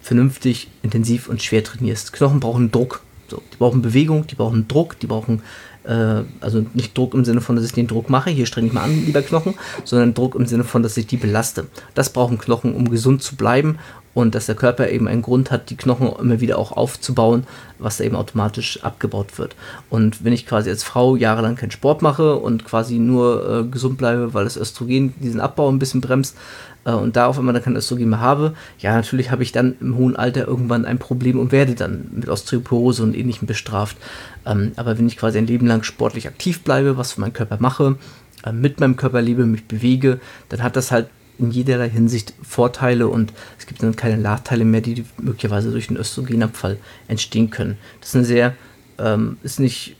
vernünftig, 0.00 0.68
intensiv 0.82 1.28
und 1.28 1.42
schwer 1.42 1.62
trainierst. 1.62 2.12
Knochen 2.12 2.40
brauchen 2.40 2.70
Druck. 2.70 3.02
So, 3.28 3.42
die 3.52 3.56
brauchen 3.58 3.82
Bewegung, 3.82 4.26
die 4.26 4.34
brauchen 4.34 4.66
Druck, 4.66 4.98
die 4.98 5.06
brauchen 5.06 5.42
äh, 5.84 6.22
also 6.40 6.64
nicht 6.74 6.96
Druck 6.96 7.14
im 7.14 7.24
Sinne 7.24 7.40
von, 7.40 7.56
dass 7.56 7.64
ich 7.64 7.72
den 7.72 7.86
Druck 7.86 8.10
mache, 8.10 8.30
hier 8.30 8.46
streng 8.46 8.66
ich 8.66 8.72
mal 8.72 8.84
an, 8.84 9.06
lieber 9.06 9.22
Knochen, 9.22 9.54
sondern 9.84 10.14
Druck 10.14 10.34
im 10.34 10.46
Sinne 10.46 10.64
von, 10.64 10.82
dass 10.82 10.96
ich 10.96 11.06
die 11.06 11.16
belaste. 11.16 11.66
Das 11.94 12.12
brauchen 12.12 12.38
Knochen, 12.38 12.74
um 12.74 12.90
gesund 12.90 13.22
zu 13.22 13.36
bleiben 13.36 13.78
und 14.14 14.34
dass 14.34 14.46
der 14.46 14.54
Körper 14.54 14.88
eben 14.88 15.08
einen 15.08 15.22
Grund 15.22 15.50
hat, 15.50 15.70
die 15.70 15.76
Knochen 15.76 16.10
immer 16.18 16.40
wieder 16.40 16.58
auch 16.58 16.72
aufzubauen, 16.72 17.44
was 17.78 18.00
eben 18.00 18.16
automatisch 18.16 18.82
abgebaut 18.82 19.38
wird. 19.38 19.54
Und 19.88 20.24
wenn 20.24 20.32
ich 20.32 20.46
quasi 20.46 20.68
als 20.68 20.82
Frau 20.82 21.16
jahrelang 21.16 21.56
keinen 21.56 21.70
Sport 21.70 22.02
mache 22.02 22.36
und 22.36 22.64
quasi 22.64 22.98
nur 22.98 23.48
äh, 23.48 23.64
gesund 23.64 23.98
bleibe, 23.98 24.34
weil 24.34 24.44
das 24.44 24.56
Östrogen 24.56 25.14
diesen 25.20 25.40
Abbau 25.40 25.70
ein 25.70 25.78
bisschen 25.78 26.00
bremst 26.00 26.36
äh, 26.84 26.92
und 26.92 27.16
da 27.16 27.26
auf 27.26 27.38
einmal 27.38 27.54
dann 27.54 27.62
kein 27.62 27.76
Östrogen 27.76 28.08
mehr 28.08 28.20
habe, 28.20 28.54
ja, 28.80 28.94
natürlich 28.94 29.30
habe 29.30 29.44
ich 29.44 29.52
dann 29.52 29.76
im 29.80 29.96
hohen 29.96 30.16
Alter 30.16 30.46
irgendwann 30.46 30.84
ein 30.84 30.98
Problem 30.98 31.38
und 31.38 31.52
werde 31.52 31.74
dann 31.74 32.10
mit 32.12 32.28
Osteoporose 32.28 33.02
und 33.02 33.16
ähnlichem 33.16 33.46
bestraft. 33.46 33.96
Ähm, 34.44 34.72
aber 34.76 34.98
wenn 34.98 35.06
ich 35.06 35.16
quasi 35.16 35.38
ein 35.38 35.46
Leben 35.46 35.66
lang 35.66 35.84
sportlich 35.84 36.26
aktiv 36.26 36.62
bleibe, 36.62 36.96
was 36.96 37.12
für 37.12 37.20
meinen 37.20 37.32
Körper 37.32 37.58
mache, 37.60 37.96
äh, 38.44 38.52
mit 38.52 38.80
meinem 38.80 38.96
Körper 38.96 39.22
lebe, 39.22 39.46
mich 39.46 39.66
bewege, 39.66 40.18
dann 40.48 40.62
hat 40.62 40.74
das 40.74 40.90
halt 40.90 41.06
in 41.40 41.50
jederlei 41.50 41.88
Hinsicht 41.88 42.34
Vorteile 42.42 43.08
und 43.08 43.32
es 43.58 43.66
gibt 43.66 43.82
dann 43.82 43.96
keine 43.96 44.18
Nachteile 44.18 44.64
mehr, 44.64 44.80
die 44.80 45.04
möglicherweise 45.20 45.70
durch 45.70 45.88
den 45.88 45.96
Östrogenabfall 45.96 46.76
entstehen 47.08 47.50
können. 47.50 47.78
Das 48.00 48.10
ist 48.10 48.16
eine 48.16 48.24
sehr, 48.24 48.54
ähm, 48.98 49.38
ist 49.42 49.58
nicht, 49.58 49.96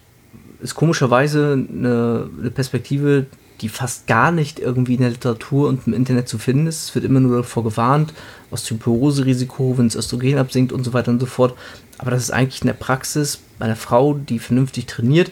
ist 0.60 0.74
komischerweise 0.74 1.52
eine, 1.52 2.28
eine, 2.38 2.50
Perspektive, 2.50 3.26
die 3.62 3.68
fast 3.68 4.06
gar 4.06 4.30
nicht 4.30 4.58
irgendwie 4.58 4.94
in 4.94 5.00
der 5.00 5.10
Literatur 5.10 5.68
und 5.68 5.86
im 5.86 5.94
Internet 5.94 6.28
zu 6.28 6.38
finden 6.38 6.66
ist. 6.66 6.84
Es 6.84 6.94
wird 6.94 7.04
immer 7.04 7.20
nur 7.20 7.38
davor 7.38 7.64
gewarnt, 7.64 8.12
Osteoporose-Risiko, 8.50 9.76
wenn 9.76 9.88
das 9.88 9.96
Östrogen 9.96 10.38
absinkt 10.38 10.72
und 10.72 10.84
so 10.84 10.92
weiter 10.92 11.10
und 11.10 11.20
so 11.20 11.26
fort. 11.26 11.54
Aber 11.98 12.10
das 12.10 12.22
ist 12.22 12.30
eigentlich 12.30 12.62
in 12.62 12.68
der 12.68 12.74
Praxis 12.74 13.38
bei 13.58 13.66
einer 13.66 13.76
Frau, 13.76 14.14
die 14.14 14.38
vernünftig 14.38 14.86
trainiert, 14.86 15.30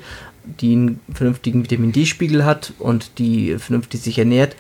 die 0.61 0.73
einen 0.73 1.01
vernünftigen 1.13 1.63
Vitamin 1.63 1.93
D-Spiegel 1.93 2.45
hat 2.45 2.73
und 2.79 3.19
die 3.19 3.57
vernünftig 3.59 4.01
sich 4.01 4.19
ernährt, 4.19 4.57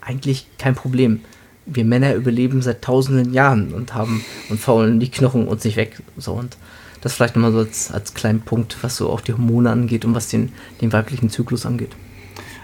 eigentlich 0.00 0.46
kein 0.58 0.74
Problem. 0.74 1.20
Wir 1.66 1.84
Männer 1.84 2.14
überleben 2.14 2.62
seit 2.62 2.82
tausenden 2.82 3.32
Jahren 3.32 3.74
und 3.74 3.94
haben 3.94 4.24
und 4.48 4.58
faulen 4.60 4.98
die 4.98 5.10
Knochen 5.10 5.46
uns 5.46 5.64
nicht 5.64 5.76
weg. 5.76 6.02
So 6.16 6.32
und 6.32 6.56
das 7.00 7.14
vielleicht 7.14 7.36
nochmal 7.36 7.52
so 7.52 7.58
als, 7.58 7.90
als 7.92 8.14
kleinen 8.14 8.40
Punkt, 8.40 8.76
was 8.82 8.96
so 8.96 9.10
auch 9.10 9.20
die 9.20 9.32
Hormone 9.32 9.70
angeht 9.70 10.04
und 10.04 10.14
was 10.14 10.28
den, 10.28 10.52
den 10.80 10.92
weiblichen 10.92 11.30
Zyklus 11.30 11.66
angeht. 11.66 11.90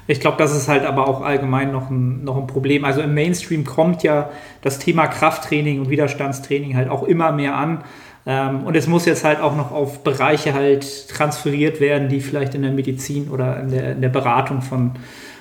Ich 0.09 0.21
glaube, 0.21 0.37
das 0.39 0.55
ist 0.55 0.69
halt 0.69 0.85
aber 0.85 1.09
auch 1.09 1.21
allgemein 1.23 1.73
noch 1.73 1.91
ein, 1.91 2.23
noch 2.23 2.37
ein 2.37 2.47
Problem. 2.47 2.85
Also 2.85 3.01
im 3.01 3.15
Mainstream 3.15 3.65
kommt 3.65 4.03
ja 4.03 4.31
das 4.63 4.79
Thema 4.79 5.09
Krafttraining 5.09 5.81
und 5.81 5.91
Widerstandstraining 5.91 6.77
halt 6.77 6.89
auch 6.89 7.03
immer 7.03 7.33
mehr 7.33 7.57
an. 7.57 7.83
Ähm, 8.25 8.65
und 8.65 8.77
es 8.77 8.87
muss 8.87 9.05
jetzt 9.05 9.25
halt 9.25 9.41
auch 9.41 9.57
noch 9.57 9.73
auf 9.73 10.05
Bereiche 10.05 10.55
halt 10.55 11.09
transferiert 11.09 11.81
werden, 11.81 12.09
die 12.09 12.21
vielleicht 12.21 12.55
in 12.55 12.63
der 12.63 12.73
Medizin 12.73 13.29
oder 13.31 13.61
in 13.61 13.71
der, 13.71 13.93
in 13.93 14.01
der 14.01 14.09
Beratung 14.09 14.63
von, 14.63 14.93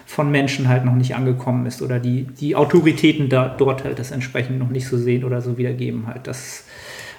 von 0.06 0.32
Menschen 0.32 0.68
halt 0.68 0.86
noch 0.86 0.94
nicht 0.94 1.16
angekommen 1.16 1.66
ist 1.66 1.82
oder 1.82 2.00
die, 2.00 2.24
die 2.24 2.56
Autoritäten 2.56 3.28
da, 3.28 3.48
dort 3.48 3.84
halt 3.84 4.00
das 4.00 4.12
entsprechend 4.12 4.60
noch 4.60 4.70
nicht 4.70 4.88
so 4.88 4.98
sehen 4.98 5.24
oder 5.24 5.42
so 5.42 5.58
wiedergeben 5.58 6.08
halt. 6.08 6.28
Das 6.28 6.66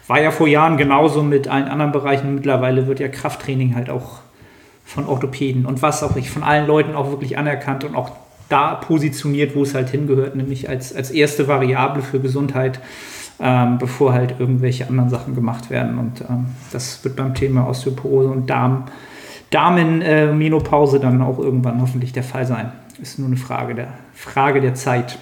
war 0.07 0.21
ja 0.21 0.31
vor 0.31 0.47
Jahren 0.47 0.77
genauso 0.77 1.23
mit 1.23 1.49
allen 1.49 1.69
anderen 1.69 1.93
Bereichen. 1.93 2.35
Mittlerweile 2.35 2.87
wird 2.87 3.01
ja 3.01 3.09
Krafttraining 3.09 3.75
halt 3.75 3.91
auch 3.91 4.21
von 4.85 5.05
Orthopäden 5.05 5.67
und 5.67 5.83
was 5.83 6.05
auch 6.05 6.15
ich 6.15 6.31
von 6.31 6.45
allen 6.45 6.67
Leuten 6.67 6.95
auch 6.95 7.11
wirklich 7.11 7.37
anerkannt 7.37 7.83
und 7.83 7.97
auch 7.97 8.13
da 8.49 8.77
positioniert, 8.77 9.57
wo 9.57 9.63
es 9.63 9.75
halt 9.75 9.89
hingehört, 9.89 10.37
nämlich 10.37 10.69
als, 10.69 10.95
als 10.95 11.11
erste 11.11 11.49
Variable 11.49 12.03
für 12.03 12.21
Gesundheit, 12.21 12.79
ähm, 13.41 13.79
bevor 13.79 14.13
halt 14.13 14.37
irgendwelche 14.39 14.89
anderen 14.89 15.11
Sachen 15.11 15.35
gemacht 15.35 15.71
werden. 15.71 15.99
Und 15.99 16.21
ähm, 16.21 16.47
das 16.73 17.03
wird 17.05 17.17
beim 17.17 17.35
Thema 17.35 17.69
Osteoporose 17.69 18.29
und 18.29 18.49
Darm 18.49 18.85
Damenmenopause 19.51 21.01
dann 21.01 21.23
auch 21.23 21.39
irgendwann 21.39 21.81
hoffentlich 21.81 22.13
der 22.13 22.23
Fall 22.23 22.47
sein. 22.47 22.73
Ist 23.01 23.19
nur 23.19 23.29
eine 23.29 23.37
Frage 23.37 23.75
der, 23.75 23.89
Frage 24.15 24.61
der 24.61 24.75
Zeit. 24.75 25.19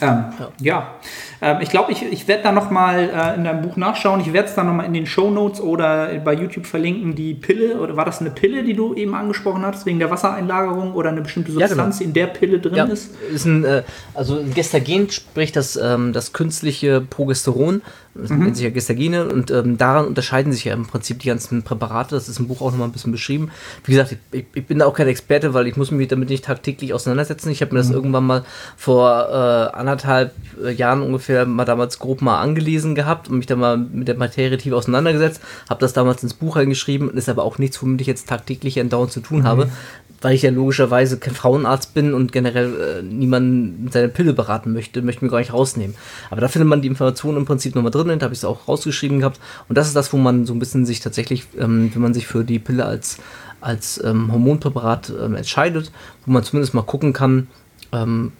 Ähm, 0.00 0.24
ja. 0.38 0.50
ja. 0.60 0.94
Ähm, 1.40 1.58
ich 1.60 1.70
glaube, 1.70 1.92
ich, 1.92 2.02
ich 2.02 2.28
werde 2.28 2.42
da 2.42 2.52
nochmal 2.52 3.10
äh, 3.10 3.34
in 3.36 3.44
deinem 3.44 3.62
Buch 3.62 3.76
nachschauen. 3.76 4.20
Ich 4.20 4.32
werde 4.32 4.48
es 4.48 4.54
dann 4.54 4.66
nochmal 4.66 4.86
in 4.86 4.92
den 4.92 5.06
Show 5.06 5.30
Notes 5.30 5.60
oder 5.60 6.08
bei 6.24 6.34
YouTube 6.34 6.66
verlinken. 6.66 7.14
Die 7.14 7.34
Pille, 7.34 7.80
oder 7.80 7.96
war 7.96 8.04
das 8.04 8.20
eine 8.20 8.30
Pille, 8.30 8.62
die 8.62 8.74
du 8.74 8.94
eben 8.94 9.14
angesprochen 9.14 9.64
hast, 9.64 9.86
wegen 9.86 9.98
der 9.98 10.10
Wassereinlagerung 10.10 10.94
oder 10.94 11.10
eine 11.10 11.22
bestimmte 11.22 11.52
Substanz, 11.52 11.76
ja, 11.78 11.84
genau. 11.84 11.98
die 11.98 12.04
in 12.04 12.12
der 12.12 12.26
Pille 12.26 12.58
drin 12.58 12.74
ja, 12.74 12.84
ist? 12.84 13.14
ist 13.32 13.44
ein, 13.44 13.64
äh, 13.64 13.82
also 14.14 14.40
Gestagen 14.54 15.10
spricht 15.10 15.56
das, 15.56 15.76
ähm, 15.76 16.12
das 16.12 16.32
künstliche 16.32 17.00
Progesteron. 17.00 17.82
Das 18.20 18.30
mhm. 18.30 18.44
nennt 18.44 18.56
sich 18.56 18.64
ja 18.64 18.70
Gestagine 18.70 19.28
und 19.28 19.50
ähm, 19.50 19.78
daran 19.78 20.06
unterscheiden 20.06 20.52
sich 20.52 20.64
ja 20.64 20.74
im 20.74 20.86
Prinzip 20.86 21.20
die 21.20 21.28
ganzen 21.28 21.62
Präparate. 21.62 22.14
Das 22.14 22.28
ist 22.28 22.38
im 22.38 22.48
Buch 22.48 22.60
auch 22.60 22.70
nochmal 22.70 22.88
ein 22.88 22.92
bisschen 22.92 23.12
beschrieben. 23.12 23.50
Wie 23.84 23.92
gesagt, 23.92 24.16
ich, 24.32 24.44
ich, 24.52 24.66
bin 24.66 24.80
da 24.80 24.86
auch 24.86 24.94
kein 24.94 25.08
Experte, 25.08 25.54
weil 25.54 25.66
ich 25.66 25.76
muss 25.76 25.90
mich 25.90 26.08
damit 26.08 26.28
nicht 26.28 26.44
tagtäglich 26.44 26.92
auseinandersetzen. 26.92 27.50
Ich 27.50 27.62
habe 27.62 27.72
mir 27.72 27.78
das 27.78 27.88
mhm. 27.88 27.94
irgendwann 27.94 28.26
mal 28.26 28.44
vor 28.76 29.28
äh, 29.28 29.76
anderthalb 29.76 30.32
äh, 30.62 30.72
Jahren 30.72 31.02
ungefähr 31.02 31.46
mal 31.46 31.64
damals 31.64 31.98
grob 31.98 32.22
mal 32.22 32.40
angelesen 32.40 32.94
gehabt 32.94 33.28
und 33.28 33.38
mich 33.38 33.46
dann 33.46 33.60
mal 33.60 33.76
mit 33.76 34.08
der 34.08 34.16
Materie 34.16 34.58
tief 34.58 34.72
auseinandergesetzt. 34.72 35.40
Habe 35.70 35.80
das 35.80 35.92
damals 35.92 36.22
ins 36.22 36.34
Buch 36.34 36.56
reingeschrieben, 36.56 37.10
ist 37.10 37.28
aber 37.28 37.44
auch 37.44 37.58
nichts, 37.58 37.80
womit 37.82 38.00
ich 38.00 38.06
jetzt 38.06 38.28
tagtäglich 38.28 38.80
andauernd 38.80 39.12
zu 39.12 39.20
tun 39.20 39.44
habe. 39.44 39.66
Mhm 39.66 39.72
weil 40.20 40.34
ich 40.34 40.42
ja 40.42 40.50
logischerweise 40.50 41.18
kein 41.18 41.34
Frauenarzt 41.34 41.94
bin 41.94 42.12
und 42.12 42.32
generell 42.32 42.98
äh, 42.98 43.02
niemanden 43.02 43.84
mit 43.84 43.92
seiner 43.92 44.08
Pille 44.08 44.32
beraten 44.32 44.72
möchte, 44.72 45.02
möchte 45.02 45.24
mir 45.24 45.30
gar 45.30 45.38
nicht 45.38 45.52
rausnehmen. 45.52 45.94
Aber 46.30 46.40
da 46.40 46.48
findet 46.48 46.68
man 46.68 46.82
die 46.82 46.88
Informationen 46.88 47.38
im 47.38 47.44
Prinzip 47.44 47.74
nochmal 47.74 47.92
drin, 47.92 48.07
da 48.16 48.24
habe 48.24 48.34
ich 48.34 48.40
es 48.40 48.44
auch 48.44 48.68
rausgeschrieben 48.68 49.20
gehabt. 49.20 49.40
Und 49.68 49.76
das 49.76 49.88
ist 49.88 49.96
das, 49.96 50.12
wo 50.12 50.16
man 50.16 50.46
so 50.46 50.54
ein 50.54 50.58
bisschen 50.58 50.86
sich 50.86 51.00
tatsächlich, 51.00 51.44
ähm, 51.58 51.90
wenn 51.92 52.02
man 52.02 52.14
sich 52.14 52.26
für 52.26 52.44
die 52.44 52.58
Pille 52.58 52.84
als, 52.84 53.18
als 53.60 54.02
ähm, 54.02 54.32
Hormonpräparat 54.32 55.12
ähm, 55.20 55.34
entscheidet, 55.34 55.92
wo 56.24 56.32
man 56.32 56.42
zumindest 56.42 56.74
mal 56.74 56.82
gucken 56.82 57.12
kann, 57.12 57.48
ähm, 57.92 58.32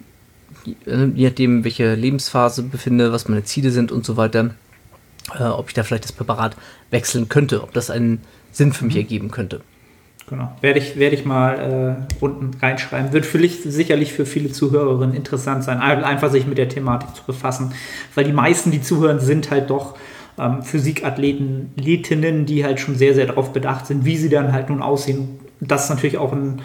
äh, 0.87 1.07
je 1.15 1.29
nachdem, 1.29 1.65
welche 1.65 1.95
Lebensphase 1.95 2.63
befinde, 2.63 3.13
was 3.13 3.29
meine 3.29 3.45
Ziele 3.45 3.71
sind 3.71 3.93
und 3.93 4.05
so 4.05 4.17
weiter, 4.17 4.55
äh, 5.39 5.45
ob 5.45 5.69
ich 5.69 5.75
da 5.75 5.83
vielleicht 5.83 6.05
das 6.05 6.13
Präparat 6.13 6.57
wechseln 6.91 7.29
könnte, 7.29 7.63
ob 7.63 7.73
das 7.73 7.91
einen 7.91 8.21
Sinn 8.53 8.73
für 8.73 8.85
mich 8.85 8.95
mhm. 8.95 9.01
ergeben 9.01 9.31
könnte. 9.31 9.61
Genau. 10.29 10.53
Werde 10.61 10.79
ich, 10.79 10.99
werde 10.99 11.17
ich 11.17 11.25
mal 11.25 11.97
äh, 12.11 12.15
unten 12.23 12.51
reinschreiben. 12.61 13.13
Wird 13.13 13.25
für, 13.25 13.39
sicherlich 13.49 14.13
für 14.13 14.27
viele 14.27 14.53
Zuhörerinnen 14.53 15.17
interessant 15.17 15.65
sein, 15.65 15.79
einfach 15.79 16.31
sich 16.31 16.47
mit 16.47 16.59
der 16.59 16.69
Thematik 16.69 17.15
zu 17.15 17.23
befassen. 17.25 17.73
Weil 18.15 18.25
die 18.25 18.33
meisten, 18.33 18.71
die 18.71 18.83
zuhören, 18.83 19.21
sind 19.21 19.51
halt 19.51 19.71
doch 19.71 19.97
ähm, 20.39 20.63
Physikathleten, 20.63 21.73
Athletinnen, 21.79 22.47
die 22.47 22.65
halt 22.65 22.81
schon 22.81 22.97
sehr, 22.97 23.15
sehr 23.15 23.27
darauf 23.27 23.53
bedacht 23.53 23.87
sind, 23.87 24.05
wie 24.05 24.17
sie 24.17 24.29
dann 24.29 24.53
halt 24.53 24.69
nun 24.69 24.83
aussehen. 24.83 25.41
Das 25.61 25.85
ist 25.85 25.91
natürlich 25.91 26.19
auch 26.19 26.33
ein, 26.33 26.61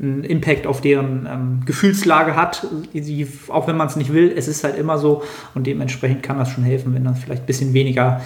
ein 0.00 0.24
Impact 0.24 0.66
auf 0.66 0.80
deren 0.80 1.26
ähm, 1.30 1.60
Gefühlslage 1.66 2.36
hat, 2.36 2.66
die, 2.94 3.26
auch 3.48 3.66
wenn 3.66 3.76
man 3.76 3.88
es 3.88 3.96
nicht 3.96 4.12
will, 4.12 4.32
es 4.34 4.48
ist 4.48 4.64
halt 4.64 4.78
immer 4.78 4.96
so 4.98 5.22
und 5.54 5.66
dementsprechend 5.66 6.22
kann 6.22 6.38
das 6.38 6.50
schon 6.50 6.64
helfen, 6.64 6.94
wenn 6.94 7.04
dann 7.04 7.16
vielleicht 7.16 7.42
ein 7.42 7.46
bisschen 7.46 7.74
weniger 7.74 8.20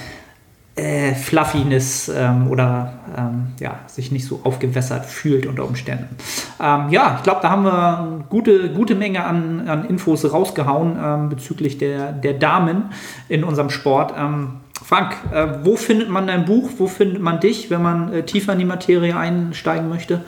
äh, 0.74 1.14
Fluffiness 1.14 2.08
ähm, 2.08 2.48
oder 2.48 2.94
ähm, 3.16 3.48
ja, 3.60 3.80
sich 3.86 4.10
nicht 4.10 4.24
so 4.24 4.40
aufgewässert 4.44 5.04
fühlt 5.04 5.46
unter 5.46 5.66
Umständen. 5.66 6.16
Ähm, 6.60 6.88
ja, 6.90 7.16
ich 7.18 7.22
glaube, 7.22 7.40
da 7.42 7.50
haben 7.50 7.64
wir 7.64 7.98
eine 7.98 8.24
gute, 8.30 8.70
gute 8.70 8.94
Menge 8.94 9.24
an, 9.24 9.68
an 9.68 9.84
Infos 9.84 10.30
rausgehauen 10.30 10.96
ähm, 11.02 11.28
bezüglich 11.28 11.76
der, 11.76 12.12
der 12.12 12.34
Damen 12.34 12.84
in 13.28 13.44
unserem 13.44 13.68
Sport. 13.68 14.14
Ähm, 14.16 14.60
Frank, 14.82 15.16
äh, 15.32 15.46
wo 15.62 15.76
findet 15.76 16.08
man 16.08 16.26
dein 16.26 16.46
Buch? 16.46 16.70
Wo 16.78 16.86
findet 16.86 17.20
man 17.20 17.38
dich, 17.38 17.70
wenn 17.70 17.82
man 17.82 18.12
äh, 18.12 18.22
tiefer 18.24 18.54
in 18.54 18.58
die 18.58 18.64
Materie 18.64 19.14
einsteigen 19.14 19.90
möchte? 19.90 20.24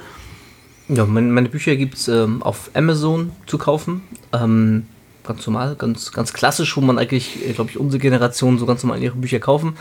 Ja, 0.88 1.06
meine, 1.06 1.28
meine 1.28 1.48
Bücher 1.48 1.76
gibt 1.76 1.94
es 1.94 2.08
ähm, 2.08 2.42
auf 2.42 2.70
Amazon 2.74 3.32
zu 3.46 3.56
kaufen 3.56 4.02
ganz 5.26 5.46
normal, 5.46 5.74
ganz, 5.76 6.12
ganz 6.12 6.32
klassisch, 6.32 6.76
wo 6.76 6.80
man 6.80 6.98
eigentlich, 6.98 7.38
glaube 7.54 7.70
ich, 7.70 7.78
unsere 7.78 7.98
Generation 7.98 8.58
so 8.58 8.66
ganz 8.66 8.82
normal 8.82 9.02
ihre 9.02 9.16
Bücher 9.16 9.40
kaufen. 9.40 9.76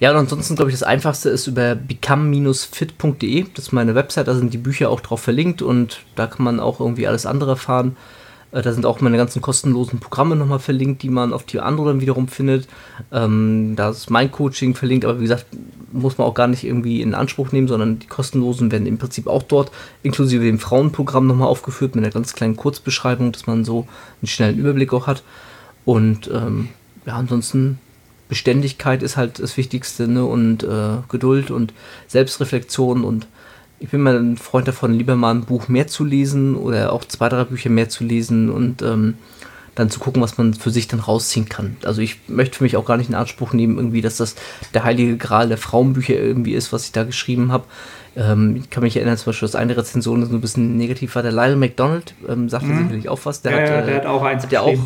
Ja, 0.00 0.10
und 0.10 0.16
ansonsten 0.16 0.56
glaube 0.56 0.70
ich, 0.70 0.74
das 0.74 0.82
Einfachste 0.82 1.28
ist 1.28 1.46
über 1.46 1.74
become-fit.de. 1.74 3.44
Das 3.54 3.66
ist 3.66 3.72
meine 3.72 3.94
Website, 3.94 4.28
da 4.28 4.34
sind 4.34 4.54
die 4.54 4.58
Bücher 4.58 4.88
auch 4.88 5.00
drauf 5.00 5.20
verlinkt 5.20 5.60
und 5.60 6.00
da 6.16 6.26
kann 6.26 6.42
man 6.42 6.58
auch 6.58 6.80
irgendwie 6.80 7.06
alles 7.06 7.26
andere 7.26 7.50
erfahren. 7.50 7.96
Äh, 8.50 8.62
da 8.62 8.72
sind 8.72 8.86
auch 8.86 9.02
meine 9.02 9.18
ganzen 9.18 9.42
kostenlosen 9.42 10.00
Programme 10.00 10.36
nochmal 10.36 10.58
verlinkt, 10.58 11.02
die 11.02 11.10
man 11.10 11.34
auf 11.34 11.44
die 11.44 11.60
andere 11.60 11.88
dann 11.88 12.00
wiederum 12.00 12.28
findet. 12.28 12.66
Ähm, 13.12 13.74
da 13.76 13.90
ist 13.90 14.08
mein 14.08 14.32
Coaching 14.32 14.74
verlinkt, 14.74 15.04
aber 15.04 15.18
wie 15.18 15.24
gesagt, 15.24 15.44
muss 15.92 16.16
man 16.16 16.26
auch 16.26 16.34
gar 16.34 16.46
nicht 16.46 16.64
irgendwie 16.64 17.02
in 17.02 17.14
Anspruch 17.14 17.52
nehmen, 17.52 17.68
sondern 17.68 17.98
die 17.98 18.06
kostenlosen 18.06 18.72
werden 18.72 18.86
im 18.86 18.96
Prinzip 18.96 19.26
auch 19.26 19.42
dort, 19.42 19.70
inklusive 20.02 20.44
dem 20.44 20.58
Frauenprogramm 20.58 21.26
nochmal 21.26 21.48
aufgeführt 21.48 21.94
mit 21.94 22.04
einer 22.04 22.12
ganz 22.12 22.32
kleinen 22.32 22.56
Kurzbeschreibung, 22.56 23.32
dass 23.32 23.46
man 23.46 23.66
so 23.66 23.86
einen 24.22 24.28
schnellen 24.28 24.58
Überblick 24.58 24.94
auch 24.94 25.06
hat. 25.06 25.22
Und 25.84 26.30
ähm, 26.32 26.70
ja, 27.04 27.16
ansonsten 27.16 27.78
Beständigkeit 28.30 29.02
ist 29.02 29.18
halt 29.18 29.40
das 29.40 29.56
Wichtigste 29.58 30.08
ne? 30.08 30.24
und 30.24 30.62
äh, 30.62 30.98
Geduld 31.08 31.50
und 31.50 31.74
Selbstreflexion 32.06 33.04
und 33.04 33.26
ich 33.80 33.90
bin 33.90 34.02
mal 34.02 34.16
ein 34.16 34.36
Freund 34.36 34.68
davon, 34.68 34.94
lieber 34.94 35.16
mal 35.16 35.34
ein 35.34 35.44
Buch 35.44 35.68
mehr 35.68 35.88
zu 35.88 36.04
lesen 36.04 36.54
oder 36.54 36.92
auch 36.92 37.04
zwei, 37.04 37.28
drei 37.28 37.44
Bücher 37.44 37.70
mehr 37.70 37.88
zu 37.88 38.04
lesen 38.04 38.50
und 38.50 38.82
ähm, 38.82 39.14
dann 39.74 39.90
zu 39.90 39.98
gucken, 39.98 40.22
was 40.22 40.38
man 40.38 40.54
für 40.54 40.70
sich 40.70 40.86
dann 40.86 41.00
rausziehen 41.00 41.48
kann. 41.48 41.76
Also 41.84 42.02
ich 42.02 42.28
möchte 42.28 42.58
für 42.58 42.64
mich 42.64 42.76
auch 42.76 42.84
gar 42.84 42.98
nicht 42.98 43.08
in 43.08 43.14
Anspruch 43.14 43.52
nehmen, 43.52 43.78
irgendwie, 43.78 44.02
dass 44.02 44.18
das 44.18 44.36
der 44.74 44.84
heilige 44.84 45.16
Gral 45.16 45.48
der 45.48 45.58
Frauenbücher 45.58 46.14
irgendwie 46.14 46.52
ist, 46.52 46.72
was 46.72 46.84
ich 46.84 46.92
da 46.92 47.04
geschrieben 47.04 47.50
habe. 47.50 47.64
Ähm, 48.16 48.56
ich 48.56 48.70
kann 48.70 48.82
mich 48.82 48.96
erinnern, 48.96 49.16
zum 49.16 49.26
Beispiel, 49.26 49.46
dass 49.46 49.56
eine 49.56 49.76
Rezension 49.76 50.24
so 50.24 50.34
ein 50.34 50.40
bisschen 50.40 50.76
negativ 50.76 51.14
war. 51.14 51.22
Der 51.22 51.32
Lyle 51.32 51.56
McDonald 51.56 52.14
ähm, 52.28 52.48
sagte 52.48 52.68
mhm. 52.68 52.84
sicherlich 52.84 53.08
auch 53.08 53.20
was. 53.24 53.42
Der, 53.42 53.52
ja, 53.52 53.58
hat, 53.58 53.68
ja, 53.68 53.82
der 53.82 53.94
äh, 53.94 53.98
hat 53.98 54.06
auch 54.06 54.22
eins 54.22 54.46
der 54.46 54.62
auch, 54.62 54.78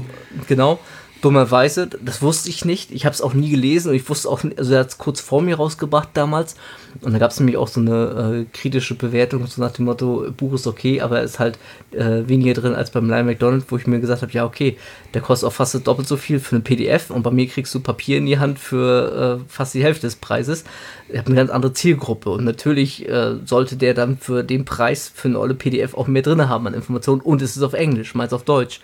Genau 0.47 0.79
dummerweise, 1.25 1.89
das 2.03 2.21
wusste 2.21 2.51
ich 2.51 2.65
nicht. 2.65 2.91
Ich 2.91 3.07
habe 3.07 3.15
es 3.15 3.23
auch 3.23 3.33
nie 3.33 3.49
gelesen 3.49 3.89
und 3.89 3.95
ich 3.95 4.09
wusste 4.09 4.29
auch, 4.29 4.45
also 4.57 4.75
er 4.75 4.81
hat 4.81 4.89
es 4.89 4.99
kurz 4.99 5.21
vor 5.21 5.41
mir 5.41 5.57
rausgebracht 5.57 6.11
damals. 6.13 6.55
Und 7.01 7.13
da 7.13 7.19
gab 7.19 7.31
es 7.31 7.41
nämlich 7.41 7.57
auch 7.57 7.67
so 7.67 7.81
eine 7.81 8.47
äh, 8.47 8.57
kritische 8.57 8.95
Bewertung, 8.95 9.47
so 9.47 9.61
nach 9.61 9.73
dem 9.73 9.87
Motto, 9.87 10.27
Buch 10.37 10.53
ist 10.53 10.67
okay, 10.67 11.01
aber 11.01 11.23
ist 11.23 11.39
halt 11.39 11.59
äh, 11.93 12.29
weniger 12.29 12.55
drin 12.55 12.75
als 12.75 12.91
beim 12.91 13.09
Lion 13.09 13.27
McDonald, 13.27 13.65
wo 13.69 13.77
ich 13.77 13.87
mir 13.87 14.01
gesagt 14.01 14.23
habe, 14.23 14.33
ja 14.33 14.45
okay, 14.45 14.77
der 15.15 15.23
kostet 15.23 15.49
auch 15.49 15.53
fast 15.53 15.75
doppelt 15.87 16.07
so 16.07 16.17
viel 16.17 16.39
für 16.39 16.57
eine 16.57 16.63
PDF 16.63 17.11
und 17.11 17.23
bei 17.23 17.31
mir 17.31 17.49
kriegst 17.49 17.75
du 17.75 17.81
Papier 17.81 18.19
in 18.19 18.27
die 18.27 18.39
Hand 18.39 18.59
für 18.59 19.41
äh, 19.41 19.45
fast 19.49 19.75
die 19.75 19.83
Hälfte 19.83 20.07
des 20.07 20.17
Preises. 20.17 20.65
Ich 21.09 21.19
habe 21.19 21.29
eine 21.29 21.37
ganz 21.37 21.51
andere 21.51 21.73
Zielgruppe 21.73 22.31
und 22.31 22.45
natürlich 22.45 23.09
äh, 23.09 23.37
sollte 23.45 23.77
der 23.77 23.95
dann 23.95 24.19
für 24.19 24.45
den 24.45 24.65
Preis 24.65 25.11
für 25.13 25.29
eine 25.29 25.39
olle 25.39 25.55
PDF 25.55 25.95
auch 25.95 26.07
mehr 26.07 26.23
drin 26.23 26.49
haben 26.49 26.67
an 26.67 26.75
Informationen 26.75 27.23
und 27.23 27.43
es 27.43 27.57
ist 27.57 27.63
auf 27.63 27.73
Englisch, 27.73 28.15
meist 28.15 28.35
auf 28.35 28.45
Deutsch. 28.45 28.81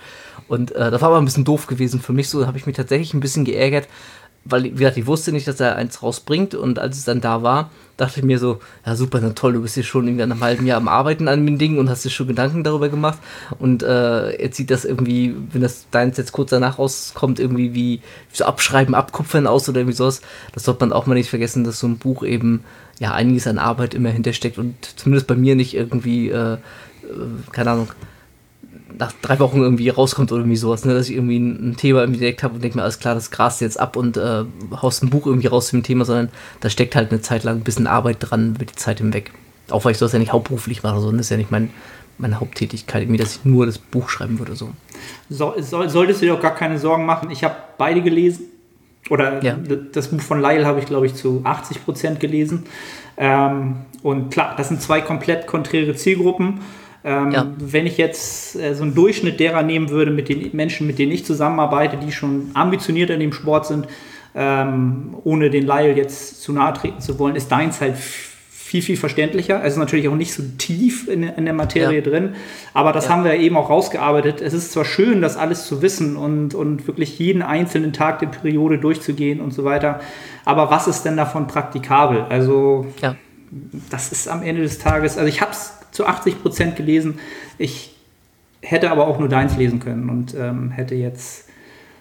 Und 0.50 0.72
äh, 0.72 0.90
das 0.90 1.00
war 1.00 1.10
aber 1.10 1.18
ein 1.18 1.24
bisschen 1.24 1.44
doof 1.44 1.68
gewesen 1.68 2.00
für 2.00 2.12
mich. 2.12 2.28
So 2.28 2.44
habe 2.44 2.58
ich 2.58 2.66
mich 2.66 2.74
tatsächlich 2.74 3.14
ein 3.14 3.20
bisschen 3.20 3.44
geärgert, 3.44 3.86
weil, 4.44 4.64
wie 4.64 4.70
gesagt, 4.70 4.96
ich 4.96 5.06
wusste 5.06 5.30
nicht, 5.30 5.46
dass 5.46 5.60
er 5.60 5.76
eins 5.76 6.02
rausbringt. 6.02 6.56
Und 6.56 6.80
als 6.80 6.98
es 6.98 7.04
dann 7.04 7.20
da 7.20 7.44
war, 7.44 7.70
dachte 7.96 8.18
ich 8.18 8.26
mir 8.26 8.40
so, 8.40 8.58
ja 8.84 8.96
super, 8.96 9.20
na 9.22 9.30
toll, 9.30 9.52
du 9.52 9.62
bist 9.62 9.74
hier 9.74 9.84
schon 9.84 10.08
in 10.08 10.20
einem 10.20 10.40
halben 10.40 10.66
Jahr 10.66 10.78
am 10.78 10.88
Arbeiten 10.88 11.28
an 11.28 11.46
dem 11.46 11.56
Ding 11.56 11.78
und 11.78 11.88
hast 11.88 12.04
dir 12.04 12.10
schon 12.10 12.26
Gedanken 12.26 12.64
darüber 12.64 12.88
gemacht. 12.88 13.20
Und 13.60 13.84
äh, 13.84 14.42
jetzt 14.42 14.56
sieht 14.56 14.72
das 14.72 14.84
irgendwie, 14.84 15.36
wenn 15.52 15.62
das 15.62 15.86
deins 15.92 16.16
jetzt 16.16 16.32
kurz 16.32 16.50
danach 16.50 16.80
rauskommt, 16.80 17.38
irgendwie 17.38 17.72
wie, 17.72 18.00
wie 18.30 18.36
so 18.36 18.44
abschreiben, 18.44 18.96
abkupfern 18.96 19.46
aus 19.46 19.68
oder 19.68 19.78
irgendwie 19.78 19.96
sowas. 19.96 20.20
Das 20.52 20.64
sollte 20.64 20.84
man 20.84 20.92
auch 20.92 21.06
mal 21.06 21.14
nicht 21.14 21.30
vergessen, 21.30 21.62
dass 21.62 21.78
so 21.78 21.86
ein 21.86 21.98
Buch 21.98 22.24
eben 22.24 22.64
ja 22.98 23.12
einiges 23.12 23.46
an 23.46 23.58
Arbeit 23.58 23.94
immer 23.94 24.10
hintersteckt 24.10 24.58
und 24.58 24.74
zumindest 24.98 25.28
bei 25.28 25.36
mir 25.36 25.54
nicht 25.54 25.74
irgendwie, 25.74 26.30
äh, 26.30 26.54
äh 26.54 26.58
keine 27.52 27.70
Ahnung, 27.70 27.88
nach 29.00 29.12
drei 29.22 29.38
Wochen 29.38 29.60
irgendwie 29.60 29.88
rauskommt 29.88 30.30
oder 30.30 30.42
irgendwie 30.42 30.56
sowas, 30.56 30.84
ne? 30.84 30.94
dass 30.94 31.08
ich 31.08 31.16
irgendwie 31.16 31.38
ein, 31.38 31.70
ein 31.70 31.76
Thema 31.76 32.00
irgendwie 32.00 32.20
entdeckt 32.20 32.42
habe 32.42 32.54
und 32.54 32.62
denke 32.62 32.76
mir, 32.76 32.82
alles 32.82 33.00
klar, 33.00 33.14
das 33.14 33.30
grast 33.30 33.60
jetzt 33.62 33.80
ab 33.80 33.96
und 33.96 34.18
äh, 34.18 34.44
haust 34.80 35.02
ein 35.02 35.10
Buch 35.10 35.26
irgendwie 35.26 35.48
raus 35.48 35.68
zu 35.68 35.76
dem 35.76 35.82
Thema, 35.82 36.04
sondern 36.04 36.28
da 36.60 36.68
steckt 36.68 36.94
halt 36.94 37.10
eine 37.10 37.22
Zeit 37.22 37.42
lang 37.42 37.56
ein 37.56 37.64
bisschen 37.64 37.86
Arbeit 37.86 38.18
dran 38.20 38.54
über 38.54 38.66
die 38.66 38.76
Zeit 38.76 38.98
hinweg. 38.98 39.32
Auch 39.70 39.84
weil 39.84 39.92
ich 39.92 39.98
das 39.98 40.12
ja 40.12 40.18
nicht 40.18 40.32
hauptberuflich 40.32 40.82
mache, 40.82 41.00
sondern 41.00 41.16
das 41.16 41.26
ist 41.26 41.30
ja 41.30 41.38
nicht 41.38 41.50
mein, 41.50 41.70
meine 42.18 42.40
Haupttätigkeit, 42.40 43.02
irgendwie, 43.02 43.18
dass 43.18 43.36
ich 43.36 43.44
nur 43.44 43.64
das 43.64 43.78
Buch 43.78 44.10
schreiben 44.10 44.38
würde. 44.38 44.54
So. 44.54 44.70
so 45.30 45.54
soll, 45.58 45.88
solltest 45.88 46.20
du 46.20 46.26
dir 46.26 46.34
auch 46.34 46.42
gar 46.42 46.54
keine 46.54 46.78
Sorgen 46.78 47.06
machen. 47.06 47.30
Ich 47.30 47.42
habe 47.42 47.56
beide 47.78 48.02
gelesen. 48.02 48.44
Oder 49.08 49.42
ja. 49.42 49.56
das 49.92 50.08
Buch 50.08 50.20
von 50.20 50.42
Lyle 50.42 50.66
habe 50.66 50.78
ich, 50.78 50.86
glaube 50.86 51.06
ich, 51.06 51.14
zu 51.14 51.40
80 51.42 51.84
Prozent 51.84 52.20
gelesen. 52.20 52.64
Ähm, 53.16 53.76
und 54.02 54.30
klar, 54.30 54.54
das 54.56 54.68
sind 54.68 54.82
zwei 54.82 55.00
komplett 55.00 55.46
konträre 55.46 55.94
Zielgruppen. 55.94 56.60
Ähm, 57.02 57.30
ja. 57.30 57.46
Wenn 57.58 57.86
ich 57.86 57.96
jetzt 57.96 58.56
äh, 58.56 58.74
so 58.74 58.82
einen 58.82 58.94
Durchschnitt 58.94 59.40
derer 59.40 59.62
nehmen 59.62 59.88
würde 59.90 60.10
mit 60.10 60.28
den 60.28 60.50
Menschen, 60.52 60.86
mit 60.86 60.98
denen 60.98 61.12
ich 61.12 61.24
zusammenarbeite, 61.24 61.96
die 61.96 62.12
schon 62.12 62.50
ambitioniert 62.54 63.10
in 63.10 63.20
dem 63.20 63.32
Sport 63.32 63.66
sind, 63.66 63.86
ähm, 64.34 65.16
ohne 65.24 65.50
den 65.50 65.66
Lyle 65.66 65.96
jetzt 65.96 66.42
zu 66.42 66.52
nahe 66.52 66.72
treten 66.74 67.00
zu 67.00 67.18
wollen, 67.18 67.36
ist 67.36 67.50
deins 67.50 67.80
halt 67.80 67.96
viel, 67.96 68.82
viel 68.82 68.96
verständlicher. 68.96 69.64
Es 69.64 69.72
ist 69.72 69.78
natürlich 69.80 70.08
auch 70.08 70.14
nicht 70.14 70.32
so 70.32 70.44
tief 70.56 71.08
in, 71.08 71.24
in 71.24 71.44
der 71.44 71.54
Materie 71.54 71.98
ja. 71.98 72.08
drin, 72.08 72.34
aber 72.72 72.92
das 72.92 73.06
ja. 73.06 73.10
haben 73.10 73.24
wir 73.24 73.34
eben 73.34 73.56
auch 73.56 73.68
rausgearbeitet. 73.68 74.40
Es 74.40 74.54
ist 74.54 74.70
zwar 74.70 74.84
schön, 74.84 75.20
das 75.20 75.36
alles 75.36 75.66
zu 75.66 75.82
wissen 75.82 76.16
und, 76.16 76.54
und 76.54 76.86
wirklich 76.86 77.18
jeden 77.18 77.42
einzelnen 77.42 77.92
Tag 77.92 78.20
der 78.20 78.28
Periode 78.28 78.78
durchzugehen 78.78 79.40
und 79.40 79.52
so 79.52 79.64
weiter, 79.64 79.98
aber 80.44 80.70
was 80.70 80.86
ist 80.86 81.02
denn 81.02 81.16
davon 81.16 81.48
praktikabel? 81.48 82.26
Also, 82.28 82.86
ja. 83.02 83.16
das 83.90 84.12
ist 84.12 84.28
am 84.28 84.44
Ende 84.44 84.62
des 84.62 84.78
Tages, 84.78 85.18
also 85.18 85.28
ich 85.28 85.40
habe 85.40 85.50
es 85.50 85.79
zu 86.00 86.06
80 86.06 86.42
Prozent 86.42 86.76
gelesen. 86.76 87.18
Ich 87.58 87.94
hätte 88.62 88.90
aber 88.90 89.06
auch 89.06 89.18
nur 89.18 89.28
deins 89.28 89.56
lesen 89.56 89.80
können 89.80 90.08
und 90.08 90.34
ähm, 90.34 90.70
hätte 90.70 90.94
jetzt. 90.94 91.46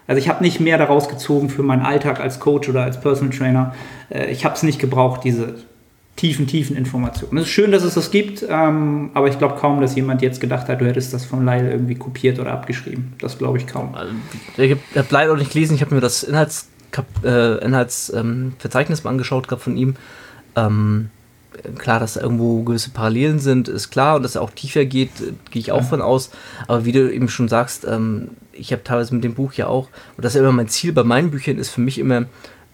Also 0.08 0.20
ich 0.20 0.28
habe 0.28 0.44
nicht 0.44 0.60
mehr 0.60 0.78
daraus 0.78 1.08
gezogen 1.08 1.50
für 1.50 1.62
meinen 1.62 1.84
Alltag 1.84 2.20
als 2.20 2.40
Coach 2.40 2.68
oder 2.68 2.84
als 2.84 3.00
Personal 3.00 3.36
Trainer. 3.36 3.76
Äh, 4.10 4.32
ich 4.32 4.46
habe 4.46 4.56
es 4.56 4.64
nicht 4.64 4.80
gebraucht, 4.80 5.24
diese 5.24 5.56
tiefen, 6.16 6.48
tiefen 6.48 6.76
Informationen. 6.76 7.38
Es 7.38 7.46
ist 7.46 7.52
schön, 7.52 7.72
dass 7.72 7.84
es 7.84 7.94
das 7.94 8.10
gibt, 8.10 8.44
ähm, 8.50 9.12
aber 9.14 9.28
ich 9.28 9.38
glaube 9.38 9.56
kaum, 9.60 9.82
dass 9.82 9.96
jemand 9.96 10.22
jetzt 10.22 10.42
gedacht 10.42 10.68
hat, 10.68 10.82
du 10.82 10.86
hättest 10.86 11.14
das 11.14 11.26
von 11.26 11.46
Lyle 11.46 11.70
irgendwie 11.72 11.96
kopiert 11.96 12.40
oder 12.40 12.52
abgeschrieben. 12.52 13.14
Das 13.20 13.38
glaube 13.38 13.58
ich 13.58 13.68
kaum. 13.68 13.94
Also, 13.96 14.14
ich 14.58 14.72
habe 14.96 15.08
leider 15.12 15.34
auch 15.34 15.38
nicht 15.38 15.52
gelesen. 15.52 15.76
Ich 15.76 15.82
habe 15.82 15.94
mir 15.94 16.02
das 16.02 16.24
Inhaltsverzeichnis 16.24 17.24
äh, 17.24 17.66
Inhalts, 17.66 18.12
ähm, 18.16 18.54
mal 19.04 19.10
angeschaut 19.12 19.48
gehabt 19.48 19.64
von 19.64 19.78
ihm. 19.78 19.96
Ähm, 20.56 21.10
klar, 21.78 22.00
dass 22.00 22.14
da 22.14 22.22
irgendwo 22.22 22.64
gewisse 22.64 22.90
Parallelen 22.90 23.40
sind, 23.40 23.68
ist 23.68 23.92
klar 23.92 24.16
und 24.16 24.24
dass 24.24 24.36
er 24.36 24.42
auch 24.42 24.52
tiefer 24.52 24.86
geht, 24.86 25.12
gehe 25.52 25.60
ich 25.62 25.72
auch 25.72 25.82
ja. 25.82 25.84
von 25.84 26.02
aus. 26.02 26.32
Aber 26.68 26.86
wie 26.86 26.92
du 26.92 27.12
eben 27.12 27.30
schon 27.30 27.48
sagst, 27.48 27.86
ähm, 27.86 28.30
ich 28.52 28.72
habe 28.72 28.84
teilweise 28.84 29.14
mit 29.16 29.24
dem 29.24 29.34
Buch 29.34 29.54
ja 29.54 29.68
auch, 29.68 29.88
und 30.18 30.26
das 30.26 30.36
ist 30.36 30.42
immer 30.42 30.52
mein 30.52 30.68
Ziel 30.68 30.94
bei 30.94 31.04
meinen 31.04 31.32
Büchern, 31.32 31.58
ist 31.58 31.70
für 31.70 31.82
mich 31.82 31.98
immer, 32.00 32.26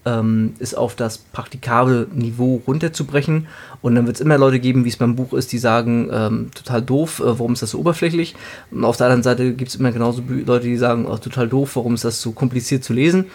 ähm, 0.06 0.54
ist 0.60 0.78
auf 0.78 0.96
das 0.96 1.18
praktikable 1.18 2.08
Niveau 2.14 2.62
runterzubrechen. 2.68 3.48
Und 3.82 3.96
dann 3.96 4.06
wird 4.06 4.18
es 4.18 4.22
immer 4.22 4.38
Leute 4.38 4.60
geben, 4.60 4.86
wie 4.86 4.90
es 4.90 4.98
beim 4.98 5.16
Buch 5.16 5.34
ist, 5.34 5.52
die 5.52 5.58
sagen, 5.58 6.10
ähm, 6.12 6.52
total 6.54 6.82
doof, 6.82 7.20
äh, 7.20 7.26
warum 7.26 7.54
ist 7.54 7.64
das 7.64 7.72
so 7.72 7.80
oberflächlich? 7.80 8.36
Und 8.72 8.84
auf 8.86 8.98
der 8.98 9.08
anderen 9.08 9.24
Seite 9.24 9.54
gibt 9.54 9.70
es 9.70 9.76
immer 9.76 9.92
genauso 9.92 10.22
Leute, 10.28 10.66
die 10.66 10.78
sagen, 10.78 11.08
oh, 11.08 11.18
total 11.18 11.48
doof, 11.48 11.76
warum 11.76 11.96
ist 11.96 12.06
das 12.06 12.22
so 12.22 12.32
kompliziert 12.32 12.84
zu 12.84 12.94
lesen? 12.94 13.26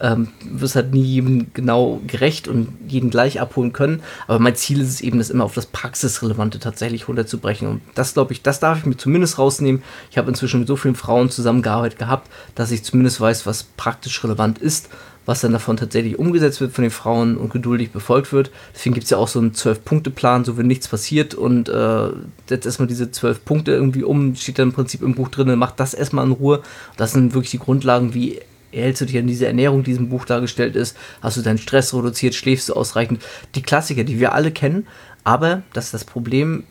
Ähm, 0.00 0.28
wirst 0.44 0.76
halt 0.76 0.92
nie 0.92 1.02
jedem 1.02 1.52
genau 1.54 2.00
gerecht 2.06 2.48
und 2.48 2.68
jeden 2.86 3.10
gleich 3.10 3.40
abholen 3.40 3.72
können. 3.72 4.02
Aber 4.26 4.38
mein 4.38 4.56
Ziel 4.56 4.80
ist 4.80 4.88
es 4.88 5.00
eben, 5.00 5.18
das 5.18 5.30
immer 5.30 5.44
auf 5.44 5.54
das 5.54 5.66
Praxisrelevante 5.66 6.58
tatsächlich 6.58 7.08
runterzubrechen. 7.08 7.68
Und 7.68 7.80
das 7.94 8.14
glaube 8.14 8.32
ich, 8.32 8.42
das 8.42 8.60
darf 8.60 8.78
ich 8.78 8.86
mir 8.86 8.96
zumindest 8.96 9.38
rausnehmen. 9.38 9.82
Ich 10.10 10.18
habe 10.18 10.28
inzwischen 10.28 10.60
mit 10.60 10.68
so 10.68 10.76
vielen 10.76 10.94
Frauen 10.94 11.30
zusammengearbeitet 11.30 11.98
gehabt, 11.98 12.30
dass 12.54 12.70
ich 12.70 12.84
zumindest 12.84 13.20
weiß, 13.20 13.46
was 13.46 13.64
praktisch 13.64 14.22
relevant 14.22 14.58
ist, 14.58 14.88
was 15.28 15.42
dann 15.42 15.52
davon 15.52 15.76
tatsächlich 15.76 16.18
umgesetzt 16.18 16.60
wird 16.62 16.72
von 16.72 16.82
den 16.82 16.90
Frauen 16.90 17.36
und 17.36 17.52
geduldig 17.52 17.90
befolgt 17.90 18.32
wird. 18.32 18.50
Deswegen 18.74 18.94
gibt 18.94 19.04
es 19.04 19.10
ja 19.10 19.18
auch 19.18 19.28
so 19.28 19.38
einen 19.38 19.52
Zwölf-Punkte-Plan, 19.52 20.46
so 20.46 20.56
wenn 20.56 20.66
nichts 20.66 20.88
passiert 20.88 21.34
und 21.34 21.68
äh, 21.68 22.08
setzt 22.46 22.64
erstmal 22.64 22.88
diese 22.88 23.10
zwölf 23.10 23.44
Punkte 23.44 23.72
irgendwie 23.72 24.04
um, 24.04 24.34
steht 24.36 24.58
dann 24.58 24.68
im 24.68 24.74
Prinzip 24.74 25.02
im 25.02 25.14
Buch 25.14 25.28
drin, 25.28 25.54
macht 25.58 25.80
das 25.80 25.92
erstmal 25.92 26.24
in 26.24 26.32
Ruhe. 26.32 26.62
Das 26.96 27.12
sind 27.12 27.34
wirklich 27.34 27.50
die 27.50 27.58
Grundlagen, 27.58 28.14
wie 28.14 28.40
hältst 28.72 29.00
du 29.00 29.06
dich 29.06 29.18
an 29.18 29.26
diese 29.26 29.46
Ernährung, 29.46 29.82
die 29.82 29.90
diesem 29.90 30.08
Buch 30.08 30.24
dargestellt 30.24 30.76
ist? 30.76 30.96
Hast 31.22 31.36
du 31.36 31.42
deinen 31.42 31.58
Stress 31.58 31.94
reduziert? 31.94 32.34
Schläfst 32.34 32.68
du 32.68 32.74
ausreichend? 32.74 33.22
Die 33.54 33.62
Klassiker, 33.62 34.04
die 34.04 34.20
wir 34.20 34.32
alle 34.32 34.50
kennen. 34.50 34.86
Aber 35.24 35.62
das 35.72 35.86
ist 35.86 35.94
das 35.94 36.04
Problem, 36.04 36.64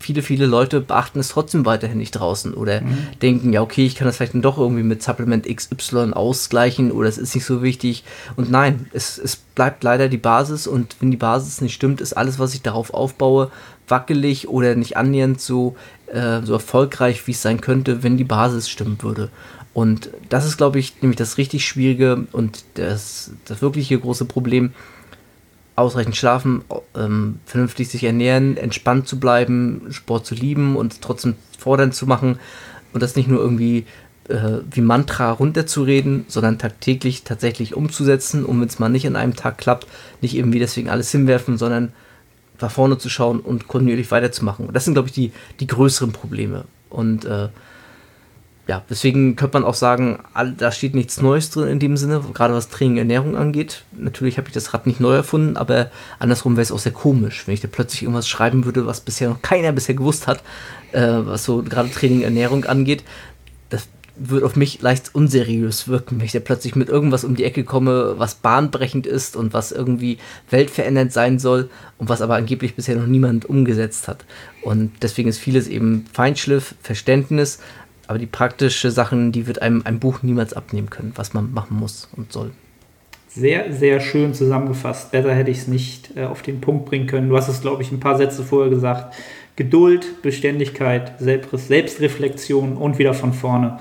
viele, 0.00 0.22
viele 0.22 0.46
Leute 0.46 0.80
beachten 0.80 1.20
es 1.20 1.28
trotzdem 1.28 1.66
weiterhin 1.66 1.98
nicht 1.98 2.12
draußen 2.12 2.54
oder 2.54 2.80
mhm. 2.80 2.96
denken, 3.20 3.52
ja, 3.52 3.60
okay, 3.60 3.84
ich 3.84 3.94
kann 3.94 4.06
das 4.06 4.16
vielleicht 4.16 4.34
dann 4.34 4.42
doch 4.42 4.58
irgendwie 4.58 4.82
mit 4.82 5.02
Supplement 5.02 5.46
XY 5.46 6.12
ausgleichen 6.14 6.90
oder 6.90 7.08
es 7.08 7.18
ist 7.18 7.34
nicht 7.34 7.44
so 7.44 7.62
wichtig. 7.62 8.02
Und 8.34 8.50
nein, 8.50 8.88
es, 8.92 9.18
es 9.18 9.36
bleibt 9.36 9.84
leider 9.84 10.08
die 10.08 10.16
Basis 10.16 10.66
und 10.66 10.96
wenn 11.00 11.10
die 11.10 11.18
Basis 11.18 11.60
nicht 11.60 11.74
stimmt, 11.74 12.00
ist 12.00 12.14
alles, 12.14 12.38
was 12.38 12.54
ich 12.54 12.62
darauf 12.62 12.94
aufbaue, 12.94 13.50
wackelig 13.86 14.48
oder 14.48 14.74
nicht 14.74 14.96
annähernd 14.96 15.40
so, 15.40 15.76
äh, 16.06 16.40
so 16.42 16.54
erfolgreich, 16.54 17.26
wie 17.26 17.32
es 17.32 17.42
sein 17.42 17.60
könnte, 17.60 18.02
wenn 18.02 18.16
die 18.16 18.24
Basis 18.24 18.70
stimmen 18.70 18.98
würde. 19.02 19.28
Und 19.72 20.10
das 20.28 20.46
ist, 20.46 20.56
glaube 20.56 20.78
ich, 20.78 21.00
nämlich 21.00 21.16
das 21.16 21.38
richtig 21.38 21.66
Schwierige 21.66 22.26
und 22.32 22.64
das, 22.74 23.32
das 23.44 23.62
wirkliche 23.62 23.98
große 23.98 24.24
Problem. 24.24 24.72
Ausreichend 25.76 26.16
schlafen, 26.16 26.62
ähm, 26.94 27.38
vernünftig 27.46 27.88
sich 27.88 28.04
ernähren, 28.04 28.56
entspannt 28.56 29.06
zu 29.06 29.18
bleiben, 29.18 29.86
Sport 29.90 30.26
zu 30.26 30.34
lieben 30.34 30.76
und 30.76 31.00
trotzdem 31.00 31.36
fordernd 31.58 31.94
zu 31.94 32.06
machen. 32.06 32.38
Und 32.92 33.02
das 33.02 33.16
nicht 33.16 33.28
nur 33.28 33.40
irgendwie 33.40 33.86
äh, 34.28 34.58
wie 34.70 34.80
Mantra 34.80 35.30
runterzureden, 35.30 36.24
sondern 36.28 36.58
tagtäglich 36.58 37.22
tatsächlich 37.22 37.74
umzusetzen, 37.74 38.44
um 38.44 38.60
wenn 38.60 38.68
es 38.68 38.78
mal 38.78 38.88
nicht 38.88 39.06
an 39.06 39.16
einem 39.16 39.36
Tag 39.36 39.58
klappt, 39.58 39.86
nicht 40.20 40.34
irgendwie 40.34 40.58
deswegen 40.58 40.90
alles 40.90 41.10
hinwerfen, 41.12 41.56
sondern 41.56 41.92
nach 42.60 42.70
vorne 42.70 42.98
zu 42.98 43.08
schauen 43.08 43.40
und 43.40 43.68
kontinuierlich 43.68 44.10
weiterzumachen. 44.10 44.68
das 44.72 44.84
sind, 44.84 44.94
glaube 44.94 45.08
ich, 45.08 45.14
die, 45.14 45.32
die 45.60 45.66
größeren 45.66 46.12
Probleme. 46.12 46.64
Und 46.90 47.24
äh, 47.24 47.48
ja, 48.66 48.84
deswegen 48.88 49.34
könnte 49.36 49.58
man 49.58 49.64
auch 49.64 49.74
sagen, 49.74 50.20
da 50.56 50.70
steht 50.70 50.94
nichts 50.94 51.20
Neues 51.20 51.50
drin 51.50 51.66
in 51.66 51.78
dem 51.80 51.96
Sinne, 51.96 52.22
gerade 52.32 52.54
was 52.54 52.68
Training, 52.68 52.98
Ernährung 52.98 53.36
angeht. 53.36 53.82
Natürlich 53.92 54.38
habe 54.38 54.48
ich 54.48 54.54
das 54.54 54.72
Rad 54.72 54.86
nicht 54.86 55.00
neu 55.00 55.14
erfunden, 55.14 55.56
aber 55.56 55.90
andersrum 56.18 56.56
wäre 56.56 56.62
es 56.62 56.70
auch 56.70 56.78
sehr 56.78 56.92
komisch, 56.92 57.46
wenn 57.46 57.54
ich 57.54 57.60
da 57.60 57.68
plötzlich 57.68 58.02
irgendwas 58.02 58.28
schreiben 58.28 58.64
würde, 58.64 58.86
was 58.86 59.00
bisher 59.00 59.28
noch 59.28 59.42
keiner 59.42 59.72
bisher 59.72 59.96
gewusst 59.96 60.26
hat, 60.26 60.42
äh, 60.92 61.00
was 61.00 61.44
so 61.44 61.62
gerade 61.62 61.90
Training, 61.90 62.22
Ernährung 62.22 62.64
angeht. 62.64 63.02
Das 63.70 63.88
würde 64.14 64.46
auf 64.46 64.54
mich 64.54 64.82
leicht 64.82 65.14
unseriös 65.14 65.88
wirken, 65.88 66.18
wenn 66.18 66.26
ich 66.26 66.32
da 66.32 66.40
plötzlich 66.40 66.76
mit 66.76 66.88
irgendwas 66.88 67.24
um 67.24 67.34
die 67.34 67.44
Ecke 67.44 67.64
komme, 67.64 68.14
was 68.18 68.36
bahnbrechend 68.36 69.06
ist 69.06 69.34
und 69.34 69.54
was 69.54 69.72
irgendwie 69.72 70.18
weltverändernd 70.50 71.12
sein 71.12 71.38
soll 71.38 71.70
und 71.98 72.08
was 72.08 72.22
aber 72.22 72.36
angeblich 72.36 72.76
bisher 72.76 72.96
noch 72.96 73.06
niemand 73.06 73.46
umgesetzt 73.46 74.06
hat. 74.06 74.26
Und 74.62 74.92
deswegen 75.02 75.28
ist 75.28 75.38
vieles 75.38 75.66
eben 75.68 76.04
Feinschliff, 76.12 76.74
Verständnis, 76.82 77.60
aber 78.10 78.18
die 78.18 78.26
praktische 78.26 78.90
Sachen, 78.90 79.30
die 79.30 79.46
wird 79.46 79.62
einem 79.62 79.82
ein 79.84 80.00
Buch 80.00 80.24
niemals 80.24 80.52
abnehmen 80.52 80.90
können, 80.90 81.12
was 81.14 81.32
man 81.32 81.52
machen 81.52 81.78
muss 81.78 82.08
und 82.16 82.32
soll. 82.32 82.50
Sehr, 83.28 83.72
sehr 83.72 84.00
schön 84.00 84.34
zusammengefasst. 84.34 85.12
Besser 85.12 85.32
hätte 85.32 85.52
ich 85.52 85.58
es 85.58 85.68
nicht 85.68 86.16
äh, 86.16 86.24
auf 86.24 86.42
den 86.42 86.60
Punkt 86.60 86.86
bringen 86.86 87.06
können. 87.06 87.28
Du 87.28 87.36
hast 87.36 87.46
es, 87.46 87.60
glaube 87.60 87.82
ich, 87.82 87.92
ein 87.92 88.00
paar 88.00 88.16
Sätze 88.16 88.42
vorher 88.42 88.68
gesagt. 88.68 89.14
Geduld, 89.54 90.22
Beständigkeit, 90.22 91.12
Selbstreflexion 91.20 92.76
und 92.76 92.98
wieder 92.98 93.14
von 93.14 93.32
vorne. 93.32 93.78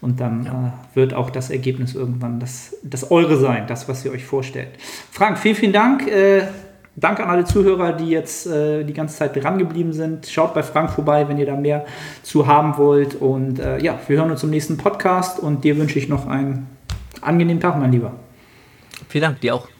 Und 0.00 0.18
dann 0.18 0.44
ja. 0.44 0.66
äh, 0.66 0.96
wird 0.96 1.14
auch 1.14 1.30
das 1.30 1.48
Ergebnis 1.48 1.94
irgendwann 1.94 2.40
das, 2.40 2.74
das 2.82 3.12
eure 3.12 3.36
sein, 3.36 3.68
das, 3.68 3.88
was 3.88 4.04
ihr 4.04 4.10
euch 4.10 4.24
vorstellt. 4.24 4.70
Frank, 5.12 5.38
vielen, 5.38 5.54
vielen 5.54 5.72
Dank. 5.72 6.04
Äh, 6.08 6.48
danke 7.00 7.22
an 7.22 7.30
alle 7.30 7.44
Zuhörer, 7.44 7.92
die 7.92 8.08
jetzt 8.08 8.46
äh, 8.46 8.84
die 8.84 8.92
ganze 8.92 9.16
Zeit 9.16 9.42
dran 9.42 9.58
geblieben 9.58 9.92
sind. 9.92 10.26
Schaut 10.26 10.54
bei 10.54 10.62
Frank 10.62 10.90
vorbei, 10.90 11.28
wenn 11.28 11.38
ihr 11.38 11.46
da 11.46 11.56
mehr 11.56 11.86
zu 12.22 12.46
haben 12.46 12.76
wollt. 12.76 13.14
Und 13.14 13.58
äh, 13.58 13.78
ja, 13.78 13.98
wir 14.06 14.18
hören 14.18 14.30
uns 14.30 14.42
im 14.42 14.50
nächsten 14.50 14.76
Podcast 14.76 15.38
und 15.38 15.64
dir 15.64 15.76
wünsche 15.76 15.98
ich 15.98 16.08
noch 16.08 16.26
einen 16.26 16.66
angenehmen 17.20 17.60
Tag, 17.60 17.78
mein 17.78 17.92
Lieber. 17.92 18.12
Vielen 19.08 19.22
Dank, 19.22 19.40
dir 19.40 19.54
auch. 19.54 19.77